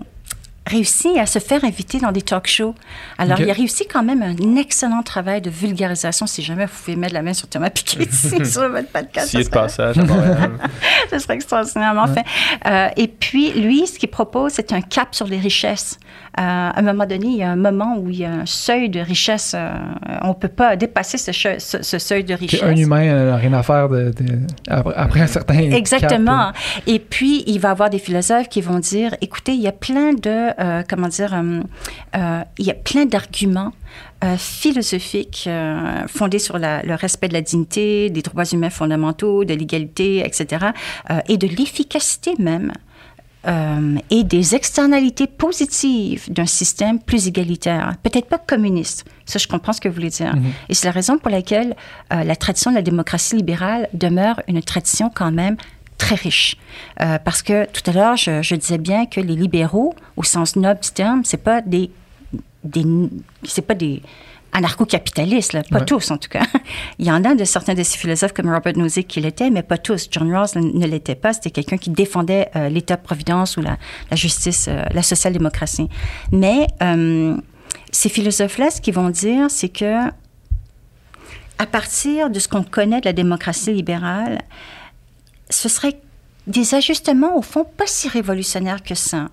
réussi 0.67 1.17
à 1.17 1.27
se 1.27 1.39
faire 1.39 1.65
inviter 1.65 2.01
dans 2.01 2.11
des 2.11 2.23
talk 2.23 2.49
shows. 2.49 2.75
Alors 3.19 3.41
il 3.41 3.49
a 3.49 3.53
réussi 3.53 3.87
quand 3.87 4.03
même 4.03 4.21
un 4.23 4.57
excellent 4.57 5.03
travail 5.05 5.41
de 5.41 5.49
vulgarisation. 5.49 6.27
Si 6.27 6.43
jamais 6.43 6.67
vous 6.67 6.73
pouvez 6.85 6.97
mettre 6.97 7.15
la 7.15 7.23
main 7.23 7.35
sur 7.35 7.47
Thomas 7.49 7.71
Piketty 7.71 8.45
sur 8.45 8.69
votre 8.69 8.89
podcast, 8.89 9.29
S'il 9.29 9.41
est 9.41 9.45
ça 9.45 9.49
de 9.51 9.55
passage 9.55 9.95
ce 11.13 11.19
serait 11.21 11.35
extraordinairement 11.35 12.09
fait. 12.09 12.25
Euh, 12.67 12.89
et 12.97 13.07
puis, 13.07 13.53
lui, 13.53 13.87
ce 13.87 13.97
qu'il 14.01 14.11
propose, 14.11 14.55
c'est 14.55 14.73
un 14.73 14.81
cap 14.81 15.15
sur 15.15 15.27
les 15.29 15.39
richesses. 15.39 16.01
Euh, 16.39 16.43
à 16.43 16.79
un 16.79 16.83
moment 16.83 17.07
donné, 17.07 17.27
il 17.29 17.37
y 17.39 17.43
a 17.43 17.51
un 17.51 17.57
moment 17.57 17.97
où 17.99 18.11
il 18.11 18.19
y 18.19 18.25
a 18.25 18.31
un 18.31 18.47
seuil 18.47 18.91
de 18.91 19.01
richesse. 19.01 19.55
euh, 19.57 19.71
on 20.23 20.29
ne 20.29 20.33
peut 20.35 20.49
pas 20.49 20.77
dépasser 20.77 21.17
ce, 21.17 21.31
che- 21.31 21.59
ce- 21.59 21.83
ce 21.83 21.99
seuil 21.99 22.25
de 22.25 22.35
richesse. 22.35 22.63
un 22.63 22.77
humain 22.77 23.05
n'a 23.27 23.37
rien 23.37 23.53
à 23.55 23.63
faire 23.63 23.89
de, 23.89 24.11
de- 24.11 24.47
après, 24.69 25.21
un 25.23 25.27
certain. 25.27 25.55
Exactement. 25.59 26.53
cap, 26.53 26.57
Et 26.87 26.99
puis, 26.99 27.43
il 27.47 27.59
va 27.59 27.69
y 27.69 27.73
avoir 27.73 27.89
des 27.91 27.99
philosophes 27.99 28.49
qui 28.51 28.61
vont 28.61 28.79
dire, 28.81 29.15
écoutez, 29.23 29.53
il 29.55 29.63
y 29.63 29.67
a 29.69 29.73
plein 29.73 30.13
de, 30.13 30.51
euh, 30.61 30.83
comment 30.89 31.09
dire, 31.09 31.33
euh, 31.35 31.61
euh, 32.17 32.41
il 32.59 32.67
y 32.67 32.71
a 32.71 32.75
plein 32.75 33.07
d'arguments 33.07 33.73
euh, 34.25 34.37
philosophiques 34.37 35.45
euh, 35.47 36.07
fondés 36.07 36.39
sur 36.39 36.59
la- 36.59 36.83
le 36.83 36.95
respect 36.95 37.29
de 37.29 37.35
la 37.35 37.41
dignité, 37.43 38.11
des 38.11 38.23
droits 38.23 38.45
humains 38.45 38.71
fondamentaux, 38.71 39.45
de 39.45 39.55
l'égalité, 39.55 40.19
etc., 40.27 40.67
euh, 41.11 41.21
et 41.29 41.37
de 41.39 41.47
l'efficacité 41.47 42.33
même. 42.39 42.73
Euh, 43.47 43.97
et 44.11 44.25
des 44.25 44.55
externalités 44.55 45.27
positives 45.27 46.33
d'un 46.33 46.47
système 46.47 46.99
plus 46.99 47.29
égalitaire, 47.29 47.95
peut-être 48.03 48.27
pas 48.27 48.39
communiste. 48.39 49.05
Ça, 49.25 49.39
je 49.39 49.47
comprends 49.47 49.73
ce 49.73 49.81
que 49.81 49.89
vous 49.89 49.95
voulez 49.95 50.11
dire. 50.11 50.35
Mhm. 50.35 50.53
Et 50.69 50.75
c'est 50.75 50.87
la 50.87 50.93
raison 50.93 51.19
pour 51.19 51.31
laquelle 51.31 51.77
euh, 52.13 52.25
la 52.25 52.37
tradition 52.37 52.71
de 52.71 52.77
la 52.77 52.83
démocratie 52.83 53.37
libérale 53.37 53.89
demeure 53.93 54.43
une 54.49 54.63
tradition 54.63 55.11
quand 55.15 55.31
même 55.31 55.57
très 55.97 56.17
riche. 56.17 56.57
Euh, 57.01 57.19
parce 57.19 57.43
que 57.43 57.67
tout 57.71 57.89
à 57.89 57.93
l'heure, 57.93 58.17
je, 58.17 58.43
je 58.43 58.55
disais 58.55 58.79
bien 58.79 59.07
que 59.07 59.21
les 59.21 59.37
libéraux, 59.37 59.95
au 60.17 60.23
sens 60.25 60.57
noble 60.57 60.81
du 60.81 60.91
terme, 60.91 61.23
c'est 61.25 61.43
pas 61.43 61.61
des, 61.61 61.91
des 62.65 62.85
c'est 63.45 63.63
pas 63.63 63.75
des 63.75 64.03
anarcho-capitalistes, 64.53 65.53
pas 65.71 65.79
Ouais. 65.79 65.85
tous 65.85 66.11
en 66.11 66.17
tout 66.19 66.29
cas. 66.29 66.43
Il 66.99 67.07
y 67.07 67.11
en 67.11 67.25
a 67.25 67.35
de 67.35 67.45
certains 67.45 67.75
de 67.75 67.83
ces 67.83 67.99
philosophes 67.99 68.33
comme 68.33 68.51
Robert 68.53 68.77
Nozick 68.77 69.07
qui 69.09 69.21
l'étaient, 69.21 69.51
mais 69.51 69.63
pas 69.63 69.79
tous. 69.79 70.09
John 70.11 70.33
Rawls 70.35 70.49
ne 70.57 70.87
l'était 70.87 71.15
pas. 71.15 71.33
C'était 71.33 71.51
quelqu'un 71.51 71.77
qui 71.77 71.91
défendait 71.91 72.49
euh, 72.57 72.69
l'État-providence 72.69 73.57
ou 73.57 73.63
la, 73.63 73.77
la 74.11 74.17
justice, 74.17 74.67
euh, 74.69 74.85
la 74.93 75.03
social-démocratie. 75.03 75.89
Mais 76.33 76.67
euh, 76.83 77.37
ces 77.93 78.09
philosophes-là, 78.09 78.71
ce 78.71 78.81
qu'ils 78.81 78.95
vont 78.95 79.11
dire, 79.11 79.51
c'est 79.51 79.69
que 79.69 80.07
à 81.59 81.67
partir 81.67 82.29
de 82.31 82.39
ce 82.39 82.49
qu'on 82.49 82.63
connaît 82.63 83.01
de 83.01 83.07
la 83.07 83.13
démocratie 83.15 83.73
libérale, 83.73 84.43
ce 85.51 85.69
serait 85.69 85.99
des 86.47 86.75
ajustements, 86.75 87.37
au 87.37 87.43
fond, 87.43 87.65
pas 87.65 87.87
si 87.87 88.09
révolutionnaires 88.09 88.83
que 88.83 88.95
ça. 88.95 89.29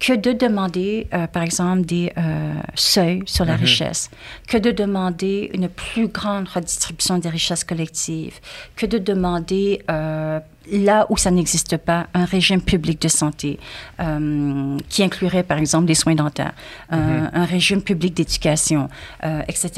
Que 0.00 0.14
de 0.14 0.32
demander, 0.32 1.08
euh, 1.12 1.26
par 1.26 1.42
exemple, 1.42 1.82
des 1.82 2.10
euh, 2.16 2.54
seuils 2.74 3.22
sur 3.26 3.44
la 3.44 3.52
richesse, 3.60 4.10
que 4.48 4.56
de 4.56 4.70
demander 4.70 5.50
une 5.52 5.68
plus 5.68 6.08
grande 6.08 6.48
redistribution 6.48 7.18
des 7.18 7.28
richesses 7.28 7.64
collectives, 7.64 8.40
que 8.76 8.86
de 8.86 8.96
demander, 8.96 9.82
euh, 9.90 10.40
là 10.72 11.06
où 11.10 11.18
ça 11.18 11.30
n'existe 11.30 11.76
pas, 11.76 12.06
un 12.14 12.24
régime 12.24 12.62
public 12.62 13.00
de 13.02 13.08
santé 13.08 13.58
euh, 14.00 14.78
qui 14.88 15.02
inclurait, 15.02 15.42
par 15.42 15.58
exemple, 15.58 15.84
des 15.84 15.94
soins 15.94 16.14
dentaires, 16.14 16.54
un- 16.90 17.30
un 17.34 17.44
régime 17.44 17.82
public 17.82 18.14
d'éducation, 18.14 18.88
euh, 19.24 19.42
etc. 19.48 19.68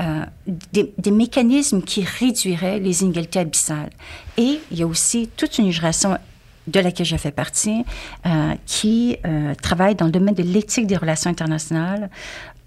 Euh, 0.00 0.24
des, 0.72 0.92
des 0.98 1.10
mécanismes 1.12 1.82
qui 1.82 2.02
réduiraient 2.04 2.80
les 2.80 3.02
inégalités 3.04 3.38
abyssales. 3.38 3.90
Et 4.36 4.58
il 4.72 4.78
y 4.78 4.82
a 4.82 4.86
aussi 4.88 5.28
toute 5.36 5.58
une 5.58 5.70
génération 5.70 6.18
de 6.66 6.80
laquelle 6.80 7.06
je 7.06 7.16
fais 7.16 7.30
partie, 7.32 7.84
euh, 8.26 8.54
qui 8.66 9.16
euh, 9.24 9.54
travaille 9.60 9.94
dans 9.94 10.06
le 10.06 10.12
domaine 10.12 10.34
de 10.34 10.42
l'éthique 10.42 10.86
des 10.86 10.96
relations 10.96 11.30
internationales 11.30 12.08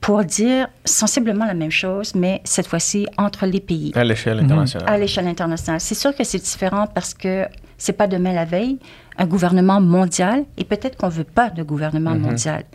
pour 0.02 0.24
dire 0.24 0.68
sensiblement 0.84 1.46
la 1.46 1.54
même 1.54 1.72
chose, 1.72 2.14
mais 2.14 2.42
cette 2.44 2.68
fois-ci 2.68 3.08
entre 3.18 3.46
les 3.46 3.60
pays 3.60 3.92
À 3.96 4.04
l'échelle 4.04 4.40
internationale. 4.40 4.90
à 4.90 4.98
l'échelle 4.98 5.28
internationale. 5.28 5.80
C'est 5.80 5.96
sûr 5.96 6.16
que 6.16 6.24
c'est 6.24 6.38
différent 6.44 6.88
parce 6.94 7.14
que 7.14 7.48
c'est 7.78 7.94
pas 7.94 8.08
demain 8.08 8.34
la 8.34 8.46
veille 8.46 8.78
un 9.18 9.26
gouvernement 9.26 9.80
mondial 9.80 10.46
et 10.58 10.64
peut-être 10.66 10.98
qu'on 10.98 11.10
veut 11.10 11.24
pas 11.24 11.50
de 11.50 11.64
gouvernement 11.64 12.16
mondial, 12.16 12.66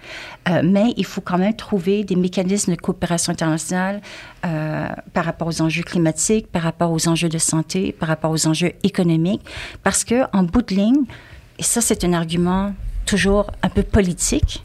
Euh, 0.48 0.62
mais 0.64 0.94
il 0.96 1.04
faut 1.04 1.20
quand 1.20 1.36
même 1.36 1.54
trouver 1.54 2.02
des 2.02 2.16
mécanismes 2.16 2.74
de 2.74 2.80
coopération 2.80 3.32
internationale 3.32 4.00
euh, 4.46 4.88
par 5.12 5.24
rapport 5.26 5.48
aux 5.48 5.60
enjeux 5.60 5.82
climatiques, 5.82 6.50
par 6.50 6.62
rapport 6.62 6.90
aux 6.90 7.08
enjeux 7.08 7.28
de 7.28 7.38
santé, 7.38 7.92
par 7.92 8.08
rapport 8.08 8.30
aux 8.30 8.46
enjeux 8.46 8.72
économiques, 8.82 9.44
parce 9.82 10.02
que 10.02 10.24
en 10.32 10.44
bout 10.44 10.62
de 10.62 10.74
ligne, 10.74 11.04
et 11.58 11.62
ça 11.62 11.82
c'est 11.82 12.04
un 12.04 12.14
argument 12.14 12.72
toujours 13.04 13.50
un 13.62 13.68
peu 13.68 13.82
politique, 13.82 14.64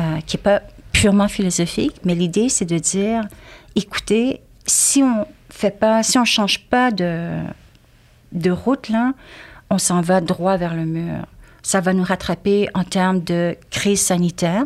euh, 0.00 0.20
qui 0.26 0.36
n'est 0.36 0.42
pas 0.42 0.62
purement 0.92 1.28
philosophique, 1.28 1.96
mais 2.04 2.14
l'idée, 2.14 2.48
c'est 2.48 2.64
de 2.64 2.78
dire, 2.78 3.20
écoutez, 3.76 4.40
si 4.66 5.02
on 5.02 5.26
fait 5.50 5.76
pas, 5.78 6.02
si 6.02 6.18
on 6.18 6.24
change 6.24 6.60
pas 6.70 6.90
de, 6.90 7.38
de 8.32 8.50
route, 8.50 8.88
là, 8.88 9.12
on 9.72 9.78
s'en 9.78 10.00
va 10.02 10.20
droit 10.20 10.56
vers 10.56 10.74
le 10.74 10.84
mur. 10.84 11.26
Ça 11.62 11.80
va 11.80 11.92
nous 11.92 12.04
rattraper 12.04 12.68
en 12.74 12.84
termes 12.84 13.20
de 13.22 13.56
crise 13.70 14.00
sanitaire. 14.00 14.64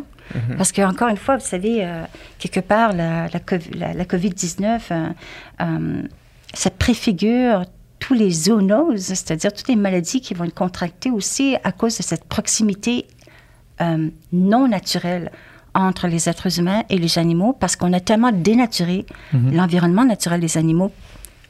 Parce 0.57 0.71
que, 0.73 0.81
encore 0.81 1.07
une 1.07 1.15
fois, 1.25 1.37
vous 1.37 1.45
savez, 1.45 1.85
euh, 1.85 2.03
quelque 2.37 2.59
part, 2.59 2.91
la, 2.91 3.27
la, 3.35 3.39
Cov- 3.39 3.69
la- 3.81 3.93
la 3.93 4.03
COVID-19, 4.03 4.81
euh, 4.91 5.07
euh, 5.61 6.01
ça 6.53 6.69
préfigure 6.69 7.63
tous 7.99 8.13
les 8.13 8.29
zoonoses, 8.31 9.01
c'est-à-dire 9.17 9.53
toutes 9.53 9.69
les 9.69 9.77
maladies 9.77 10.19
qui 10.19 10.33
vont 10.33 10.43
être 10.43 10.53
contractées 10.53 11.11
aussi 11.11 11.55
à 11.63 11.71
cause 11.71 11.97
de 11.97 12.03
cette 12.03 12.25
proximité 12.25 13.05
non 14.33 14.67
naturelle 14.67 15.31
entre 15.73 16.07
les 16.07 16.27
êtres 16.27 16.59
humains 16.59 16.83
et 16.89 16.97
les 16.97 17.19
animaux 17.19 17.53
parce 17.53 17.75
qu'on 17.75 17.93
a 17.93 17.99
tellement 17.99 18.31
dénaturé 18.31 19.05
l'environnement 19.53 20.03
naturel 20.05 20.39
des 20.41 20.57
animaux. 20.57 20.91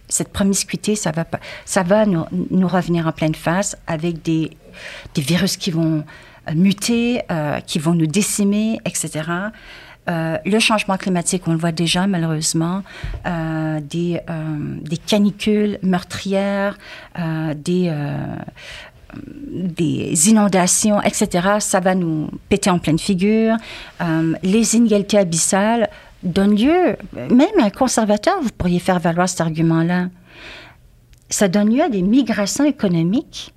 Cette 0.10 0.30
promiscuité, 0.30 0.96
ça 0.96 1.12
va, 1.12 1.26
ça 1.66 1.84
va 1.84 2.06
nous, 2.06 2.26
revenir 2.68 3.08
en 3.08 3.12
pleine 3.12 3.36
face 3.36 3.78
avec 3.88 4.22
des, 4.22 4.52
virus 5.16 5.58
qui 5.58 5.72
vont 5.72 6.04
euh, 6.48 6.54
muter, 6.56 7.22
euh, 7.32 7.60
qui 7.60 7.80
vont 7.80 7.94
nous 7.94 8.08
décimer, 8.08 8.80
etc. 8.86 9.30
Euh, 10.10 10.38
le 10.46 10.60
changement 10.60 10.96
climatique, 10.98 11.44
on 11.48 11.52
le 11.52 11.58
voit 11.58 11.74
déjà 11.74 12.08
malheureusement, 12.08 12.84
des, 13.26 14.22
canicules 15.06 15.80
meurtrières, 15.84 16.78
des, 17.56 17.92
des 19.24 20.30
inondations, 20.30 21.02
etc., 21.02 21.58
ça 21.60 21.80
va 21.80 21.96
nous 21.96 22.30
péter 22.50 22.70
en 22.70 22.80
pleine 22.80 23.00
figure. 23.00 23.56
Euh, 24.02 24.34
les 24.44 24.76
inégalités 24.76 25.18
abyssales 25.18 25.90
donnent 26.23 26.56
lieu, 26.56 26.95
même 27.14 27.48
un 27.60 27.69
conservateur, 27.69 28.41
vous 28.41 28.49
pourriez 28.57 28.80
faire 28.80 28.99
valoir 28.99 29.27
cet 29.30 29.41
argument-là, 29.41 30.10
ça 31.30 31.48
donne 31.48 31.73
lieu 31.76 31.81
à 31.84 31.89
des 31.89 32.02
migrations 32.02 32.64
économiques 32.65 33.53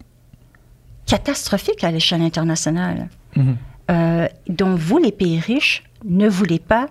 catastrophiques 1.07 1.85
à 1.85 1.91
l'échelle 1.91 2.23
internationale, 2.23 3.09
Mhm. 3.37 3.57
euh, 3.91 4.29
dont 4.49 4.75
vous, 4.75 4.99
les 4.99 5.13
pays 5.13 5.39
riches, 5.41 5.83
ne 6.05 6.29
voulez 6.29 6.59
pas 6.59 6.89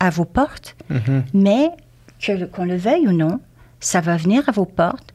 à 0.00 0.10
vos 0.10 0.24
portes, 0.24 0.76
mais 1.32 1.70
que 2.20 2.44
qu'on 2.46 2.64
le 2.64 2.76
veuille 2.76 3.06
ou 3.08 3.12
non, 3.12 3.40
ça 3.80 4.00
va 4.00 4.16
venir 4.16 4.48
à 4.48 4.52
vos 4.52 4.64
portes. 4.66 5.14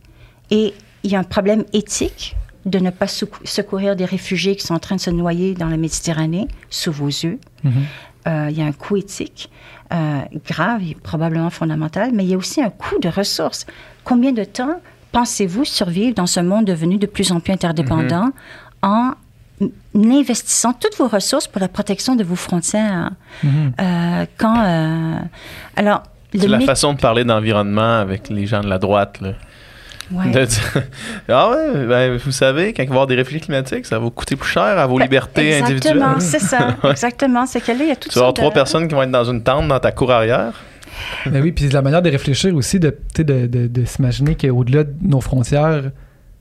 Et 0.51 0.73
il 1.03 1.11
y 1.11 1.15
a 1.15 1.19
un 1.19 1.23
problème 1.23 1.63
éthique 1.73 2.35
de 2.65 2.79
ne 2.79 2.89
pas 2.89 3.05
secou- 3.05 3.45
secourir 3.45 3.95
des 3.95 4.05
réfugiés 4.05 4.55
qui 4.55 4.65
sont 4.65 4.73
en 4.73 4.79
train 4.79 4.95
de 4.95 5.01
se 5.01 5.09
noyer 5.09 5.53
dans 5.53 5.69
la 5.69 5.77
Méditerranée 5.77 6.47
sous 6.69 6.91
vos 6.91 7.07
yeux. 7.07 7.39
Euh, 8.27 8.47
il 8.51 8.57
y 8.57 8.61
a 8.61 8.65
un 8.65 8.71
coût 8.73 8.97
éthique 8.97 9.49
euh, 9.91 10.19
grave 10.47 10.81
et 10.83 10.95
probablement 10.95 11.49
fondamental, 11.49 12.11
mais 12.13 12.23
il 12.23 12.29
y 12.29 12.33
a 12.33 12.37
aussi 12.37 12.61
un 12.61 12.69
coût 12.69 12.99
de 13.01 13.09
ressources. 13.09 13.65
Combien 14.03 14.31
de 14.31 14.43
temps 14.43 14.79
pensez-vous 15.11 15.65
survivre 15.65 16.13
dans 16.15 16.27
ce 16.27 16.39
monde 16.39 16.65
devenu 16.65 16.97
de 16.97 17.07
plus 17.07 17.31
en 17.31 17.39
plus 17.39 17.53
interdépendant 17.53 18.29
en 18.83 19.11
n- 19.61 19.71
investissant 19.95 20.73
toutes 20.73 20.95
vos 20.97 21.07
ressources 21.07 21.47
pour 21.47 21.59
la 21.61 21.67
protection 21.67 22.15
de 22.15 22.23
vos 22.23 22.35
frontières? 22.35 23.11
Euh, 23.43 24.25
quand, 24.37 24.63
euh, 24.63 25.15
alors, 25.75 26.03
C'est 26.31 26.47
la 26.47 26.59
façon 26.67 26.93
de 26.93 26.99
parler 26.99 27.23
d'environnement 27.23 27.99
avec 27.99 28.29
les 28.29 28.45
gens 28.45 28.61
de 28.61 28.67
la 28.69 28.77
droite. 28.77 29.19
Là. 29.21 29.31
Ouais. 30.11 30.31
De 30.31 30.43
dire, 30.45 30.83
ah 31.29 31.51
ouais, 31.51 31.85
ben, 31.85 32.17
vous 32.17 32.31
savez, 32.31 32.73
quand 32.73 32.81
il 32.81 32.87
va 32.89 32.93
y 32.93 32.95
avoir 32.95 33.07
des 33.07 33.15
réfugiés 33.15 33.39
climatiques, 33.39 33.85
ça 33.85 33.97
va 33.99 34.03
vous 34.05 34.09
coûter 34.11 34.35
plus 34.35 34.49
cher 34.49 34.63
à 34.63 34.87
vos 34.87 34.97
libertés 34.97 35.57
Exactement, 35.59 36.05
individuelles. 36.05 36.21
c'est 36.21 36.39
ça. 36.39 36.77
Exactement. 36.89 37.45
C'est 37.45 37.61
que 37.61 37.71
là, 37.71 37.77
il 37.81 37.87
y 37.87 37.91
a 37.91 37.95
toutes 37.95 38.11
Tu 38.11 38.17
vas 38.17 38.23
avoir 38.25 38.33
trois 38.33 38.49
de- 38.49 38.53
personnes 38.55 38.87
qui 38.87 38.95
vont 38.95 39.03
être 39.03 39.11
dans 39.11 39.25
une 39.29 39.43
tente 39.43 39.67
dans 39.67 39.79
ta 39.79 39.91
cour 39.91 40.11
arrière. 40.11 40.53
Ben 41.27 41.41
oui, 41.41 41.51
puis 41.51 41.69
la 41.69 41.81
manière 41.81 42.01
de 42.01 42.09
réfléchir 42.09 42.53
aussi, 42.55 42.79
de, 42.79 42.89
tu 42.89 42.97
sais, 43.17 43.23
de, 43.23 43.45
de, 43.47 43.67
de 43.67 43.85
s'imaginer 43.85 44.35
qu'au-delà 44.35 44.83
de 44.83 44.93
nos 45.01 45.21
frontières, 45.21 45.91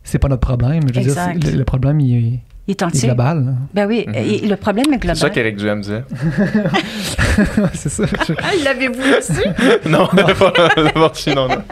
c'est 0.03 0.19
pas 0.19 0.29
notre 0.29 0.41
problème. 0.41 0.83
Je 0.93 1.01
veux 1.01 1.07
dire, 1.13 1.29
le, 1.53 1.59
le 1.59 1.65
problème, 1.65 2.01
il 2.01 2.41
est, 2.73 2.73
Il 2.73 2.73
est 2.73 2.81
il 2.81 2.83
est 2.83 2.83
entier. 2.85 3.09
global. 3.09 3.45
là. 3.45 3.53
Ben 3.75 3.87
oui, 3.87 4.07
et 4.15 4.47
le 4.47 4.57
problème 4.57 4.87
est 4.89 4.93
C'est 4.93 4.99
global. 5.01 5.17
ça 5.17 5.31
qu'Éric 5.31 5.57
Duhem 5.57 5.81
disait. 5.81 6.05
c'est 7.75 7.89
ça. 7.89 8.05
je- 8.27 8.33
Ah, 8.39 8.51
l'avez-vous 8.65 9.01
reçu? 9.17 9.89
non, 9.89 10.07
pas, 10.07 10.51
pas 10.51 11.09
reçu, 11.09 11.31
non, 11.31 11.49
non. 11.49 11.63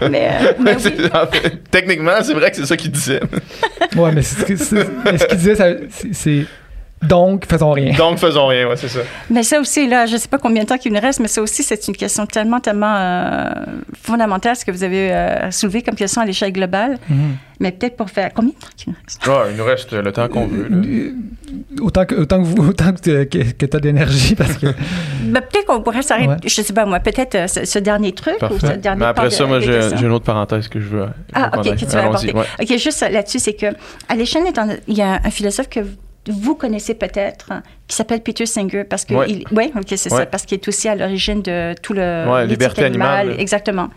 mais, 0.10 0.28
euh, 0.28 0.52
mais 0.60 0.74
oui. 0.74 0.80
C'est- 0.80 1.14
en 1.14 1.26
fait, 1.26 1.62
techniquement, 1.70 2.12
c'est 2.22 2.34
vrai 2.34 2.50
que 2.50 2.56
c'est 2.56 2.66
ça 2.66 2.76
qu'il 2.76 2.90
disait. 2.92 3.20
Ouais, 3.96 4.12
mais 4.12 4.22
c'est 4.22 4.40
ce 4.40 4.44
que- 4.44 4.56
c'est- 4.56 4.88
mais 5.04 5.18
ce 5.18 5.26
qu'il 5.26 5.38
disait, 5.38 5.54
ça- 5.56 5.68
c'est- 5.90 6.12
c'est 6.14 6.44
donc, 7.02 7.46
faisons 7.46 7.72
rien. 7.72 7.92
Donc, 7.96 8.18
faisons 8.18 8.46
rien, 8.46 8.66
ouais, 8.68 8.76
c'est 8.76 8.88
ça. 8.88 9.00
Mais 9.30 9.42
ça 9.42 9.60
aussi, 9.60 9.86
là, 9.86 10.06
je 10.06 10.14
ne 10.14 10.18
sais 10.18 10.28
pas 10.28 10.38
combien 10.38 10.62
de 10.62 10.68
temps 10.68 10.78
qu'il 10.78 10.92
nous 10.92 11.00
reste, 11.00 11.20
mais 11.20 11.28
ça 11.28 11.42
aussi, 11.42 11.62
c'est 11.62 11.86
une 11.88 11.96
question 11.96 12.26
tellement, 12.26 12.58
tellement 12.60 12.94
euh, 12.96 13.50
fondamentale, 14.02 14.56
ce 14.56 14.64
que 14.64 14.70
vous 14.70 14.82
avez 14.82 15.12
euh, 15.12 15.50
soulevé 15.50 15.82
comme 15.82 15.94
question 15.94 16.22
à 16.22 16.24
l'échelle 16.24 16.52
globale. 16.52 16.98
Mhm. 17.08 17.36
Mais 17.60 17.72
peut-être 17.72 17.96
pour 17.96 18.10
faire... 18.10 18.30
Combien 18.34 18.50
de 18.50 18.54
temps 18.56 18.68
qu'il 18.76 18.92
nous 18.92 18.98
reste? 19.04 19.26
Ouais, 19.26 19.50
il 19.52 19.56
nous 19.56 19.64
reste 19.64 19.92
le 19.92 20.12
temps 20.12 20.28
qu'on 20.28 20.46
veut. 20.46 20.68
là. 20.68 20.76
Euh, 20.76 21.12
Autant 21.80 22.04
que, 22.04 22.14
autant 22.16 22.38
que, 22.42 22.46
vous, 22.46 22.68
autant 22.68 22.92
que, 22.92 23.24
que, 23.24 23.66
tu 23.66 23.76
as 23.76 23.80
d'énergie, 23.80 24.34
parce 24.34 24.54
que. 24.56 24.66
Ben, 25.22 25.40
peut-être 25.40 25.66
qu'on 25.66 25.80
pourrait 25.82 26.02
s'arrêter, 26.02 26.28
Ouais. 26.28 26.36
je 26.46 26.60
ne 26.60 26.66
sais 26.66 26.72
pas 26.72 26.84
moi, 26.86 27.00
peut-être 27.00 27.34
euh, 27.34 27.46
ce, 27.46 27.64
ce 27.64 27.78
dernier 27.78 28.12
truc 28.12 28.36
ou 28.50 28.58
ce 28.60 28.66
dernier 28.74 29.00
Mais 29.00 29.06
après 29.06 29.30
ça, 29.30 29.44
de- 29.44 29.48
moi, 29.48 29.60
j'ai 29.60 29.80
une 30.04 30.12
autre 30.12 30.24
parenthèse 30.24 30.68
que 30.68 30.80
je 30.80 30.86
veux. 30.88 31.06
Ah, 31.34 31.50
je 31.52 31.56
veux 31.68 31.74
OK, 31.74 31.80
que 31.80 31.84
tu 31.84 31.86
vas 31.86 32.04
apporter. 32.06 32.32
ouais. 32.32 32.44
OK, 32.60 32.78
juste 32.78 33.00
là-dessus, 33.10 33.38
c'est 33.40 33.54
que 33.54 33.66
à 34.08 34.14
l'échelle 34.16 34.44
il 34.86 34.94
y 34.96 35.02
a 35.02 35.20
un 35.24 35.30
philosophe 35.30 35.68
que 35.68 35.80
vous 36.28 36.54
connaissez 36.54 36.94
peut-être, 36.94 37.52
qui 37.88 37.94
s'appelle 37.96 38.20
Peter 38.20 38.46
Singer, 38.46 38.84
parce 38.84 39.04
que... 39.04 39.14
Ouais. 39.14 39.26
il- 39.30 39.44
ouais, 39.56 39.70
OK, 39.76 39.84
c'est 39.90 40.08
ça, 40.08 40.26
parce 40.26 40.44
qu'il 40.44 40.58
est 40.58 40.68
aussi 40.68 40.88
à 40.88 40.94
l'origine 40.96 41.40
de 41.42 41.74
tout 41.82 41.92
le... 41.92 42.24
Ouais, 42.28 42.46
liberté 42.46 42.84
animale. 42.84 43.36
Exactement. 43.38 43.88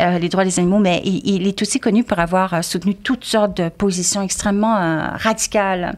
Euh, 0.00 0.18
les 0.18 0.28
droits 0.28 0.44
des 0.44 0.58
animaux, 0.58 0.78
mais 0.78 1.00
il, 1.04 1.22
il 1.24 1.46
est 1.46 1.62
aussi 1.62 1.78
connu 1.78 2.02
pour 2.02 2.18
avoir 2.18 2.54
euh, 2.54 2.62
soutenu 2.62 2.94
toutes 2.96 3.24
sortes 3.24 3.56
de 3.56 3.68
positions 3.68 4.22
extrêmement 4.22 4.76
euh, 4.76 5.06
radicales 5.14 5.96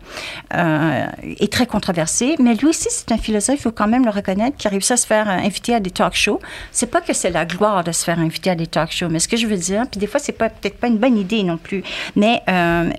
euh, 0.55 1.07
et 1.39 1.49
très 1.49 1.67
controversées. 1.67 2.35
Mais 2.39 2.55
lui 2.55 2.67
aussi, 2.67 2.89
c'est 2.91 3.13
un 3.13 3.19
philosophe, 3.19 3.57
il 3.59 3.63
faut 3.63 3.73
quand 3.73 3.89
même 3.89 4.05
le 4.05 4.11
reconnaître, 4.11 4.57
qui 4.57 4.67
a 4.67 4.71
réussi 4.71 4.93
à 4.93 4.97
se 4.97 5.07
faire 5.07 5.29
inviter 5.29 5.75
à 5.75 5.81
des 5.81 5.91
talk 5.91 6.15
shows. 6.15 6.41
C'est 6.71 6.91
pas 6.91 7.01
que 7.01 7.13
c'est 7.15 7.31
la 7.31 7.45
gloire 7.47 7.83
de 7.83 7.93
se 7.93 8.05
faire 8.05 8.19
inviter 8.19 8.51
à 8.51 8.55
des 8.55 8.67
talk 8.67 8.93
shows, 8.93 9.09
mais 9.09 9.21
ce 9.21 9.29
que 9.29 9.37
je 9.37 9.47
veux 9.47 9.57
dire, 9.57 9.85
puis 9.91 9.99
des 9.99 10.07
fois, 10.07 10.21
c'est 10.21 10.33
pas 10.33 10.51
peut-être 10.51 10.77
pas 10.79 10.89
une 10.89 10.99
bonne 10.99 11.17
idée 11.17 11.43
non 11.43 11.57
plus, 11.57 11.83
mais 12.15 12.43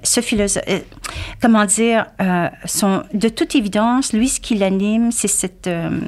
ce 0.03 0.21
philosophe, 0.21 0.63
comment 1.41 1.65
dire, 1.65 2.05
son, 2.65 3.03
de 3.13 3.30
toute 3.30 3.55
évidence, 3.55 4.13
lui, 4.13 4.27
ce 4.40 4.48
qui 4.48 4.56
l'anime, 4.56 5.11
c'est 5.11 5.28
cette, 5.28 5.68
euh, 5.68 5.99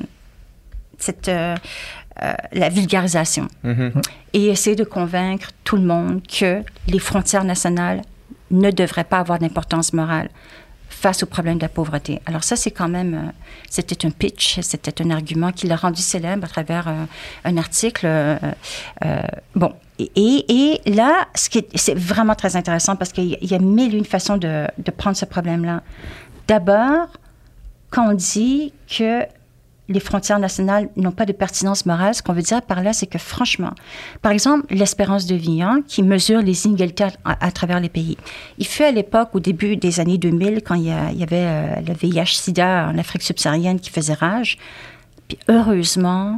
cette 0.98 1.28
euh, 1.28 1.56
euh, 2.24 2.34
la 2.54 2.70
vulgarisation 2.70 3.48
Mhm. 3.64 3.92
et 4.34 4.46
essayer 4.48 4.76
de 4.76 4.84
convaincre 4.86 5.50
tout 5.64 5.76
le 5.76 5.84
monde 5.84 6.22
que 6.28 6.62
les 6.88 7.00
frontières 7.00 7.44
nationales 7.44 8.02
ne 8.52 8.70
devraient 8.72 9.04
pas 9.14 9.20
avoir 9.20 9.40
d'importance 9.40 9.92
morale 9.94 10.30
face 10.90 11.24
au 11.24 11.26
problème 11.26 11.58
de 11.58 11.64
la 11.64 11.70
pauvreté. 11.70 12.22
Alors 12.26 12.44
ça, 12.44 12.56
c'est 12.56 12.72
quand 12.72 12.90
même, 12.90 13.14
euh, 13.16 13.32
c'était 13.70 14.06
un 14.06 14.12
pitch, 14.12 14.60
c'était 14.62 15.02
un 15.04 15.10
argument 15.10 15.52
qui 15.52 15.68
l'a 15.68 15.76
rendu 15.78 16.02
célèbre 16.02 16.46
à 16.46 16.48
travers 16.48 16.88
euh, 16.88 17.06
un 17.46 17.58
article. 17.58 18.06
bon, 19.56 19.74
et, 20.00 20.82
là, 20.86 21.28
ce 21.36 21.50
qui 21.50 21.60
est- 21.60 21.78
c'est 21.78 21.98
vraiment 21.98 22.36
très 22.36 22.56
intéressant 22.56 22.96
parce 22.96 23.12
qu'il 23.14 23.26
y 23.26 23.36
a- 23.36 23.38
il 23.42 23.52
y 23.52 23.56
a 23.56 23.60
mille 23.60 23.94
et 23.96 23.98
une 23.98 24.06
façons 24.06 24.38
de, 24.38 24.68
de 24.78 24.92
prendre 24.92 25.16
ce 25.18 25.26
problème-là. 25.26 25.82
D'abord, 26.48 27.08
quand 27.92 28.10
on 28.10 28.14
dit 28.14 28.74
que 28.88 29.26
les 29.92 30.00
frontières 30.00 30.40
nationales 30.40 30.90
n'ont 30.96 31.12
pas 31.12 31.26
de 31.26 31.34
pertinence 31.34 31.86
morale, 31.86 32.16
ce 32.16 32.24
qu'on 32.24 32.34
veut 32.34 32.42
dire 32.42 32.62
par 32.62 32.82
là, 32.82 32.94
c'est 32.94 33.08
que 33.08 33.18
franchement, 33.18 33.72
par 34.22 34.32
exemple, 34.32 34.66
l'espérance 34.70 35.26
de 35.26 35.36
vie, 35.36 35.62
hein, 35.62 35.82
qui 35.86 36.02
mesure 36.02 36.42
les 36.42 36.66
inégalités 36.66 37.08
à, 37.26 37.52
travers 37.52 37.80
les 37.80 37.90
pays. 37.90 38.18
Il 38.58 38.66
fut 38.66 38.84
à 38.84 38.92
l'époque, 38.92 39.30
au 39.34 39.40
début 39.40 39.76
des 39.76 40.00
années 40.00 40.18
2000, 40.18 40.62
quand 40.64 40.76
il 40.76 40.86
y, 40.86 40.92
avait 40.92 41.46
euh, 41.46 41.76
le 41.86 41.94
VIH-Sida 41.94 42.90
en 42.94 42.98
Afrique 42.98 43.22
subsaharienne 43.22 43.80
qui 43.80 43.90
faisait 43.90 44.14
rage, 44.14 44.58
puis 45.28 45.38
heureusement, 45.50 46.38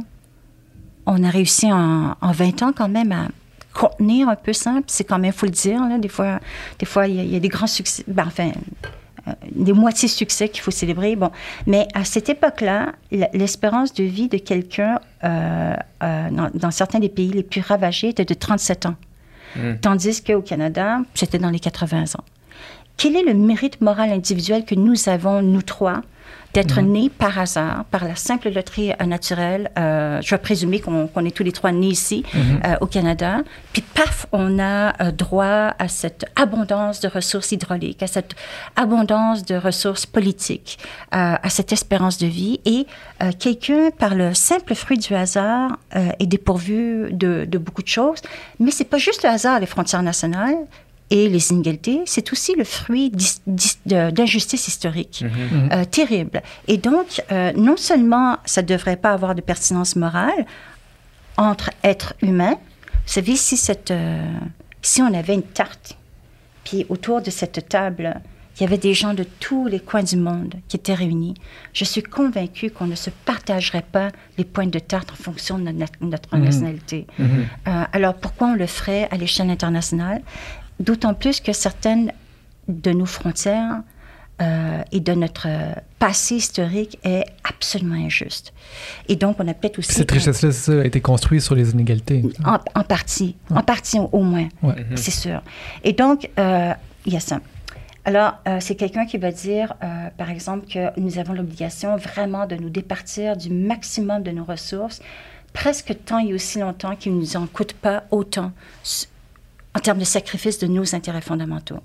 on 1.06 1.22
a 1.22 1.30
réussi 1.30 1.72
en, 1.72 2.16
en 2.20 2.32
20 2.32 2.62
ans 2.62 2.72
quand 2.74 2.88
même 2.88 3.12
à 3.12 3.28
contenir 3.72 4.28
un 4.28 4.36
peu 4.36 4.52
ça, 4.52 4.76
c'est 4.86 5.04
quand 5.04 5.18
même, 5.18 5.32
il 5.34 5.36
faut 5.36 5.46
le 5.46 5.52
dire, 5.52 5.80
là, 5.88 5.98
des 5.98 6.08
fois, 6.08 6.40
des 6.78 6.86
fois 6.86 7.08
il 7.08 7.16
y, 7.16 7.20
a, 7.20 7.22
il 7.24 7.32
y 7.32 7.36
a 7.36 7.40
des 7.40 7.48
grands 7.48 7.66
succès, 7.66 8.04
ben, 8.06 8.24
enfin, 8.26 8.52
des 9.50 9.72
moitiés 9.72 10.08
succès 10.08 10.48
qu'il 10.48 10.62
faut 10.62 10.70
célébrer. 10.70 11.16
Bon, 11.16 11.30
mais 11.66 11.88
à 11.94 12.04
cette 12.04 12.28
époque-là, 12.28 12.92
l'espérance 13.32 13.94
de 13.94 14.04
vie 14.04 14.28
de 14.28 14.38
quelqu'un 14.38 15.00
euh, 15.24 15.74
euh, 16.02 16.30
dans, 16.30 16.50
dans, 16.52 16.70
certains 16.70 16.98
des 16.98 17.08
pays 17.08 17.30
les 17.30 17.42
plus 17.42 17.60
ravagés 17.60 18.08
était 18.08 18.24
de 18.24 18.34
37 18.34 18.86
ans, 18.86 18.96
mm. 19.56 19.74
tandis 19.80 20.22
qu'au 20.22 20.42
Canada, 20.42 20.98
c'était 21.14 21.38
dans 21.38 21.50
les 21.50 21.60
80 21.60 22.04
ans. 22.18 22.24
Quel 22.96 23.16
est 23.16 23.24
le 23.24 23.34
mérite 23.34 23.80
moral 23.80 24.12
individuel 24.12 24.64
que 24.64 24.74
nous 24.74 25.08
avons, 25.08 25.42
nous 25.42 25.62
trois, 25.62 26.02
d'être 26.54 26.80
mmh. 26.80 26.86
né 26.86 27.10
par 27.10 27.38
hasard, 27.38 27.84
par 27.90 28.04
la 28.04 28.14
simple 28.14 28.50
loterie 28.50 28.92
naturelle. 29.06 29.70
Euh, 29.78 30.20
je 30.22 30.30
vais 30.30 30.38
présumer 30.38 30.80
qu'on 30.80 31.08
qu 31.08 31.26
est 31.26 31.30
tous 31.32 31.42
les 31.42 31.52
trois 31.52 31.72
nés 31.72 31.88
ici, 31.88 32.24
mmh. 32.32 32.38
euh, 32.64 32.76
au 32.80 32.86
Canada. 32.86 33.42
Puis, 33.72 33.82
paf, 33.82 34.26
on 34.32 34.58
a 34.60 34.94
euh, 35.02 35.10
droit 35.10 35.74
à 35.78 35.88
cette 35.88 36.24
abondance 36.36 37.00
de 37.00 37.08
ressources 37.08 37.50
hydrauliques, 37.52 38.02
à 38.02 38.06
cette 38.06 38.34
abondance 38.76 39.44
de 39.44 39.56
ressources 39.56 40.06
politiques, 40.06 40.78
euh, 41.14 41.34
à 41.42 41.48
cette 41.50 41.72
espérance 41.72 42.18
de 42.18 42.26
vie. 42.26 42.60
Et 42.64 42.86
euh, 43.22 43.32
quelqu'un, 43.38 43.90
par 43.90 44.14
le 44.14 44.32
simple 44.32 44.74
fruit 44.74 44.98
du 44.98 45.14
hasard, 45.14 45.76
euh, 45.96 46.08
est 46.20 46.26
dépourvu 46.26 47.12
de, 47.12 47.46
de 47.48 47.58
beaucoup 47.58 47.82
de 47.82 47.88
choses. 47.88 48.20
Mais 48.60 48.70
c'est 48.70 48.84
pas 48.84 48.98
juste 48.98 49.24
le 49.24 49.30
hasard, 49.30 49.58
les 49.58 49.66
frontières 49.66 50.02
nationales 50.02 50.66
et 51.10 51.28
les 51.28 51.50
inégalités, 51.52 52.00
c'est 52.06 52.32
aussi 52.32 52.54
le 52.56 52.64
fruit 52.64 53.12
d'injustices 53.86 54.68
historiques 54.68 55.22
mm 55.22 55.28
-hmm. 55.28 55.72
euh, 55.72 55.84
terribles. 55.84 56.42
Et 56.66 56.78
donc, 56.78 57.08
euh, 57.30 57.52
non 57.56 57.76
seulement 57.76 58.38
ça 58.44 58.62
ne 58.62 58.66
devrait 58.66 58.96
pas 58.96 59.12
avoir 59.12 59.34
de 59.34 59.42
pertinence 59.42 59.96
morale 59.96 60.46
entre 61.36 61.70
êtres 61.82 62.14
humains, 62.22 62.58
vous 63.06 63.12
savez, 63.12 63.36
si, 63.36 63.56
cette, 63.56 63.90
euh, 63.90 64.24
si 64.80 65.02
on 65.02 65.12
avait 65.12 65.34
une 65.34 65.42
tarte, 65.42 65.96
puis 66.64 66.86
autour 66.88 67.20
de 67.20 67.30
cette 67.30 67.68
table, 67.68 68.20
il 68.56 68.62
y 68.62 68.66
avait 68.66 68.78
des 68.78 68.94
gens 68.94 69.14
de 69.14 69.24
tous 69.40 69.66
les 69.66 69.80
coins 69.80 70.04
du 70.04 70.16
monde 70.16 70.54
qui 70.68 70.76
étaient 70.76 70.94
réunis. 70.94 71.34
Je 71.72 71.84
suis 71.84 72.02
convaincue 72.02 72.70
qu'on 72.70 72.86
ne 72.86 72.94
se 72.94 73.10
partagerait 73.10 73.84
pas 73.90 74.10
les 74.38 74.44
points 74.44 74.68
de 74.68 74.78
tarte 74.78 75.10
en 75.10 75.16
fonction 75.16 75.58
de 75.58 75.70
notre, 75.70 75.98
notre 76.00 76.36
mmh. 76.36 76.44
nationalité. 76.44 77.06
Mmh. 77.18 77.24
Euh, 77.24 77.84
alors 77.92 78.14
pourquoi 78.14 78.48
on 78.48 78.54
le 78.54 78.66
ferait 78.66 79.08
à 79.10 79.16
l'échelle 79.16 79.50
internationale? 79.50 80.22
D'autant 80.80 81.14
plus 81.14 81.40
que 81.40 81.52
certaines 81.52 82.12
de 82.68 82.90
nos 82.92 83.06
frontières 83.06 83.82
euh, 84.42 84.82
et 84.90 85.00
de 85.00 85.12
notre 85.12 85.46
passé 85.98 86.36
historique 86.36 86.98
est 87.04 87.24
absolument 87.44 87.94
injuste. 87.94 88.52
Et 89.08 89.16
donc, 89.16 89.36
on 89.38 89.46
a 89.46 89.54
peut-être 89.54 89.78
aussi... 89.78 89.92
Cette 89.92 90.10
richesse-là 90.10 90.80
a 90.80 90.84
été 90.84 91.00
construite 91.00 91.42
sur 91.42 91.54
les 91.54 91.70
inégalités. 91.70 92.22
En, 92.44 92.58
en 92.74 92.84
partie. 92.84 93.36
Ouais. 93.50 93.58
En 93.58 93.62
partie, 93.62 93.98
au 94.00 94.22
moins. 94.22 94.48
Ouais. 94.62 94.72
Mm 94.74 94.94
-hmm. 94.94 94.96
C'est 94.96 95.12
sûr. 95.24 95.42
Et 95.84 95.92
donc, 95.92 96.18
euh, 96.38 96.72
il 97.06 97.12
y 97.12 97.16
a 97.16 97.20
ça. 97.20 97.40
Alors, 98.04 98.34
euh, 98.46 98.58
c'est 98.60 98.74
quelqu'un 98.74 99.06
qui 99.06 99.16
va 99.16 99.30
dire, 99.30 99.74
euh, 99.82 100.08
par 100.18 100.28
exemple, 100.28 100.66
que 100.66 101.00
nous 101.00 101.18
avons 101.18 101.32
l'obligation 101.32 101.96
vraiment 101.96 102.46
de 102.46 102.56
nous 102.56 102.68
départir 102.68 103.36
du 103.36 103.50
maximum 103.50 104.22
de 104.22 104.30
nos 104.30 104.44
ressources, 104.44 105.00
presque 105.54 105.96
tant 106.04 106.18
et 106.18 106.34
aussi 106.34 106.58
longtemps 106.58 106.96
qu'il 106.96 107.14
ne 107.14 107.20
nous 107.20 107.36
en 107.36 107.46
coûte 107.46 107.72
pas 107.72 108.04
autant 108.10 108.52
en 109.74 109.80
termes 109.80 109.98
de 109.98 110.04
sacrifice 110.04 110.58
de 110.58 110.66
nos 110.66 110.94
intérêts 110.94 111.20
fondamentaux. 111.20 111.80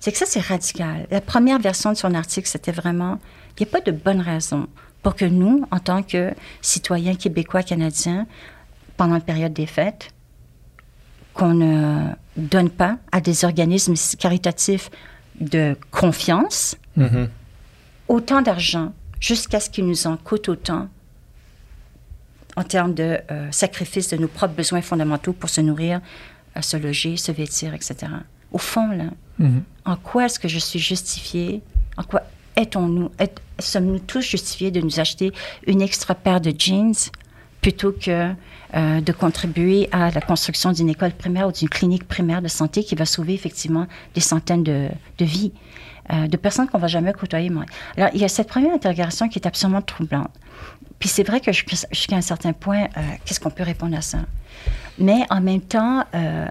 C'est 0.00 0.12
que 0.12 0.18
ça, 0.18 0.26
c'est 0.26 0.40
radical. 0.40 1.06
La 1.10 1.20
première 1.20 1.58
version 1.58 1.92
de 1.92 1.96
son 1.96 2.14
article, 2.14 2.48
c'était 2.48 2.72
vraiment, 2.72 3.18
il 3.58 3.62
n'y 3.64 3.68
a 3.68 3.72
pas 3.72 3.80
de 3.80 3.92
bonne 3.92 4.20
raison 4.20 4.66
pour 5.02 5.14
que 5.14 5.24
nous, 5.24 5.64
en 5.70 5.78
tant 5.78 6.02
que 6.02 6.32
citoyens 6.60 7.14
québécois, 7.14 7.62
canadiens, 7.62 8.26
pendant 8.96 9.14
la 9.14 9.20
période 9.20 9.52
des 9.52 9.66
fêtes, 9.66 10.12
qu'on 11.34 11.54
ne 11.54 12.08
donne 12.36 12.70
pas 12.70 12.98
à 13.10 13.20
des 13.20 13.44
organismes 13.44 13.94
caritatifs 14.18 14.90
de 15.40 15.76
confiance 15.90 16.76
mm 16.96 17.04
-hmm. 17.04 17.28
autant 18.08 18.42
d'argent 18.42 18.92
jusqu'à 19.20 19.60
ce 19.60 19.70
qu'il 19.70 19.86
nous 19.86 20.06
en 20.06 20.16
coûte 20.16 20.48
autant 20.48 20.88
en 22.56 22.64
termes 22.64 22.94
de 22.94 23.18
euh, 23.30 23.50
sacrifice 23.50 24.08
de 24.08 24.16
nos 24.16 24.28
propres 24.28 24.54
besoins 24.54 24.82
fondamentaux 24.82 25.32
pour 25.32 25.48
se 25.48 25.60
nourrir, 25.60 26.00
à 26.54 26.62
se 26.62 26.76
loger, 26.76 27.16
se 27.16 27.32
vêtir, 27.32 27.74
etc. 27.74 27.94
Au 28.52 28.58
fond, 28.58 28.88
là, 28.90 29.04
mm 29.38 29.46
-hmm. 29.46 29.62
en 29.92 29.96
quoi 29.96 30.24
est-ce 30.26 30.38
que 30.38 30.48
je 30.48 30.58
suis 30.58 30.78
justifiée? 30.78 31.62
En 31.96 32.02
quoi 32.02 32.22
est-on-nous? 32.56 33.10
Est, 33.18 33.40
Sommes-nous 33.58 34.00
tous 34.00 34.22
justifiés 34.22 34.70
de 34.70 34.80
nous 34.80 34.98
acheter 34.98 35.32
une 35.66 35.82
extra 35.82 36.14
paire 36.14 36.40
de 36.40 36.52
jeans 36.58 37.10
plutôt 37.60 37.92
que 37.92 38.34
euh, 38.74 39.00
de 39.00 39.12
contribuer 39.12 39.88
à 39.92 40.10
la 40.10 40.20
construction 40.20 40.72
d'une 40.72 40.88
école 40.88 41.12
primaire 41.12 41.46
ou 41.48 41.52
d'une 41.52 41.68
clinique 41.68 42.06
primaire 42.08 42.42
de 42.42 42.48
santé 42.48 42.82
qui 42.82 42.94
va 42.94 43.06
sauver 43.06 43.34
effectivement 43.34 43.86
des 44.14 44.20
centaines 44.20 44.64
de, 44.64 44.88
de 45.18 45.24
vies, 45.24 45.52
euh, 46.12 46.26
de 46.26 46.36
personnes 46.36 46.68
qu'on 46.68 46.78
va 46.78 46.88
jamais 46.88 47.12
côtoyer. 47.12 47.50
Alors, 47.96 48.10
il 48.14 48.20
y 48.20 48.24
a 48.24 48.28
cette 48.28 48.48
première 48.48 48.74
interrogation 48.74 49.28
qui 49.28 49.38
est 49.38 49.46
absolument 49.46 49.82
troublante. 49.82 50.32
Puis 51.02 51.08
c'est 51.08 51.24
vrai 51.24 51.40
que 51.40 51.50
jusqu'à 51.50 52.14
un 52.14 52.20
certain 52.20 52.52
point, 52.52 52.84
euh, 52.84 53.00
qu'est-ce 53.24 53.40
qu'on 53.40 53.50
peut 53.50 53.64
répondre 53.64 53.96
à 53.96 54.02
ça? 54.02 54.18
Mais 55.00 55.26
en 55.30 55.40
même 55.40 55.60
temps, 55.60 56.04
euh, 56.14 56.46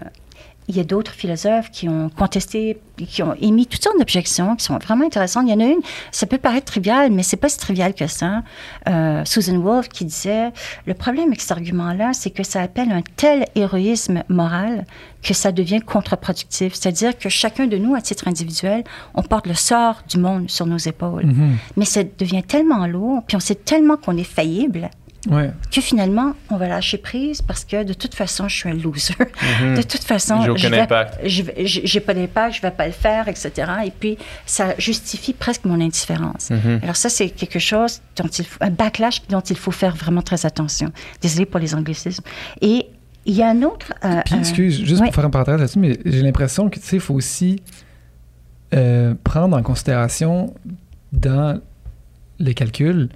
il 0.68 0.76
y 0.76 0.80
a 0.80 0.84
d'autres 0.84 1.12
philosophes 1.12 1.70
qui 1.70 1.88
ont 1.88 2.08
contesté, 2.08 2.78
qui 2.96 3.22
ont 3.22 3.34
émis 3.40 3.66
toutes 3.66 3.82
sortes 3.82 3.98
d'objections 3.98 4.54
qui 4.56 4.64
sont 4.64 4.78
vraiment 4.78 5.04
intéressantes. 5.04 5.44
Il 5.46 5.50
y 5.50 5.54
en 5.54 5.60
a 5.60 5.64
une, 5.64 5.80
ça 6.12 6.26
peut 6.26 6.38
paraître 6.38 6.66
trivial, 6.66 7.10
mais 7.10 7.22
c'est 7.22 7.36
pas 7.36 7.48
si 7.48 7.58
trivial 7.58 7.94
que 7.94 8.06
ça. 8.06 8.42
Euh, 8.88 9.24
Susan 9.24 9.58
Wolf 9.58 9.88
qui 9.88 10.04
disait 10.04 10.50
le 10.86 10.94
problème 10.94 11.28
avec 11.28 11.40
cet 11.40 11.52
argument-là, 11.52 12.12
c'est 12.12 12.30
que 12.30 12.44
ça 12.44 12.60
appelle 12.62 12.92
un 12.92 13.02
tel 13.16 13.44
héroïsme 13.54 14.22
moral 14.28 14.86
que 15.22 15.34
ça 15.34 15.52
devient 15.52 15.80
contre-productif. 15.80 16.74
C'est-à-dire 16.74 17.16
que 17.16 17.28
chacun 17.28 17.66
de 17.66 17.76
nous, 17.76 17.94
à 17.94 18.00
titre 18.00 18.28
individuel, 18.28 18.84
on 19.14 19.22
porte 19.22 19.46
le 19.46 19.54
sort 19.54 20.02
du 20.08 20.18
monde 20.18 20.50
sur 20.50 20.66
nos 20.66 20.78
épaules. 20.78 21.26
Mm 21.26 21.32
-hmm. 21.32 21.52
Mais 21.76 21.84
ça 21.84 22.02
devient 22.04 22.42
tellement 22.42 22.86
lourd, 22.86 23.22
puis 23.26 23.36
on 23.36 23.40
sait 23.40 23.54
tellement 23.54 23.96
qu'on 23.96 24.16
est 24.16 24.32
faillible 24.38 24.90
Ouais. 25.30 25.52
que 25.72 25.80
finalement, 25.80 26.34
on 26.50 26.56
va 26.56 26.66
lâcher 26.66 26.98
prise 26.98 27.42
parce 27.42 27.64
que 27.64 27.84
de 27.84 27.92
toute 27.92 28.14
façon, 28.14 28.48
je 28.48 28.56
suis 28.56 28.68
un 28.68 28.74
loser. 28.74 29.14
Mm 29.18 29.24
-hmm. 29.24 29.76
De 29.76 29.82
toute 29.82 30.02
façon, 30.02 30.34
je 30.56 30.68
n'ai 30.68 30.86
pas 30.86 32.14
d'impact, 32.14 32.54
je 32.56 32.58
ne 32.58 32.62
vais 32.62 32.76
pas 32.76 32.86
le 32.86 32.92
faire, 32.92 33.28
etc. 33.28 33.50
Et 33.86 33.92
puis, 34.00 34.18
ça 34.46 34.74
justifie 34.78 35.32
presque 35.32 35.64
mon 35.64 35.80
indifférence. 35.80 36.50
Mm 36.50 36.56
-hmm. 36.56 36.82
Alors 36.82 36.96
ça, 36.96 37.08
c'est 37.08 37.30
quelque 37.40 37.60
chose 37.60 37.92
dont 38.16 38.30
il 38.40 38.44
faut, 38.44 38.58
un 38.68 38.74
backlash 38.82 39.16
dont 39.28 39.46
il 39.54 39.56
faut 39.56 39.74
faire 39.82 39.94
vraiment 39.94 40.24
très 40.30 40.44
attention. 40.50 40.88
Désolée 41.20 41.46
pour 41.46 41.60
les 41.60 41.72
anglicismes. 41.74 42.24
Et 42.60 42.76
il 43.24 43.34
y 43.40 43.42
a 43.42 43.48
un 43.56 43.62
autre... 43.62 43.88
Euh, 44.04 44.20
puis, 44.24 44.38
excuse, 44.42 44.74
juste 44.84 45.00
ouais. 45.00 45.06
pour 45.06 45.14
faire 45.14 45.24
un 45.30 45.30
parenthèse 45.30 45.58
là-dessus, 45.62 45.78
mais 45.78 45.94
j'ai 46.04 46.22
l'impression 46.22 46.62
que, 46.70 46.78
tu 46.82 46.86
sais, 46.86 46.96
il 46.96 47.04
faut 47.08 47.14
aussi 47.22 47.62
euh, 48.74 49.14
prendre 49.22 49.56
en 49.56 49.62
considération 49.62 50.54
dans 51.12 51.60
les 52.38 52.54
calculs 52.54 53.08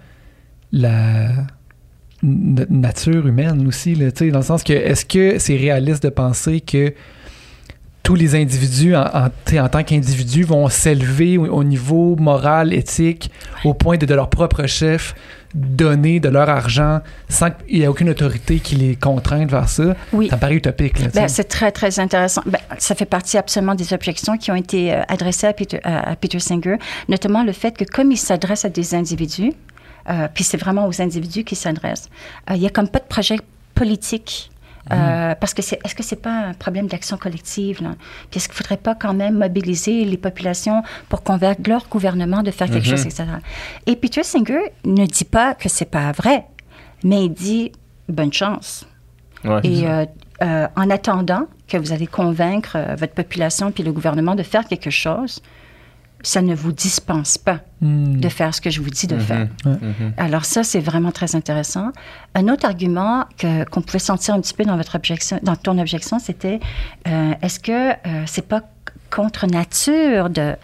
la 0.73 1.31
notre 2.23 2.73
nature 2.73 3.27
humaine 3.27 3.67
aussi, 3.67 3.95
là, 3.95 4.11
dans 4.11 4.39
le 4.39 4.45
sens 4.45 4.63
que 4.63 4.73
est-ce 4.73 5.05
que 5.05 5.39
c'est 5.39 5.57
réaliste 5.57 6.03
de 6.03 6.09
penser 6.09 6.61
que 6.61 6.95
tous 8.03 8.15
les 8.15 8.37
individus, 8.37 8.95
en, 8.95 9.03
en, 9.03 9.59
en 9.59 9.69
tant 9.69 9.83
qu'individus, 9.83 10.45
vont 10.45 10.69
s'élever 10.69 11.39
au, 11.39 11.47
au, 11.47 11.65
niveau 11.65 12.15
moral, 12.17 12.73
éthique, 12.73 13.33
au 13.65 13.75
point 13.75 13.97
de, 13.97 14.07
de 14.07 14.15
leur 14.15 14.31
propre 14.31 14.67
chef 14.67 15.15
donner 15.57 16.21
de 16.21 16.29
leur 16.29 16.49
argent 16.49 17.01
sans 17.29 17.51
qu'il 17.51 17.79
n'y 17.79 17.85
ait 17.85 17.89
aucune 17.89 18.11
autorité 18.11 18.59
qui 18.59 18.77
les 18.77 18.95
contraigne 18.95 19.49
vers 19.49 19.69
ça? 19.69 19.97
Oui. 20.13 20.29
Ça 20.29 20.37
paraît 20.37 20.55
utopique. 20.55 20.99
Là, 21.01 21.07
ben, 21.15 21.29
c'est 21.29 21.45
très, 21.45 21.73
très 21.73 21.99
intéressant. 21.99 22.43
Ben, 22.47 22.59
ça 22.79 22.95
fait 22.95 23.07
partie 23.07 23.39
absolument 23.39 23.75
des 23.75 23.93
objections 23.93 24.37
qui 24.37 24.51
ont 24.51 24.57
été 24.57 24.93
euh, 24.93 25.03
adressées 25.09 25.47
à 25.47 25.53
Peter, 25.53 25.81
à 25.83 26.15
Peter 26.15 26.39
Singer, 26.39 26.77
notamment 27.09 27.43
le 27.43 27.53
fait 27.53 27.77
que 27.77 27.85
comme 27.85 28.13
il 28.13 28.19
s'adresse 28.19 28.65
à 28.65 28.69
des 28.69 28.95
individus, 28.95 29.53
euh, 30.09 30.29
puis 30.33 30.45
c'est 30.45 30.57
vraiment 30.57 30.87
aux 30.87 31.01
individus 31.01 31.45
qui 31.45 31.57
s'adressent. 31.57 32.09
Euh, 32.51 32.55
il 32.55 32.61
n'y 32.61 32.67
a 32.67 32.71
comme 32.71 32.89
pas 32.89 32.99
de 32.99 33.07
projet 33.07 33.37
politique. 33.75 34.51
Euh, 34.93 35.33
mmh. 35.33 35.35
parce 35.41 35.53
que 35.53 35.63
c'est, 35.63 35.81
est-ce 35.85 35.97
que 35.97 36.05
c'est 36.05 36.23
pas 36.23 36.31
un 36.31 36.55
problème 36.55 36.87
d'action 36.87 37.17
collective 37.17 37.83
là? 37.83 37.97
Puis 38.31 38.39
est-ce 38.39 38.49
qu'il 38.49 38.57
faudrait 38.57 38.77
pas 38.77 38.95
quand 38.95 39.15
même 39.15 39.37
mobiliser 39.37 40.05
les 40.05 40.17
populations 40.17 40.85
pour 41.09 41.25
convaincre 41.25 41.63
leur 41.67 41.89
gouvernement 41.89 42.45
de 42.45 42.53
faire 42.53 42.71
quelque 42.71 42.87
mmh. 42.87 42.91
chose, 42.91 43.05
etc. 43.05 43.25
Et 43.87 43.97
Peter 43.97 44.23
Singer 44.23 44.61
ne 44.85 45.05
dit 45.05 45.25
pas 45.25 45.55
que 45.55 45.69
c'est 45.69 45.91
pas 45.91 46.13
vrai, 46.13 46.47
mais 47.03 47.25
il 47.25 47.33
dit 47.33 47.73
bonne 48.09 48.33
chance. 48.33 48.87
Ouais, 49.45 49.61
Et 49.65 49.89
euh, 49.89 50.07
euh, 50.43 50.69
en 50.77 50.89
attendant 50.89 51.49
que 51.67 51.77
vous 51.77 51.93
allez 51.93 52.07
convaincre 52.07 52.79
votre 52.97 53.15
population 53.15 53.73
puis 53.73 53.83
le 53.83 53.91
gouvernement 53.91 54.37
de 54.37 54.45
faire 54.45 54.67
quelque 54.67 54.91
chose, 54.91 55.43
ça 56.23 56.43
ne 56.43 56.55
vous 56.55 56.73
dispense 56.73 57.39
pas 57.39 57.61
Hmm. 57.83 58.19
de 58.21 58.29
faire 58.31 58.55
ce 58.55 58.61
que 58.63 58.71
je 58.71 58.81
vous 58.81 58.89
dis 58.89 59.07
de 59.07 59.17
Mhm. 59.17 59.21
faire. 59.21 59.49
Mhm. 59.67 60.13
Alors 60.17 60.47
ça, 60.47 60.63
c'est 60.65 60.81
vraiment 60.81 61.13
très 61.13 61.37
intéressant. 61.37 61.93
Un 62.35 62.49
autre 62.49 62.65
argument 62.65 63.27
que, 63.37 63.65
qu'on 63.69 63.83
pouvait 63.83 63.99
sentir 63.99 64.35
un 64.35 64.41
petit 64.41 64.55
peu 64.55 64.65
dans 64.65 64.77
votre 64.79 64.95
objection, 64.97 65.39
dans 65.43 65.57
ton 65.57 65.79
objection, 65.79 66.19
c'était 66.19 66.59
euh, 67.07 67.33
est-ce 67.43 67.61
que 67.61 67.91
euh, 67.91 68.23
c'est 68.27 68.49
pas 68.49 68.63
contre 69.11 69.47
nature 69.47 70.31
de 70.31 70.55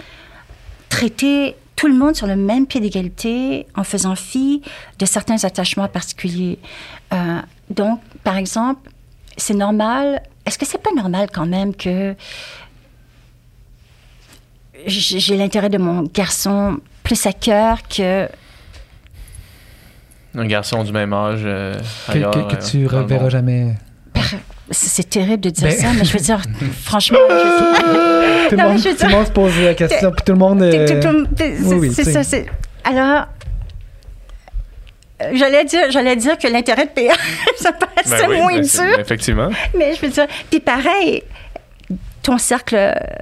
traiter 0.89 1.55
tout 1.77 1.87
le 1.89 1.95
monde 1.95 2.15
sur 2.15 2.27
le 2.27 2.37
même 2.37 2.66
pied 2.66 2.81
d'égalité 2.81 3.66
en 3.77 3.85
faisant 3.85 4.15
fi 4.16 4.62
de 4.99 5.05
certains 5.07 5.45
attachements 5.45 5.89
particuliers? 5.89 6.59
Euh, 7.12 7.41
donc, 7.70 8.01
par 8.24 8.37
exemple, 8.37 8.91
c'est 9.37 9.55
normal. 9.55 10.23
Est-ce 10.47 10.59
que 10.59 10.66
c'est 10.66 10.83
pas 10.83 10.93
normal 10.97 11.29
quand 11.33 11.47
même 11.47 11.74
que 11.74 12.15
j'ai 14.86 15.36
l'intérêt 15.36 15.68
de 15.68 15.78
mon 15.78 16.02
garçon 16.02 16.78
plus 17.02 17.26
à 17.26 17.32
cœur 17.32 17.78
que 17.88 18.28
Un 20.34 20.46
garçon 20.46 20.82
du 20.84 20.92
même 20.92 21.12
âge. 21.12 21.40
euh, 21.44 21.74
Que, 22.06 22.12
ailleurs, 22.12 22.30
que- 22.30 22.54
que 22.54 22.60
euh, 22.62 22.66
tu 22.70 22.78
le 22.82 22.86
reverras 22.88 23.28
jamais. 23.28 23.74
C'est 24.70 25.10
terrible 25.10 25.40
de 25.42 25.50
dire 25.50 25.68
Ben- 25.68 25.76
ça, 25.78 25.88
mais 25.96 26.04
je 26.04 26.12
veux 26.14 26.18
dire, 26.24 26.40
franchement, 26.84 27.18
je- 27.28 28.48
Tout 28.48 28.56
le 28.56 28.62
monde, 28.62 28.82
tout 28.82 28.88
le 29.18 29.24
se 29.26 29.30
pose 29.32 29.59
la 29.60 29.74
question, 29.74 30.10
puis 30.12 30.24
tout 30.24 30.32
le 30.32 30.38
monde. 30.38 30.62
Euh, 30.62 31.00
tout- 31.00 31.09
tout- 31.09 31.26
c'est 31.36 31.59
oui, 31.64 31.76
oui, 31.80 31.92
c'est 31.92 32.04
c'est- 32.04 32.12
ça. 32.12 32.22
c'est- 32.24 32.46
Alors, 32.84 33.26
euh, 35.20 35.30
j'allais 35.34 35.64
dire, 35.64 35.90
j'allais 35.90 36.16
dire 36.16 36.38
que 36.38 36.48
l'intérêt 36.48 36.86
de 36.86 36.90
payer, 36.90 37.10
ça 37.56 37.72
Ben 37.72 37.86
paraissait 37.86 38.26
oui, 38.28 38.36
moins 38.38 38.54
ben 38.54 38.62
dur, 38.62 38.98
Effectivement. 38.98 39.50
mais 39.76 39.94
je 39.94 40.00
veux 40.00 40.09
dire, 40.09 40.26
puis 40.50 40.60
pareil, 40.60 41.22
ton 42.23 42.39
cercle 42.39 42.77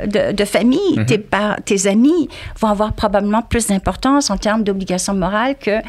de, 0.06 0.32
de 0.32 0.44
famille, 0.44 0.97
Mhm. 0.97 1.06
tes, 1.06 1.18
par- 1.18 1.56
tes 1.64 1.86
amis 1.86 2.28
vont 2.60 2.68
avoir 2.68 2.93
probablement 2.93 3.43
plus 3.43 3.66
d'importance 3.68 4.31
en 4.31 4.36
termes 4.36 4.62
d'obligations 4.64 5.14
morales 5.14 5.56
que, 5.59 5.81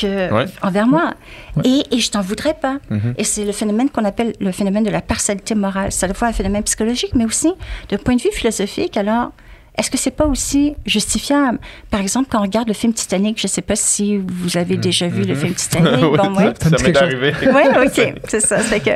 que 0.00 0.32
Ouais. 0.32 0.44
envers 0.62 0.86
moi. 0.86 1.14
Ouais. 1.56 1.62
Et, 1.90 1.96
et 1.96 1.98
je 2.00 2.10
t'en 2.10 2.20
voudrais 2.20 2.54
pas. 2.54 2.78
Mhm. 2.90 3.14
Et 3.18 3.24
c'est 3.24 3.44
le 3.44 3.52
phénomène 3.52 3.90
qu'on 3.90 4.04
appelle 4.04 4.32
le 4.40 4.52
phénomène 4.52 4.84
de 4.84 4.90
la 4.90 5.00
partialité 5.00 5.54
morale. 5.54 5.92
C'est 5.92 6.04
à 6.04 6.08
la 6.08 6.14
fois 6.14 6.28
un 6.28 6.32
phénomène 6.32 6.62
psychologique, 6.62 7.12
mais 7.14 7.24
aussi 7.24 7.52
d'un 7.88 7.96
point 7.98 8.16
de 8.16 8.20
vue 8.22 8.32
philosophique. 8.32 8.96
Alors, 8.96 9.32
est-ce 9.78 9.90
que 9.90 9.96
c'est 9.96 10.10
pas 10.10 10.26
aussi 10.26 10.74
justifiable? 10.84 11.58
Par 11.90 12.00
exemple, 12.00 12.28
quand 12.30 12.38
on 12.40 12.42
regarde 12.42 12.68
le 12.68 12.74
film 12.74 12.92
Titanic, 12.92 13.40
je 13.40 13.46
sais 13.46 13.62
pas 13.62 13.76
si 13.76 14.18
vous 14.18 14.56
avez 14.58 14.76
déjà 14.76 15.08
vu 15.08 15.22
le 15.24 15.34
Mhm. 15.34 15.40
film 15.40 15.54
Titanic. 15.62 15.92
Oui, 16.02 16.18
bon, 16.18 16.34
ouais. 16.36 16.52
Ça 16.60 16.68
m'est 16.70 16.96
arrivé. 16.96 17.34
Oui, 17.42 17.62
OK, 17.86 18.14
c'est 18.28 18.40
ça. 18.40 18.60
C'est 18.60 18.80
que 18.80 18.90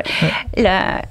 la- 0.61 1.01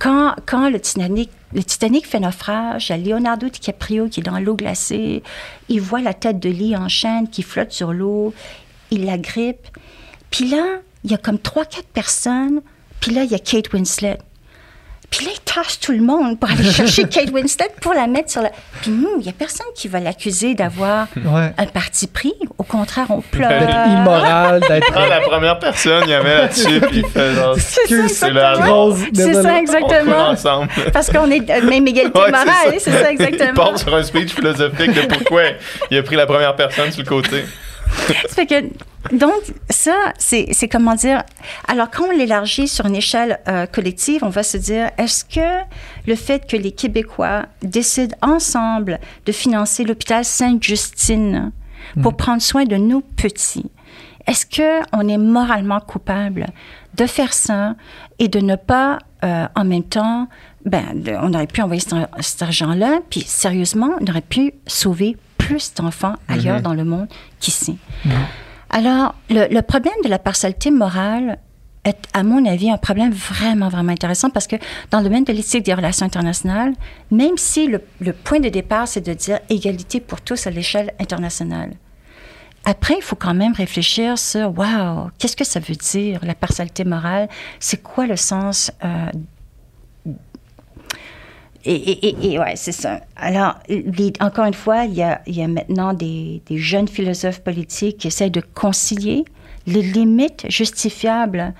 quand, 0.00 0.34
quand 0.44 0.68
le 0.68 0.80
Titanic, 0.80 1.30
le 1.52 1.62
Titanic 1.62 2.06
fait 2.06 2.20
naufrage, 2.20 2.88
il 2.90 3.06
y 3.06 3.12
a 3.12 3.16
Leonardo 3.16 3.48
DiCaprio 3.48 4.08
qui 4.08 4.20
est 4.20 4.22
dans 4.22 4.38
l'eau 4.38 4.54
glacée, 4.54 5.22
il 5.68 5.80
voit 5.80 6.00
la 6.00 6.14
tête 6.14 6.40
de 6.40 6.50
Lee 6.50 6.76
en 6.76 6.88
chaîne 6.88 7.28
qui 7.28 7.42
flotte 7.42 7.72
sur 7.72 7.92
l'eau, 7.92 8.34
il 8.90 9.04
la 9.04 9.18
grippe. 9.18 9.68
Puis 10.30 10.48
là, 10.48 10.80
il 11.04 11.10
y 11.10 11.14
a 11.14 11.18
comme 11.18 11.38
trois, 11.38 11.64
quatre 11.64 11.88
personnes, 11.88 12.62
puis 13.00 13.12
là, 13.12 13.24
il 13.24 13.30
y 13.30 13.34
a 13.34 13.38
Kate 13.38 13.72
Winslet. 13.72 14.18
Puis 15.10 15.24
là, 15.24 15.32
il 15.34 15.40
tâche 15.40 15.78
tout 15.80 15.92
le 15.92 16.00
monde 16.02 16.38
pour 16.38 16.50
aller 16.50 16.70
chercher 16.70 17.04
Kate 17.08 17.30
Winslet 17.30 17.70
pour 17.80 17.94
la 17.94 18.06
mettre 18.06 18.30
sur 18.30 18.42
la... 18.42 18.50
Puis 18.82 18.90
nous, 18.90 19.08
il 19.18 19.22
n'y 19.22 19.28
a 19.28 19.32
personne 19.32 19.66
qui 19.74 19.88
va 19.88 20.00
l'accuser 20.00 20.54
d'avoir 20.54 21.06
Ouais. 21.16 21.52
un 21.56 21.66
parti 21.66 22.06
pris. 22.06 22.34
Au 22.58 22.62
contraire, 22.64 23.06
on 23.10 23.20
pleure. 23.20 23.48
D'être 23.48 23.88
immoral, 23.88 24.60
d'être. 24.68 24.92
Ah, 24.94 25.08
la 25.08 25.20
première 25.20 25.58
personne, 25.58 26.02
il 26.06 26.10
y 26.10 26.14
avait 26.14 26.36
là-dessus, 26.36 26.80
puis 26.80 26.98
il 26.98 27.06
fait 27.06 27.34
genre. 27.34 27.56
C'est 27.58 28.08
ça, 28.08 28.28
exactement. 28.28 28.84
rose. 28.84 29.00
C'est 29.14 29.34
ça, 29.42 29.58
exactement. 29.58 30.28
ensemble. 30.28 30.68
Parce 30.92 31.10
qu'on 31.10 31.30
est 31.30 31.40
de 31.40 31.66
même 31.66 31.86
égalité 31.86 32.18
Ouais, 32.18 32.30
morale, 32.30 32.74
c'est 32.78 32.90
ça, 32.90 33.10
Il 33.12 33.20
exactement. 33.22 33.54
part 33.54 33.78
sur 33.78 33.94
un 33.94 34.02
speech 34.02 34.34
philosophique 34.34 34.92
de 34.92 35.02
pourquoi 35.06 35.42
il 35.90 35.98
a 35.98 36.02
pris 36.02 36.16
la 36.16 36.26
première 36.26 36.54
personne 36.56 36.90
sur 36.92 37.02
le 37.02 37.08
côté. 37.08 37.44
Ça 38.08 38.34
fait 38.34 38.46
que, 38.46 38.62
donc, 39.14 39.32
ça, 39.70 40.12
c'est 40.18 40.68
comment 40.70 40.94
dire. 40.94 41.22
Alors, 41.68 41.90
quand 41.90 42.06
on 42.06 42.10
l'élargit 42.10 42.68
sur 42.68 42.86
une 42.86 42.96
échelle 42.96 43.40
euh, 43.48 43.66
collective, 43.66 44.22
on 44.22 44.28
va 44.28 44.42
se 44.42 44.56
dire 44.56 44.90
est-ce 44.98 45.24
que 45.24 45.64
le 46.06 46.14
fait 46.14 46.46
que 46.46 46.56
les 46.56 46.72
Québécois 46.72 47.46
décident 47.62 48.16
ensemble 48.22 48.98
de 49.24 49.32
financer 49.32 49.84
l'hôpital 49.84 50.24
Sainte-Justine 50.24 51.52
pour 52.02 52.16
prendre 52.16 52.42
soin 52.42 52.64
de 52.64 52.76
nos 52.76 53.00
petits, 53.00 53.70
est-ce 54.26 54.44
qu'on 54.44 55.08
est 55.08 55.18
moralement 55.18 55.80
coupable 55.80 56.46
de 56.94 57.06
faire 57.06 57.32
ça 57.32 57.74
et 58.18 58.28
de 58.28 58.40
ne 58.40 58.56
pas, 58.56 58.98
euh, 59.24 59.46
en 59.54 59.64
même 59.64 59.84
temps, 59.84 60.28
ben, 60.64 60.84
on 61.22 61.32
aurait 61.32 61.46
pu 61.46 61.62
envoyer 61.62 61.80
cet, 61.80 61.94
cet 62.20 62.42
argent-là, 62.42 63.00
puis 63.08 63.20
sérieusement, 63.20 63.90
on 64.00 64.06
aurait 64.10 64.20
pu 64.20 64.52
sauver 64.66 65.16
plus 65.46 65.74
d'enfants 65.74 66.16
ailleurs 66.28 66.60
dans 66.60 66.74
le 66.74 66.84
monde 66.84 67.08
qu'ici. 67.40 67.78
Alors, 68.70 69.14
le, 69.30 69.46
le 69.58 69.62
problème 69.62 70.00
de 70.04 70.08
la 70.08 70.18
partialité 70.18 70.70
morale 70.70 71.38
est, 71.84 72.02
à 72.12 72.22
mon 72.24 72.44
avis, 72.44 72.68
un 72.68 72.78
problème 72.78 73.12
vraiment, 73.12 73.68
vraiment 73.68 73.92
intéressant 73.92 74.30
parce 74.30 74.48
que 74.48 74.56
dans 74.90 74.98
le 74.98 75.04
domaine 75.04 75.22
de 75.24 75.32
l'éthique 75.32 75.64
des 75.64 75.74
relations 75.74 76.04
internationales, 76.04 76.72
même 77.12 77.36
si 77.36 77.68
le, 77.68 77.80
le 78.00 78.12
point 78.12 78.40
de 78.40 78.48
départ, 78.48 78.88
c'est 78.88 79.06
de 79.06 79.14
dire 79.14 79.38
égalité 79.48 80.00
pour 80.00 80.20
tous 80.20 80.48
à 80.48 80.50
l'échelle 80.50 80.92
internationale, 80.98 81.72
après, 82.64 82.94
il 82.98 83.02
faut 83.02 83.14
quand 83.14 83.34
même 83.34 83.52
réfléchir 83.52 84.18
sur, 84.18 84.48
wow, 84.58 85.10
qu'est-ce 85.18 85.36
que 85.36 85.44
ça 85.44 85.60
veut 85.60 85.76
dire, 85.76 86.18
la 86.24 86.34
partialité 86.34 86.84
morale? 86.84 87.28
C'est 87.60 87.80
quoi 87.80 88.08
le 88.08 88.16
sens 88.16 88.72
euh, 88.84 89.12
et, 91.68 92.08
et, 92.08 92.32
et, 92.32 92.38
ouais, 92.38 92.54
c'est 92.56 92.72
ça. 92.72 93.00
Alors, 93.16 93.58
encore 94.20 94.44
une 94.44 94.54
fois, 94.54 94.84
il 94.84 94.94
y 94.94 95.02
a, 95.02 95.20
il 95.26 95.36
y 95.36 95.42
a 95.42 95.48
maintenant 95.48 95.94
des, 95.94 96.42
des 96.46 96.58
jeunes 96.58 96.88
philosophes 96.88 97.40
politiques 97.40 97.98
qui 97.98 98.06
essaient 98.06 98.30
de 98.30 98.40
concilier 98.40 99.24
les 99.66 99.82
limites 99.82 100.46
justifiables 100.48 101.54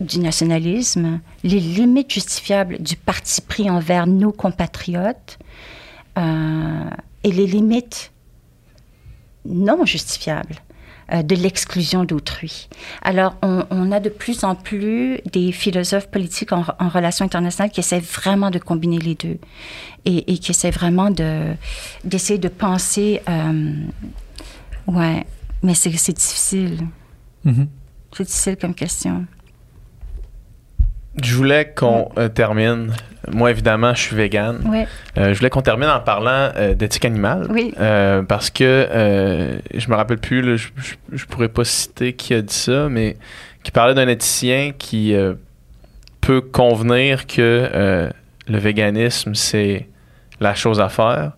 du 0.00 0.18
nationalisme, 0.18 1.20
les 1.42 1.60
limites 1.60 2.12
justifiables 2.12 2.78
du 2.78 2.96
parti 2.96 3.40
pris 3.40 3.68
envers 3.70 4.06
nos 4.06 4.32
compatriotes 4.32 5.38
euh, 6.18 6.90
et 7.24 7.32
les 7.32 7.46
limites 7.46 8.12
non 9.44 9.84
justifiables 9.84 10.56
euh, 11.12 11.22
de 11.22 11.34
l'exclusion 11.36 12.04
d'autrui. 12.04 12.68
Alors, 13.02 13.36
on, 13.42 13.64
on 13.70 13.92
a 13.92 14.00
de 14.00 14.08
plus 14.08 14.44
en 14.44 14.54
plus 14.54 15.18
des 15.32 15.52
philosophes 15.52 16.10
politiques 16.10 16.52
en, 16.52 16.64
en 16.78 16.88
relations 16.88 17.24
internationales 17.24 17.70
qui 17.70 17.80
essaient 17.80 18.00
vraiment 18.00 18.50
de 18.50 18.58
combiner 18.58 18.98
les 18.98 19.14
deux 19.14 19.38
et, 20.04 20.32
et 20.32 20.38
qui 20.38 20.50
essaient 20.50 20.70
vraiment 20.70 21.10
de 21.10 21.54
d'essayer 22.04 22.38
de 22.38 22.48
penser. 22.48 23.20
euh, 23.28 23.72
ouais, 24.88 25.24
mais 25.62 25.74
c'est 25.74 25.90
difficile. 25.90 26.78
Mhm. 27.44 27.68
C'est 28.16 28.24
difficile 28.24 28.56
comme 28.56 28.74
question. 28.74 29.26
Je 31.22 31.34
voulais 31.34 31.72
qu'on 31.74 32.10
euh, 32.18 32.28
termine. 32.28 32.92
Moi, 33.32 33.50
évidemment, 33.50 33.94
je 33.94 34.02
suis 34.02 34.16
vegan. 34.16 34.60
Oui, 34.66 34.84
Euh, 35.16 35.32
je 35.32 35.38
voulais 35.38 35.50
qu'on 35.50 35.62
termine 35.62 35.88
en 35.88 36.00
parlant 36.00 36.50
euh, 36.56 36.74
d'éthique 36.74 37.04
animale. 37.04 37.46
Oui. 37.50 37.72
Parce 38.28 38.50
que 38.50 38.86
je 39.74 39.88
me 39.90 39.94
rappelle 39.94 40.18
plus, 40.18 40.42
là, 40.42 40.56
je, 40.56 40.68
je, 40.76 40.94
je 41.12 41.24
pourrais 41.26 41.48
pas 41.48 41.64
citer 41.64 42.12
qui 42.12 42.34
a 42.34 42.42
dit 42.42 42.54
ça, 42.54 42.88
mais 42.88 43.16
qui 43.62 43.70
parlait 43.70 43.94
d'un 43.94 44.08
éthicien 44.08 44.72
qui 44.78 45.14
peut 46.20 46.40
convenir 46.40 47.26
que 47.26 48.10
le 48.48 48.58
véganisme, 48.58 49.34
c'est 49.34 49.88
la 50.40 50.54
chose 50.54 50.80
à 50.80 50.88
faire. 50.88 51.32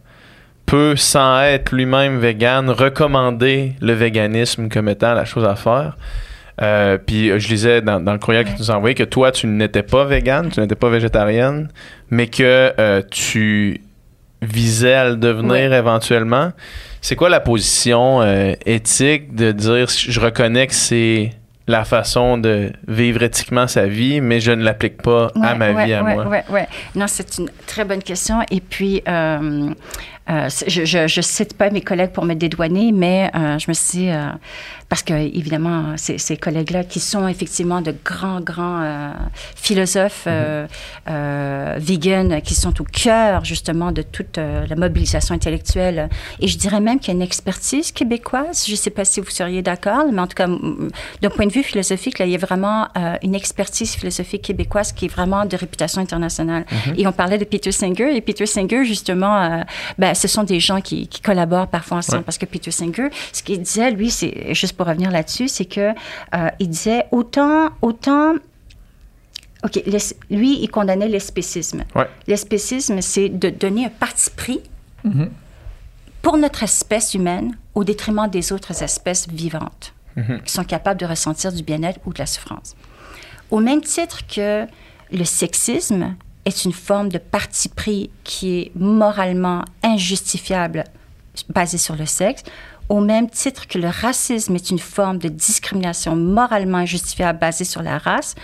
Peut, 0.67 0.97
sans 0.97 1.41
être 1.41 1.73
lui-même 1.73 2.19
vegan, 2.19 2.69
recommander 2.69 3.73
le 3.81 3.95
véganisme 3.95 4.69
comme 4.69 4.91
étant 4.91 5.15
la 5.15 5.25
chose 5.25 5.47
à 5.47 5.57
faire. 5.57 5.97
Euh, 6.61 6.99
puis 6.99 7.31
euh, 7.31 7.39
je 7.39 7.49
lisais 7.49 7.81
dans, 7.83 8.01
dans 8.01 8.13
le 8.13 8.19
courriel 8.19 8.45
que 8.45 8.51
tu 8.51 8.57
nous 8.59 8.71
as 8.71 8.75
envoyé 8.75 8.95
que 8.95 9.05
toi, 9.05 9.31
tu 9.31 9.47
n'étais 9.47 9.83
pas 9.83 10.05
végane, 10.05 10.51
tu 10.51 10.61
n'étais 10.61 10.75
pas 10.75 10.89
végétarienne, 10.89 11.69
mais 12.11 12.27
que 12.27 12.73
euh, 12.79 13.03
tu 13.11 13.81
visais 14.43 14.95
à 14.95 15.09
le 15.11 15.17
devenir 15.17 15.73
éventuellement. 15.73 16.53
C'est 17.01 17.17
quoi 17.17 17.29
la 17.29 17.41
position 17.41 18.23
euh, 18.23 18.55
éthique 18.67 19.35
de 19.35 19.53
dire 19.53 19.89
je 19.89 20.21
reconnais 20.21 20.67
que 20.67 20.75
c'est 20.75 21.33
la 21.69 21.85
façon 21.85 22.39
de 22.39 22.73
vivre 22.89 23.23
éthiquement 23.23 23.67
sa 23.67 23.87
vie, 23.87 24.21
mais 24.23 24.41
je 24.41 24.53
ne 24.53 24.65
l'applique 24.65 25.03
pas 25.03 25.31
à 25.43 25.55
ma 25.55 25.71
ouais, 25.73 25.85
vie, 25.85 25.93
à 25.93 26.03
ouais, 26.03 26.15
moi? 26.15 26.27
ouais, 26.27 26.45
ouais. 26.51 26.67
Non, 26.95 27.07
c'est 27.07 27.39
une 27.39 27.51
très 27.67 27.85
bonne 27.85 28.03
question. 28.03 28.39
Et 28.51 28.61
puis, 28.61 29.03
euh, 29.07 29.69
je, 30.67 31.07
je 31.07 31.21
cite 31.21 31.57
pas 31.59 31.69
mes 31.69 31.83
collègues 31.83 32.13
pour 32.13 32.25
me 32.25 32.35
dédouaner, 32.35 32.91
mais 32.93 33.31
euh, 33.35 33.59
je 33.59 33.67
me 33.69 33.75
suis 33.75 33.99
dit, 33.99 34.11
parce 34.89 35.03
que 35.03 35.13
évidemment, 35.13 35.95
ces, 35.97 36.17
ces 36.19 36.37
collègues-là 36.37 36.85
qui 36.85 37.01
sont 37.01 37.29
effectivement 37.29 37.81
de 37.83 37.95
grands, 38.05 38.41
grands 38.41 38.81
euh, 38.83 39.13
philosophes 39.55 40.25
euh, 40.27 40.67
euh, 41.09 41.75
vegan, 41.79 42.41
qui 42.43 42.55
sont 42.55 42.81
au 42.81 42.85
cœur 42.85 43.45
justement 43.45 43.93
de 43.93 44.03
toute 44.03 44.39
euh, 44.39 44.67
la 44.69 44.77
mobilisation 44.77 45.35
intellectuelle. 45.35 46.09
Et 46.41 46.49
je 46.49 46.57
dirais 46.59 46.81
même 46.81 46.99
qu'il 47.01 47.09
y 47.09 47.11
a 47.11 47.15
une 47.17 47.23
expertise 47.23 47.93
québécoise. 47.93 48.65
Je 48.67 48.73
ne 48.73 48.77
sais 48.77 48.91
pas 48.91 49.05
si 49.05 49.21
vous 49.21 49.31
seriez 49.31 49.63
d'accord, 49.63 50.05
mais 50.13 50.21
en 50.21 50.27
tout 50.27 50.35
cas, 50.35 50.47
d'un 50.47 51.31
point 51.31 51.47
de 51.47 51.53
vue 51.53 51.63
philosophique, 51.63 52.19
là, 52.19 52.27
il 52.27 52.33
y 52.33 52.35
a 52.35 52.39
vraiment 52.39 52.89
euh, 52.97 53.17
une 53.23 53.35
expertise 53.35 53.95
philosophique 53.95 54.43
québécoise 54.43 54.93
qui 54.93 55.05
est 55.07 55.09
vraiment 55.09 55.45
de 55.45 55.57
réputation 55.57 56.01
internationale. 56.01 56.65
Et 56.97 57.07
on 57.07 57.13
parlait 57.13 57.39
de 57.39 57.45
Peter 57.45 57.73
Singer, 57.73 58.15
et 58.17 58.21
Peter 58.21 58.47
Singer, 58.47 58.85
justement, 58.85 59.37
euh, 59.43 59.61
ben, 59.99 60.15
ce 60.15 60.29
sont 60.29 60.45
des 60.45 60.61
gens 60.61 60.81
qui, 60.81 61.09
qui 61.09 61.21
collaborent 61.21 61.69
parfois 61.69 61.99
ensemble 61.99 62.19
Ouais. 62.19 62.25
parce 62.25 62.39
que 62.39 62.47
Peter 62.47 62.71
Singer, 62.71 63.09
ce 63.33 63.43
qu'il 63.43 63.61
disait, 63.61 63.91
lui, 63.91 64.11
c'est 64.11 64.55
juste 64.55 64.73
pour 64.79 64.87
revenir 64.87 65.11
là-dessus, 65.11 65.49
c'est 65.49 65.67
que 65.67 65.91
euh, 66.35 66.49
il 66.59 66.71
disait 66.71 67.05
autant, 67.11 67.69
autant. 67.83 68.35
OK, 69.65 69.83
l'es- 69.87 70.17
lui, 70.31 70.63
il 70.63 70.69
condamnait 70.71 71.09
l'espécisme. 71.09 71.85
Ouais. 71.95 72.09
L'espécisme, 72.29 73.01
c'est 73.03 73.29
de 73.29 73.51
donner 73.51 73.87
un 73.87 73.91
parti 73.91 74.31
pris 74.31 74.61
Mhm. 75.05 75.31
pour 76.23 76.37
notre 76.39 76.63
espèce 76.63 77.15
humaine 77.15 77.57
au 77.75 77.85
détriment 77.85 78.29
des 78.29 78.53
autres 78.53 78.83
espèces 78.83 79.29
vivantes 79.29 79.93
Mhm. 80.17 80.43
qui 80.45 80.53
sont 80.53 80.65
capables 80.65 80.99
de 81.01 81.07
ressentir 81.07 81.53
du 81.53 81.63
bien-être 81.63 81.99
ou 82.07 82.13
de 82.13 82.19
la 82.19 82.27
souffrance. 82.27 82.75
Au 83.51 83.61
même 83.61 83.81
titre 83.83 84.27
que 84.27 84.67
le 85.13 85.25
sexisme 85.25 86.15
est 86.45 86.65
une 86.65 86.73
forme 86.73 87.09
de 87.09 87.19
parti 87.19 87.69
pris 87.69 88.11
qui 88.25 88.59
est 88.61 88.73
moralement 88.77 89.63
injustifiable 89.83 90.85
basée 91.49 91.79
sur 91.79 91.95
le 91.97 92.07
sexe, 92.07 92.43
au 92.89 93.01
même 93.01 93.29
titre 93.29 93.67
que 93.67 93.79
le 93.79 93.89
racisme 93.89 94.55
est 94.55 94.71
une 94.71 94.79
forme 94.79 95.19
de 95.19 95.29
discrimination 95.29 96.17
moralement 96.17 96.79
injustifiable 96.79 97.39
basée 97.39 97.65
sur 97.65 97.83
la 97.83 97.99
race, 97.99 98.35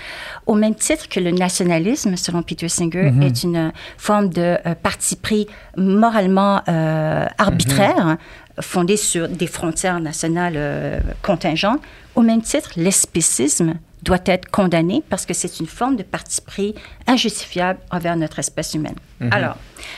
au 0.47 0.55
même 0.55 0.75
titre 0.75 1.09
que 1.09 1.21
le 1.21 1.31
nationalisme, 1.31 2.17
selon 2.17 2.43
Peter 2.43 2.69
Singer, 2.69 3.13
est 3.23 3.43
une 3.43 3.73
forme 3.97 4.29
de 4.29 4.59
euh, 4.67 4.75
parti 4.75 5.17
pris 5.17 5.47
moralement 5.77 6.61
euh, 6.69 7.27
arbitraire, 7.39 8.17
fondé 8.61 8.97
sur 8.97 9.29
des 9.29 9.47
frontières 9.47 10.01
nationales 10.01 10.55
euh, 10.57 11.01
contingentes, 11.23 11.81
au 12.15 12.23
même 12.23 12.43
titre, 12.43 12.71
l'espécisme 12.77 13.75
doit 14.05 14.21
être 14.27 14.51
condamné 14.51 15.03
parce 15.09 15.27
que 15.27 15.35
c'est 15.35 15.59
une 15.61 15.67
forme 15.67 15.97
de 15.97 16.03
parti 16.03 16.41
pris 16.41 16.75
injustifiable 17.07 17.81
envers 17.91 18.17
notre 18.17 18.39
espèce 18.39 18.75
humaine. 18.75 18.95
Alors, 19.31 19.57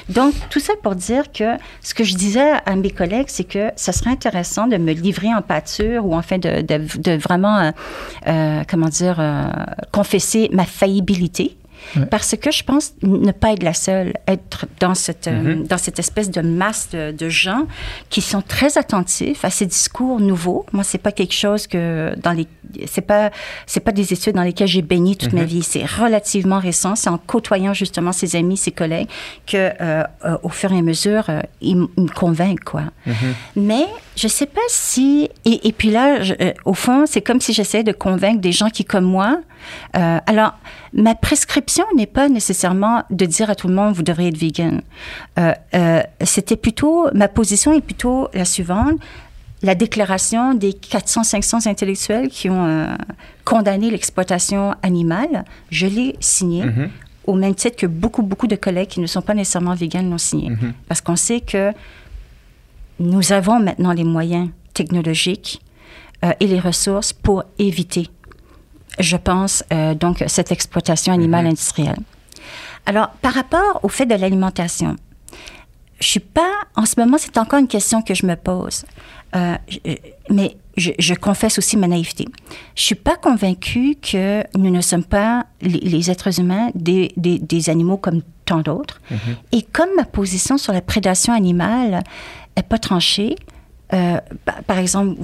donc, 0.09 0.35
tout 0.51 0.61
ça 0.61 0.75
pour 0.83 0.95
dire 0.95 1.33
que 1.33 1.57
ce 1.83 1.95
que 1.95 2.05
je 2.05 2.15
disais 2.15 2.53
à 2.65 2.77
mes 2.77 2.91
collègues, 2.91 3.27
c'est 3.29 3.45
que 3.45 3.71
ça 3.77 3.93
serait 3.93 4.11
intéressant 4.11 4.67
de 4.69 4.77
me 4.77 4.93
livrer 4.93 5.35
en 5.35 5.43
pâture 5.43 6.07
ou 6.07 6.15
en 6.15 6.23
fait 6.23 6.39
de, 6.39 6.61
de, 6.61 6.99
de 6.99 7.17
vraiment, 7.17 7.59
euh, 7.59 7.71
euh, 8.29 8.63
comment 8.69 8.89
dire, 8.89 9.17
euh, 9.19 9.49
confesser 9.93 10.49
ma 10.53 10.65
faillibilité. 10.65 11.57
Parce 12.11 12.37
que 12.37 12.51
je 12.51 12.63
pense 12.63 12.93
ne 13.03 13.33
pas 13.33 13.53
être 13.53 13.63
la 13.63 13.75
seule, 13.75 14.15
être 14.27 14.67
dans 14.81 14.95
cette, 14.95 15.29
euh, 15.29 15.63
dans 15.65 15.79
cette 15.79 15.99
espèce 15.99 16.31
de 16.31 16.41
masse 16.41 16.89
de, 16.91 17.13
de 17.13 17.29
gens 17.29 17.67
qui 18.11 18.21
sont 18.21 18.43
très 18.43 18.77
attentifs 18.79 19.45
à 19.45 19.51
ces 19.51 19.67
discours 19.67 20.21
nouveaux. 20.21 20.67
Moi, 20.73 20.85
c'est 20.85 20.99
pas 20.99 21.13
quelque 21.13 21.35
chose 21.35 21.67
que 21.67 22.15
dans 22.23 22.33
les, 22.33 22.47
c'est 22.87 23.01
pas, 23.01 23.31
c'est 23.67 23.81
pas 23.81 23.93
des 23.93 24.13
études 24.13 24.35
dans 24.35 24.43
lesquelles 24.43 24.69
j'ai 24.69 24.83
baigné 24.83 25.17
toute 25.17 25.33
ma 25.33 25.45
vie. 25.45 25.63
C'est 25.63 25.85
relativement 25.85 26.59
récent. 26.59 26.97
C'est 26.97 27.11
en 27.11 27.19
côtoyant 27.19 27.73
justement 27.75 28.13
ses 28.13 28.37
amis, 28.37 28.57
ses 28.57 28.73
collègues 28.73 29.09
que, 29.47 29.57
euh, 29.81 30.03
euh, 30.25 30.37
au 30.43 30.49
fur 30.49 30.73
et 30.73 30.79
à 30.79 30.83
mesure, 30.83 31.25
euh, 31.29 31.41
ils, 31.61 31.77
me 31.77 32.09
convainquent 32.15 32.65
quoi. 32.65 32.83
Mais 33.55 33.87
je 34.17 34.29
sais 34.29 34.47
pas 34.47 34.61
si 34.69 35.29
et, 35.45 35.69
et 35.69 35.73
puis 35.73 35.91
là, 35.91 36.23
je- 36.23 36.35
au 36.65 36.75
fond, 36.75 37.05
c'est 37.07 37.21
comme 37.23 37.41
si 37.41 37.53
j'essayais 37.53 37.85
de 37.85 37.93
convaincre 37.93 38.41
des 38.41 38.53
gens 38.53 38.69
qui 38.71 38.85
comme 38.85 39.05
moi. 39.05 39.39
alors, 39.93 40.55
ma 40.93 41.15
prescription 41.15 41.76
n'est 41.97 42.07
pas 42.07 42.29
nécessairement 42.29 43.03
de 43.11 43.25
dire 43.27 43.51
à 43.51 43.55
tout 43.55 43.69
le 43.69 43.75
monde 43.75 43.95
vous 43.95 44.03
devriez 44.03 44.29
être 44.31 44.39
vegan. 44.39 44.83
Euh, 45.39 45.53
euh, 45.75 46.03
C'était 46.25 46.57
plutôt 46.57 47.09
ma 47.15 47.29
position 47.29 47.73
est 47.73 47.81
plutôt 47.81 48.29
la 48.35 48.45
suivante. 48.45 48.95
La 49.63 49.75
déclaration 49.75 50.55
des 50.55 50.73
400-500 50.73 51.67
intellectuels 51.69 52.29
qui 52.29 52.51
ont 52.51 52.67
euh, 52.67 52.87
condamné 53.45 53.91
l'exploitation 53.91 54.75
animale, 54.83 55.45
je 55.71 55.87
l'ai 55.87 56.15
signée 56.21 56.65
Mhm. 56.65 56.91
au 57.27 57.35
même 57.35 57.55
titre 57.55 57.77
que 57.77 57.87
beaucoup, 57.87 58.23
beaucoup 58.23 58.47
de 58.47 58.57
collègues 58.57 58.89
qui 58.89 59.01
ne 59.01 59.07
sont 59.07 59.23
pas 59.23 59.35
nécessairement 59.35 59.75
véganes 59.75 60.11
l'ont 60.11 60.19
signé. 60.19 60.51
Mhm. 60.51 60.73
Parce 60.89 61.01
qu'on 61.01 61.17
sait 61.17 61.41
que 61.41 61.73
nous 63.01 63.33
avons 63.33 63.59
maintenant 63.59 63.93
les 63.93 64.05
moyens 64.05 64.49
technologiques 64.75 65.61
euh, 66.25 66.33
et 66.41 66.47
les 66.47 66.61
ressources 66.61 67.13
pour 67.13 67.45
éviter, 67.59 68.09
je 68.99 69.17
pense, 69.17 69.63
euh, 69.73 69.95
donc 69.95 70.23
cette 70.27 70.53
exploitation 70.53 71.13
animale 71.13 71.45
Mhm. 71.45 71.51
industrielle. 71.51 71.99
Alors, 72.87 73.09
par 73.21 73.35
rapport 73.35 73.81
au 73.83 73.89
fait 73.89 74.07
de 74.07 74.15
l'alimentation, 74.15 74.97
je 76.01 76.07
suis 76.07 76.21
pas, 76.21 76.53
en 76.77 76.85
ce 76.87 76.99
moment, 77.01 77.17
c'est 77.19 77.37
encore 77.39 77.59
une 77.59 77.69
question 77.69 78.03
que 78.03 78.15
je 78.15 78.27
me 78.27 78.37
pose. 78.37 78.85
Euh, 79.35 79.57
mais 80.31 80.57
je, 80.77 80.93
je 80.99 81.15
confesse 81.15 81.59
aussi 81.59 81.77
ma 81.77 81.89
naïveté. 81.89 82.27
Je 82.77 82.83
suis 82.83 82.95
pas 82.95 83.17
convaincue 83.17 83.97
que 84.01 84.45
nous 84.57 84.71
ne 84.71 84.81
sommes 84.81 85.05
pas, 85.05 85.47
les, 85.61 85.81
les 85.81 86.11
êtres 86.11 86.39
humains, 86.39 86.71
des, 86.75 87.13
des, 87.17 87.39
des 87.39 87.71
animaux 87.71 87.97
comme 87.97 88.23
tant 88.45 88.61
d'autres. 88.61 89.01
Et 89.53 89.63
comme 89.63 89.89
ma 89.97 90.05
position 90.05 90.59
sur 90.59 90.73
la 90.73 90.81
prédation 90.81 91.33
animale 91.33 92.05
est 92.55 92.63
pas 92.63 92.79
tranchée, 92.79 93.35
euh, 93.93 94.21
par, 94.67 94.79
exemple, 94.79 95.21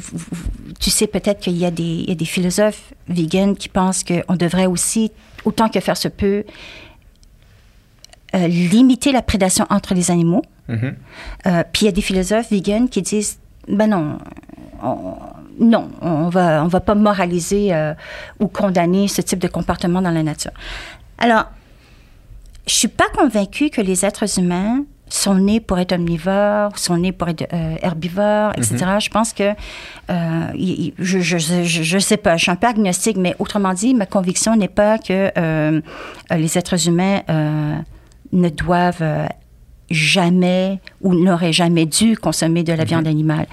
tu 0.79 0.91
sais 0.91 1.07
peut-être 1.09 1.41
qu'il 1.41 1.57
y, 1.57 1.65
a 1.65 1.71
des- 1.71 1.83
il 1.83 2.09
y 2.09 2.13
a 2.13 2.15
des 2.15 2.25
philosophes 2.25 2.93
vegans 3.09 3.55
qui 3.55 3.69
pensent 3.69 4.05
qu'on 4.05 4.37
devrait 4.37 4.67
aussi, 4.67 5.11
autant 5.45 5.69
que 5.69 5.81
faire 5.81 5.97
se 5.97 6.09
peut, 6.09 6.45
euh, 8.35 8.47
limiter 8.47 9.13
la 9.13 9.23
prédation 9.23 9.67
entre 9.69 9.95
les 9.95 10.11
animaux. 10.11 10.43
Mhm. 10.69 10.95
Euh, 11.47 11.65
puis 11.73 11.83
il 11.83 11.87
y 11.87 11.89
a 11.89 11.93
des 11.93 12.03
philosophes 12.03 12.51
vegans 12.51 12.87
qui 12.87 13.03
disent 13.03 13.39
ben 13.67 13.89
non, 13.89 14.19
on, 14.83 15.15
non, 15.59 15.91
on 16.01 16.29
va 16.29 16.65
on 16.65 16.69
va 16.69 16.81
pas 16.81 16.95
moraliser 16.95 17.73
ou 18.41 18.47
condamner 18.47 19.09
ce 19.09 19.23
type 19.23 19.39
de 19.41 19.49
comportement 19.49 20.01
dans 20.01 20.11
la 20.11 20.23
nature. 20.23 20.53
Alors, 21.19 21.45
je 22.67 22.75
suis 22.75 22.89
pas 22.89 23.09
convaincue 23.17 23.71
que 23.71 23.81
les 23.81 24.05
êtres 24.05 24.39
humains 24.39 24.85
sont 25.15 25.35
nés 25.35 25.61
pour 25.61 25.79
être 25.79 25.93
omnivores, 25.93 26.79
sont 26.79 26.97
nés 26.97 27.13
pour 27.13 27.29
être 27.29 27.47
euh, 27.53 27.77
herbivores, 27.83 28.53
etc. 28.57 28.77
Je 28.99 29.11
pense 29.11 29.33
que 29.35 29.51
euh, 30.11 30.47
il- 30.55 30.95
je, 30.99 31.19
je, 31.21 31.37
je, 31.39 31.63
je 31.65 31.99
sais 31.99 32.17
pas, 32.17 32.37
je 32.39 32.43
suis 32.45 32.51
un 32.51 32.57
peu 32.57 32.67
agnostique, 32.67 33.17
mais 33.19 33.35
autrement 33.39 33.75
dit, 33.75 33.93
ma 33.95 34.07
conviction 34.07 34.57
n'est 34.57 34.69
pas 34.69 34.99
que 34.99 35.31
euh, 35.37 35.81
les 36.31 36.57
êtres 36.57 36.89
humains 36.89 37.21
euh, 37.29 37.77
ne 38.33 38.49
doivent 38.49 39.29
jamais 39.91 40.81
ou 41.03 41.15
n'auraient 41.15 41.53
jamais 41.53 41.85
dû 41.85 42.17
consommer 42.17 42.63
de 42.63 42.73
la 42.73 42.85
viande 42.85 43.07
animale. 43.07 43.47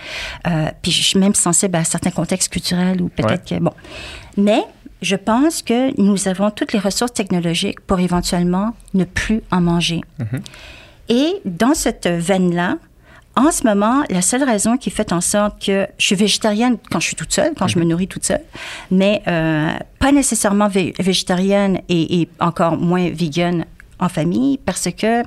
Euh, 0.47 0.69
puis 0.81 0.91
je 0.91 1.03
suis 1.03 1.19
même 1.19 1.35
sensible 1.35 1.75
à 1.75 1.83
certains 1.83 2.11
contextes 2.11 2.49
culturels 2.51 3.01
ou 3.01 3.09
peut-être 3.09 3.43
que 3.43 3.59
bon. 3.59 3.73
Mais 4.37 4.63
je 5.01 5.17
pense 5.17 5.61
que 5.61 5.99
nous 6.01 6.27
avons 6.29 6.51
toutes 6.51 6.71
les 6.71 6.79
ressources 6.79 7.13
technologiques 7.13 7.81
pour 7.81 7.99
éventuellement 7.99 8.73
ne 8.93 9.03
plus 9.03 9.41
en 9.51 9.59
manger. 9.59 10.01
Et 11.09 11.41
dans 11.45 11.73
cette 11.73 12.07
veine-là, 12.07 12.77
en 13.35 13.51
ce 13.51 13.63
moment, 13.63 14.03
la 14.09 14.21
seule 14.21 14.43
raison 14.43 14.77
qui 14.77 14.89
fait 14.89 15.13
en 15.13 15.21
sorte 15.21 15.65
que 15.65 15.87
je 15.97 16.05
suis 16.05 16.15
végétarienne 16.15 16.77
quand 16.91 16.99
je 16.99 17.07
suis 17.07 17.15
toute 17.15 17.31
seule, 17.31 17.53
quand 17.57 17.67
je 17.67 17.79
me 17.79 17.85
nourris 17.85 18.07
toute 18.07 18.25
seule, 18.25 18.43
mais 18.91 19.21
euh, 19.27 19.71
pas 19.99 20.11
nécessairement 20.11 20.67
vé- 20.67 20.93
végétarienne 21.01 21.79
et, 21.89 22.21
et 22.21 22.29
encore 22.39 22.77
moins 22.77 23.09
vegan 23.09 23.65
en 23.99 24.09
famille, 24.09 24.57
parce 24.57 24.89
que 24.91 25.23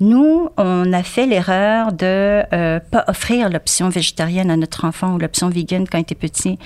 nous, 0.00 0.48
on 0.56 0.92
a 0.92 1.02
fait 1.02 1.26
l'erreur 1.26 1.92
de 1.92 2.42
euh, 2.52 2.80
pas 2.90 3.04
offrir 3.08 3.48
l'option 3.48 3.88
végétarienne 3.88 4.50
à 4.50 4.56
notre 4.56 4.84
enfant 4.84 5.14
ou 5.14 5.18
l'option 5.18 5.48
vegan 5.48 5.86
quand 5.90 5.98
il 5.98 6.02
était 6.02 6.14
petit. 6.14 6.58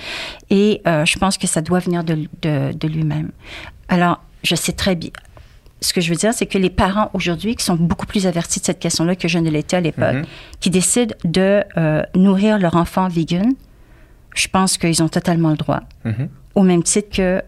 Et 0.49 0.81
euh, 0.85 1.05
je 1.05 1.17
pense 1.17 1.37
que 1.37 1.47
ça 1.47 1.61
doit 1.61 1.79
venir 1.79 2.03
de, 2.03 2.27
de, 2.41 2.73
de 2.73 2.87
lui-même. 2.87 3.31
Alors, 3.87 4.21
je 4.43 4.55
sais 4.55 4.73
très 4.73 4.95
bien. 4.95 5.11
Ce 5.83 5.93
que 5.93 6.01
je 6.01 6.09
veux 6.11 6.15
dire, 6.15 6.31
c'est 6.33 6.45
que 6.45 6.57
les 6.59 6.69
parents 6.69 7.09
aujourd'hui, 7.13 7.55
qui 7.55 7.65
sont 7.65 7.75
beaucoup 7.75 8.05
plus 8.05 8.27
avertis 8.27 8.59
de 8.59 8.65
cette 8.65 8.79
question-là 8.79 9.15
que 9.15 9.27
je 9.27 9.39
ne 9.39 9.49
l'étais 9.49 9.77
à 9.77 9.81
l'époque, 9.81 10.13
Mhm. 10.15 10.25
qui 10.59 10.69
décident 10.69 11.15
de 11.23 11.63
euh, 11.77 12.03
nourrir 12.15 12.59
leur 12.59 12.75
enfant 12.75 13.07
vegan, 13.07 13.53
je 14.35 14.47
pense 14.47 14.77
qu'ils 14.77 15.01
ont 15.01 15.09
totalement 15.09 15.49
le 15.49 15.57
droit. 15.57 15.81
Mhm. 16.05 16.29
Au 16.55 16.61
même 16.63 16.83
titre 16.83 17.09
que 17.17 17.41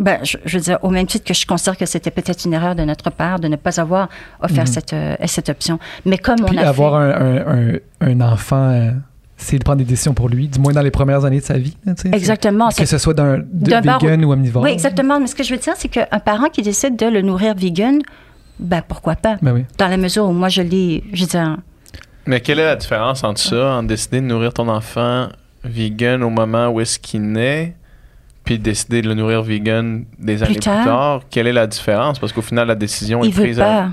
ben, 0.00 0.18
je, 0.24 0.36
je 0.44 0.58
veux 0.58 0.62
dire, 0.64 0.78
au 0.82 0.90
même 0.90 1.06
titre 1.06 1.24
que 1.24 1.34
je 1.34 1.46
considère 1.46 1.76
que 1.76 1.86
c'était 1.86 2.10
peut-être 2.10 2.44
une 2.44 2.52
erreur 2.52 2.74
de 2.74 2.82
notre 2.82 3.10
part 3.10 3.38
de 3.38 3.46
ne 3.46 3.54
pas 3.56 3.80
avoir 3.80 4.08
offert 4.40 4.66
cette, 4.66 4.92
euh, 4.92 5.14
cette 5.26 5.48
option. 5.48 5.78
Mais 6.04 6.18
comme 6.18 6.38
on 6.42 6.56
a 6.56 6.66
avoir 6.66 7.00
fait... 7.00 7.22
un, 7.22 7.46
un, 7.46 7.74
un, 7.74 7.78
un 8.00 8.20
enfant, 8.32 8.70
euh, 8.70 8.90
c'est 9.36 9.58
de 9.58 9.64
prendre 9.64 9.78
des 9.78 9.84
décisions 9.84 10.14
pour 10.14 10.28
lui, 10.28 10.48
du 10.48 10.58
moins 10.60 10.72
dans 10.72 10.80
les 10.82 10.90
premières 10.90 11.24
années 11.24 11.40
de 11.40 11.44
sa 11.44 11.58
vie. 11.58 11.76
là. 11.84 11.94
Exactement. 12.12 12.68
Que 12.70 12.86
ce 12.86 12.98
soit 12.98 13.14
d'un 13.14 13.42
vegan 13.52 14.24
ou 14.24 14.32
omnivore. 14.32 14.62
Oui, 14.62 14.70
exactement. 14.70 15.18
Mais 15.20 15.26
ce 15.26 15.34
que 15.34 15.42
je 15.42 15.52
veux 15.52 15.60
dire, 15.60 15.74
c'est 15.76 15.88
qu'un 15.88 16.06
parent 16.24 16.48
qui 16.48 16.62
décide 16.62 16.96
de 16.96 17.06
le 17.06 17.20
nourrir 17.22 17.54
vegan, 17.54 18.00
ben 18.60 18.82
pourquoi 18.86 19.16
pas? 19.16 19.36
Ben 19.42 19.52
oui. 19.52 19.64
Dans 19.78 19.88
la 19.88 19.96
mesure 19.96 20.26
où 20.26 20.32
moi, 20.32 20.48
je 20.48 20.62
l'ai... 20.62 21.02
Je 21.12 21.24
dire, 21.24 21.56
Mais 22.26 22.40
quelle 22.40 22.60
est 22.60 22.64
la 22.64 22.76
différence 22.76 23.24
entre 23.24 23.40
ça, 23.40 23.74
en 23.74 23.82
décider 23.82 24.20
de 24.20 24.26
nourrir 24.26 24.52
ton 24.54 24.68
enfant 24.68 25.28
vegan 25.64 26.22
au 26.22 26.30
moment 26.30 26.68
où 26.68 26.80
est-ce 26.80 26.98
qu'il 26.98 27.22
naît, 27.22 27.74
puis 28.44 28.58
décider 28.58 29.02
de 29.02 29.08
le 29.08 29.14
nourrir 29.14 29.42
vegan 29.42 30.04
des 30.18 30.42
années 30.42 30.52
plus 30.52 30.60
tard? 30.60 30.84
tard? 30.84 31.20
Quelle 31.30 31.46
est 31.48 31.52
la 31.52 31.66
différence? 31.66 32.18
Parce 32.20 32.32
qu'au 32.32 32.42
final, 32.42 32.68
la 32.68 32.74
décision 32.76 33.22
il 33.24 33.28
est 33.28 33.32
veut 33.32 33.42
prise 33.42 33.58
à- 33.60 33.64
pas. 33.64 33.88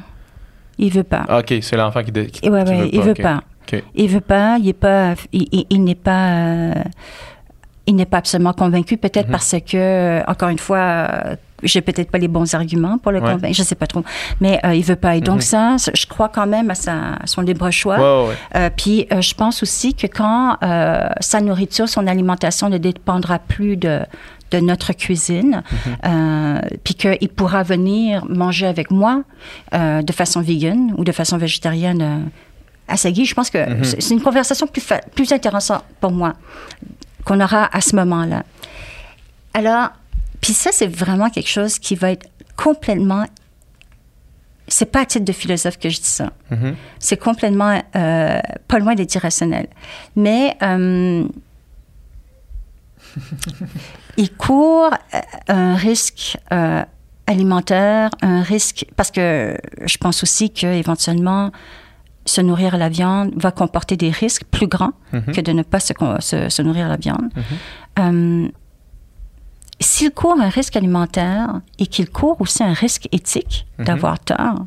Il 0.77 0.91
veut 0.91 1.03
pas. 1.03 1.25
Ah, 1.27 1.39
ok, 1.39 1.55
c'est 1.61 1.77
l'enfant 1.77 2.03
qui, 2.03 2.11
dé- 2.11 2.27
qui, 2.27 2.45
Et 2.45 2.49
ouais, 2.49 2.63
qui 2.63 2.69
ouais, 2.71 2.89
il 2.93 3.01
veut 3.01 3.11
ok. 3.11 3.21
pas. 3.21 3.41
Ok. 3.63 3.83
Il 3.95 4.09
veut 4.09 4.21
pas, 4.21 4.57
il 4.59 4.67
est 4.69 4.73
pas, 4.73 5.13
il, 5.31 5.47
il- 5.51 5.65
il 5.69 5.83
n'est 5.83 5.95
pas. 5.95 6.29
euh, 6.29 6.73
il 7.87 7.95
n'est 7.95 8.05
pas 8.05 8.17
absolument 8.17 8.53
convaincu, 8.53 8.95
peut-être 8.95 9.25
Mhm. 9.27 9.31
parce 9.31 9.55
que, 9.67 9.75
euh, 9.75 10.21
encore 10.27 10.49
une 10.49 10.59
fois, 10.59 10.77
euh, 10.77 11.35
j'ai 11.63 11.81
peut-être 11.81 12.11
pas 12.11 12.19
les 12.19 12.27
bons 12.27 12.53
arguments 12.53 12.99
pour 12.99 13.11
le 13.11 13.19
Ouais. 13.19 13.31
convaincre, 13.31 13.55
je 13.57 13.63
sais 13.63 13.75
pas 13.75 13.87
trop. 13.87 14.03
Mais 14.39 14.59
euh, 14.63 14.75
il 14.75 14.83
veut 14.83 14.95
pas. 14.95 15.15
Et 15.15 15.21
donc 15.21 15.37
Mhm. 15.37 15.41
ça, 15.41 15.75
ça, 15.77 15.91
je 15.95 16.05
crois 16.05 16.29
quand 16.29 16.45
même 16.47 16.69
à, 16.69 16.75
sa, 16.75 16.93
à 17.21 17.25
son 17.27 17.41
libre 17.41 17.69
choix. 17.71 17.97
Ouais. 18.27 18.35
Euh, 18.55 18.69
puis 18.75 19.07
euh, 19.11 19.19
je 19.21 19.33
pense 19.33 19.63
aussi 19.63 19.93
que 19.95 20.05
quand 20.07 20.57
sa 21.19 21.41
nourriture, 21.41 21.89
son 21.89 22.05
alimentation 22.07 22.69
ne 22.69 22.77
dépendra 22.77 23.39
plus 23.39 23.77
de, 23.77 23.99
de 24.51 24.59
notre 24.59 24.93
cuisine, 24.93 25.63
euh, 26.05 26.59
puis 26.83 26.93
qu'il 26.93 27.29
pourra 27.29 27.63
venir 27.63 28.25
manger 28.29 28.67
avec 28.67 28.91
moi 28.91 29.23
de 29.73 30.11
façon 30.13 30.41
vegan 30.41 30.93
ou 30.97 31.03
de 31.03 31.11
façon 31.11 31.37
végétarienne 31.37 32.29
à 32.91 32.97
sa 32.97 33.09
guise, 33.11 33.27
je 33.29 33.33
pense 33.33 33.49
que 33.49 33.57
Mhm. 33.69 33.83
c'est 33.83 34.01
c'est 34.01 34.13
une 34.13 34.21
conversation 34.21 34.67
plus, 34.67 34.83
plus 35.15 35.31
intéressante 35.31 35.83
pour 35.99 36.11
moi 36.11 36.33
qu'on 37.25 37.39
aura 37.39 37.69
à 37.75 37.81
ce 37.81 37.95
moment-là. 37.95 38.43
Alors, 39.53 39.89
puis 40.41 40.53
ça, 40.53 40.71
c'est 40.73 40.87
vraiment 40.87 41.29
quelque 41.29 41.49
chose 41.49 41.77
qui 41.79 41.95
va 41.95 42.11
être 42.11 42.27
complètement... 42.55 43.25
C'est 44.67 44.85
pas 44.91 45.01
à 45.01 45.05
titre 45.05 45.25
de 45.25 45.31
philosophe 45.33 45.77
que 45.77 45.89
je 45.89 45.99
dis 45.99 46.07
ça 46.07 46.31
Mhm. 46.49 46.75
c'est 46.99 47.17
complètement 47.17 47.81
euh, 47.95 48.39
pas 48.67 48.79
loin 48.79 48.95
d'être 48.95 49.13
irrationnel. 49.15 49.67
Mais 50.15 50.55
euh, 50.63 51.27
il 54.17 54.31
court 54.35 54.91
euh, 55.13 55.19
un 55.47 55.75
risque 55.75 56.37
euh, 56.53 56.83
alimentaire, 57.27 58.09
un 58.21 58.41
risque 58.41 58.85
parce 58.95 59.11
que 59.11 59.57
je 59.85 59.97
pense 59.97 60.23
aussi 60.23 60.51
que 60.51 60.67
éventuellement 60.67 61.51
se 62.25 62.41
nourrir 62.41 62.75
à 62.75 62.77
la 62.77 62.89
viande 62.89 63.31
va 63.35 63.51
comporter 63.51 63.97
des 63.97 64.09
risques 64.11 64.43
plus 64.51 64.67
grands 64.67 64.93
Mhm. 65.13 65.33
que 65.33 65.41
de 65.41 65.51
ne 65.51 65.63
pas 65.63 65.79
se, 65.79 65.93
se- 66.19 66.49
se 66.49 66.61
nourrir 66.61 66.85
à 66.85 66.89
la 66.89 66.97
viande. 66.97 67.29
Euh, 67.99 68.47
S'il 69.79 70.11
court 70.11 70.39
un 70.39 70.49
risque 70.49 70.75
alimentaire 70.75 71.61
et 71.79 71.87
qu'il 71.87 72.07
court 72.09 72.39
aussi 72.39 72.61
un 72.63 72.73
risque 72.73 73.07
éthique 73.11 73.65
Mhm. 73.79 73.85
d'avoir 73.85 74.19
tort, 74.19 74.65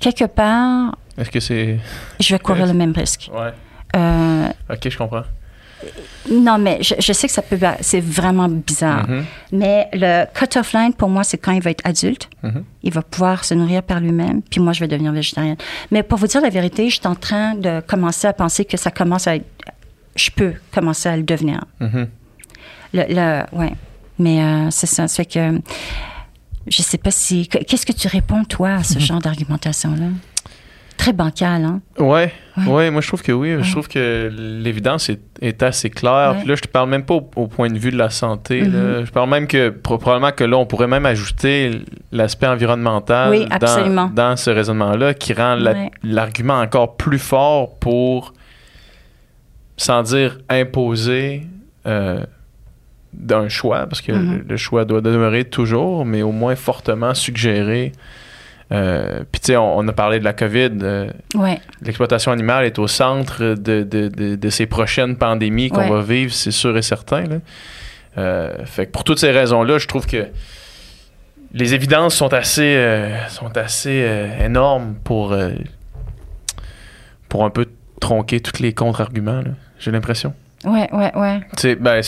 quelque 0.00 0.24
part, 0.24 0.96
Est-ce 1.16 1.30
que 1.30 1.38
c'est. 1.38 1.78
je 2.18 2.34
vais 2.34 2.40
courir 2.40 2.66
le 2.66 2.72
même 2.74 2.90
risque. 2.92 3.30
Ouais. 3.32 3.52
Euh, 3.94 4.48
Ok, 4.68 4.88
je 4.88 4.98
comprends. 4.98 5.22
Non, 6.30 6.58
mais 6.58 6.78
je, 6.82 6.94
je 6.98 7.12
sais 7.12 7.26
que 7.26 7.32
ça 7.32 7.42
peut, 7.42 7.58
c'est 7.80 8.00
vraiment 8.00 8.48
bizarre. 8.48 9.08
Mhm. 9.08 9.24
Mais 9.52 9.88
le 9.92 10.24
cut-off 10.32 10.72
line 10.72 10.92
pour 10.94 11.08
moi, 11.08 11.24
c'est 11.24 11.38
quand 11.38 11.52
il 11.52 11.62
va 11.62 11.70
être 11.70 11.84
adulte, 11.84 12.28
Mhm. 12.42 12.64
il 12.82 12.92
va 12.92 13.02
pouvoir 13.02 13.44
se 13.44 13.54
nourrir 13.54 13.82
par 13.82 14.00
lui-même, 14.00 14.42
puis 14.42 14.60
moi, 14.60 14.72
je 14.72 14.80
vais 14.80 14.88
devenir 14.88 15.12
végétarienne. 15.12 15.56
Mais 15.90 16.02
pour 16.02 16.18
vous 16.18 16.26
dire 16.26 16.40
la 16.40 16.50
vérité, 16.50 16.88
je 16.90 16.96
suis 16.98 17.06
en 17.06 17.14
train 17.14 17.54
de 17.54 17.80
commencer 17.80 18.26
à 18.26 18.32
penser 18.32 18.64
que 18.64 18.76
ça 18.76 18.90
commence 18.90 19.26
à 19.26 19.36
être, 19.36 19.46
je 20.16 20.30
peux 20.30 20.54
commencer 20.74 21.08
à 21.08 21.16
le 21.16 21.22
devenir. 21.22 21.64
Mhm. 21.80 22.08
Le, 22.94 23.02
le- 23.08 23.58
ouais. 23.58 23.72
Mais 24.18 24.42
euh, 24.42 24.70
c'est 24.70 24.86
ça. 24.86 25.08
Ça 25.08 25.16
fait 25.24 25.26
que 25.26 25.60
je 26.68 26.82
sais 26.82 26.98
pas 26.98 27.10
si. 27.10 27.48
que- 27.48 27.58
Qu'est-ce 27.64 27.84
que 27.86 27.92
tu 27.92 28.06
réponds, 28.08 28.44
toi, 28.44 28.74
à 28.74 28.82
ce 28.84 28.98
genre 29.00 29.20
d'argumentation-là? 29.20 30.06
Très 31.02 31.12
bancal, 31.12 31.64
hein? 31.64 31.80
Ouais, 31.98 32.32
Ouais. 32.56 32.66
ouais, 32.66 32.90
moi 32.92 33.00
je 33.00 33.08
trouve 33.08 33.22
que 33.22 33.32
oui. 33.32 33.56
Je 33.60 33.72
trouve 33.72 33.88
que 33.88 34.30
l'évidence 34.62 35.08
est, 35.08 35.20
est 35.40 35.62
assez 35.64 35.90
claire. 35.90 36.32
Ouais. 36.34 36.38
Puis 36.40 36.48
là, 36.48 36.54
je 36.54 36.60
te 36.62 36.68
parle 36.68 36.88
même 36.90 37.04
pas 37.04 37.14
au, 37.14 37.28
au 37.36 37.46
point 37.48 37.68
de 37.70 37.76
vue 37.78 37.90
de 37.90 37.96
la 37.98 38.08
santé. 38.10 38.60
là. 38.60 38.98
Mhm. 39.00 39.06
Je 39.06 39.10
parle 39.10 39.28
même 39.30 39.46
que 39.48 39.70
pro- 39.70 39.98
probablement 39.98 40.30
que 40.32 40.44
là, 40.44 40.56
on 40.58 40.66
pourrait 40.66 40.86
même 40.86 41.04
ajouter 41.06 41.80
l'aspect 42.12 42.46
environnemental 42.46 43.30
Oui, 43.30 43.46
dans, 44.14 44.36
ce 44.36 44.50
raisonnement-là 44.50 45.14
qui 45.14 45.32
rend 45.32 45.56
la- 45.56 45.88
l'argument 46.04 46.60
encore 46.60 46.96
plus 46.96 47.18
fort 47.18 47.78
pour, 47.80 48.32
sans 49.76 50.02
dire 50.02 50.38
imposer, 50.48 51.42
euh, 51.86 52.24
d'un 53.12 53.48
choix, 53.48 53.86
parce 53.86 54.00
que 54.00 54.12
Mhm. 54.12 54.38
le, 54.38 54.44
le 54.48 54.56
choix 54.56 54.84
doit 54.84 55.00
demeurer 55.00 55.44
toujours, 55.44 56.04
mais 56.06 56.22
au 56.22 56.32
moins 56.32 56.54
fortement 56.54 57.12
suggérer. 57.14 57.92
Euh, 58.72 59.20
Puis 59.30 59.40
tu 59.40 59.46
sais, 59.48 59.56
on, 59.56 59.78
on 59.78 59.86
a 59.88 59.92
parlé 59.92 60.18
de 60.18 60.24
la 60.24 60.32
COVID. 60.32 60.70
euh, 60.82 61.10
Ouais. 61.34 61.60
L'exploitation 61.82 62.32
animale 62.32 62.64
est 62.64 62.78
au 62.78 62.86
centre 62.88 63.42
de, 63.42 63.82
de, 63.82 64.08
de, 64.08 64.34
de 64.36 64.50
ces 64.50 64.66
prochaines 64.66 65.16
pandémies 65.16 65.68
qu'on 65.68 65.80
Ouais. 65.82 65.90
va 65.90 66.00
vivre, 66.02 66.32
c'est 66.32 66.50
sûr 66.52 66.76
et 66.76 66.82
certain. 66.82 67.22
là. 67.22 67.36
Euh, 68.18 68.64
fait 68.66 68.86
que 68.86 68.90
pour 68.92 69.04
toutes 69.04 69.18
ces 69.18 69.30
raisons-là, 69.30 69.78
je 69.78 69.86
trouve 69.86 70.06
que 70.06 70.26
les 71.54 71.74
évidences 71.74 72.14
sont 72.14 72.32
assez, 72.32 73.10
sont 73.28 73.54
assez 73.58 74.06
énormes 74.42 74.94
pour, 75.04 75.36
pour 77.28 77.44
un 77.44 77.50
peu 77.50 77.66
tronquer 78.00 78.40
tous 78.40 78.60
les 78.62 78.72
contre-arguments, 78.72 79.42
j'ai 79.78 79.90
l'impression. 79.90 80.34
Ouais, 80.64 80.88
ouais, 80.92 81.12
ouais. 81.16 81.40
Tu 81.56 81.62
sais, 81.62 81.74
ben, 81.74 82.00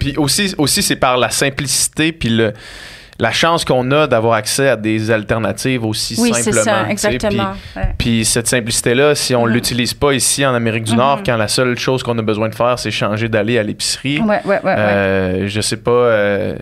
puis 0.00 0.16
aussi, 0.16 0.54
aussi 0.58 0.82
c'est 0.82 0.96
par 0.96 1.16
la 1.16 1.30
simplicité 1.30 2.12
puis 2.12 2.28
le, 2.30 2.52
la 3.22 3.30
chance 3.30 3.64
qu'on 3.64 3.90
a 3.92 4.06
d'avoir 4.08 4.34
accès 4.34 4.68
à 4.68 4.76
des 4.76 5.10
alternatives 5.10 5.84
aussi 5.84 6.16
Oui, 6.18 6.34
simplement. 6.34 6.64
ça, 6.64 6.82
puis- 6.82 6.92
exactement. 6.92 7.52
Ouais. 7.76 7.82
puis 7.96 8.24
cette 8.24 8.48
simplicité-là, 8.48 9.14
si 9.14 9.34
on 9.34 9.46
Mhm. 9.46 9.52
l'utilise 9.52 9.94
pas 9.94 10.12
ici 10.12 10.44
en 10.44 10.54
Amérique 10.54 10.84
du. 10.84 10.96
Nord, 10.96 11.22
quand 11.24 11.36
la 11.36 11.48
seule 11.48 11.78
chose 11.78 12.02
qu'on 12.02 12.18
a 12.18 12.22
besoin 12.22 12.48
de 12.48 12.54
faire, 12.54 12.78
c'est 12.78 12.90
changer 12.90 13.28
d'aller 13.28 13.58
à 13.58 13.62
l'épicerie, 13.62 14.20
Ouais, 14.20 14.40
ouais, 14.44 14.60
euh, 14.66 15.46
je 15.46 15.60
sais 15.60 15.76
pas, 15.76 15.90
euh, 15.90 16.56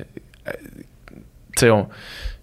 tu 1.56 1.60
sais, 1.60 1.70
on- 1.70 1.88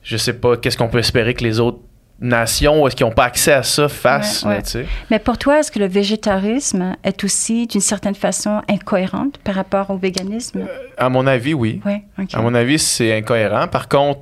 je 0.04 0.18
sais 0.18 0.34
pas 0.34 0.58
qu'est-ce 0.58 0.78
qu'on 0.78 0.90
peut 0.90 1.00
espérer 1.00 1.34
que 1.34 1.44
les 1.44 1.60
autres 1.60 1.80
nations, 2.20 2.88
est-ce 2.88 2.96
qu'ils 2.96 3.06
n'ont 3.06 3.12
pas 3.12 3.26
accès 3.26 3.54
à 3.54 3.64
ça, 3.64 3.88
fassent, 3.88 4.44
Ouais, 4.44 4.60
là. 4.74 4.82
Mais 5.12 5.20
pour 5.20 5.38
toi, 5.38 5.60
est-ce 5.60 5.72
que 5.72 5.80
le 5.80 5.88
végétarisme 5.88 6.96
est 7.04 7.24
aussi, 7.24 7.68
d'une 7.68 7.82
certaine 7.82 8.16
façon, 8.16 8.62
incohérente 8.70 9.38
par 9.44 9.56
rapport 9.56 9.90
au 9.92 9.98
véganisme? 9.98 10.66
À 10.98 11.10
mon 11.10 11.28
avis, 11.28 11.54
oui. 11.54 11.82
À 12.34 12.42
mon 12.42 12.54
avis, 12.56 12.80
c'est 12.80 13.16
incohérent. 13.16 13.68
Par 13.68 13.88
contre, 13.88 14.22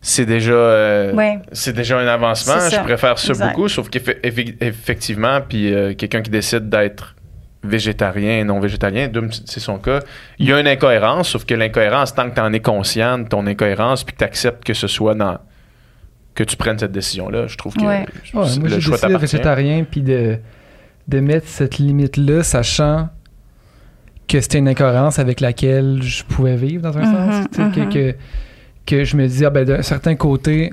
c'est 0.00 0.26
déjà, 0.26 0.52
euh, 0.52 1.36
c'est 1.52 1.72
déjà 1.72 1.98
un 1.98 2.06
avancement. 2.06 2.58
Je 2.70 2.80
préfère 2.80 3.18
ça 3.18 3.28
Exact. 3.28 3.48
beaucoup, 3.48 3.68
sauf 3.68 3.88
qu'effectivement, 3.88 5.40
puis 5.48 5.72
euh, 5.72 5.94
quelqu'un 5.94 6.22
qui 6.22 6.30
décide 6.30 6.68
d'être 6.68 7.14
végétarien 7.62 8.40
et 8.40 8.44
non 8.44 8.58
végétalien, 8.58 9.08
c'est 9.46 9.60
son 9.60 9.78
cas, 9.78 10.00
il 10.40 10.48
y 10.48 10.52
a 10.52 10.58
une 10.58 10.66
incohérence, 10.66 11.28
sauf 11.28 11.44
que 11.44 11.54
l'incohérence, 11.54 12.12
tant 12.12 12.28
que 12.28 12.34
tu 12.34 12.40
en 12.40 12.52
es 12.52 12.58
conscient 12.58 13.18
de 13.18 13.28
ton 13.28 13.46
incohérence, 13.46 14.02
puis 14.02 14.14
que 14.14 14.18
tu 14.18 14.24
acceptes 14.24 14.64
que 14.64 14.74
ce 14.74 14.88
soit 14.88 15.14
dans 15.14 15.38
que 16.34 16.44
tu 16.44 16.56
prennes 16.56 16.78
cette 16.78 16.92
décision-là, 16.92 17.46
je 17.46 17.56
trouve 17.56 17.74
que 17.74 17.84
Ouais. 17.84 18.06
je- 18.24 18.36
Ouais, 18.36 18.44
le 18.54 18.60
moi, 18.60 18.68
j'ai 18.68 18.80
choix 18.80 18.96
puis 19.84 20.02
de, 20.02 20.38
de 21.08 21.20
mettre 21.20 21.46
cette 21.48 21.78
limite-là, 21.78 22.42
sachant 22.42 23.08
que 24.28 24.40
c'était 24.40 24.58
une 24.58 24.68
incohérence 24.68 25.18
avec 25.18 25.40
laquelle 25.40 26.00
je 26.02 26.24
pouvais 26.24 26.56
vivre 26.56 26.82
dans 26.82 26.96
un 26.96 27.02
Mhm, 27.04 27.32
sens. 27.32 27.58
mhm. 27.58 27.72
que, 27.72 27.92
que, 27.92 28.16
que 28.86 29.04
je 29.04 29.16
me 29.16 29.26
dis, 29.28 29.44
ah, 29.44 29.50
ben, 29.50 29.64
d'un 29.66 29.82
certain 29.82 30.14
côté, 30.14 30.72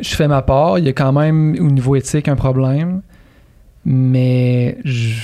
je 0.00 0.14
fais 0.14 0.26
ma 0.28 0.40
part. 0.42 0.78
Il 0.78 0.86
y 0.86 0.88
a 0.88 0.92
quand 0.92 1.12
même, 1.12 1.54
au 1.60 1.70
niveau 1.70 1.94
éthique, 1.96 2.28
un 2.28 2.36
problème. 2.36 3.02
Mais 3.84 4.78
je- 4.84 5.18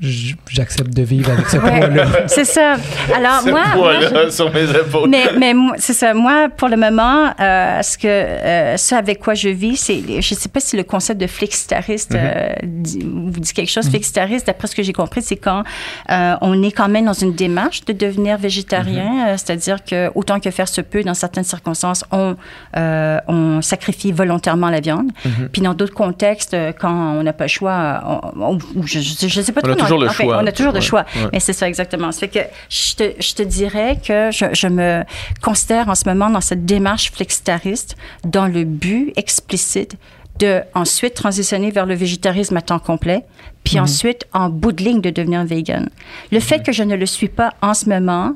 j'accepte 0.00 0.94
de 0.94 1.02
vivre 1.02 1.30
avec 1.30 1.46
ce 1.48 1.56
Ouais. 1.58 1.78
poids-là. 1.78 2.06
C'est 2.26 2.44
ça. 2.44 2.76
Alors, 3.14 3.40
Ce 3.42 3.50
moi. 3.50 3.62
moi, 3.76 3.92
poids-là 4.00 4.30
sur 4.30 4.52
mes 4.52 4.64
épaules. 4.70 5.08
mais, 5.10 5.24
mais 5.38 5.52
c'est 5.78 5.92
ça. 5.92 6.14
Moi, 6.14 6.48
pour 6.56 6.68
le 6.68 6.76
moment, 6.76 7.32
euh, 7.38 7.82
ce, 7.82 7.98
que, 7.98 8.06
euh, 8.08 8.76
ce 8.76 8.94
avec 8.94 9.18
quoi 9.20 9.34
je 9.34 9.48
vis, 9.50 9.76
c'est. 9.76 10.00
Je 10.00 10.16
ne 10.34 10.38
sais 10.38 10.48
pas 10.48 10.60
si 10.60 10.76
le 10.76 10.84
concept 10.84 11.20
de 11.20 11.26
flexitariste 11.26 12.14
euh, 12.14 12.52
dit- 12.62 13.04
vous 13.04 13.40
dit 13.40 13.52
quelque 13.52 13.70
chose. 13.70 13.88
Flexitariste, 13.90 14.46
d'après 14.46 14.68
ce 14.68 14.74
que 14.74 14.82
j'ai 14.82 14.92
compris, 14.92 15.22
c'est 15.22 15.36
quand 15.36 15.64
euh, 16.10 16.34
on 16.40 16.62
est 16.62 16.72
quand 16.72 16.88
même 16.88 17.04
dans 17.04 17.12
une 17.12 17.34
démarche 17.34 17.84
de 17.84 17.92
devenir 17.92 18.38
végétarien. 18.38 19.28
euh, 19.28 19.34
C'est-à-dire 19.36 19.84
que, 19.84 20.10
autant 20.14 20.40
que 20.40 20.50
faire 20.50 20.68
se 20.68 20.80
peut, 20.80 21.02
dans 21.02 21.14
certaines 21.14 21.44
circonstances, 21.44 22.04
on, 22.10 22.36
euh, 22.76 23.18
on 23.28 23.60
sacrifie 23.62 24.12
volontairement 24.12 24.70
la 24.70 24.80
viande. 24.80 25.10
Puis 25.52 25.60
dans 25.62 25.74
d'autres 25.74 25.94
contextes, 25.94 26.56
quand 26.80 27.16
on 27.18 27.22
n'a 27.22 27.32
pas 27.32 27.44
le 27.44 27.48
choix, 27.48 28.02
on- 28.36 28.42
on- 28.54 28.58
ou 28.76 28.86
je 28.86 28.98
ne 28.98 29.44
sais 29.44 29.52
pas 29.52 29.60
On 29.64 29.72
a 29.72 29.76
trop, 29.76 29.89
toujours 29.94 30.00
le 30.02 30.08
enfin, 30.08 30.24
choix. 30.24 30.38
On 30.42 30.46
a 30.46 30.52
toujours 30.52 30.72
le 30.72 30.78
Ouais, 30.78 30.84
choix. 30.84 31.04
ouais. 31.16 31.28
Mais 31.32 31.40
c'est 31.40 31.52
ça 31.52 31.66
exactement. 31.68 32.10
Fait 32.12 32.28
que 32.28 32.38
je 32.68 32.94
te, 32.94 33.04
je 33.22 33.34
te 33.34 33.42
dirais 33.42 33.98
que 34.06 34.30
je, 34.30 34.46
je 34.52 34.66
me 34.68 35.02
considère 35.42 35.88
en 35.88 35.94
ce 35.94 36.08
moment 36.08 36.30
dans 36.30 36.40
cette 36.40 36.64
démarche 36.64 37.10
flexitariste 37.12 37.96
dans 38.24 38.46
le 38.46 38.64
but 38.64 39.12
explicite 39.16 39.96
de 40.38 40.62
ensuite 40.74 41.14
transitionner 41.14 41.70
vers 41.70 41.84
le 41.86 41.94
végétarisme 41.94 42.56
à 42.56 42.62
temps 42.62 42.78
complet, 42.78 43.24
puis 43.64 43.76
Mhm. 43.76 43.82
ensuite 43.82 44.26
en 44.32 44.48
bout 44.48 44.72
de 44.72 44.82
ligne 44.82 45.00
de 45.02 45.10
devenir 45.10 45.44
vegan. 45.44 45.88
Le 46.32 46.40
fait 46.40 46.64
que 46.64 46.72
je 46.72 46.82
ne 46.82 46.96
le 46.96 47.04
suis 47.06 47.28
pas 47.28 47.50
en 47.60 47.74
ce 47.74 47.88
moment, 47.90 48.32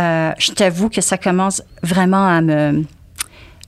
euh, 0.00 0.32
je 0.38 0.50
t'avoue 0.52 0.88
que 0.88 1.00
ça 1.00 1.16
commence 1.16 1.62
vraiment 1.82 2.26
à 2.26 2.40
me 2.40 2.84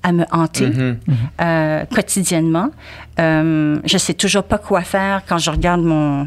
à 0.02 0.12
me 0.12 0.24
hanter 0.32 0.66
Mhm. 0.68 0.96
euh, 1.42 1.84
quotidiennement. 1.94 2.70
Euh, 3.18 3.78
je 3.84 3.98
sais 3.98 4.14
toujours 4.14 4.44
pas 4.44 4.56
quoi 4.56 4.80
faire 4.80 5.22
quand 5.28 5.36
je 5.38 5.50
regarde 5.50 5.82
mon 5.82 6.26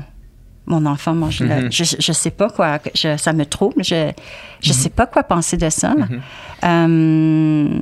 mon 0.66 0.86
enfant 0.86 1.14
manger. 1.14 1.46
la- 1.46 1.62
Mhm. 1.62 1.72
je, 1.72 1.84
je 2.00 2.12
sais 2.14 2.32
pas 2.32 2.50
quoi. 2.50 2.80
je- 2.96 3.18
ça 3.18 3.34
me 3.34 3.46
trouble. 3.46 3.84
Je 3.84 4.12
je 4.62 4.70
Mhm. 4.70 4.74
sais 4.76 4.90
pas 4.90 5.06
quoi 5.06 5.24
penser 5.24 5.58
de 5.58 5.70
ça. 5.70 5.94
là. 5.94 6.06
Euh, 6.64 7.80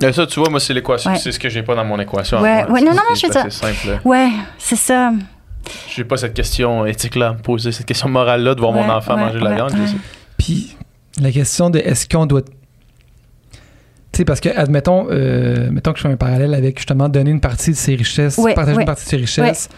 Mais 0.00 0.12
ça, 0.12 0.26
tu 0.26 0.38
vois, 0.40 0.48
moi, 0.48 0.60
c'est 0.60 0.72
l'équation. 0.74 1.10
Ouais. 1.10 1.18
C'est 1.18 1.32
ce 1.32 1.38
que 1.38 1.48
j'ai 1.48 1.62
pas 1.62 1.74
dans 1.74 1.84
mon 1.84 1.98
équation. 1.98 2.40
Ouais, 2.40 2.64
ouais, 2.68 2.80
c'est- 2.80 2.84
non, 2.84 2.90
non, 2.92 2.96
non, 2.96 3.02
c'est 3.14 3.26
je 3.26 3.32
veux 3.32 3.36
assez 3.38 3.50
simple. 3.50 3.88
là. 3.88 4.00
ouais, 4.04 4.30
c'est 4.58 4.76
ça. 4.76 5.12
j'ai 5.94 6.04
pas 6.04 6.16
cette 6.16 6.34
question 6.34 6.86
éthique-là 6.86 7.28
à 7.28 7.32
me 7.34 7.38
poser, 7.38 7.72
cette 7.72 7.84
question 7.86 8.08
morale-là 8.08 8.54
de 8.54 8.60
voir 8.60 8.72
mon 8.72 8.88
enfant 8.88 9.14
ouais, 9.16 9.20
manger 9.20 9.38
de 9.40 9.44
la 9.44 9.50
ouais, 9.50 9.56
viande. 9.56 9.72
Puis 10.38 10.76
la 11.20 11.30
question 11.32 11.68
de 11.68 11.78
est-ce 11.80 12.08
qu'on 12.08 12.26
doit. 12.26 12.42
Tu 12.42 12.48
sais, 14.12 14.24
parce 14.24 14.40
que, 14.40 14.48
admettons, 14.48 15.08
euh, 15.10 15.68
mettons 15.70 15.92
que 15.92 15.98
je 15.98 16.02
fais 16.04 16.08
un 16.12 16.16
parallèle 16.16 16.54
avec 16.54 16.78
justement 16.78 17.08
donner 17.08 17.30
une 17.32 17.40
partie 17.40 17.70
de 17.70 17.76
ses 17.76 17.94
richesses, 17.96 18.38
Ouais, 18.38 18.54
partager 18.54 18.76
ouais. 18.76 18.82
une 18.82 18.86
partie 18.86 19.04
de 19.04 19.08
ses 19.10 19.16
richesses 19.16 19.68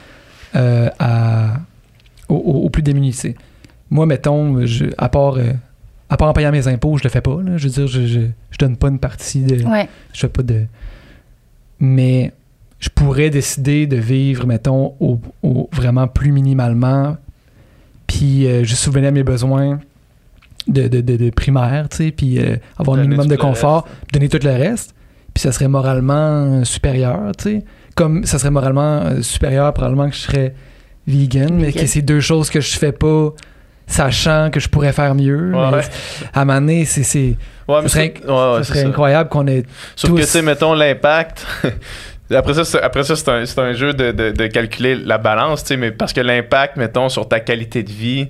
euh, 0.54 0.88
à, 0.98 1.54
aux, 2.30 2.36
aux- 2.36 2.64
aux 2.64 2.70
plus 2.70 2.82
démunis. 2.82 3.10
tu 3.12 3.16
sais. 3.18 3.34
Moi, 3.90 4.06
mettons, 4.06 4.64
je, 4.66 4.86
à, 4.98 5.08
part, 5.08 5.34
euh, 5.36 5.52
à 6.08 6.16
part 6.16 6.28
en 6.28 6.32
payant 6.32 6.52
mes 6.52 6.66
impôts, 6.68 6.96
je 6.96 7.04
le 7.04 7.10
fais 7.10 7.20
pas. 7.20 7.42
là. 7.42 7.56
Je 7.56 7.64
veux 7.68 7.74
dire, 7.74 7.86
je, 7.86 8.06
je, 8.06 8.20
je 8.50 8.58
donne 8.58 8.76
pas 8.76 8.88
une 8.88 8.98
partie 8.98 9.42
de. 9.42 9.64
Ouais. 9.64 9.88
Je 10.12 10.20
fais 10.20 10.28
pas 10.28 10.42
de. 10.42 10.62
Mais 11.78 12.32
je 12.78 12.88
pourrais 12.88 13.30
décider 13.30 13.86
de 13.86 13.96
vivre, 13.96 14.46
mettons, 14.46 14.94
au, 15.00 15.18
au- 15.42 15.68
vraiment 15.72 16.06
plus 16.08 16.32
minimalement, 16.32 17.16
puis 18.06 18.46
euh, 18.46 18.64
juste 18.64 18.82
souvenir 18.82 19.08
à 19.08 19.12
mes 19.12 19.22
besoins 19.22 19.80
de, 20.68 20.88
de, 20.88 21.00
de, 21.00 21.16
de 21.16 21.30
primaire, 21.30 21.88
tu 21.88 21.96
sais, 21.96 22.10
puis 22.10 22.38
euh, 22.38 22.56
avoir 22.78 22.98
un 22.98 23.02
minimum 23.02 23.26
de 23.28 23.36
confort, 23.36 23.84
puis 23.84 24.12
donner 24.18 24.28
tout 24.28 24.38
le 24.42 24.50
reste, 24.52 24.94
puis 25.34 25.40
ça 25.42 25.52
serait 25.52 25.68
moralement 25.68 26.64
supérieur, 26.64 27.32
tu 27.36 27.44
sais. 27.44 27.64
Comme 27.94 28.24
ça 28.24 28.38
serait 28.38 28.50
moralement 28.50 29.00
euh, 29.02 29.22
supérieur, 29.22 29.72
probablement 29.74 30.08
que 30.08 30.14
je 30.14 30.20
serais 30.20 30.54
vegan, 31.06 31.54
mais 31.54 31.72
que 31.72 31.86
c'est 31.86 32.02
deux 32.02 32.20
choses 32.20 32.50
que 32.50 32.60
je 32.60 32.76
fais 32.78 32.92
pas, 32.92 33.30
sachant 33.86 34.50
que 34.52 34.60
je 34.60 34.68
pourrais 34.68 34.92
faire 34.92 35.14
mieux. 35.14 35.52
Ouais, 35.54 35.70
mais 35.70 35.76
ouais. 35.78 35.82
À 36.32 36.42
un 36.42 36.44
moment 36.44 36.60
donné, 36.60 36.84
c'est, 36.84 37.02
c'est, 37.02 37.36
Ouais, 37.68 37.82
ça 37.82 37.88
serait, 37.88 38.84
incroyable 38.84 39.28
qu'on 39.30 39.46
ait 39.46 39.62
Sauf 39.96 40.10
que, 40.10 40.16
tous- 40.16 40.22
tu 40.22 40.28
sais, 40.28 40.42
mettons 40.42 40.74
l'impact. 40.74 41.46
Après 42.32 42.54
ça, 42.54 42.64
c'est, 42.64 42.80
après 42.80 43.02
ça, 43.02 43.16
c'est 43.16 43.28
un, 43.28 43.64
un 43.64 43.72
jeu 43.72 43.92
de, 43.92 44.12
de- 44.12 44.30
de 44.30 44.46
calculer 44.46 44.94
la 44.94 45.18
balance, 45.18 45.62
tu 45.64 45.68
sais, 45.68 45.76
mais 45.76 45.90
parce 45.90 46.12
que 46.12 46.20
l'impact, 46.20 46.76
mettons, 46.76 47.08
sur 47.08 47.26
ta 47.28 47.40
qualité 47.40 47.82
de 47.82 47.90
vie, 47.90 48.28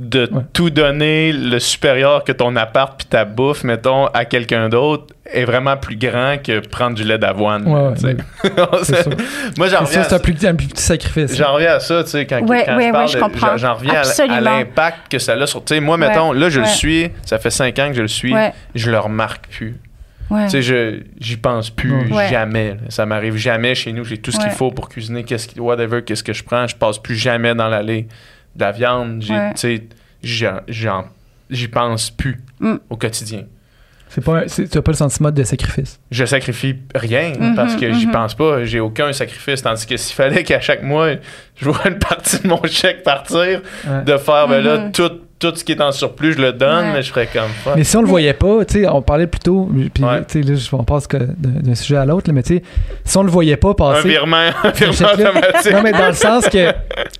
de 0.00 0.28
Ouais. 0.32 0.42
tout 0.54 0.70
donner 0.70 1.30
le 1.32 1.58
supérieur 1.58 2.24
que 2.24 2.32
ton 2.32 2.56
appart 2.56 2.96
puis 2.98 3.06
ta 3.06 3.24
bouffe, 3.26 3.64
mettons, 3.64 4.06
à 4.06 4.24
quelqu'un 4.24 4.68
d'autre, 4.70 5.14
est 5.32 5.44
vraiment 5.44 5.76
plus 5.76 5.96
grand 5.96 6.36
que 6.42 6.66
prendre 6.66 6.96
du 6.96 7.04
lait 7.04 7.18
d'avoine. 7.18 7.66
Ouais, 7.66 7.92
ouais. 8.02 8.16
Moi, 9.58 9.68
j'en 9.68 9.80
reviens, 9.80 10.02
ça, 10.02 10.08
c'est 10.08 10.12
un 10.14 10.16
à, 10.16 10.18
plus, 10.20 10.46
un 10.46 10.54
plus 10.54 10.66
petit 10.68 10.82
sacrifice. 10.82 11.36
j'en 11.36 11.52
reviens 11.54 11.74
à 11.74 11.80
ça, 11.80 12.02
tu 12.04 12.10
sais, 12.10 12.26
quand, 12.26 12.40
Ouais, 12.46 12.64
quand 12.66 12.76
ouais, 12.76 12.82
je 12.82 12.86
ouais, 12.86 12.92
parle, 12.92 13.08
je 13.08 13.14
de- 13.16 13.20
comprends. 13.20 13.56
j'en- 13.56 13.74
reviens 13.74 14.02
à- 14.02 14.40
l'impact 14.40 15.10
que 15.10 15.18
ça 15.18 15.34
a 15.34 15.46
sur, 15.46 15.64
tu 15.64 15.74
sais, 15.74 15.80
moi, 15.80 15.96
Ouais. 15.98 16.08
mettons, 16.08 16.32
là, 16.32 16.48
je 16.48 16.60
le 16.60 16.66
suis, 16.66 17.10
ça 17.24 17.38
fait 17.38 17.50
cinq 17.50 17.78
ans 17.78 17.88
que 17.88 17.94
je 17.94 18.02
le 18.02 18.08
suis, 18.08 18.32
Ouais. 18.34 18.52
je 18.74 18.90
le 18.90 18.98
remarque 18.98 19.48
plus. 19.48 19.76
Ouais. 20.30 20.44
Tu 20.44 20.50
sais, 20.50 20.62
je 20.62 21.00
j'y 21.20 21.36
pense 21.36 21.70
plus 21.70 22.12
Ouais. 22.12 22.28
jamais. 22.30 22.76
Ça 22.88 23.04
m'arrive 23.04 23.36
jamais 23.36 23.74
chez 23.74 23.92
nous. 23.92 24.04
J'ai 24.04 24.16
tout 24.18 24.30
ce 24.30 24.38
qu'il 24.38 24.50
faut 24.50 24.70
pour 24.70 24.88
cuisiner, 24.88 25.24
qu'est-ce 25.24 25.58
whatever, 25.60 26.02
qu'est-ce 26.02 26.22
que 26.22 26.32
je 26.32 26.44
prends. 26.44 26.68
Je 26.68 26.76
passe 26.76 26.98
plus 26.98 27.16
jamais 27.16 27.52
dans 27.54 27.66
l'allée 27.68 28.06
de 28.56 28.60
la 28.60 28.72
viande. 28.72 29.22
J'ai- 29.22 29.32
Ouais. 29.34 29.54
tu 29.54 29.60
sais, 29.60 29.82
j'en- 30.22 30.60
j'en- 30.68 31.04
J'y 31.50 31.66
pense 31.66 32.10
plus 32.12 32.40
Mm. 32.60 32.76
au 32.90 32.96
quotidien. 32.96 33.42
C'est 34.08 34.22
pas, 34.24 34.44
tu 34.46 34.62
n'as 34.62 34.82
pas 34.82 34.92
le 34.92 34.96
sentiment 34.96 35.30
de 35.32 35.42
sacrifice? 35.42 35.98
Je 36.10 36.24
sacrifie 36.24 36.76
rien 36.94 37.32
Mhm, 37.38 37.54
parce 37.56 37.74
que 37.74 37.92
j'y 37.92 38.06
mhm. 38.06 38.12
pense 38.12 38.34
pas. 38.36 38.64
J'ai 38.64 38.78
aucun 38.80 39.12
sacrifice. 39.12 39.60
Tandis 39.62 39.84
que 39.86 39.96
s'il 39.96 40.14
fallait 40.14 40.44
qu'à 40.44 40.60
chaque 40.60 40.82
mois, 40.84 41.10
je 41.56 41.64
vois 41.68 41.88
une 41.88 41.98
partie 41.98 42.38
de 42.40 42.46
mon 42.46 42.62
chèque 42.66 43.02
partir, 43.02 43.62
Ouais. 43.84 44.04
de 44.04 44.16
faire, 44.16 44.46
ben 44.46 44.60
là, 44.62 44.78
Mhm. 44.78 44.92
tout, 44.92 45.10
tout 45.40 45.52
ce 45.56 45.64
qui 45.64 45.72
est 45.72 45.80
en 45.80 45.90
surplus, 45.90 46.34
je 46.34 46.38
le 46.42 46.52
donne, 46.52 46.84
Ouais. 46.88 46.92
mais 46.92 47.02
je 47.02 47.10
ferais 47.10 47.26
comme 47.32 47.48
fuck. 47.64 47.74
Mais 47.74 47.82
si 47.82 47.96
on 47.96 48.02
le 48.02 48.08
voyait 48.08 48.34
pas, 48.34 48.64
tu 48.64 48.82
sais, 48.82 48.86
on 48.88 49.02
parlait 49.02 49.26
plus 49.26 49.40
tôt, 49.40 49.68
puis 49.92 50.04
Ouais. 50.04 50.22
tu 50.28 50.42
sais, 50.42 50.48
là, 50.48 50.54
je- 50.54 50.68
on 50.76 50.84
passe 50.84 51.06
que 51.06 51.16
d'un 51.16 51.74
sujet 51.74 51.96
à 51.96 52.04
l'autre, 52.04 52.30
mais 52.32 52.42
tu 52.42 52.56
sais, 52.58 52.62
si 53.04 53.16
on 53.16 53.22
le 53.22 53.30
voyait 53.30 53.56
pas 53.56 53.70
un 53.70 53.74
passer. 53.74 54.08
virement, 54.08 54.36
un 54.36 54.70
virement 54.70 55.12
automatique. 55.14 55.72
Non, 55.72 55.82
mais 55.82 55.92
dans 55.92 56.06
le 56.08 56.12
sens 56.14 56.48
que, 56.48 56.70
tu 56.70 56.74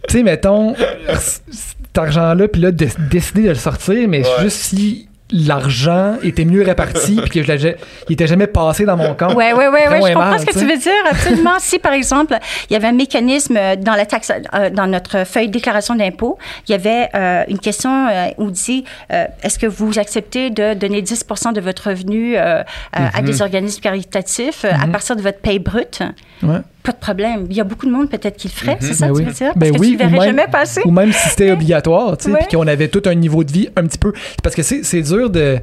sais, 0.09 0.23
mettons, 0.23 0.75
cet 1.17 1.97
argent-là, 1.99 2.47
puis 2.49 2.61
là, 2.61 2.71
de- 2.71 2.87
décider 3.11 3.43
de 3.45 3.49
le 3.49 3.55
sortir, 3.55 4.07
mais 4.09 4.21
Ouais. 4.23 4.43
juste 4.43 4.57
si 4.59 5.09
l'argent 5.32 6.16
était 6.23 6.44
mieux 6.44 6.62
réparti, 6.62 7.20
puis 7.23 7.31
que 7.31 7.43
je 7.43 7.74
il 8.09 8.12
était 8.12 8.27
jamais 8.27 8.47
passé 8.47 8.85
dans 8.85 8.97
mon 8.97 9.15
compte. 9.15 9.35
Ouais, 9.35 9.52
ouais, 9.52 9.69
ouais, 9.69 9.85
Très 9.85 10.01
ouais, 10.01 10.11
je 10.11 10.15
comprends 10.15 10.31
mal, 10.31 10.40
ce 10.40 10.47
que 10.47 10.59
tu 10.59 10.66
veux 10.66 10.77
dire. 10.77 10.93
Absolument. 11.11 11.59
si, 11.59 11.78
par 11.78 11.93
exemple, 11.93 12.36
il 12.69 12.73
y 12.73 12.77
avait 12.77 12.89
un 12.89 12.93
mécanisme 12.93 13.57
euh, 13.57 13.77
dans 13.77 13.94
la 13.94 14.07
taxe, 14.07 14.32
euh, 14.55 14.70
dans 14.70 14.86
notre 14.86 15.24
feuille 15.27 15.48
de 15.48 15.52
déclaration 15.52 15.94
d'impôt, 15.94 16.39
il 16.69 16.73
y 16.73 16.74
avait 16.74 17.09
euh, 17.15 17.44
une 17.48 17.59
question 17.59 18.09
euh, 18.09 18.28
où 18.39 18.51
dit 18.51 18.85
est-ce 19.43 19.59
que 19.59 19.66
vous 19.66 19.98
acceptez 19.98 20.51
de 20.51 20.74
donner 20.74 21.02
10% 21.02 21.52
de 21.52 21.61
votre 21.61 21.90
revenu 21.90 22.36
à 22.36 22.65
des 23.23 23.43
organismes 23.43 23.81
caritatifs 23.81 24.65
à 24.65 24.86
partir 24.86 25.16
de 25.16 25.23
votre 25.23 25.39
paye 25.39 25.59
brute? 25.59 26.02
Ouais. 26.43 26.61
Pas 26.82 26.93
de 26.93 26.97
problème. 26.98 27.47
Il 27.51 27.57
y 27.57 27.61
a 27.61 27.65
beaucoup 27.65 27.86
de 27.86 27.90
monde 27.93 28.09
peut-être 28.09 28.36
qui 28.36 28.48
le 28.48 28.52
ferait, 28.52 28.78
c'est 28.81 28.94
ça 28.94 29.07
Ben 29.09 29.12
oui. 29.12 29.23
tu 29.23 29.28
veux 29.28 29.35
dire? 29.35 29.52
Ben 29.55 29.70
Parce 29.70 29.70
que 29.73 29.78
oui, 29.81 29.86
tu 29.89 29.93
le 29.93 29.98
verrais 29.98 30.11
même- 30.12 30.23
jamais 30.36 30.47
passer. 30.51 30.81
Ou 30.85 30.90
même 30.90 31.12
si 31.12 31.28
c'était 31.28 31.51
obligatoire, 31.52 32.16
tu 32.16 32.24
sais, 32.24 32.31
Ouais. 32.32 32.39
puis 32.48 32.57
qu'on 32.57 32.66
avait 32.66 32.89
tout 32.89 33.02
un 33.07 33.15
niveau 33.15 33.44
de 33.44 33.52
vie 33.52 33.69
un 33.77 33.85
petit 33.85 33.98
peu. 33.98 34.12
Parce 34.43 34.55
que 34.55 34.62
c'est 34.62 34.82
c'est 34.85 35.02
dur 35.02 35.28
de. 35.31 35.59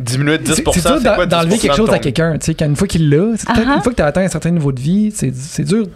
Diminuer 0.00 0.38
de 0.38 0.44
10%, 0.44 0.72
C'est 0.80 0.82
dur 0.92 1.00
d'en- 1.00 1.14
quoi 1.16 1.26
10% 1.26 1.28
d'enlever 1.30 1.58
quelque 1.58 1.74
chose 1.76 1.88
ton- 1.88 1.94
à 1.94 1.98
quelqu'un, 1.98 2.34
tu 2.38 2.46
sais, 2.46 2.54
quand 2.54 2.66
une 2.66 2.76
fois 2.76 2.86
qu'il 2.86 3.10
l'a, 3.10 3.16
Uh-huh. 3.16 3.74
une 3.76 3.82
fois 3.82 3.90
que 3.90 3.96
tu 3.96 4.02
as 4.02 4.06
atteint 4.06 4.20
un 4.20 4.28
certain 4.28 4.50
niveau 4.50 4.70
de 4.70 4.78
vie, 4.80 5.10
c'est 5.12 5.34
c'est 5.34 5.64
dur, 5.64 5.86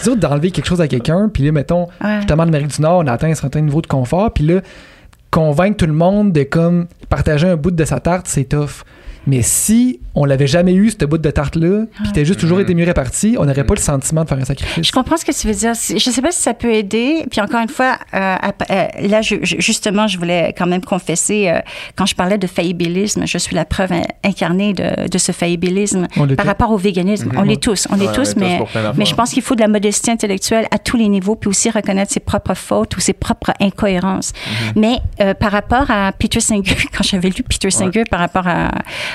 c'est 0.00 0.10
dur 0.10 0.16
d'enlever 0.16 0.50
quelque 0.50 0.66
chose 0.66 0.80
à 0.80 0.88
quelqu'un, 0.88 1.30
puis 1.32 1.44
là, 1.44 1.52
mettons, 1.52 1.86
Ouais. 2.02 2.16
justement, 2.16 2.42
en 2.42 2.48
Amérique 2.48 2.74
du 2.74 2.82
Nord, 2.82 3.02
on 3.04 3.06
a 3.06 3.12
atteint 3.12 3.30
un 3.30 3.34
certain 3.36 3.60
niveau 3.60 3.80
de 3.80 3.86
confort, 3.86 4.32
puis 4.32 4.44
là, 4.46 4.62
convaincre 5.30 5.76
tout 5.76 5.86
le 5.86 5.92
monde 5.92 6.32
de 6.32 6.42
comme 6.42 6.86
partager 7.08 7.46
un 7.48 7.56
bout 7.56 7.70
de 7.70 7.84
sa 7.84 8.00
tarte, 8.00 8.26
c'est 8.28 8.44
tough. 8.44 8.82
Mais 9.26 9.42
si 9.42 10.00
on 10.14 10.24
l'avait 10.24 10.46
jamais 10.46 10.74
eu, 10.74 10.90
ce 10.90 11.04
bout 11.06 11.16
de 11.18 11.30
tarte-là, 11.30 11.84
puis 12.02 12.12
t'as 12.12 12.24
juste 12.24 12.40
toujours 12.40 12.58
Mhm. 12.58 12.64
été 12.64 12.74
mieux 12.74 12.84
réparti, 12.84 13.36
on 13.38 13.44
n'aurait 13.46 13.64
pas 13.64 13.74
le 13.74 13.80
sentiment 13.80 14.24
de 14.24 14.28
faire 14.28 14.38
un 14.38 14.44
sacrifice. 14.44 14.86
Je 14.86 14.92
comprends 14.92 15.16
ce 15.16 15.24
que 15.24 15.32
tu 15.32 15.46
veux 15.46 15.54
dire. 15.54 15.72
Je 15.74 15.94
ne 15.94 15.98
sais 15.98 16.20
pas 16.22 16.30
si 16.32 16.42
ça 16.42 16.54
peut 16.54 16.72
aider. 16.72 17.24
Puis 17.30 17.40
encore 17.40 17.60
une 17.62 17.68
fois, 17.68 17.98
euh, 18.14 18.36
euh, 18.70 18.86
là, 19.08 19.22
je- 19.22 19.36
justement, 19.42 20.06
je 20.08 20.18
voulais 20.18 20.54
quand 20.58 20.66
même 20.66 20.84
confesser, 20.84 21.48
euh, 21.48 21.60
quand 21.96 22.04
je 22.06 22.14
parlais 22.14 22.36
de 22.38 22.46
faillibilisme, 22.46 23.26
je 23.26 23.38
suis 23.38 23.54
la 23.54 23.64
preuve 23.64 23.92
in- 23.92 24.02
incarnée 24.24 24.72
de, 24.74 25.08
de 25.08 25.18
ce 25.18 25.32
faillibilisme 25.32 26.08
par 26.36 26.46
rapport 26.46 26.70
au 26.70 26.76
véganisme. 26.76 27.30
Mhm. 27.32 27.38
On 27.38 27.42
l'est 27.42 27.62
tous, 27.62 27.86
on 27.90 27.96
l'est 27.96 28.12
tous, 28.12 28.30
est 28.32 28.34
tous 28.34 28.36
mais, 28.96 29.04
je 29.04 29.14
pense 29.14 29.30
qu'il 29.32 29.42
faut 29.42 29.54
de 29.54 29.60
la 29.60 29.68
modestie 29.68 30.10
intellectuelle 30.10 30.66
à 30.70 30.78
tous 30.78 30.96
les 30.96 31.08
niveaux, 31.08 31.36
puis 31.36 31.48
aussi 31.48 31.70
reconnaître 31.70 32.12
ses 32.12 32.20
propres 32.20 32.54
fautes 32.54 32.96
ou 32.96 33.00
ses 33.00 33.12
propres 33.12 33.52
incohérences. 33.60 34.32
Mhm. 34.74 34.80
Mais 34.80 34.98
euh, 35.20 35.34
par 35.34 35.52
rapport 35.52 35.90
à 35.90 36.12
Peter 36.12 36.40
Singer, 36.40 36.62
quand 36.96 37.02
j'avais 37.04 37.28
lu 37.30 37.42
Peter 37.42 37.70
Singer 37.70 38.04
par 38.10 38.20
rapport 38.20 38.46
à 38.48 38.70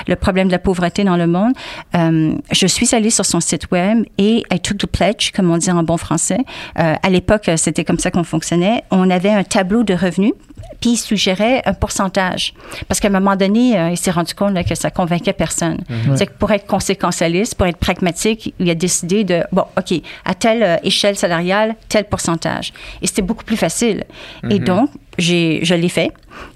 le 0.06 0.16
problème 0.16 0.48
de 0.48 0.52
la 0.52 0.58
pauvreté 0.58 1.04
dans 1.04 1.16
le 1.16 1.26
monde, 1.26 1.52
euh, 1.94 2.32
je 2.52 2.66
suis 2.66 2.94
allée 2.94 3.10
sur 3.10 3.24
son 3.24 3.40
site 3.40 3.70
web 3.70 4.04
et 4.18 4.42
I 4.52 4.60
took 4.60 4.78
the 4.78 4.86
pledge, 4.86 5.32
comme 5.32 5.50
on 5.50 5.58
dit 5.58 5.70
en 5.70 5.82
bon 5.82 5.96
français. 5.96 6.38
Euh, 6.78 6.94
à 7.02 7.10
l'époque, 7.10 7.50
c'était 7.56 7.84
comme 7.84 7.98
ça 7.98 8.10
qu'on 8.10 8.24
fonctionnait. 8.24 8.84
On 8.90 9.10
avait 9.10 9.30
un 9.30 9.44
tableau 9.44 9.82
de 9.82 9.94
revenus, 9.94 10.32
puis 10.80 10.90
il 10.90 10.96
suggérait 10.96 11.62
un 11.66 11.74
pourcentage. 11.74 12.54
Parce 12.86 13.00
qu'à 13.00 13.08
un 13.08 13.12
moment 13.12 13.36
donné, 13.36 13.78
euh, 13.78 13.90
il 13.90 13.96
s'est 13.96 14.10
rendu 14.10 14.34
compte 14.34 14.54
là, 14.54 14.64
que 14.64 14.74
ça 14.74 14.90
convainquait 14.90 15.32
personne. 15.32 15.78
C'est 16.14 16.26
que 16.26 16.32
pour 16.32 16.50
être 16.52 16.66
conséquentialiste, 16.66 17.54
pour 17.56 17.66
être 17.66 17.78
pragmatique, 17.78 18.54
il 18.58 18.70
a 18.70 18.74
décidé 18.74 19.24
de, 19.24 19.42
bon, 19.52 19.64
OK, 19.76 20.00
à 20.24 20.34
telle 20.34 20.62
euh, 20.62 20.76
échelle 20.82 21.16
salariale, 21.16 21.74
tel 21.88 22.04
pourcentage. 22.04 22.72
Et 23.02 23.06
c'était 23.06 23.22
beaucoup 23.22 23.44
plus 23.44 23.56
facile. 23.56 24.04
Et 24.50 24.58
donc, 24.58 24.90
j'ai, 24.90 25.07
je 25.18 25.74
l'ai 25.74 25.88
fait. 25.88 26.12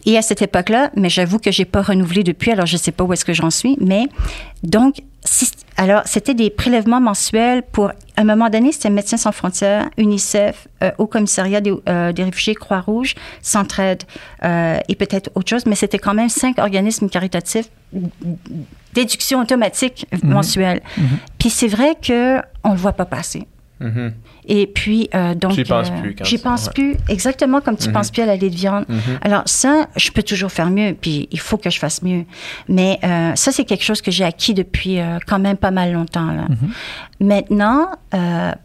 Et 0.06 0.16
à 0.16 0.22
cette 0.22 0.42
époque-là, 0.42 0.90
mais 0.96 1.08
j'avoue 1.08 1.38
que 1.38 1.50
j'ai 1.50 1.64
pas 1.64 1.82
renouvelé 1.82 2.22
depuis, 2.22 2.50
alors 2.52 2.66
je 2.66 2.76
sais 2.76 2.92
pas 2.92 3.04
où 3.04 3.12
est-ce 3.12 3.24
que 3.24 3.32
j'en 3.32 3.50
suis, 3.50 3.76
mais 3.80 4.04
donc, 4.62 5.02
si- 5.24 5.50
alors, 5.76 6.02
c'était 6.04 6.34
des 6.34 6.50
prélèvements 6.50 7.00
mensuels 7.00 7.62
pour, 7.62 7.86
à 7.88 7.92
un 8.16 8.24
moment 8.24 8.50
donné, 8.50 8.72
c'était 8.72 8.90
Médecins 8.90 9.16
sans 9.16 9.32
frontières, 9.32 9.88
UNICEF, 9.96 10.68
euh, 10.82 10.90
Haut 10.98 11.06
Commissariat 11.06 11.60
des, 11.60 11.72
euh, 11.88 12.12
des 12.12 12.24
réfugiés, 12.24 12.54
Croix-Rouge, 12.54 13.14
Centraide 13.40 14.02
euh, 14.44 14.78
et 14.88 14.94
peut-être 14.94 15.30
autre 15.34 15.48
chose, 15.48 15.64
mais 15.66 15.74
c'était 15.74 15.98
quand 15.98 16.14
même 16.14 16.28
cinq 16.28 16.58
organismes 16.58 17.08
caritatifs, 17.08 17.68
déduction 18.94 19.40
automatique 19.40 20.06
mensuelle. 20.22 20.82
Puis 21.38 21.50
c'est 21.50 21.68
vrai 21.68 21.96
que 22.00 22.38
on 22.64 22.70
le 22.72 22.76
voit 22.78 22.92
pas 22.92 23.06
passer. 23.06 23.46
Mhm. 23.82 24.12
Et 24.48 24.66
puis, 24.66 25.08
euh, 25.14 25.34
donc. 25.34 25.52
Euh, 25.52 25.54
plus 26.00 26.16
J'y 26.24 26.38
pense 26.38 26.66
ouais. 26.66 26.72
plus, 26.72 26.96
exactement 27.08 27.60
comme 27.60 27.76
tu 27.76 27.90
penses 27.92 28.10
plus 28.10 28.22
à 28.22 28.26
la 28.26 28.36
lait 28.36 28.50
de 28.50 28.54
viande. 28.54 28.86
Alors, 29.22 29.42
ça, 29.46 29.88
je 29.96 30.10
peux 30.10 30.22
toujours 30.22 30.50
faire 30.50 30.70
mieux, 30.70 30.96
puis 30.98 31.28
il 31.30 31.40
faut 31.40 31.58
que 31.58 31.70
je 31.70 31.78
fasse 31.78 32.02
mieux. 32.02 32.24
Mais 32.68 32.98
euh, 33.04 33.32
ça, 33.34 33.52
c'est 33.52 33.64
quelque 33.64 33.84
chose 33.84 34.00
que 34.00 34.10
j'ai 34.10 34.24
acquis 34.24 34.54
depuis 34.54 34.98
quand 35.26 35.38
même 35.38 35.56
pas 35.56 35.70
mal 35.70 35.92
longtemps. 35.92 36.32
Là. 36.32 36.46
Maintenant, 37.20 37.90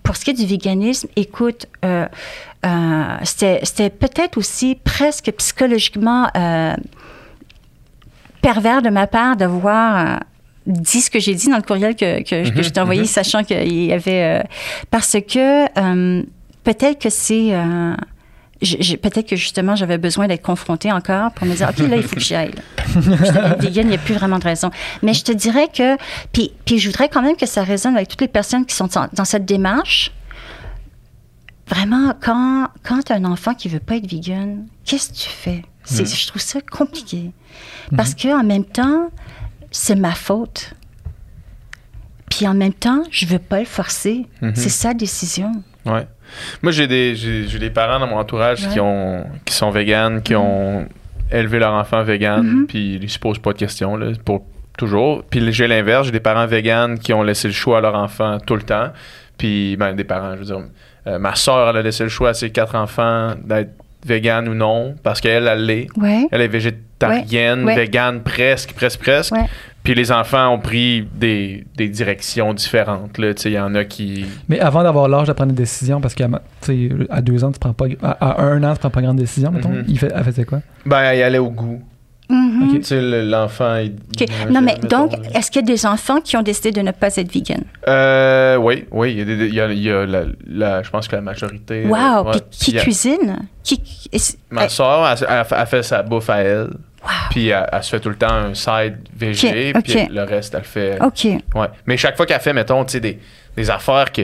pour 0.04 0.16
ce 0.16 0.26
qui 0.26 0.32
est 0.32 0.34
du 0.34 0.46
véganisme, 0.46 1.08
écoute, 1.16 1.68
c'était 3.24 3.90
peut-être 3.90 4.38
aussi 4.38 4.78
presque 4.84 5.32
psychologiquement 5.38 6.30
pervers 8.42 8.82
de 8.82 8.90
ma 8.90 9.08
part 9.08 9.36
d'avoir 9.36 9.98
euh, 9.98 10.18
dit 10.68 11.02
ce 11.02 11.10
que 11.10 11.20
j'ai 11.20 11.34
dit 11.34 11.50
dans 11.50 11.58
le 11.58 11.64
courriel 11.64 11.96
que, 11.96 12.22
que, 12.24 12.50
que 12.50 12.62
je 12.62 12.70
t'ai 12.70 12.80
envoyé, 12.80 13.06
sachant 13.06 13.44
qu'il 13.44 13.86
y 13.86 13.94
avait... 13.94 14.42
euh, 14.42 14.44
parce 14.92 15.18
que 15.28 15.66
euh, 15.80 16.24
peut-être 16.64 17.02
que 17.02 17.10
c'est... 17.10 17.56
euh, 17.56 17.96
peut-être 18.60 19.28
que 19.28 19.36
justement 19.36 19.76
j'avais 19.76 19.98
besoin 19.98 20.28
d'être 20.28 20.42
confrontée 20.42 20.92
encore 20.92 21.32
pour 21.32 21.46
me 21.46 21.54
dire 21.54 21.70
ok 21.70 21.88
là 21.88 21.96
il 21.96 22.04
faut 22.04 22.16
que 22.16 22.22
j'y 22.22 22.34
aille 22.34 22.56
il 22.96 23.88
n'y 23.88 23.96
a 23.96 23.98
plus 23.98 24.16
vraiment 24.16 24.40
de 24.40 24.44
raison. 24.44 24.72
Mais 25.04 25.14
je 25.14 25.24
te 25.24 25.32
dirais 25.32 25.68
que 25.74 25.96
puis, 26.32 26.52
puis 26.66 26.80
je 26.80 26.90
voudrais 26.90 27.10
quand 27.10 27.22
même 27.22 27.36
que 27.36 27.46
ça 27.46 27.64
résonne 27.64 27.96
avec 27.96 28.08
toutes 28.08 28.22
les 28.22 28.28
personnes 28.28 28.66
qui 28.66 28.76
sont 28.76 28.90
dans 29.14 29.26
cette 29.26 29.46
démarche. 29.46 30.12
Vraiment, 31.68 32.14
quand, 32.22 32.70
quand 32.84 33.04
tu 33.04 33.12
as 33.12 33.16
un 33.18 33.26
enfant 33.26 33.54
qui 33.54 33.68
veut 33.68 33.82
pas 33.82 33.98
être 33.98 34.10
vegan, 34.10 34.66
qu'est-ce 34.86 35.10
que 35.10 35.16
tu 35.16 35.30
fais? 35.30 35.62
C'est, 35.84 36.06
Je 36.06 36.28
trouve 36.28 36.42
ça 36.42 36.60
compliqué. 36.62 37.32
Parce 37.96 38.14
que 38.14 38.28
en 38.28 38.44
même 38.44 38.66
temps, 38.66 39.10
c'est 39.72 39.96
ma 39.96 40.14
faute. 40.14 40.74
Puis 42.30 42.48
en 42.48 42.54
même 42.54 42.74
temps, 42.74 43.04
je 43.12 43.26
veux 43.26 43.40
pas 43.40 43.60
le 43.60 43.66
forcer. 43.66 44.26
C'est 44.54 44.70
sa 44.70 44.94
décision. 44.94 45.52
Ouais. 45.86 46.06
Moi, 46.62 46.72
j'ai 46.74 46.88
des, 46.88 47.16
j'ai, 47.16 47.48
j'ai 47.48 47.60
des 47.60 47.70
parents 47.70 48.00
dans 48.00 48.08
mon 48.08 48.18
entourage 48.18 48.66
Ouais. 48.66 48.74
qui, 48.74 48.80
ont, 48.82 49.26
qui 49.46 49.54
sont 49.54 49.70
véganes, 49.72 50.22
qui 50.22 50.36
ont 50.36 50.88
élevé 51.32 51.60
leur 51.60 51.74
enfant 51.74 52.04
vegan, 52.04 52.44
Mhm. 52.46 52.68
puis 52.68 52.96
ils 53.02 53.10
se 53.10 53.18
posent 53.20 53.40
pas 53.40 53.54
de 53.54 53.58
questions, 53.58 53.96
là, 53.96 54.12
pour 54.26 54.46
toujours. 54.78 55.24
Puis 55.24 55.52
j'ai 55.54 55.68
l'inverse, 55.68 56.06
j'ai 56.08 56.12
des 56.12 56.20
parents 56.20 56.46
véganes 56.46 57.00
qui 57.00 57.14
ont 57.14 57.24
laissé 57.24 57.48
le 57.48 57.54
choix 57.54 57.78
à 57.78 57.82
leur 57.82 57.96
enfant 57.96 58.38
tout 58.40 58.56
le 58.56 58.62
temps. 58.64 58.90
Puis, 59.38 59.78
ben, 59.78 59.94
des 59.96 60.04
parents, 60.04 60.34
je 60.34 60.40
veux 60.40 60.46
dire, 60.46 60.62
euh, 61.08 61.20
ma 61.20 61.36
soeur, 61.36 61.70
elle 61.70 61.78
a 61.78 61.82
laissé 61.82 62.04
le 62.04 62.10
choix 62.10 62.30
à 62.30 62.34
ses 62.34 62.50
quatre 62.52 62.76
enfants 62.76 63.36
d'être 63.44 63.72
végane 64.08 64.48
ou 64.48 64.54
non, 64.56 64.96
parce 65.04 65.22
qu'elle, 65.22 65.48
elle 65.48 65.66
l'est. 65.66 65.88
Ouais. 65.98 66.28
Elle 66.32 66.42
est 66.42 66.48
végétarienne, 66.48 67.64
Ouais, 67.66 67.76
végane, 67.76 68.22
presque, 68.22 68.74
presque, 68.74 69.00
presque. 69.02 69.34
Ouais. 69.34 69.46
Puis 69.84 69.94
les 69.96 70.12
enfants 70.12 70.50
ont 70.54 70.60
pris 70.60 71.08
des, 71.14 71.66
des 71.78 71.88
directions 71.88 72.54
différentes. 72.54 73.18
là. 73.18 73.34
Tu 73.34 73.44
sais, 73.44 73.52
Il 73.52 73.54
y 73.54 73.60
en 73.60 73.74
a 73.76 73.86
qui. 73.86 74.26
Mais 74.50 74.60
avant 74.60 74.84
d'avoir 74.84 75.08
l'âge 75.08 75.28
de 75.28 75.34
prendre 75.34 75.52
une 75.52 75.56
décision, 75.56 76.02
parce 76.02 76.14
qu'à 76.14 76.28
ma- 76.28 76.42
tu 76.62 76.90
sais, 76.90 76.96
à 77.10 77.22
deux 77.22 77.44
ans, 77.44 77.52
tu 77.52 77.60
prends 77.60 77.74
pas. 77.74 77.86
À, 78.04 78.42
à 78.42 78.44
un 78.44 78.62
an, 78.64 78.74
tu 78.74 78.80
prends 78.80 78.90
pas 78.90 79.02
grande 79.02 79.18
décision, 79.18 79.52
mettons. 79.52 79.70
Mhm. 79.70 79.86
Il 79.88 79.98
fait, 80.00 80.12
elle 80.14 80.24
faisait 80.24 80.44
quoi? 80.44 80.60
Ben, 80.86 81.14
il 81.14 81.22
allait 81.24 81.38
au 81.38 81.50
goût. 81.52 81.82
Mhm. 82.30 82.82
Le- 82.92 83.30
l'enfant. 83.30 83.82
Non, 84.50 84.62
mais 84.62 84.76
donc, 84.76 85.14
là. 85.14 85.20
est-ce 85.36 85.50
qu'il 85.50 85.62
y 85.62 85.64
a 85.64 85.68
des 85.68 85.86
enfants 85.86 86.20
qui 86.20 86.36
ont 86.36 86.42
décidé 86.42 86.72
de 86.72 86.82
ne 86.82 86.92
pas 86.92 87.16
être 87.16 87.32
vegan? 87.32 87.64
Euh, 87.88 88.58
oui, 88.58 88.86
oui. 88.92 89.12
Il 89.14 89.18
y 89.20 89.22
a, 89.22 89.26
des- 89.26 89.48
il 89.48 89.54
y 89.54 89.62
a- 89.62 89.72
il 89.72 89.82
y 89.82 89.90
a 89.92 90.06
la, 90.06 90.24
la- 90.46 90.84
je 90.84 90.90
pense 90.90 91.08
que 91.08 91.16
la 91.16 91.22
majorité. 91.22 91.86
Wow! 91.86 91.96
euh, 91.98 92.24
ouais. 92.24 92.32
Puis 92.52 92.72
qui 92.74 92.76
cuisine? 92.78 93.48
Qui, 93.64 93.82
Ma 94.50 94.68
soeur, 94.68 95.08
elle, 95.08 95.26
elle- 95.30 95.46
elle 95.58 95.68
fait 95.68 95.84
sa 95.84 96.04
bouffe 96.04 96.30
à 96.30 96.40
elle. 96.40 96.68
Wow. 97.04 97.10
Puis 97.30 97.48
elle, 97.50 97.66
elle 97.72 97.84
se 97.84 97.90
fait 97.92 98.00
tout 98.02 98.10
le 98.10 98.18
temps 98.18 98.34
un 98.34 98.54
side 98.54 98.98
végé. 99.16 99.72
Puis 99.84 100.08
le 100.12 100.24
reste, 100.24 100.54
elle 100.54 100.62
le 100.62 100.66
fait. 100.66 101.02
OK. 101.02 101.26
Ouais. 101.56 101.68
Mais 101.86 101.96
chaque 101.96 102.18
fois 102.18 102.26
qu'elle 102.26 102.42
fait, 102.42 102.52
mettons, 102.54 102.84
tu 102.84 102.94
sais, 102.94 103.00
des, 103.00 103.20
des 103.56 103.70
affaires 103.70 104.12
que. 104.12 104.24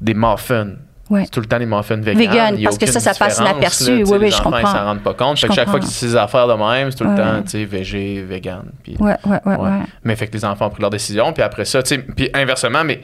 Des 0.00 0.14
muffins. 0.14 0.72
Ouais. 1.12 1.26
Tout 1.26 1.40
le 1.40 1.46
temps 1.46 1.58
des 1.58 1.66
muffins 1.66 1.96
vegan. 1.96 2.16
Vegan, 2.16 2.54
Il 2.56 2.62
y 2.62 2.64
a 2.66 2.68
parce 2.70 2.78
que 2.78 2.86
ça, 2.86 2.98
ça 3.00 3.12
passe 3.14 3.38
inaperçu. 3.38 3.84
là, 3.98 4.04
Oui, 4.04 4.12
oui, 4.12 4.18
les 4.20 4.30
je 4.30 4.36
enfants, 4.40 4.50
Ils 4.50 4.62
comprends. 4.62 4.72
s'en 4.72 4.84
rendent 4.84 5.02
pas 5.02 5.14
compte. 5.14 5.36
Je 5.36 5.42
Fait 5.42 5.48
que 5.48 5.54
chaque 5.54 5.68
fois 5.68 5.78
que 5.80 5.86
c'est 5.86 6.06
des 6.06 6.16
affaires 6.16 6.48
de 6.48 6.54
même, 6.54 6.90
c'est 6.90 6.96
tout 6.98 7.04
le 7.04 7.14
temps, 7.16 7.42
tu 7.42 7.50
sais, 7.50 7.64
végé, 7.64 8.22
vegan. 8.22 8.62
Puis, 8.82 8.96
Ouais, 8.98 9.14
ouais, 9.26 9.38
ouais, 9.44 9.56
Ouais. 9.56 9.70
Mais 10.04 10.16
fait 10.16 10.26
que 10.26 10.32
les 10.32 10.44
enfants 10.44 10.66
ont 10.66 10.70
pris 10.70 10.80
leur 10.80 10.90
décision. 10.90 11.32
Puis 11.32 11.42
après 11.42 11.64
ça, 11.66 11.82
tu 11.82 11.94
sais, 11.94 11.98
puis 11.98 12.30
inversement, 12.34 12.82
mais 12.84 13.00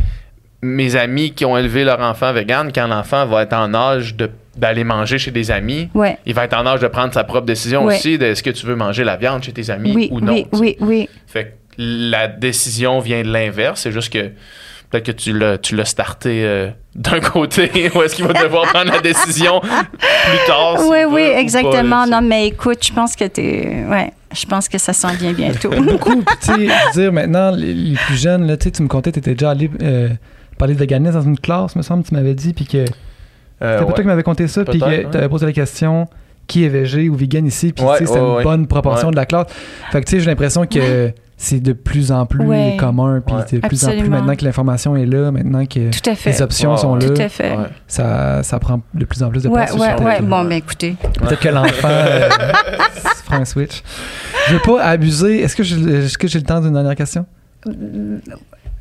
mes 0.63 0.97
amis 0.97 1.33
qui 1.33 1.45
ont 1.45 1.57
élevé 1.57 1.85
leur 1.85 2.01
enfant 2.01 2.33
vegan, 2.33 2.71
quand 2.75 2.87
l'enfant 2.89 3.27
va 3.27 3.43
être 3.43 3.53
en 3.53 3.73
âge 3.75 4.17
de- 4.17 4.31
d'aller 4.57 4.83
manger 4.83 5.19
chez 5.19 5.31
des 5.31 5.51
amis, 5.53 5.89
Ouais. 5.95 6.19
il 6.27 6.35
va 6.35 6.45
être 6.45 6.57
en 6.57 6.67
âge 6.67 6.81
de 6.81 6.89
prendre 6.89 7.15
sa 7.15 7.23
propre 7.23 7.47
décision 7.47 7.85
Ouais. 7.85 7.95
aussi 7.97 8.19
de 8.19 8.25
est-ce 8.27 8.43
que 8.43 8.51
tu 8.51 8.67
veux 8.67 8.75
manger 8.75 9.05
la 9.05 9.17
viande 9.17 9.43
chez 9.45 9.53
tes 9.53 9.71
amis 9.71 9.93
Oui, 9.95 10.09
ou 10.11 10.21
non. 10.21 10.33
oui, 10.33 10.47
oui, 10.55 10.77
oui. 10.81 11.09
Fait 11.29 11.45
que 11.45 11.51
la 11.79 12.27
décision 12.27 12.99
vient 12.99 13.23
de 13.23 13.29
l'inverse. 13.31 13.83
C'est 13.83 13.93
juste 13.93 14.13
que 14.13 14.33
peut-être 14.91 15.07
que 15.07 15.13
tu 15.13 15.37
l'as, 15.39 15.59
tu 15.59 15.77
l'as 15.77 15.85
starté 15.85 16.45
euh, 16.45 16.71
d'un 16.95 17.21
côté 17.21 17.91
ou 17.95 18.03
est-ce 18.03 18.15
qu'il 18.17 18.27
va 18.27 18.33
devoir 18.33 18.65
prendre 18.73 18.91
la 18.93 19.01
décision 19.01 19.61
plus 19.61 20.47
tard. 20.47 20.77
Oui, 20.89 20.99
oui, 21.11 21.23
exactement. 21.23 22.07
non, 22.07 22.21
mais 22.23 22.49
écoute, 22.49 22.79
je 22.87 22.93
pense 22.93 23.15
que 23.17 23.25
t'es. 23.25 23.85
Ouais, 23.89 24.13
je 24.35 24.47
pense 24.47 24.69
que 24.69 24.79
ça 24.79 24.93
s'en 24.93 25.13
vient 25.13 25.33
bientôt. 25.33 25.71
Beaucoup. 25.71 26.23
Puis, 26.23 26.37
tu 26.41 26.47
sais, 26.47 26.53
je 26.57 26.97
veux 26.97 27.03
dire, 27.03 27.13
maintenant, 27.13 27.51
les, 27.51 27.75
les 27.75 27.97
plus 27.97 28.17
jeunes, 28.17 28.47
là, 28.47 28.57
tu 28.57 28.65
sais, 28.65 28.71
tu 28.71 28.83
me 28.83 28.89
contais, 28.89 29.13
tu 29.13 29.19
étais 29.19 29.35
déjà 29.35 29.51
allé 29.51 29.71
euh, 29.83 30.09
parler 30.59 30.75
de 30.75 30.79
véganisme 30.79 31.15
dans 31.15 31.23
une 31.23 31.39
classe, 31.39 31.77
me 31.77 31.83
semble, 31.83 32.05
tu 32.05 32.15
m'avais 32.15 32.35
dit, 32.35 32.53
puis 32.53 32.67
que. 32.67 32.79
Euh, 32.79 32.85
C'était 33.61 33.79
pas 33.79 33.85
ouais. 33.87 33.93
toi 33.95 34.03
qui 34.05 34.09
m'avais 34.09 34.23
conté 34.23 34.47
ça, 34.49 34.65
puis 34.65 34.79
que 34.79 34.85
ouais. 34.85 35.07
tu 35.11 35.17
avais 35.17 35.29
posé 35.29 35.45
la 35.47 35.53
question 35.53 36.07
qui 36.47 36.65
est 36.65 36.69
végé 36.69 37.09
ou 37.11 37.15
vegan 37.15 37.47
ici, 37.47 37.73
puis 37.73 37.85
Ouais, 37.85 37.99
tu 37.99 38.07
sais, 38.07 38.13
c'est 38.15 38.19
ouais, 38.21 38.27
une 38.27 38.37
ouais. 38.37 38.43
bonne 38.43 38.67
proportion 38.67 39.09
Ouais. 39.09 39.13
de 39.13 39.17
la 39.17 39.27
classe. 39.27 39.49
Fait 39.93 40.01
que 40.01 40.07
tu 40.07 40.13
sais, 40.13 40.21
j'ai 40.21 40.27
l'impression 40.27 40.65
que 40.67 41.13
c'est 41.41 41.61
de 41.61 41.73
plus 41.73 42.11
en 42.11 42.27
plus 42.27 42.45
Ouais. 42.45 42.77
commun, 42.81 43.23
puis 43.25 43.33
Ouais. 43.35 43.61
de 43.61 43.67
plus 43.69 43.85
en 43.85 43.91
plus 43.93 44.09
maintenant 44.09 44.35
que 44.35 44.45
l'information 44.45 44.97
est 44.97 45.07
là, 45.07 45.31
maintenant 45.31 45.65
que 45.67 45.91
Tout 45.97 46.11
à 46.11 46.15
fait. 46.17 46.31
les 46.33 46.43
options 46.43 46.73
Ouais, 46.73 46.77
sont 46.79 46.97
là, 46.97 47.09
Tout 47.09 47.23
à 47.23 47.29
fait. 47.29 47.57
Ça, 47.87 48.43
ça 48.43 48.59
prend 48.59 48.81
de 48.93 49.05
plus 49.05 49.23
en 49.23 49.31
plus 49.31 49.45
de 49.45 49.49
Ouais, 49.49 49.55
place. 49.67 49.73
ouais, 49.75 49.79
Peut-être 49.95 50.05
ouais. 50.05 50.19
que- 50.19 50.23
Bon, 50.25 50.43
ben 50.45 50.53
écoutez. 50.53 50.97
Peut-être 51.21 51.39
que 51.41 51.49
l'enfant 51.49 51.89
euh, 51.91 52.29
se 52.97 53.23
fera 53.25 53.37
un 53.37 53.45
switch. 53.45 53.83
Je 54.49 54.55
veux 54.55 54.61
pas 54.61 54.83
abuser. 54.85 55.41
Est-ce 55.43 55.55
que 55.55 55.63
j'ai 55.63 55.77
est-ce 55.77 56.19
que 56.19 56.27
j'ai 56.27 56.41
le 56.41 56.45
temps 56.45 56.61
d'une 56.61 56.73
dernière 56.73 56.97
question? 56.97 57.25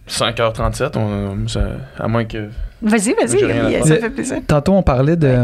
5h37, 0.08 0.96
on- 0.98 1.48
ça- 1.48 1.60
à 2.00 2.08
moins 2.08 2.26
que. 2.26 2.48
Vas-y, 2.82 3.14
vas-y. 3.14 3.84
Ça 3.88 3.96
fait 3.98 4.10
plaisir. 4.10 4.38
Tantôt, 4.48 4.74
on 4.74 4.84
parlait 4.84 5.16
de. 5.16 5.38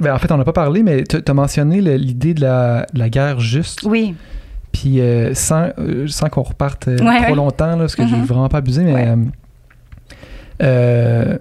Ben, 0.00 0.14
en 0.14 0.18
fait, 0.18 0.30
on 0.32 0.36
n'a 0.38 0.44
pas 0.44 0.52
parlé, 0.52 0.82
mais 0.82 1.04
tu 1.04 1.16
as 1.26 1.34
mentionné 1.34 1.80
l'idée 1.98 2.34
de 2.34 2.40
la, 2.40 2.86
de 2.92 2.98
la 2.98 3.08
guerre 3.10 3.40
juste. 3.40 3.82
Oui. 3.84 4.14
Puis 4.72 5.00
euh, 5.00 5.34
sans, 5.34 5.68
euh, 5.78 6.06
sans 6.08 6.28
qu'on 6.28 6.42
reparte 6.42 6.88
euh, 6.88 6.96
Ouais, 6.98 7.18
trop 7.18 7.30
ouais. 7.30 7.34
longtemps, 7.36 7.70
là, 7.72 7.76
parce 7.78 7.94
que 7.94 8.06
je 8.06 8.14
Mhm. 8.14 8.20
veux 8.22 8.26
vraiment 8.26 8.48
pas 8.48 8.58
abuser, 8.58 8.82
mais 8.84 8.94
Ouais. 8.94 9.14
euh, 10.62 11.38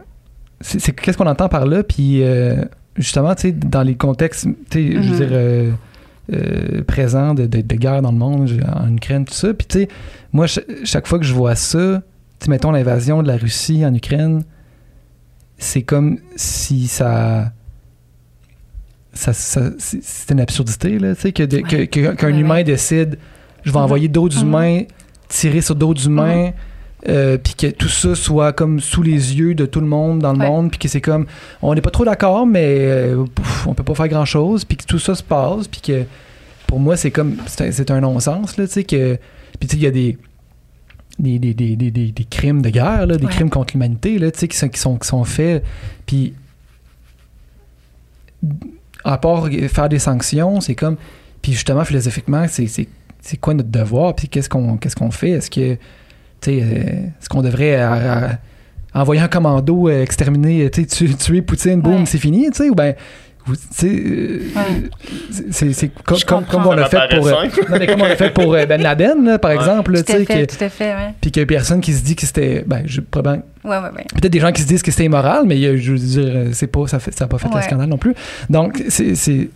c'est 0.61 0.91
qu'est-ce 0.93 1.17
qu'on 1.17 1.27
entend 1.27 1.49
par 1.49 1.65
là? 1.65 1.83
Puis 1.83 2.23
euh, 2.23 2.63
justement, 2.97 3.33
tu 3.35 3.43
sais, 3.43 3.51
dans 3.51 3.83
les 3.83 3.95
contextes, 3.95 4.47
tu 4.69 4.93
sais, 4.93 5.01
je 5.01 5.09
veux 5.11 5.17
dire, 5.25 5.29
euh, 5.31 5.71
euh, 6.33 6.83
présents 6.83 7.33
de, 7.33 7.45
de, 7.45 7.61
de 7.61 7.75
guerre 7.75 8.01
dans 8.01 8.11
le 8.11 8.17
monde, 8.17 8.47
je- 8.47 8.61
en 8.61 8.93
Ukraine, 8.95 9.25
tout 9.25 9.33
ça. 9.33 9.53
Puis 9.53 9.67
tu 9.67 9.79
sais, 9.79 9.87
moi, 10.33 10.47
ch- 10.47 10.65
chaque 10.83 11.07
fois 11.07 11.19
que 11.19 11.25
je 11.25 11.33
vois 11.33 11.55
ça, 11.55 12.01
tu 12.39 12.45
sais, 12.45 12.49
mettons 12.51 12.71
l'invasion 12.71 13.21
de 13.23 13.27
la 13.27 13.37
Russie 13.37 13.85
en 13.85 13.93
Ukraine, 13.93 14.43
c'est 15.57 15.81
comme 15.83 16.17
si 16.35 16.87
ça. 16.87 17.51
Ça, 19.13 19.33
ça- 19.33 19.71
c'est 19.77 20.31
une 20.31 20.39
absurdité, 20.39 20.97
là, 20.99 21.15
tu 21.15 21.21
sais, 21.21 21.31
que 21.31 21.43
de- 21.43 21.59
que- 21.59 21.75
Ouais. 21.75 21.87
que- 21.87 22.13
qu'un 22.15 22.31
Ouais, 22.33 22.39
humain 22.39 22.63
décide 22.63 23.17
je 23.63 23.71
vais 23.71 23.77
envoyer 23.79 24.07
d'autres 24.07 24.37
Mhm. 24.41 24.47
humains, 24.47 24.81
tirer 25.27 25.61
sur 25.61 25.75
d'autres 25.75 26.05
humains, 26.07 26.51
euh, 27.07 27.37
puis 27.37 27.53
que 27.55 27.67
tout 27.67 27.87
ça 27.89 28.15
soit 28.15 28.53
comme 28.53 28.79
sous 28.79 29.03
les 29.03 29.37
yeux 29.37 29.53
de 29.53 29.65
tout 29.65 29.79
le 29.81 29.85
monde 29.87 30.19
dans 30.19 30.33
le 30.33 30.39
Ouais. 30.39 30.47
monde, 30.47 30.69
puis 30.71 30.79
que 30.79 30.87
c'est 30.87 31.01
comme, 31.01 31.25
on 31.61 31.73
n'est 31.75 31.81
pas 31.81 31.91
trop 31.91 32.05
d'accord, 32.05 32.47
mais 32.47 32.65
euh, 32.79 33.23
pouf, 33.35 33.67
on 33.67 33.73
peut 33.73 33.83
pas 33.83 33.93
faire 33.95 34.07
grand-chose, 34.07 34.65
puis 34.65 34.77
que 34.77 34.85
tout 34.85 34.97
ça 34.99 35.13
se 35.15 35.21
passe, 35.23 35.67
puis 35.67 35.81
que 35.81 36.03
pour 36.67 36.79
moi, 36.79 36.95
c'est 36.97 37.11
comme, 37.11 37.35
c'est 37.47 37.91
un, 37.91 38.01
non-sens, 38.01 38.57
là, 38.57 38.65
tu 38.65 38.73
sais, 38.73 38.83
que, 38.83 39.17
puis 39.59 39.67
tu 39.67 39.75
sais, 39.75 39.77
il 39.77 39.83
y 39.83 39.87
a 39.87 39.91
des... 39.91 40.17
Des, 41.19 41.37
des, 41.37 41.53
des, 41.53 41.75
des, 41.75 41.91
des- 41.91 42.11
des 42.11 42.23
crimes 42.23 42.61
de 42.63 42.69
guerre, 42.69 43.05
là, 43.05 43.17
des 43.17 43.25
Ouais. 43.25 43.31
crimes 43.31 43.49
contre 43.51 43.73
l'humanité, 43.75 44.17
là, 44.17 44.31
tu 44.31 44.39
sais, 44.39 44.47
qui 44.47 44.57
sont, 44.57 44.69
qui, 44.69 44.79
sont, 44.79 44.95
qui 44.97 45.07
sont 45.07 45.23
faits. 45.25 45.63
Puis, 46.07 46.33
à 49.03 49.17
part 49.17 49.47
faire 49.69 49.89
des 49.89 49.99
sanctions, 49.99 50.61
c'est 50.61 50.75
comme. 50.75 50.97
Puis 51.41 51.53
justement, 51.53 51.83
philosophiquement, 51.83 52.45
c'est, 52.47 52.87
quoi 53.39 53.53
notre 53.53 53.69
devoir? 53.69 54.15
Puis 54.15 54.27
qu'est-ce 54.27 54.49
qu'on, 54.49 54.77
qu'est-ce 54.77 54.95
qu'on 54.95 55.11
fait? 55.11 55.31
Est-ce 55.31 55.49
que. 55.49 55.75
Tu 55.75 55.79
sais, 56.41 56.61
euh, 56.61 57.07
est-ce 57.19 57.29
qu'on 57.29 57.41
devrait 57.41 57.79
euh, 57.79 57.93
euh, 57.93 58.27
envoyer 58.93 59.21
un 59.21 59.27
commando, 59.27 59.89
exterminer, 59.89 60.69
tuer 60.71 61.41
Poutine, 61.41 61.81
boum, 61.81 62.05
c'est 62.05 62.17
fini, 62.17 62.49
tu 62.51 62.57
sais? 62.57 62.69
Ou 62.69 62.75
bien. 62.75 62.93
Euh, 63.49 63.55
c'est, 63.71 65.51
c'est, 65.51 65.73
c'est 65.73 65.89
comme, 66.25 66.45
comme, 66.45 66.67
on 66.67 66.73
l'a 66.73 66.85
fait 66.87 66.97
euh, 67.13 67.87
comme 67.87 68.01
on 68.01 68.05
l'a 68.05 68.15
fait 68.15 68.29
pour 68.33 68.53
euh, 68.53 68.65
Ben 68.65 68.81
Laden, 68.81 69.25
là, 69.25 69.39
par 69.39 69.51
Ouais. 69.51 69.57
exemple, 69.57 69.91
là, 69.93 69.99
Tout 70.03 70.05
tu 70.05 70.11
sais, 70.13 70.21
à 70.21 70.25
fait, 70.25 70.47
que- 70.47 70.55
tout 70.57 70.63
à 70.63 70.69
fait, 70.69 70.93
ouais. 70.93 71.13
puis 71.19 71.31
qu'il 71.31 71.41
y 71.41 71.43
a 71.43 71.45
personne 71.47 71.81
qui 71.81 71.93
se 71.93 72.03
dit 72.03 72.15
que 72.15 72.25
c'était. 72.25 72.63
Ben, 72.67 72.83
je, 72.85 73.01
probablement- 73.01 73.43
Ouais, 73.63 73.77
ouais, 73.77 73.83
ouais. 73.95 74.05
peut-être 74.13 74.31
des 74.31 74.39
gens 74.39 74.51
qui 74.51 74.61
se 74.61 74.67
disent 74.67 74.81
que 74.83 74.91
c'était 74.91 75.05
immoral, 75.05 75.43
mais 75.45 75.77
je 75.77 75.91
veux 75.91 75.97
dire, 75.97 76.47
c'est 76.53 76.67
pas, 76.67 76.87
ça 76.87 76.97
n'a 76.97 77.27
pas 77.27 77.37
fait 77.37 77.47
le 77.49 77.55
Ouais. 77.55 77.61
scandale 77.63 77.89
non 77.89 77.97
plus. 77.97 78.13
Donc, 78.49 78.83
c'est. 78.89 79.49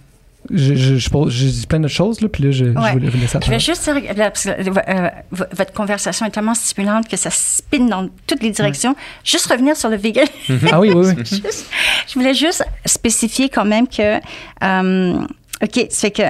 Je, 0.51 0.75
je, 0.75 0.95
je, 0.97 1.09
pose- 1.09 1.31
je 1.33 1.45
dis 1.47 1.67
plein 1.67 1.79
d'autres 1.79 1.93
choses, 1.93 2.21
là, 2.21 2.27
puis 2.29 2.43
là, 2.43 2.51
je, 2.51 2.65
Ouais. 2.65 2.91
voulais 2.93 3.09
vous 3.09 3.17
laisser 3.19 3.37
Je 3.43 3.49
vais 3.49 3.59
juste 3.59 3.83
dire, 3.83 3.95
là, 4.15 4.31
parce 4.31 4.43
que, 4.45 4.49
euh, 4.51 5.09
v- 5.31 5.45
votre 5.51 5.73
conversation 5.73 6.25
est 6.25 6.29
tellement 6.31 6.53
stimulante 6.53 7.07
que 7.07 7.17
ça 7.17 7.29
spinne 7.29 7.87
dans 7.89 8.09
toutes 8.27 8.41
les 8.43 8.51
directions. 8.51 8.95
Juste 9.23 9.47
revenir 9.47 9.75
sur 9.75 9.89
le 9.89 9.97
vegan. 9.97 10.27
Ah 10.71 10.79
oui, 10.79 10.91
oui, 10.93 11.07
oui. 11.17 11.23
Juste- 11.25 11.67
je 12.07 12.13
voulais 12.13 12.33
juste 12.33 12.63
spécifier 12.85 13.49
quand 13.49 13.65
même 13.65 13.87
que, 13.87 14.19
euh, 14.63 15.19
OK, 15.63 15.87
c'est 15.89 16.11
que 16.11 16.23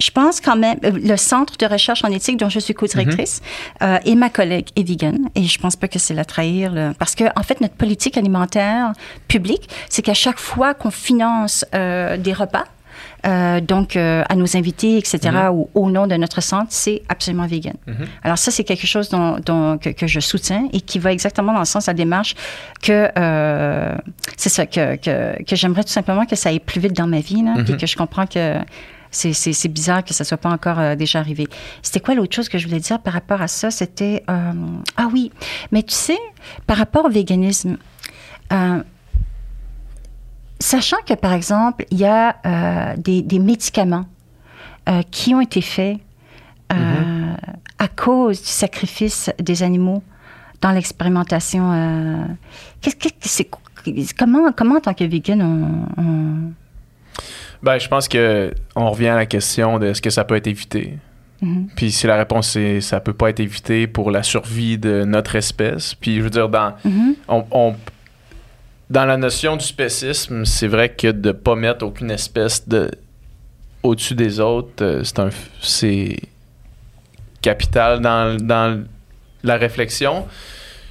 je 0.00 0.10
pense 0.10 0.40
quand 0.40 0.56
même, 0.56 0.76
euh, 0.84 0.90
le 0.90 1.16
centre 1.16 1.56
de 1.56 1.66
recherche 1.66 2.04
en 2.04 2.08
éthique 2.08 2.36
dont 2.36 2.48
je 2.48 2.58
suis 2.58 2.74
co-directrice 2.74 3.40
euh, 3.82 3.98
et 4.04 4.16
ma 4.16 4.28
collègue 4.28 4.66
est 4.74 4.82
vegan 4.82 5.28
et 5.36 5.44
je 5.44 5.58
pense 5.60 5.76
pas 5.76 5.86
que 5.86 6.00
c'est 6.00 6.14
la 6.14 6.24
trahir 6.24 6.72
là, 6.72 6.92
parce 6.98 7.14
que 7.14 7.24
en 7.38 7.42
fait 7.44 7.60
notre 7.60 7.74
politique 7.74 8.16
alimentaire 8.18 8.92
publique, 9.28 9.68
c'est 9.88 10.02
qu'à 10.02 10.12
chaque 10.14 10.40
fois 10.40 10.74
qu'on 10.74 10.90
finance 10.90 11.64
euh, 11.76 12.16
des 12.16 12.32
repas, 12.32 12.64
euh, 13.26 13.60
donc 13.60 13.96
euh, 13.96 14.22
à 14.28 14.34
nos 14.36 14.56
invités, 14.56 14.98
etc., 14.98 15.18
ou 15.52 15.68
au 15.74 15.90
nom 15.90 16.06
de 16.06 16.14
notre 16.16 16.42
centre, 16.42 16.66
c'est 16.70 17.02
absolument 17.08 17.46
vegan. 17.46 17.74
Alors 18.22 18.38
ça, 18.38 18.50
c'est 18.50 18.64
quelque 18.64 18.86
chose 18.86 19.08
dont, 19.08 19.38
dont- 19.44 19.78
que, 19.78 19.90
que 19.90 20.06
je 20.06 20.20
soutiens 20.20 20.68
et 20.72 20.80
qui 20.80 20.98
va 20.98 21.12
exactement 21.12 21.52
dans 21.52 21.60
le 21.60 21.64
sens 21.64 21.86
de 21.86 21.90
la 21.90 21.94
démarche 21.94 22.34
que 22.82 23.08
euh, 23.18 23.94
c'est 24.36 24.48
ça 24.50 24.66
que, 24.66 24.96
que, 24.96 25.42
que 25.42 25.56
j'aimerais 25.56 25.84
tout 25.84 25.90
simplement 25.90 26.26
que 26.26 26.36
ça 26.36 26.50
aille 26.50 26.60
plus 26.60 26.80
vite 26.80 26.92
dans 26.94 27.06
ma 27.06 27.20
vie, 27.20 27.42
là, 27.42 27.54
puis 27.64 27.76
que 27.76 27.86
je 27.86 27.96
comprends 27.96 28.26
que 28.26 28.56
c'est, 29.10 29.68
bizarre 29.68 30.04
que 30.04 30.12
ça 30.12 30.24
soit 30.24 30.36
pas 30.36 30.50
encore 30.50 30.78
euh, 30.80 30.96
déjà 30.96 31.20
arrivé. 31.20 31.46
C'était 31.82 32.00
quoi 32.00 32.14
l'autre 32.14 32.34
chose 32.34 32.48
que 32.48 32.58
je 32.58 32.66
voulais 32.66 32.80
dire 32.80 32.98
par 32.98 33.12
rapport 33.14 33.40
à 33.40 33.46
ça? 33.48 33.70
C'était... 33.70 34.24
euh, 34.28 34.52
ah 34.96 35.08
oui, 35.12 35.30
mais 35.70 35.82
tu 35.84 35.94
sais, 35.94 36.18
par 36.66 36.76
rapport 36.76 37.04
au 37.04 37.10
véganisme, 37.10 37.76
euh, 38.52 38.82
Sachant 40.64 40.96
que, 41.06 41.12
par 41.14 41.34
exemple, 41.34 41.84
il 41.90 41.98
y 41.98 42.06
a 42.06 42.36
euh, 42.46 42.94
des, 42.96 43.20
des 43.20 43.38
médicaments 43.38 44.06
euh, 44.88 45.02
qui 45.10 45.34
ont 45.34 45.40
été 45.42 45.60
faits 45.60 45.98
euh, 46.72 47.34
à 47.78 47.88
cause 47.88 48.40
du 48.40 48.48
sacrifice 48.48 49.30
des 49.38 49.62
animaux 49.62 50.02
dans 50.62 50.70
l'expérimentation. 50.70 51.70
comment, 54.18 54.52
comment 54.52 54.76
en 54.76 54.80
tant 54.80 54.94
que 54.94 55.04
vegan 55.04 55.42
on, 55.42 56.02
on- 56.02 56.52
Ben, 57.62 57.78
je 57.78 57.88
pense 57.88 58.08
que 58.08 58.54
on 58.74 58.90
revient 58.90 59.08
à 59.08 59.16
la 59.16 59.26
question 59.26 59.78
de 59.78 59.88
est-ce 59.88 60.00
que 60.00 60.08
ça 60.10 60.24
peut 60.24 60.36
être 60.36 60.46
évité? 60.46 60.98
Mhm. 61.42 61.68
Puis 61.76 61.92
si 61.92 62.06
la 62.06 62.16
réponse 62.16 62.56
est 62.56 62.80
ça 62.80 63.00
peut 63.00 63.12
pas 63.12 63.28
être 63.28 63.40
évité 63.40 63.86
pour 63.86 64.10
la 64.10 64.22
survie 64.22 64.78
de 64.78 65.04
notre 65.04 65.36
espèce. 65.36 65.94
Puis 65.94 66.16
je 66.16 66.22
veux 66.22 66.30
dire 66.30 66.48
dans 66.48 66.72
Mhm. 66.86 67.14
on, 67.28 67.44
on- 67.50 67.76
dans 68.90 69.04
la 69.04 69.16
notion 69.16 69.56
du 69.56 69.64
spécisme, 69.64 70.44
c'est 70.44 70.68
vrai 70.68 70.90
que 70.90 71.08
de 71.08 71.32
pas 71.32 71.54
mettre 71.54 71.84
aucune 71.84 72.10
espèce 72.10 72.68
de 72.68 72.90
au-dessus 73.82 74.14
des 74.14 74.40
autres, 74.40 74.82
euh, 74.82 75.04
c'est 75.04 75.18
un 75.18 75.28
c'est 75.60 76.16
capital 77.42 78.00
dans, 78.00 78.36
dans 78.38 78.82
la 79.42 79.56
réflexion. 79.56 80.26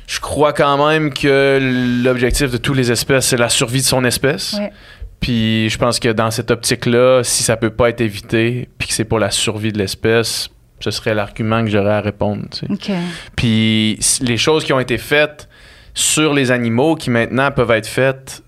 Je 0.06 0.20
crois 0.20 0.54
quand 0.54 0.88
même 0.88 1.12
que 1.12 2.04
l'objectif 2.04 2.52
de 2.52 2.58
toutes 2.58 2.78
les 2.78 2.92
espèces, 2.92 3.28
c'est 3.28 3.38
la 3.38 3.50
survie 3.50 3.82
de 3.82 3.86
son 3.86 4.04
espèce. 4.06 4.54
Ouais. 4.54 4.72
Puis 5.20 5.70
je 5.70 5.78
pense 5.78 6.00
que 6.00 6.10
dans 6.10 6.30
cette 6.30 6.52
optique-là, 6.52 7.24
si 7.24 7.44
ça 7.44 7.58
peut 7.58 7.70
pas 7.72 7.90
être 7.90 8.02
évité, 8.02 8.70
puis 8.78 8.90
que 8.90 8.94
c'est 8.94 9.06
pour 9.06 9.20
la 9.20 9.32
survie 9.32 9.72
de 9.72 9.78
l'espèce, 9.78 10.50
ce 10.82 10.92
serait 10.92 11.16
l'argument 11.16 11.64
que 11.64 11.72
j'aurais 11.72 11.94
à 11.94 12.02
répondre. 12.02 12.44
tu 12.52 12.60
sais. 12.60 12.68
OK. 12.70 12.92
Puis 13.36 13.98
les 14.22 14.38
choses 14.38 14.66
qui 14.66 14.74
ont 14.74 14.82
été 14.82 14.98
faites 14.98 15.48
sur 15.94 16.34
les 16.34 16.52
animaux, 16.52 16.96
qui 16.96 17.10
maintenant 17.10 17.52
peuvent 17.52 17.72
être 17.72 17.88
faites 17.88 18.42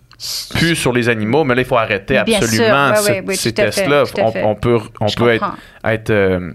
plus 0.52 0.76
sur 0.76 0.94
les 0.94 1.10
animaux, 1.10 1.44
mais 1.44 1.56
là, 1.56 1.62
il 1.62 1.68
faut 1.68 1.78
arrêter 1.78 2.22
Bien 2.26 2.38
absolument 2.38 2.94
oui, 3.28 3.36
ces 3.36 3.54
tests-là. 3.54 4.04
On, 4.44 4.56
peut, 4.56 4.80
on 5.02 5.08
Je 5.08 5.16
peut 5.16 5.30
être, 5.30 5.42
comprends. 5.42 5.58
être 5.92 6.10
euh, 6.10 6.52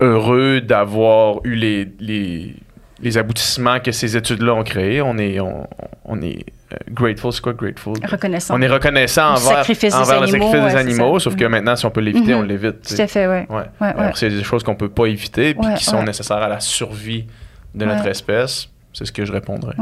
heureux 0.00 0.60
d'avoir 0.60 1.40
eu 1.44 1.54
les, 1.54 1.88
les, 2.00 2.54
les 3.00 3.18
aboutissements 3.18 3.80
que 3.80 3.92
ces 3.92 4.16
études-là 4.16 4.54
ont 4.54 4.64
créés. 4.64 5.00
On 5.02 5.16
est, 5.18 5.40
on, 5.40 5.66
on 6.04 6.20
est 6.20 6.44
euh, 6.72 6.76
grateful. 6.90 7.32
C'est 7.32 7.40
quoi 7.40 7.52
grateful? 7.54 7.94
Reconnaissant. 8.04 8.54
On 8.56 8.62
est 8.62 8.68
reconnaissant 8.68 9.30
envers, 9.30 9.40
sacrifice 9.40 9.94
envers 9.94 10.20
le 10.20 10.26
sacrifice 10.26 10.52
des 10.52 10.58
ouais, 10.60 10.76
animaux, 10.76 11.18
sauf 11.18 11.36
que 11.36 11.44
Mhm. 11.44 11.50
maintenant, 11.50 11.76
si 11.76 11.86
on 11.86 11.90
peut 11.90 12.00
l'éviter, 12.00 12.32
Mhm. 12.34 12.40
on 12.40 12.42
l'évite. 12.42 12.82
tu 12.86 12.94
Tout 12.96 13.00
à 13.02 13.06
fait, 13.06 13.26
oui. 13.26 13.56
Ouais. 13.80 13.94
C'est 14.14 14.28
des 14.30 14.42
choses 14.44 14.62
qu'on 14.62 14.74
peut 14.76 14.90
pas 14.90 15.06
éviter 15.06 15.54
puis 15.54 15.74
qui 15.76 15.84
sont 15.84 16.02
nécessaires 16.02 16.36
à 16.42 16.48
la 16.48 16.60
survie 16.60 17.26
de 17.74 17.84
notre 17.86 18.06
espèce. 18.06 18.68
C'est 18.92 19.04
ce 19.04 19.12
que 19.12 19.24
je 19.24 19.32
répondrais. 19.32 19.74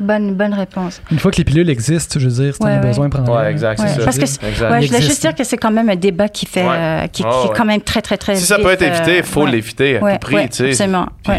Bonne, 0.00 0.34
bonne 0.34 0.54
réponse. 0.54 1.00
Une 1.12 1.18
fois 1.20 1.30
que 1.30 1.36
les 1.36 1.44
pilules 1.44 1.70
existent, 1.70 2.18
je 2.18 2.26
veux 2.28 2.42
dire, 2.44 2.52
si 2.54 2.58
t'en 2.58 2.66
Ouais, 2.66 2.72
as 2.72 2.80
ouais. 2.80 2.86
besoin, 2.88 3.08
prends 3.08 3.22
Ouais, 3.36 3.50
exact, 3.50 3.78
c'est 3.78 3.84
Ouais, 3.84 3.90
ça. 3.94 4.04
parce 4.04 4.18
que 4.18 4.24
Exact. 4.24 4.80
Je 4.82 4.86
voulais 4.88 5.00
juste 5.02 5.20
dire 5.20 5.34
que 5.34 5.44
c'est 5.44 5.56
quand 5.56 5.70
même 5.70 5.88
un 5.88 5.96
débat 5.96 6.28
qui 6.28 6.46
fait, 6.46 6.62
Ouais. 6.64 6.74
euh, 6.76 7.06
qui, 7.06 7.22
est 7.22 7.56
quand 7.56 7.64
même 7.64 7.80
très, 7.80 8.02
très, 8.02 8.16
très 8.16 8.34
Si 8.36 8.44
ça 8.46 8.58
peut 8.58 8.70
être 8.70 8.82
évité, 8.82 9.18
il 9.18 9.22
faut 9.22 9.42
euh, 9.42 9.44
ouais. 9.44 9.50
l'éviter 9.52 9.98
à 9.98 10.02
Ouais, 10.02 10.12
tout 10.14 10.18
prix. 10.26 10.34
ouais, 10.34 10.48
tu 10.48 10.56
sais. 10.56 10.68
absolument. 10.70 11.06
Puis, 11.22 11.34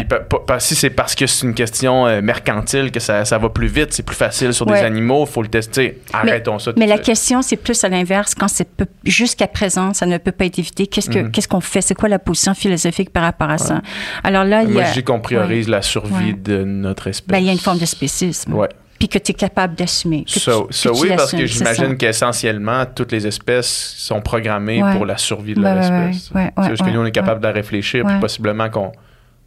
si 0.58 0.74
c'est 0.74 0.90
parce 0.90 1.14
que 1.14 1.26
c'est 1.26 1.46
une 1.46 1.54
question 1.54 2.06
euh, 2.06 2.22
mercantile 2.22 2.90
que 2.90 3.00
ça, 3.00 3.24
ça 3.24 3.36
va 3.38 3.48
plus 3.50 3.66
vite, 3.68 3.92
c'est 3.92 4.02
plus 4.02 4.16
facile 4.16 4.52
sur 4.54 4.66
Ouais. 4.66 4.80
des 4.80 4.86
animaux, 4.86 5.24
il 5.28 5.32
faut 5.32 5.42
le 5.42 5.48
tester. 5.48 6.00
Arrêtons 6.12 6.58
ça. 6.58 6.72
Mais 6.78 6.86
la 6.86 6.98
question, 6.98 7.42
c'est 7.42 7.56
plus 7.56 7.84
à 7.84 7.88
l'inverse. 7.88 8.34
Quand 8.34 8.48
c'est 8.48 8.68
peu- 8.68 8.86
jusqu'à 9.04 9.46
présent, 9.48 9.92
ça 9.92 10.06
ne 10.06 10.16
peut 10.18 10.32
pas 10.32 10.46
être 10.46 10.58
évité, 10.58 10.86
qu'est-ce 10.86 11.10
que 11.10 11.18
Mhm. 11.18 11.30
qu'est-ce 11.30 11.48
qu'on 11.48 11.60
fait? 11.60 11.82
C'est 11.82 11.94
quoi 11.94 12.08
la 12.08 12.18
position 12.18 12.54
philosophique 12.54 13.10
par 13.10 13.22
rapport 13.22 13.50
à 13.50 13.58
ça? 13.58 13.82
Alors 14.24 14.44
là, 14.44 14.62
il 14.62 14.70
y 14.70 14.72
Moi, 14.72 14.82
a, 14.82 14.86
je 14.86 14.94
dis 14.94 15.02
qu'on 15.04 15.20
priorise 15.20 15.68
la 15.68 15.82
survie 15.82 16.34
de 16.34 16.64
notre 16.64 17.08
espèce. 17.08 17.28
ben, 17.28 17.38
il 17.38 17.46
y 17.46 17.48
a 17.48 17.52
une 17.52 17.58
forme 17.58 17.78
de 17.78 17.84
spécisme. 17.86 18.45
Ouais. 18.48 18.68
Puis 18.98 19.08
que 19.08 19.18
tu 19.18 19.32
es 19.32 19.34
capable 19.34 19.74
d'assumer. 19.74 20.24
tu 20.24 20.38
oui, 20.48 21.08
parce 21.16 21.32
que 21.32 21.44
j'imagine 21.44 21.96
qu'essentiellement, 21.98 22.84
toutes 22.86 23.12
les 23.12 23.26
espèces 23.26 23.94
sont 23.98 24.22
programmées 24.22 24.82
Ouais. 24.82 24.92
pour 24.96 25.04
la 25.04 25.18
survie 25.18 25.52
de 25.54 25.60
leur 25.60 25.76
espèce. 25.78 26.30
ouais, 26.30 26.44
ouais, 26.44 26.52
c'est 26.62 26.70
juste 26.70 26.82
que 26.84 26.90
nous, 26.90 27.00
on 27.00 27.04
est 27.04 27.10
capable 27.12 27.40
de 27.40 27.46
la 27.46 27.52
réfléchir, 27.52 28.04
Ouais. 28.04 28.12
puis 28.12 28.20
possiblement 28.20 28.70
qu'on 28.70 28.92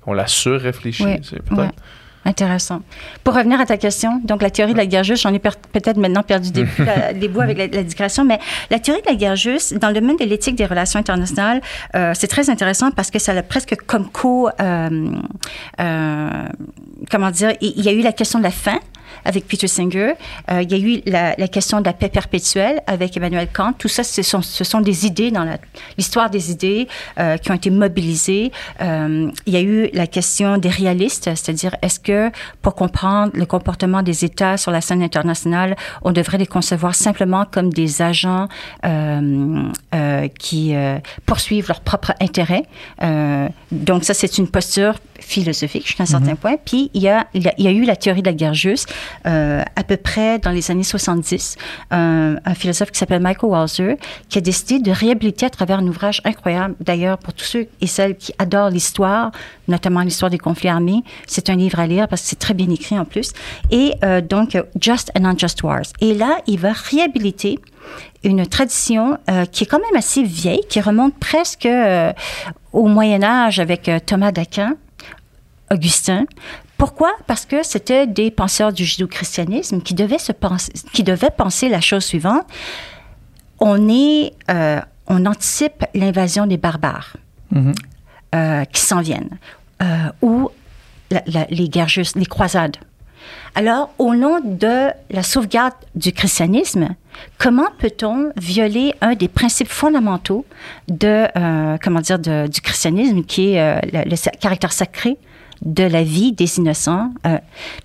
qu'on 0.01 0.13
la 0.13 0.27
surréfléchit. 0.27 1.03
Peut-être. 1.03 1.73
Intéressant. 2.25 2.81
Pour 3.23 3.33
revenir 3.33 3.59
à 3.61 3.65
ta 3.65 3.77
question, 3.77 4.21
donc 4.25 4.41
la 4.41 4.49
théorie 4.49 4.73
de 4.73 4.77
la 4.77 4.85
guerre 4.85 5.03
juste, 5.05 5.23
j'en 5.23 5.33
ai 5.33 5.39
peut-être 5.39 5.97
maintenant 5.97 6.21
perdu 6.21 6.51
des, 6.51 6.65
la- 6.79 7.11
les 7.13 7.27
bouts 7.29 7.41
avec 7.41 7.57
la, 7.57 7.67
la 7.67 7.83
digression, 7.83 8.25
mais 8.25 8.39
la 8.69 8.77
théorie 8.79 9.01
de 9.01 9.07
la 9.09 9.15
guerre 9.15 9.35
juste, 9.37 9.75
dans 9.77 9.87
le 9.87 9.93
domaine 9.95 10.17
de 10.17 10.25
l'éthique 10.25 10.55
des 10.55 10.65
relations 10.65 10.99
internationales, 10.99 11.61
euh, 11.95 12.11
c'est 12.13 12.27
très 12.27 12.49
intéressant 12.49 12.91
parce 12.91 13.09
que 13.09 13.19
ça 13.19 13.31
a 13.31 13.41
presque 13.41 13.75
comme 13.87 14.09
co, 14.09 14.49
euh, 14.59 15.11
euh, 15.79 16.29
comment 17.09 17.31
dire, 17.31 17.53
il 17.61 17.73
il 17.77 17.85
y 17.85 17.89
a 17.89 17.93
eu 17.93 18.01
la 18.01 18.11
question 18.11 18.39
de 18.39 18.43
la 18.43 18.51
faim 18.51 18.79
avec 19.25 19.47
Peter 19.47 19.67
Singer, 19.67 20.13
euh, 20.51 20.61
il 20.61 20.71
y 20.71 20.73
a 20.73 20.77
eu 20.77 21.01
la, 21.05 21.47
question 21.47 21.79
de 21.79 21.85
la 21.85 21.93
paix 21.93 22.09
perpétuelle 22.09 22.81
avec 22.87 23.15
Emmanuel 23.17 23.47
Kant. 23.51 23.73
Tout 23.73 23.87
ça, 23.87 24.03
ce 24.03 24.21
sont, 24.21 24.81
des 24.81 25.05
idées 25.05 25.31
dans 25.31 25.45
l'histoire 25.97 26.29
des 26.29 26.51
idées 26.51 26.87
euh, 27.19 27.37
qui 27.37 27.51
ont 27.51 27.55
été 27.55 27.69
mobilisées. 27.69 28.51
Euh, 28.81 29.31
il 29.45 29.53
y 29.53 29.57
a 29.57 29.61
eu 29.61 29.89
la 29.93 30.07
question 30.07 30.57
des 30.57 30.69
réalistes, 30.69 31.25
c'est-à-dire 31.25 31.75
est-ce 31.81 31.99
que 31.99 32.31
pour 32.61 32.75
comprendre 32.75 33.31
le 33.33 33.45
comportement 33.45 34.01
des 34.03 34.25
États 34.25 34.57
sur 34.57 34.71
la 34.71 34.81
scène 34.81 35.03
internationale, 35.03 35.75
on 36.03 36.11
devrait 36.11 36.37
les 36.37 36.47
concevoir 36.47 36.95
simplement 36.95 37.45
comme 37.49 37.71
des 37.71 38.01
agents 38.01 38.47
qui 40.39 40.73
poursuivent 41.25 41.67
leur 41.67 41.81
propre 41.81 42.13
intérêt. 42.19 42.63
Euh, 43.01 43.47
donc 43.71 44.03
ça, 44.03 44.13
c'est 44.13 44.37
une 44.37 44.47
posture 44.47 44.95
philosophique 45.29 45.85
jusqu'à 45.85 46.03
un 46.03 46.07
certain 46.07 46.35
point. 46.35 46.55
Puis 46.63 46.89
il 46.93 47.01
y, 47.03 47.07
a, 47.07 47.27
il 47.33 47.43
y 47.43 47.67
a- 47.67 47.71
eu 47.71 47.83
la 47.83 47.95
théorie 47.95 48.21
de 48.21 48.27
la 48.27 48.33
guerre 48.33 48.53
juste 48.53 48.91
euh, 49.27 49.63
à 49.75 49.83
peu 49.83 49.95
près 49.97 50.39
dans 50.39 50.51
les 50.51 50.71
années 50.71 50.83
70. 50.83 51.55
Un, 51.91 52.35
un 52.43 52.53
philosophe 52.55 52.91
qui 52.91 52.97
s'appelle 52.97 53.21
Michael 53.21 53.49
Walzer 53.51 53.95
qui 54.27 54.37
a 54.39 54.41
décidé 54.41 54.79
de 54.79 54.91
réhabiliter 54.91 55.45
à 55.45 55.49
travers 55.49 55.79
un 55.79 55.87
ouvrage 55.87 56.21
incroyable. 56.25 56.75
D'ailleurs, 56.79 57.17
pour 57.19 57.33
tous 57.33 57.45
ceux 57.45 57.67
et 57.81 57.87
celles 57.87 58.17
qui 58.17 58.33
adorent 58.39 58.69
l'histoire, 58.71 59.31
notamment 59.67 60.01
l'histoire 60.01 60.31
des 60.31 60.37
conflits 60.39 60.69
armés, 60.69 61.03
c'est 61.27 61.49
un 61.49 61.55
livre 61.55 61.79
à 61.79 61.87
lire 61.87 62.07
parce 62.07 62.21
que 62.23 62.27
c'est 62.29 62.39
très 62.39 62.53
bien 62.55 62.69
écrit 62.69 62.97
en 62.97 63.05
plus. 63.05 63.31
Et 63.71 63.93
euh, 64.03 64.21
donc, 64.21 64.55
euh, 64.55 64.63
Just 64.81 65.11
and 65.17 65.25
Unjust 65.25 65.61
Wars. 65.63 65.83
Et 66.01 66.13
là, 66.15 66.39
il 66.47 66.59
va 66.59 66.71
réhabiliter 66.73 67.59
une 68.23 68.45
tradition 68.45 69.17
euh, 69.29 69.45
qui 69.45 69.63
est 69.63 69.67
quand 69.67 69.79
même 69.79 69.95
assez 69.97 70.23
vieille, 70.23 70.61
qui 70.69 70.81
remonte 70.81 71.15
presque 71.19 71.65
euh, 71.65 72.11
au 72.73 72.87
Moyen 72.87 73.23
Âge 73.23 73.59
avec 73.59 73.87
euh, 73.89 73.99
Thomas 74.05 74.31
d'Aquin, 74.31 74.75
Augustin. 75.71 76.25
Pourquoi? 76.77 77.11
Parce 77.27 77.45
que 77.45 77.61
c'était 77.63 78.07
des 78.07 78.31
penseurs 78.31 78.71
du 78.73 78.85
judéo-christianisme 78.85 79.81
qui 79.81 79.93
devaient 79.93 80.17
se 80.17 80.31
penser, 80.31 80.71
qui 80.93 81.03
devaient 81.03 81.29
penser 81.31 81.67
la 81.69 81.81
chose 81.81 82.05
suivante. 82.05 82.43
On 83.59 83.89
est, 83.89 84.33
euh, 84.49 84.79
on 85.07 85.25
anticipe 85.25 85.85
l'invasion 85.93 86.45
des 86.47 86.57
barbares 86.57 87.17
Mhm. 87.51 87.73
euh, 88.35 88.63
qui 88.65 88.81
s'en 88.81 89.01
viennent, 89.01 89.37
euh, 89.81 89.85
ou 90.21 90.49
la- 91.11 91.23
la- 91.27 91.47
les 91.49 91.67
guerres 91.67 91.89
justes, 91.89 92.15
les 92.15 92.25
croisades. 92.25 92.77
Alors, 93.55 93.91
au 93.97 94.15
nom 94.15 94.39
de 94.43 94.89
la 95.09 95.23
sauvegarde 95.23 95.73
du 95.95 96.13
christianisme, 96.13 96.89
comment 97.37 97.67
peut-on 97.79 98.31
violer 98.37 98.93
un 99.01 99.15
des 99.15 99.27
principes 99.27 99.67
fondamentaux 99.67 100.45
de, 100.87 101.27
euh, 101.35 101.77
comment 101.83 101.99
dire, 101.99 102.19
de- 102.19 102.47
du 102.47 102.61
christianisme, 102.61 103.23
qui 103.23 103.53
est 103.55 103.59
euh, 103.59 103.79
le, 103.91 104.37
caractère 104.39 104.71
sacré 104.71 105.17
de 105.61 105.83
la 105.83 106.03
vie 106.03 106.31
des 106.31 106.57
innocents? 106.57 107.11
Euh, 107.25 107.37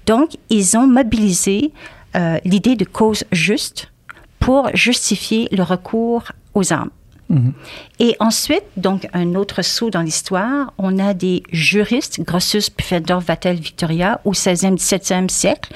donc, 0.07 0.37
ils 0.51 0.77
ont 0.77 0.87
mobilisé 0.87 1.73
euh, 2.17 2.39
l'idée 2.45 2.77
de 2.77 2.85
cause 2.85 3.25
juste 3.33 3.91
pour 4.39 4.69
justifier 4.75 5.49
le 5.51 5.63
recours 5.63 6.25
aux 6.55 6.73
armes. 6.73 6.91
Mhm. 7.29 7.53
Et 7.99 8.17
ensuite, 8.21 8.65
donc, 8.77 9.09
un 9.13 9.35
autre 9.35 9.63
saut 9.63 9.91
dans 9.91 10.03
l'histoire, 10.03 10.73
on 10.79 10.99
a 10.99 11.15
des 11.15 11.43
juristes, 11.53 12.21
Grossus, 12.21 12.71
Pufendorf, 12.71 13.25
Vattel, 13.25 13.57
Victoria, 13.57 14.21
au 14.25 14.33
16e, 14.33 14.77
17e 14.77 15.29
siècle, 15.29 15.73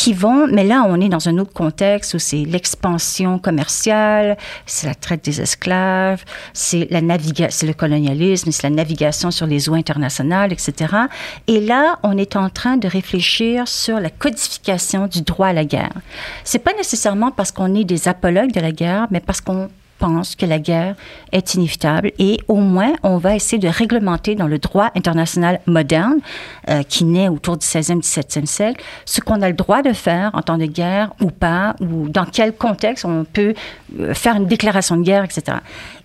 qui 0.00 0.14
vont, 0.14 0.46
mais 0.46 0.64
là, 0.64 0.86
on 0.88 0.98
est 0.98 1.10
dans 1.10 1.28
un 1.28 1.36
autre 1.36 1.52
contexte 1.52 2.14
où 2.14 2.18
c'est 2.18 2.46
l'expansion 2.46 3.38
commerciale, 3.38 4.38
c'est 4.64 4.86
la 4.86 4.94
traite 4.94 5.22
des 5.22 5.42
esclaves, 5.42 6.24
c'est 6.54 6.90
la 6.90 7.02
navigation, 7.02 7.66
le 7.66 7.74
colonialisme, 7.74 8.50
c'est 8.50 8.62
la 8.62 8.74
navigation 8.74 9.30
sur 9.30 9.46
les 9.46 9.68
eaux 9.68 9.74
internationales, 9.74 10.54
etc. 10.54 10.94
Et 11.48 11.60
là, 11.60 11.98
on 12.02 12.16
est 12.16 12.36
en 12.36 12.48
train 12.48 12.78
de 12.78 12.88
réfléchir 12.88 13.68
sur 13.68 14.00
la 14.00 14.08
codification 14.08 15.06
du 15.06 15.20
droit 15.20 15.48
à 15.48 15.52
la 15.52 15.66
guerre. 15.66 15.92
C'est 16.44 16.60
pas 16.60 16.72
nécessairement 16.72 17.30
parce 17.30 17.52
qu'on 17.52 17.74
est 17.74 17.84
des 17.84 18.08
apologues 18.08 18.52
de 18.52 18.60
la 18.60 18.72
guerre, 18.72 19.06
mais 19.10 19.20
parce 19.20 19.42
qu'on 19.42 19.68
pense 20.00 20.34
que 20.34 20.46
la 20.46 20.58
guerre 20.58 20.96
est 21.32 21.54
inévitable 21.54 22.12
et 22.18 22.38
au 22.48 22.56
moins 22.56 22.92
on 23.02 23.18
va 23.18 23.36
essayer 23.36 23.58
de 23.58 23.68
réglementer 23.68 24.34
dans 24.34 24.48
le 24.48 24.58
droit 24.58 24.90
international 24.96 25.60
moderne 25.66 26.18
euh, 26.68 26.82
qui 26.82 27.04
naît 27.04 27.28
autour 27.28 27.56
du 27.56 27.66
16e, 27.66 28.00
17e 28.00 28.46
siècle 28.46 28.82
ce 29.04 29.20
qu'on 29.20 29.42
a 29.42 29.48
le 29.48 29.54
droit 29.54 29.82
de 29.82 29.92
faire 29.92 30.30
en 30.34 30.42
temps 30.42 30.58
de 30.58 30.66
guerre 30.66 31.12
ou 31.20 31.30
pas, 31.30 31.74
ou 31.80 32.08
dans 32.08 32.24
quel 32.24 32.54
contexte 32.54 33.04
on 33.04 33.24
peut 33.24 33.54
euh, 33.98 34.14
faire 34.14 34.36
une 34.36 34.46
déclaration 34.46 34.96
de 34.96 35.02
guerre, 35.02 35.24
etc. 35.24 35.58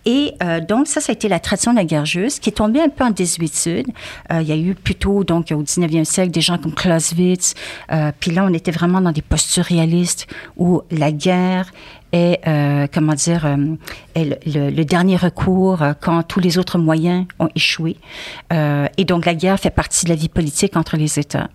Et 0.06 0.34
euh, 0.44 0.60
donc, 0.60 0.88
ça, 0.88 1.02
ça 1.02 1.12
a 1.12 1.14
été 1.14 1.28
la 1.28 1.40
tradition 1.40 1.72
de 1.72 1.78
la 1.78 1.86
guerre 1.86 2.06
juste, 2.06 2.44
qui 2.44 2.50
est 2.50 2.54
tombée 2.54 2.82
un 2.82 2.90
peu 2.90 3.04
en 3.04 3.10
désuétude. 3.10 3.88
Euh, 4.32 4.42
il 4.42 4.48
y 4.48 4.52
a 4.52 4.58
eu 4.58 4.76
plutôt, 4.76 5.24
donc, 5.24 5.52
au 5.52 5.64
19e 5.64 6.04
siècle, 6.04 6.32
des 6.32 6.42
gens 6.42 6.58
comme 6.58 6.74
Clausewitz. 6.74 7.56
Puis 8.20 8.32
là, 8.32 8.44
on 8.44 8.54
était 8.54 8.72
vraiment 8.72 9.02
dans 9.02 9.12
des 9.12 9.22
postures 9.22 9.64
réalistes 9.64 10.28
où 10.58 10.82
la 10.92 11.12
guerre 11.12 11.72
est, 12.16 12.40
euh, 12.48 12.88
comment 12.94 13.14
dire, 13.14 13.46
euh, 13.46 13.58
le, 14.16 14.70
le- 14.70 14.86
dernier 14.86 15.18
recours 15.18 15.82
euh, 15.82 15.94
quand 16.00 16.24
tous 16.24 16.40
les 16.40 16.58
autres 16.58 16.78
moyens 16.78 17.26
ont 17.40 17.50
échoué. 17.56 17.98
Et 18.98 19.06
donc, 19.06 19.26
la 19.26 19.36
guerre 19.36 19.60
fait 19.60 19.70
partie 19.70 20.06
de 20.06 20.10
la 20.10 20.16
vie 20.16 20.30
politique 20.30 20.76
entre 20.78 20.96
les 20.98 21.20
États. 21.20 21.50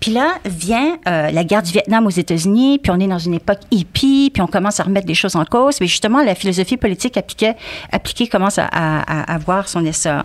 Puis 0.00 0.12
là 0.12 0.34
vient 0.46 0.98
euh, 1.06 1.30
la 1.30 1.44
guerre 1.44 1.62
du 1.62 1.72
Vietnam 1.72 2.06
aux 2.06 2.10
États-Unis, 2.10 2.78
puis 2.78 2.90
on 2.90 2.98
est 2.98 3.06
dans 3.06 3.18
une 3.18 3.34
époque 3.34 3.58
hippie, 3.70 4.30
puis 4.32 4.42
on 4.42 4.46
commence 4.46 4.80
à 4.80 4.84
remettre 4.84 5.06
des 5.06 5.14
choses 5.14 5.36
en 5.36 5.44
cause. 5.44 5.76
Mais 5.80 5.86
justement, 5.86 6.22
la 6.22 6.34
philosophie 6.34 6.76
politique 6.78 7.16
appliquée, 7.16 7.52
appliquée 7.92 8.26
commence 8.26 8.58
à, 8.58 8.64
à- 8.66 9.00
à 9.30 9.34
avoir 9.34 9.68
son 9.68 9.84
essor. 9.84 10.22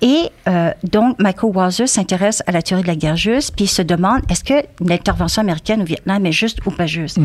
Et 0.00 0.30
euh, 0.48 0.70
donc, 0.90 1.18
Michael 1.18 1.50
Walzer 1.54 1.86
s'intéresse 1.88 2.42
à 2.46 2.52
la 2.52 2.62
théorie 2.62 2.82
de 2.82 2.88
la 2.88 2.96
guerre 2.96 3.16
juste, 3.16 3.54
puis 3.54 3.66
il 3.66 3.68
se 3.68 3.82
demande 3.82 4.20
est-ce 4.30 4.44
que 4.44 4.64
l'intervention 4.80 5.42
américaine 5.42 5.82
au 5.82 5.84
Vietnam 5.84 6.24
est 6.26 6.32
juste 6.32 6.58
ou 6.66 6.70
pas 6.70 6.86
juste? 6.86 7.18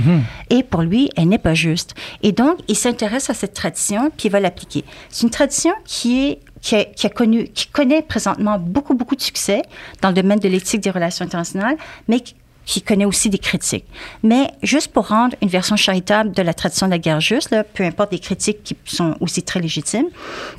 Et 0.49 0.63
pour 0.63 0.81
lui, 0.81 1.09
elle 1.15 1.29
n'est 1.29 1.37
pas 1.37 1.53
juste. 1.53 1.95
Et 2.21 2.31
donc, 2.33 2.57
il 2.67 2.75
s'intéresse 2.75 3.29
à 3.29 3.33
cette 3.33 3.53
tradition, 3.53 4.11
puis 4.17 4.27
il 4.27 4.31
va 4.31 4.39
l'appliquer. 4.39 4.83
C'est 5.09 5.23
une 5.23 5.29
tradition 5.31 5.71
qui 5.85 6.27
est 6.27 6.39
qui, 6.63 6.75
qui 6.95 7.05
a 7.05 7.09
connu, 7.09 7.49
qui 7.49 7.67
connaît 7.67 8.01
présentement 8.01 8.57
beaucoup, 8.57 8.95
beaucoup 8.95 9.15
de 9.15 9.21
succès 9.21 9.61
dans 10.01 10.09
le 10.09 10.15
domaine 10.15 10.39
de 10.39 10.47
l'éthique 10.47 10.81
des 10.81 10.89
relations 10.89 11.25
internationales, 11.25 11.77
mais 12.07 12.21
qui, 12.21 12.35
qui 12.65 12.81
connaît 12.81 13.05
aussi 13.05 13.29
des 13.29 13.37
critiques. 13.37 13.85
Mais 14.21 14.51
juste 14.61 14.91
pour 14.91 15.07
rendre 15.09 15.35
une 15.41 15.49
version 15.49 15.75
charitable 15.75 16.31
de 16.31 16.41
la 16.41 16.53
tradition 16.53 16.87
de 16.87 16.91
la 16.91 16.99
guerre 16.99 17.21
juste, 17.21 17.55
peu 17.73 17.83
importe 17.83 18.11
les 18.11 18.19
critiques 18.19 18.63
qui 18.63 18.75
sont 18.85 19.15
aussi 19.19 19.43
très 19.43 19.59
légitimes, 19.59 20.07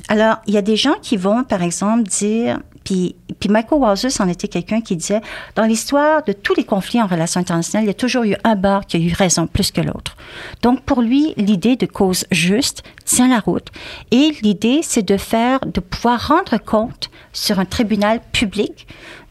alors 0.07 0.37
il 0.47 0.53
y 0.53 0.57
a 0.57 0.61
des 0.61 0.75
gens 0.75 0.95
qui 1.01 1.17
vont, 1.17 1.43
par 1.43 1.61
exemple, 1.61 2.03
dire, 2.03 2.59
puis, 2.83 3.15
puis 3.39 3.49
Michael 3.49 3.79
Walzer 3.79 4.09
en 4.19 4.29
était 4.29 4.47
quelqu'un 4.47 4.79
qui 4.79 4.95
disait, 4.95 5.21
dans 5.55 5.63
l'histoire 5.63 6.23
de 6.23 6.33
tous 6.33 6.53
les 6.53 6.63
conflits 6.63 7.01
en 7.01 7.07
relations 7.07 7.41
internationales, 7.41 7.85
il 7.85 7.87
y 7.87 7.91
a 7.91 7.95
toujours 7.95 8.23
eu 8.23 8.35
un 8.43 8.55
bord 8.55 8.85
qui 8.85 8.97
a 8.97 8.99
eu 8.99 9.11
raison 9.11 9.47
plus 9.47 9.71
que 9.71 9.81
l'autre. 9.81 10.15
Donc 10.61 10.83
pour 10.83 11.01
lui, 11.01 11.33
l'idée 11.35 11.75
de 11.75 11.87
cause 11.87 12.25
juste 12.31 12.83
tient 13.03 13.27
la 13.27 13.39
route. 13.39 13.67
Et 14.11 14.31
l'idée, 14.43 14.81
c'est 14.83 15.03
de 15.05 15.17
faire, 15.17 15.59
de 15.61 15.79
pouvoir 15.79 16.27
rendre 16.27 16.57
compte 16.57 17.09
sur 17.33 17.59
un 17.59 17.65
tribunal 17.65 18.21
public 18.31 18.87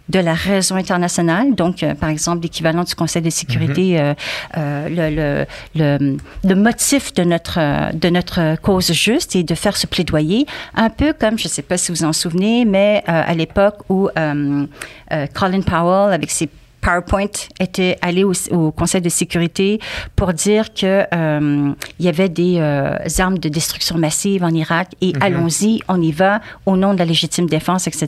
de 0.09 0.18
la 0.20 0.35
raison 0.35 0.76
internationale, 0.76 1.55
donc 1.55 1.82
euh, 1.82 1.94
par 1.94 2.10
exemple 2.10 2.43
l'équivalent 2.43 2.85
du 2.85 2.94
Conseil 2.94 3.22
de 3.22 3.31
sécurité, 3.31 3.98
euh, 3.98 4.14
euh, 4.56 4.89
le, 4.89 5.47
le, 5.74 5.98
le, 5.98 6.16
le 6.44 6.55
motif 6.55 7.14
de 7.14 7.24
notre, 7.24 7.94
de 7.94 8.09
notre 8.10 8.60
cause 8.60 8.93
juste 8.93 9.35
et 9.35 9.43
de 9.43 9.55
faire 9.55 9.76
ce 9.76 9.86
plaidoyer, 9.86 10.47
un 10.74 10.90
peu 10.90 11.14
comme, 11.18 11.39
je 11.39 11.44
ne 11.44 11.51
sais 11.51 11.62
pas 11.62 11.78
si 11.78 11.90
vous 11.90 11.98
vous 11.98 12.05
en 12.05 12.12
souvenez, 12.12 12.64
mais 12.64 13.02
à 13.06 13.32
l'époque 13.35 13.76
où 13.89 14.09
Colin 14.16 15.62
Powell, 15.64 16.12
avec 16.12 16.31
ses 16.31 16.48
PowerPoint 16.85 17.36
était 17.59 17.97
allé 18.02 18.24
au, 18.24 18.32
au, 18.51 18.70
Conseil 18.70 19.01
de 19.01 19.09
sécurité 19.09 19.81
pour 20.16 20.32
dire 20.32 20.74
que 20.74 21.05
euh, 21.15 21.73
il 21.98 22.05
y 22.05 22.09
avait 22.09 22.28
des 22.28 22.59
euh, 22.59 22.97
armes 23.19 23.39
de 23.39 23.48
destruction 23.48 23.97
massive 23.97 24.44
en 24.44 24.51
Irak 24.51 24.89
et 25.01 25.09
mm 25.09 25.11
-hmm. 25.12 25.24
allons-y, 25.27 25.73
on 25.89 26.01
y 26.11 26.12
va 26.12 26.32
au 26.66 26.74
nom 26.82 26.93
de 26.94 26.98
la 26.98 27.06
légitime 27.12 27.47
défense, 27.56 27.82
etc. 27.90 28.02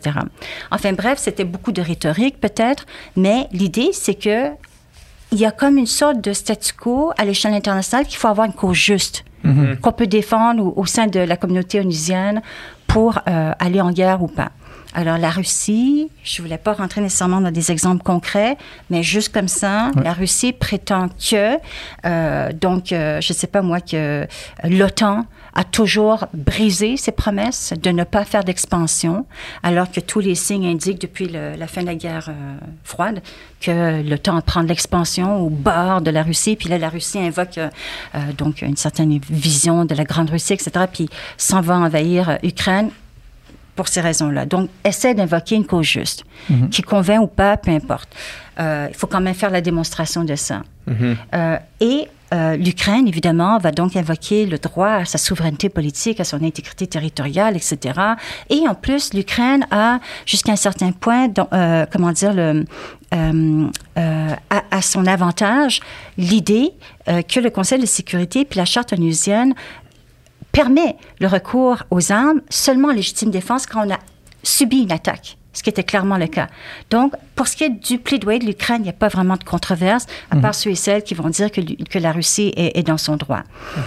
Enfin 0.70 0.93
bref, 0.93 1.16
c'était 1.27 1.48
beaucoup 1.53 1.73
de 1.78 1.82
rhétorique 1.90 2.36
peut-être, 2.47 2.82
mais 3.24 3.39
l'idée 3.61 3.90
c'est 4.05 4.19
que 4.27 4.39
il 5.32 5.39
y 5.44 5.47
a 5.51 5.53
comme 5.61 5.77
une 5.85 5.93
sorte 6.01 6.20
de 6.28 6.32
statu 6.43 6.73
quo 6.82 6.97
à 7.20 7.23
l'échelle 7.28 7.55
internationale 7.62 8.05
qu'il 8.09 8.19
faut 8.20 8.28
avoir 8.35 8.47
une 8.51 8.59
cause 8.62 8.81
juste 8.93 9.16
mm 9.44 9.51
-hmm. 9.53 9.81
qu'on 9.82 9.94
peut 10.01 10.11
défendre 10.20 10.61
au, 10.66 10.70
au, 10.82 10.86
sein 10.94 11.07
de 11.16 11.20
la 11.32 11.36
communauté 11.43 11.74
onusienne 11.85 12.39
pour 12.93 13.12
euh, 13.19 13.65
aller 13.65 13.81
en 13.89 13.93
guerre 14.01 14.20
ou 14.27 14.31
pas. 14.40 14.51
Alors, 14.97 15.18
la 15.18 15.28
Russie, 15.28 16.09
je 16.24 16.40
ne 16.40 16.47
voulais 16.47 16.56
pas 16.56 16.73
rentrer 16.73 17.02
nécessairement 17.02 17.43
dans 17.43 17.51
des 17.51 17.70
exemples 17.70 18.02
concrets, 18.02 18.56
mais 18.89 19.02
juste 19.02 19.31
comme 19.31 19.47
ça, 19.47 19.90
ouais. 19.94 20.02
la 20.02 20.14
Russie 20.14 20.55
prétend 20.55 21.10
que, 21.10 21.59
euh, 22.06 22.51
donc, 22.55 22.93
euh, 22.93 23.20
je 23.20 23.35
ne 23.35 23.36
sais 23.36 23.47
pas 23.47 23.60
moi, 23.60 23.82
que 23.82 24.27
l'OTAN 24.64 25.27
a 25.55 25.64
toujours 25.64 26.24
brisé 26.32 26.97
ses 26.97 27.12
promesses 27.12 27.74
de 27.78 27.90
ne 27.90 28.05
pas 28.05 28.24
faire 28.24 28.43
d'expansion, 28.43 29.27
alors 29.62 29.90
que 29.90 30.01
tous 30.01 30.20
les 30.20 30.35
signes 30.35 30.66
indiquent 30.66 31.02
depuis 31.02 31.28
le, 31.28 31.56
la 31.56 31.66
fin 31.66 31.82
de 31.82 31.86
la 31.86 31.94
guerre 31.94 32.31
euh, 32.31 32.56
froide 32.82 33.20
que 33.60 34.02
l'OTAN 34.02 34.40
prend 34.40 34.62
de 34.62 34.68
l'expansion 34.68 35.43
au 35.43 35.51
bord 35.51 36.01
de 36.01 36.10
la 36.10 36.23
Russie, 36.23 36.56
puis 36.56 36.70
là, 36.70 36.78
la 36.78 36.89
Russie 36.89 37.18
invoque 37.18 37.59
donc 38.39 38.62
une 38.62 38.77
certaine 38.77 39.18
vision 39.31 39.85
de 39.85 39.94
la 39.94 40.05
Grande 40.05 40.31
Russie, 40.31 40.55
etc., 40.55 40.86
puis 40.90 41.09
s'en 41.36 41.60
va 41.60 41.77
envahir 41.77 42.39
Ukraine 42.43 42.90
pour 43.77 43.89
ces 43.89 44.01
raisons-là. 44.01 44.47
Donc, 44.47 44.69
essaie 44.85 45.15
d'invoquer 45.15 45.55
une 45.55 45.66
cause 45.66 45.86
juste, 45.86 46.24
mm 46.48 46.55
-hmm. 46.55 46.69
qui 46.70 46.82
convainc 46.82 47.23
ou 47.23 47.28
pas, 47.28 47.57
peu 47.57 47.70
importe. 47.70 48.09
Euh, 48.59 48.89
il 48.90 48.97
faut 48.97 49.07
quand 49.07 49.20
même 49.20 49.35
faire 49.35 49.51
la 49.51 49.61
démonstration 49.61 50.24
de 50.24 50.35
ça. 50.35 50.62
Mm 50.86 50.93
-hmm. 50.93 51.16
euh, 51.35 51.59
et 51.81 52.09
euh, 52.35 52.57
l'Ukraine, 52.57 53.07
évidemment, 53.07 53.59
va 53.59 53.70
donc 53.70 53.94
invoquer 53.97 54.47
le 54.47 54.59
droit 54.59 54.94
à 55.03 55.05
sa 55.05 55.19
souveraineté 55.19 55.69
politique, 55.69 56.19
à 56.20 56.24
son 56.24 56.43
intégrité 56.43 56.85
territoriale, 56.97 57.55
etc. 57.61 57.73
Et 58.51 58.61
en 58.73 58.74
plus, 58.74 59.15
l'Ukraine 59.15 59.62
a, 59.70 60.01
jusqu'à 60.32 60.53
un 60.53 60.62
certain 60.69 60.93
point, 61.05 61.24
comment 61.93 62.12
dire, 62.23 62.32
le, 62.40 62.48
à, 64.57 64.59
à, 64.78 64.81
son 64.82 65.05
avantage, 65.16 65.74
l'idée 66.19 66.69
que 67.32 67.39
le 67.47 67.51
Conseil 67.51 67.78
de 67.86 67.90
sécurité 67.98 68.39
puis 68.48 68.59
la 68.62 68.69
Charte 68.73 68.90
onusienne 68.98 69.53
permet 70.57 70.97
le 71.20 71.27
recours 71.27 71.83
aux 71.91 72.12
armes 72.12 72.41
seulement 72.49 72.89
en 72.89 72.93
légitime 72.93 73.31
défense 73.31 73.66
quand 73.66 73.87
on 73.87 73.93
a 73.93 73.99
subi 74.43 74.78
une 74.78 74.93
attaque, 74.93 75.37
ce 75.53 75.62
qui 75.62 75.69
était 75.69 75.85
clairement 75.85 76.16
le 76.16 76.28
cas. 76.28 76.49
Donc, 76.89 77.12
pour 77.35 77.47
ce 77.47 77.57
qui 77.57 77.65
est 77.65 77.69
du 77.69 77.99
plaidoyer 77.99 78.39
de 78.39 78.47
l'Ukraine, 78.47 78.78
il 78.81 78.85
n'y 78.85 78.89
a 78.89 78.95
pas 78.95 79.09
vraiment 79.09 79.37
de 79.37 79.45
controverse, 79.45 80.07
à 80.31 80.37
part 80.37 80.53
mmh. 80.53 80.55
ceux 80.55 80.70
et 80.70 80.74
celles 80.74 81.03
qui 81.03 81.12
vont 81.12 81.28
dire 81.28 81.53
que, 81.53 81.61
que 81.61 81.99
la 81.99 82.11
Russie 82.11 82.55
est, 82.57 82.78
est, 82.78 82.83
dans 82.83 82.97
son 82.97 83.16
droit. 83.16 83.43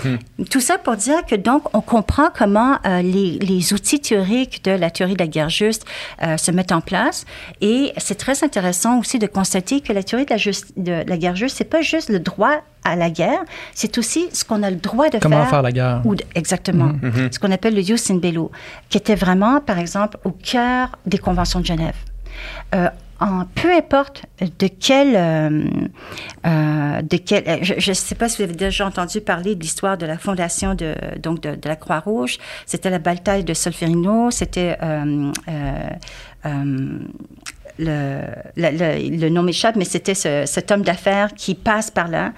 Mmh. 0.05 0.43
Tout 0.43 0.59
ça 0.59 0.77
pour 0.77 0.95
dire 0.95 1.25
que, 1.25 1.33
donc, 1.33 1.63
on 1.75 1.81
comprend 1.81 2.29
comment 2.37 2.77
euh, 2.85 3.01
les, 3.01 3.39
les, 3.39 3.73
outils 3.73 3.99
théoriques 3.99 4.63
de 4.63 4.69
la 4.69 4.91
théorie 4.91 5.13
de 5.13 5.23
la 5.23 5.27
guerre 5.27 5.49
juste 5.49 5.85
euh, 6.21 6.37
se 6.37 6.51
mettent 6.51 6.71
en 6.71 6.81
place. 6.81 7.25
Et 7.61 7.93
c'est 7.97 8.19
très 8.19 8.43
intéressant 8.43 8.99
aussi 8.99 9.17
de 9.17 9.25
constater 9.25 9.81
que 9.81 9.91
la 9.91 10.03
théorie 10.03 10.25
de 10.25 10.31
la, 10.31 10.37
juste, 10.37 10.73
de 10.77 11.03
la 11.07 11.17
guerre 11.17 11.35
juste, 11.35 11.57
c'est 11.57 11.63
pas 11.63 11.81
juste 11.81 12.09
le 12.09 12.19
droit 12.19 12.61
à 12.83 12.95
la 12.95 13.09
guerre, 13.09 13.41
c'est 13.73 13.97
aussi 13.97 14.27
ce 14.33 14.43
qu'on 14.45 14.63
a 14.63 14.69
le 14.69 14.77
droit 14.77 15.09
de 15.09 15.17
Comment 15.19 15.41
faire. 15.41 15.49
faire 15.49 15.61
la 15.61 15.71
guerre. 15.71 16.01
Ou 16.05 16.15
de, 16.15 16.23
exactement. 16.35 16.91
Mm 17.01 17.09
-hmm. 17.09 17.31
Ce 17.33 17.39
qu'on 17.39 17.51
appelle 17.51 17.75
le 17.75 17.81
jus 17.81 18.11
in 18.11 18.17
bello, 18.17 18.51
qui 18.89 18.97
était 18.97 19.15
vraiment, 19.25 19.55
par 19.61 19.77
exemple, 19.79 20.17
au 20.23 20.31
cœur 20.31 20.85
des 21.05 21.17
conventions 21.27 21.59
de 21.61 21.65
Genève. 21.65 21.99
Euh, 22.75 22.89
en 23.19 23.45
peu 23.53 23.71
importe 23.73 24.23
de 24.59 24.67
quel, 24.67 25.09
euh, 25.15 25.63
euh, 26.47 27.01
de 27.01 27.17
quel, 27.17 27.63
je 27.63 27.89
ne 27.89 27.93
sais 27.93 28.15
pas 28.15 28.29
si 28.29 28.37
vous 28.37 28.43
avez 28.43 28.55
déjà 28.55 28.85
entendu 28.87 29.19
parler 29.21 29.55
de 29.55 29.61
l'histoire 29.61 29.97
de 29.97 30.05
la 30.05 30.17
fondation 30.17 30.73
de 30.73 30.95
donc 31.21 31.41
de, 31.41 31.55
de 31.55 31.67
la 31.67 31.75
Croix 31.75 31.99
Rouge. 31.99 32.37
C'était 32.65 32.89
la 32.89 32.99
bataille 32.99 33.43
de 33.43 33.53
Solferino. 33.53 34.31
C'était 34.31 34.77
euh, 34.81 35.31
le, 37.79 38.21
le, 38.57 38.69
le, 38.71 39.17
le, 39.17 39.29
nom 39.29 39.43
m'échappe, 39.43 39.75
mais 39.75 39.85
c'était 39.85 40.15
ce, 40.15 40.43
cet 40.45 40.71
homme 40.71 40.83
d'affaires 40.83 41.33
qui 41.33 41.55
passe 41.55 41.91
par 41.91 42.07
là. 42.07 42.33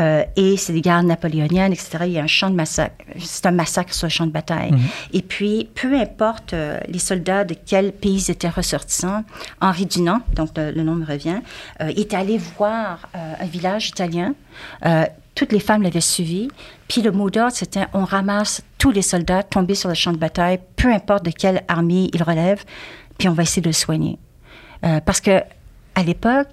Euh, 0.00 0.24
et 0.36 0.56
c'est 0.56 0.72
des 0.72 0.80
guerres 0.80 1.02
napoléoniennes, 1.02 1.72
etc. 1.72 1.98
Il 2.06 2.12
y 2.12 2.18
a 2.18 2.22
un 2.22 2.26
champ 2.26 2.48
de 2.48 2.54
massacre. 2.54 2.94
C'est 3.18 3.46
un 3.46 3.50
massacre 3.50 3.92
sur 3.94 4.06
le 4.06 4.10
champ 4.10 4.26
de 4.26 4.32
bataille. 4.32 4.70
-hmm. 4.72 4.78
Et 5.12 5.22
puis, 5.22 5.68
peu 5.74 5.94
importe 5.94 6.54
euh, 6.54 6.78
les 6.88 6.98
soldats 6.98 7.44
de 7.44 7.54
quel 7.54 7.92
pays 7.92 8.16
ils 8.26 8.30
étaient 8.30 8.48
ressortissants, 8.48 9.24
Henri 9.60 9.86
Dunant, 9.86 10.20
donc 10.34 10.50
le, 10.56 10.70
le 10.70 10.82
nom 10.82 10.94
me 10.94 11.04
revient, 11.04 11.40
euh, 11.80 11.88
est 11.88 12.14
allé 12.14 12.38
voir 12.56 13.08
un 13.14 13.46
village 13.56 13.88
italien. 13.88 14.34
toutes 15.34 15.52
les 15.52 15.60
femmes 15.68 15.82
l'avaient 15.82 16.10
suivi. 16.16 16.48
Puis 16.88 17.00
le 17.02 17.10
mot 17.10 17.30
d'ordre, 17.30 17.56
c'était 17.62 17.86
on 17.94 18.04
ramasse 18.04 18.62
tous 18.78 18.92
les 18.98 19.02
soldats 19.12 19.42
tombés 19.42 19.74
sur 19.82 19.88
le 19.88 19.94
champ 19.94 20.12
de 20.12 20.22
bataille, 20.26 20.58
peu 20.76 20.90
importe 20.92 21.24
de 21.24 21.30
quelle 21.30 21.62
armée 21.68 22.10
ils 22.12 22.22
relèvent, 22.22 22.64
puis 23.18 23.28
on 23.30 23.34
va 23.38 23.42
essayer 23.42 23.62
de 23.62 23.68
le 23.68 23.80
soigner. 23.84 24.18
parce 25.06 25.20
que 25.26 25.34
à 25.94 26.02
l'époque, 26.08 26.48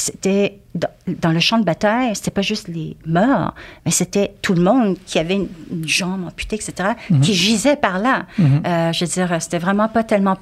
c'était 0.00 0.58
dans, 0.74 1.32
le 1.32 1.40
champ 1.40 1.58
de 1.58 1.64
bataille, 1.64 2.14
c'était 2.14 2.30
pas 2.30 2.42
juste 2.42 2.68
les 2.68 2.96
morts, 3.06 3.54
mais 3.84 3.90
c'était 3.90 4.32
tout 4.42 4.54
le 4.54 4.62
monde 4.62 4.96
qui 5.06 5.18
avait 5.18 5.34
une, 5.34 5.48
une 5.70 5.86
jambe 5.86 6.26
amputée, 6.26 6.56
etc., 6.56 6.72
mm 6.78 7.16
-hmm. 7.16 7.20
qui 7.20 7.34
gisait 7.34 7.76
par 7.76 7.98
là. 7.98 8.16
Mm 8.38 8.44
-hmm. 8.44 8.66
euh, 8.66 8.92
je 8.92 9.04
veux 9.04 9.10
dire, 9.18 9.28
c'était 9.42 9.62
vraiment 9.66 9.88
pas 9.88 10.04
tellement 10.04 10.36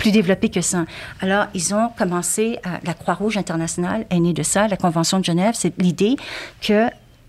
plus 0.00 0.12
développé 0.18 0.48
que 0.56 0.60
ça. 0.60 0.80
Alors, 1.24 1.44
ils 1.54 1.68
ont 1.78 1.88
commencé, 2.00 2.44
à, 2.64 2.70
la 2.88 2.94
Croix-Rouge 3.00 3.36
internationale 3.44 4.00
est 4.10 4.20
née 4.20 4.34
de 4.40 4.44
ça, 4.52 4.68
la 4.74 4.76
Convention 4.84 5.18
de 5.20 5.24
Genève, 5.32 5.54
c'est 5.62 5.74
l'idée 5.84 6.16
que 6.66 6.80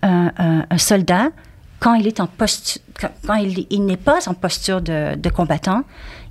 un, 0.02 0.26
un, 0.46 0.58
un, 0.76 0.80
soldat 0.90 1.26
quand 1.82 1.94
il 2.00 2.06
est 2.10 2.20
en 2.24 2.28
posture, 2.40 2.82
quand, 3.00 3.12
quand 3.26 3.38
il, 3.46 3.66
il 3.76 3.82
n'est 3.88 4.02
pas 4.10 4.20
en 4.32 4.34
posture 4.46 4.80
de, 4.90 4.98
de 5.24 5.30
combattant, 5.38 5.82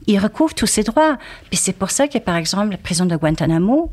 il 0.08 0.18
recouvre 0.20 0.54
tous 0.54 0.68
ses 0.68 0.84
droits. 0.84 1.18
Puis 1.50 1.58
c'est 1.64 1.74
pour 1.74 1.92
ça 1.92 2.08
que, 2.08 2.18
par 2.18 2.36
exemple, 2.36 2.72
la 2.72 2.78
prison 2.78 3.06
de 3.06 3.16
Guantanamo, 3.16 3.92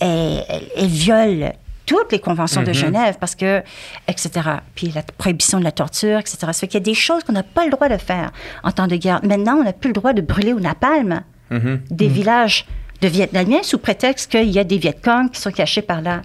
elle, 0.00 0.86
viole 0.86 1.52
toutes 1.86 2.12
les 2.12 2.18
conventions 2.18 2.62
de 2.62 2.72
Genève 2.72 3.16
parce 3.20 3.34
que, 3.34 3.62
etc. 4.08 4.30
Puis 4.74 4.88
la 4.94 5.02
prohibition 5.02 5.58
de 5.58 5.64
la 5.64 5.72
torture, 5.72 6.18
etc. 6.18 6.38
Ça 6.40 6.52
fait 6.54 6.66
qu'il 6.68 6.80
y 6.80 6.82
a 6.82 6.84
des 6.84 6.94
choses 6.94 7.22
qu'on 7.24 7.32
n'a 7.34 7.42
pas 7.42 7.64
le 7.66 7.70
droit 7.70 7.88
de 7.90 7.98
faire 7.98 8.32
en 8.62 8.70
temps 8.72 8.86
de 8.86 8.96
guerre. 8.96 9.20
Maintenant, 9.22 9.56
on 9.56 9.64
n'a 9.64 9.72
plus 9.74 9.88
le 9.88 9.94
droit 9.94 10.12
de 10.14 10.22
brûler 10.22 10.52
au 10.54 10.60
napalm 10.60 11.20
Mhm. 11.50 11.80
des 11.90 12.08
villages 12.08 12.66
de 13.02 13.08
Vietnamiens 13.08 13.62
sous 13.62 13.76
prétexte 13.78 14.30
qu'il 14.30 14.48
y 14.50 14.58
a 14.58 14.64
des 14.64 14.78
Vietcong 14.78 15.30
qui 15.30 15.38
sont 15.40 15.50
cachés 15.50 15.82
par 15.82 16.00
là. 16.00 16.22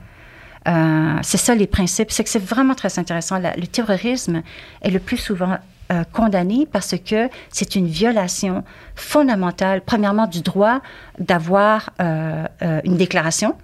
Euh, 0.67 1.15
c'est 1.23 1.37
ça 1.37 1.55
les 1.55 1.67
principes. 1.67 2.09
C'est 2.11 2.23
que 2.23 2.29
c'est 2.29 2.43
vraiment 2.43 2.73
très 2.75 2.97
intéressant. 2.97 3.37
La- 3.37 3.55
le 3.55 3.67
terrorisme 3.67 4.41
est 4.81 4.89
le 4.91 4.99
plus 4.99 5.17
souvent 5.17 5.57
euh, 5.91 6.03
condamné 6.13 6.67
parce 6.71 6.95
que 7.03 7.29
c'est 7.49 7.75
une 7.75 7.87
violation 7.87 8.63
fondamentale, 8.95 9.81
premièrement, 9.85 10.27
du 10.27 10.41
droit 10.41 10.81
d'avoir 11.19 11.89
euh, 12.01 12.45
euh, 12.61 12.81
une 12.83 12.97
déclaration. 12.97 13.55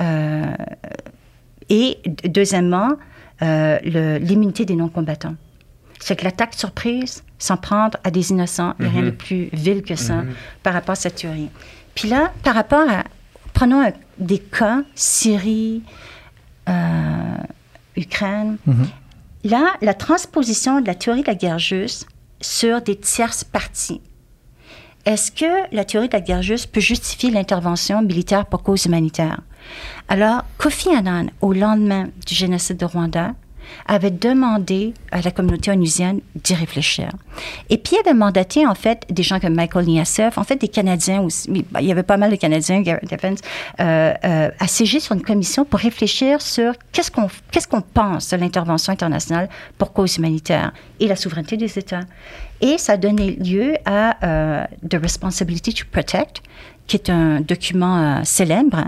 Euh, 0.00 0.44
et 1.68 1.98
deuxièmement, 2.24 2.90
l'immunité 3.40 4.64
des 4.64 4.76
non-combattants. 4.76 5.34
C'est 5.98 6.14
que 6.16 6.24
l'attaque 6.24 6.54
surprise, 6.54 7.24
s'en 7.38 7.56
prendre 7.56 7.98
à 8.04 8.10
des 8.10 8.30
innocents, 8.30 8.74
il 8.78 8.84
n'y 8.84 8.90
a 8.90 8.92
rien 8.94 9.02
de 9.02 9.10
plus 9.10 9.48
vil 9.52 9.82
que 9.82 9.94
ça 9.96 10.22
par 10.62 10.72
rapport 10.74 10.92
à 10.92 10.96
cette 10.96 11.16
théorie. 11.16 11.50
Puis 11.94 12.08
là, 12.08 12.32
par 12.44 12.54
rapport 12.54 12.88
à, 12.88 13.02
prenons 13.52 13.80
un- 13.84 13.92
des 14.18 14.38
cas, 14.38 14.82
Syrie, 14.94 15.82
Ukraine, 17.96 18.58
là, 19.46 19.74
la 19.82 19.94
transposition 19.94 20.80
de 20.80 20.86
la 20.86 20.94
théorie 20.94 21.22
de 21.22 21.26
la 21.26 21.34
guerre 21.34 21.58
juste 21.58 22.06
sur 22.40 22.82
des 22.82 22.96
tierces 22.96 23.44
parties. 23.44 24.00
Est-ce 25.04 25.30
que 25.30 25.74
la 25.74 25.84
théorie 25.84 26.08
de 26.08 26.14
la 26.14 26.20
guerre 26.20 26.42
juste 26.42 26.72
peut 26.72 26.80
justifier 26.80 27.30
l'intervention 27.30 28.02
militaire 28.02 28.46
pour 28.46 28.62
cause 28.62 28.86
humanitaire? 28.86 29.40
Alors, 30.08 30.42
Kofi 30.58 30.90
Annan, 30.90 31.30
au 31.40 31.52
lendemain 31.52 32.08
du 32.26 32.34
génocide 32.34 32.76
de 32.76 32.84
Rwanda, 32.84 33.34
avait 33.86 34.10
demandé 34.10 34.94
à 35.10 35.20
la 35.20 35.30
communauté 35.30 35.70
onusienne 35.70 36.20
d'y 36.34 36.54
réfléchir. 36.54 37.10
Et 37.70 37.78
puis, 37.78 37.96
il 37.96 38.08
avait 38.08 38.16
mandaté, 38.16 38.66
en 38.66 38.74
fait, 38.74 39.04
des 39.10 39.22
gens 39.22 39.40
comme 39.40 39.54
Michael 39.54 39.86
Niassef, 39.86 40.38
en 40.38 40.44
fait, 40.44 40.56
des 40.56 40.68
Canadiens 40.68 41.20
aussi. 41.20 41.64
bah, 41.70 41.80
il 41.80 41.86
y 41.86 41.92
avait 41.92 42.02
pas 42.02 42.16
mal 42.16 42.30
de 42.30 42.36
Canadiens, 42.36 42.80
Garrett 42.80 43.12
Evans, 43.12 43.36
euh, 43.80 44.14
euh, 44.24 44.50
à 44.58 44.66
siéger 44.66 45.00
sur 45.00 45.14
une 45.14 45.22
commission 45.22 45.64
pour 45.64 45.80
réfléchir 45.80 46.40
sur 46.42 46.74
qu'est-ce 46.92 47.10
qu'on 47.10 47.28
qu'est-ce 47.50 47.68
qu'on 47.68 47.82
pense 47.82 48.30
de 48.30 48.36
l'intervention 48.36 48.92
internationale 48.92 49.48
pour 49.78 49.92
cause 49.92 50.16
humanitaire 50.16 50.72
et 51.00 51.08
la 51.08 51.16
souveraineté 51.16 51.56
des 51.56 51.78
États. 51.78 52.00
Et 52.60 52.78
ça 52.78 52.92
a 52.92 52.96
donné 52.96 53.32
lieu 53.32 53.74
à 53.84 54.24
euh, 54.24 54.64
The 54.88 54.94
Responsibility 54.94 55.74
to 55.74 55.84
Protect, 55.90 56.42
qui 56.86 56.96
est 56.96 57.10
un 57.10 57.40
document 57.40 57.98
euh, 57.98 58.20
célèbre, 58.24 58.84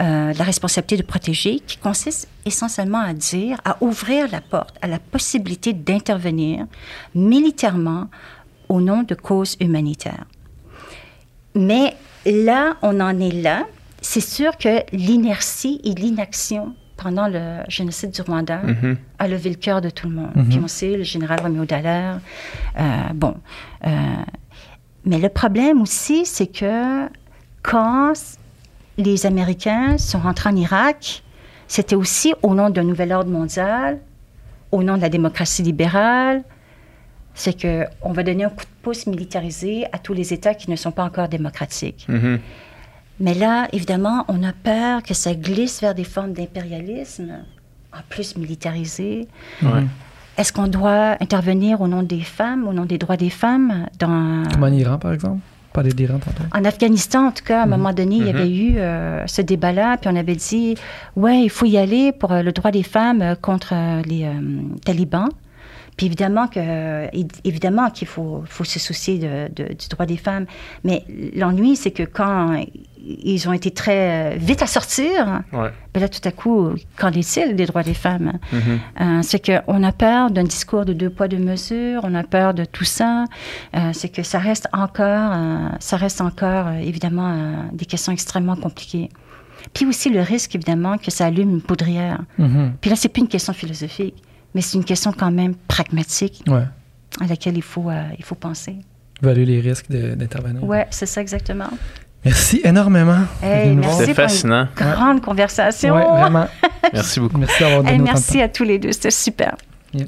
euh, 0.00 0.32
la 0.32 0.44
responsabilité 0.44 0.96
de 0.96 1.06
protéger, 1.06 1.60
qui 1.60 1.76
consiste 1.76 2.28
essentiellement 2.44 3.00
à 3.00 3.12
dire, 3.12 3.60
à 3.64 3.76
ouvrir 3.80 4.28
la 4.30 4.40
porte 4.40 4.74
à 4.82 4.88
la 4.88 4.98
possibilité 4.98 5.72
d'intervenir 5.72 6.66
militairement 7.14 8.08
au 8.68 8.80
nom 8.80 9.02
de 9.02 9.14
causes 9.14 9.56
humanitaires. 9.60 10.24
Mais 11.54 11.94
là, 12.24 12.76
on 12.82 13.00
en 13.00 13.20
est 13.20 13.42
là. 13.42 13.66
C'est 14.00 14.20
sûr 14.20 14.56
que 14.56 14.82
l'inertie 14.92 15.80
et 15.84 15.90
l'inaction 15.90 16.74
pendant 17.02 17.26
le 17.28 17.58
génocide 17.68 18.10
du 18.12 18.22
Rwanda 18.22 18.58
Mhm. 18.62 18.96
a 19.18 19.28
levé 19.28 19.50
le 19.50 19.56
cœur 19.56 19.80
de 19.80 19.90
tout 19.90 20.08
le 20.08 20.14
monde. 20.14 20.30
Puis 20.48 20.58
on 20.62 20.68
sait, 20.68 20.96
le 20.96 21.02
général 21.02 21.40
Romeo 21.40 21.64
Dallaire, 21.64 22.20
euh, 22.78 22.82
bon. 23.14 23.34
euh, 23.86 23.90
mais 25.04 25.18
le 25.18 25.28
problème 25.28 25.80
aussi, 25.82 26.24
c'est 26.26 26.46
que 26.46 27.08
quand 27.62 28.12
les 28.98 29.26
Américains 29.26 29.98
sont 29.98 30.18
rentrés 30.20 30.50
en 30.50 30.56
Irak, 30.56 31.22
c'était 31.66 31.96
aussi 31.96 32.34
au 32.42 32.54
nom 32.54 32.70
d'un 32.70 32.84
nouvel 32.84 33.12
ordre 33.12 33.30
mondial, 33.30 33.98
au 34.70 34.82
nom 34.82 34.96
de 34.96 35.02
la 35.02 35.08
démocratie 35.08 35.62
libérale. 35.62 36.42
C'est 37.34 37.58
que 37.58 37.84
on 38.02 38.12
va 38.12 38.22
donner 38.22 38.44
un 38.44 38.50
coup 38.50 38.64
de 38.64 38.76
pouce 38.82 39.06
militarisé 39.06 39.86
à 39.92 39.98
tous 39.98 40.12
les 40.12 40.32
États 40.34 40.54
qui 40.54 40.70
ne 40.70 40.76
sont 40.76 40.92
pas 40.92 41.04
encore 41.04 41.28
démocratiques. 41.28 42.04
Mhm. 42.08 42.38
Mais 43.20 43.34
là, 43.34 43.68
évidemment, 43.72 44.24
on 44.28 44.42
a 44.42 44.52
peur 44.52 45.02
que 45.02 45.14
ça 45.14 45.34
glisse 45.34 45.80
vers 45.80 45.94
des 45.94 46.04
formes 46.04 46.32
d'impérialisme, 46.32 47.32
en 47.92 48.00
plus 48.08 48.36
militarisé. 48.36 49.28
Ouais. 49.62 49.84
Est-ce 50.38 50.52
qu'on 50.52 50.66
doit 50.66 51.16
intervenir 51.20 51.80
au 51.82 51.88
nom 51.88 52.02
des 52.02 52.22
femmes, 52.22 52.66
au 52.66 52.72
nom 52.72 52.84
des 52.86 52.98
droits 52.98 53.18
des 53.18 53.30
femmes 53.30 53.86
dans... 53.98 54.44
Comme 54.50 54.64
en 54.64 54.68
Iran, 54.68 54.98
par 54.98 55.12
exemple? 55.12 55.40
Parler 55.72 55.92
d'Iran 55.92 56.18
tantôt. 56.18 56.42
En 56.54 56.64
Afghanistan, 56.64 57.28
en 57.28 57.32
tout 57.32 57.44
cas, 57.44 57.60
à 57.60 57.62
un 57.64 57.66
moment 57.66 57.94
donné, 57.94 58.16
il 58.16 58.26
y 58.26 58.28
avait 58.28 58.50
eu 58.50 58.76
euh, 58.76 59.26
ce 59.26 59.40
débat-là, 59.40 59.96
puis 59.96 60.10
on 60.12 60.16
avait 60.16 60.36
dit, 60.36 60.74
ouais, 61.16 61.42
il 61.42 61.48
faut 61.48 61.64
y 61.64 61.78
aller 61.78 62.12
pour 62.12 62.32
euh, 62.32 62.42
le 62.42 62.52
droit 62.52 62.70
des 62.70 62.82
femmes 62.82 63.22
euh, 63.22 63.34
contre 63.34 63.72
euh, 63.72 64.02
les 64.02 64.24
euh, 64.24 64.32
talibans. 64.84 65.30
Puis 65.96 66.06
évidemment 66.06 66.48
que, 66.48 66.58
évi- 67.14 67.28
évidemment 67.44 67.90
qu'il 67.90 68.08
faut, 68.08 68.42
faut 68.46 68.64
se 68.64 68.78
soucier 68.78 69.18
de- 69.18 69.48
de- 69.54 69.74
du 69.74 69.88
droit 69.90 70.06
des 70.06 70.16
femmes. 70.16 70.46
Mais 70.84 71.04
l'ennui, 71.36 71.76
c'est 71.76 71.90
que 71.90 72.02
quand 72.02 72.64
ils 73.04 73.48
ont 73.48 73.52
été 73.52 73.70
très 73.72 74.34
euh, 74.34 74.36
vite 74.36 74.62
à 74.62 74.66
sortir, 74.66 75.42
Ouais. 75.52 75.70
ben 75.92 76.00
là, 76.00 76.08
tout 76.08 76.20
à 76.26 76.30
coup, 76.30 76.70
qu'en 76.96 77.10
est-il 77.12 77.56
des 77.56 77.66
droits 77.66 77.82
des 77.82 77.94
femmes? 77.94 78.38
Mhm. 78.52 78.60
Euh, 79.00 79.20
c'est 79.22 79.44
qu'on 79.44 79.82
a 79.82 79.92
peur 79.92 80.30
d'un 80.30 80.44
discours 80.44 80.84
de 80.84 80.92
deux 80.92 81.10
poids, 81.10 81.28
deux 81.28 81.38
mesures, 81.38 82.00
on 82.04 82.14
a 82.14 82.22
peur 82.22 82.54
de 82.54 82.64
tout 82.64 82.84
ça. 82.84 83.24
Euh, 83.76 83.90
c'est 83.92 84.08
que 84.08 84.22
ça 84.22 84.38
reste 84.38 84.68
encore, 84.72 85.32
euh, 85.34 85.68
ça 85.80 85.96
reste 85.96 86.20
encore, 86.20 86.68
évidemment, 86.70 87.36
des 87.72 87.84
questions 87.84 88.12
extrêmement 88.12 88.56
compliquées. 88.56 89.08
Puis 89.74 89.84
aussi 89.86 90.08
le 90.10 90.20
risque, 90.22 90.54
évidemment, 90.54 90.96
que 90.96 91.10
ça 91.10 91.26
allume 91.26 91.50
une 91.50 91.60
poudrière. 91.62 92.20
Mhm. 92.38 92.72
Puis 92.80 92.88
là, 92.90 92.96
c'est 92.96 93.08
plus 93.08 93.20
une 93.22 93.28
question 93.28 93.52
philosophique, 93.52 94.14
mais 94.54 94.60
c'est 94.60 94.76
une 94.76 94.84
question 94.84 95.12
quand 95.12 95.30
même 95.30 95.54
pragmatique 95.68 96.42
Ouais. 96.46 96.64
à 97.20 97.26
laquelle 97.26 97.56
il 97.56 97.62
faut, 97.62 97.90
euh, 97.90 98.02
il 98.18 98.24
faut 98.24 98.34
penser. 98.34 98.76
Évaluer 99.22 99.44
les 99.46 99.60
risques 99.60 99.90
d'intervenir. 99.90 100.64
Ouais, 100.64 100.86
c'est 100.90 101.06
ça 101.06 101.20
exactement. 101.20 101.70
Merci 102.24 102.60
énormément. 102.64 103.18
Hey. 103.42 103.76
C'était 103.98 104.06
pour 104.14 104.14
fascinant. 104.24 104.68
une 104.80 104.92
grande 104.92 105.20
conversation. 105.22 105.94
Ouais, 105.94 106.04
vraiment. 106.20 106.46
Merci 106.92 107.20
beaucoup. 107.20 107.38
Merci 107.38 107.60
d'avoir 107.62 107.82
donné 107.82 107.94
Hey, 107.94 107.98
merci 108.00 108.40
à 108.40 108.48
tous 108.48 108.64
les 108.64 108.78
deux, 108.78 108.92
c'était 108.92 109.10
super. 109.10 109.56
Yeah. 109.94 110.06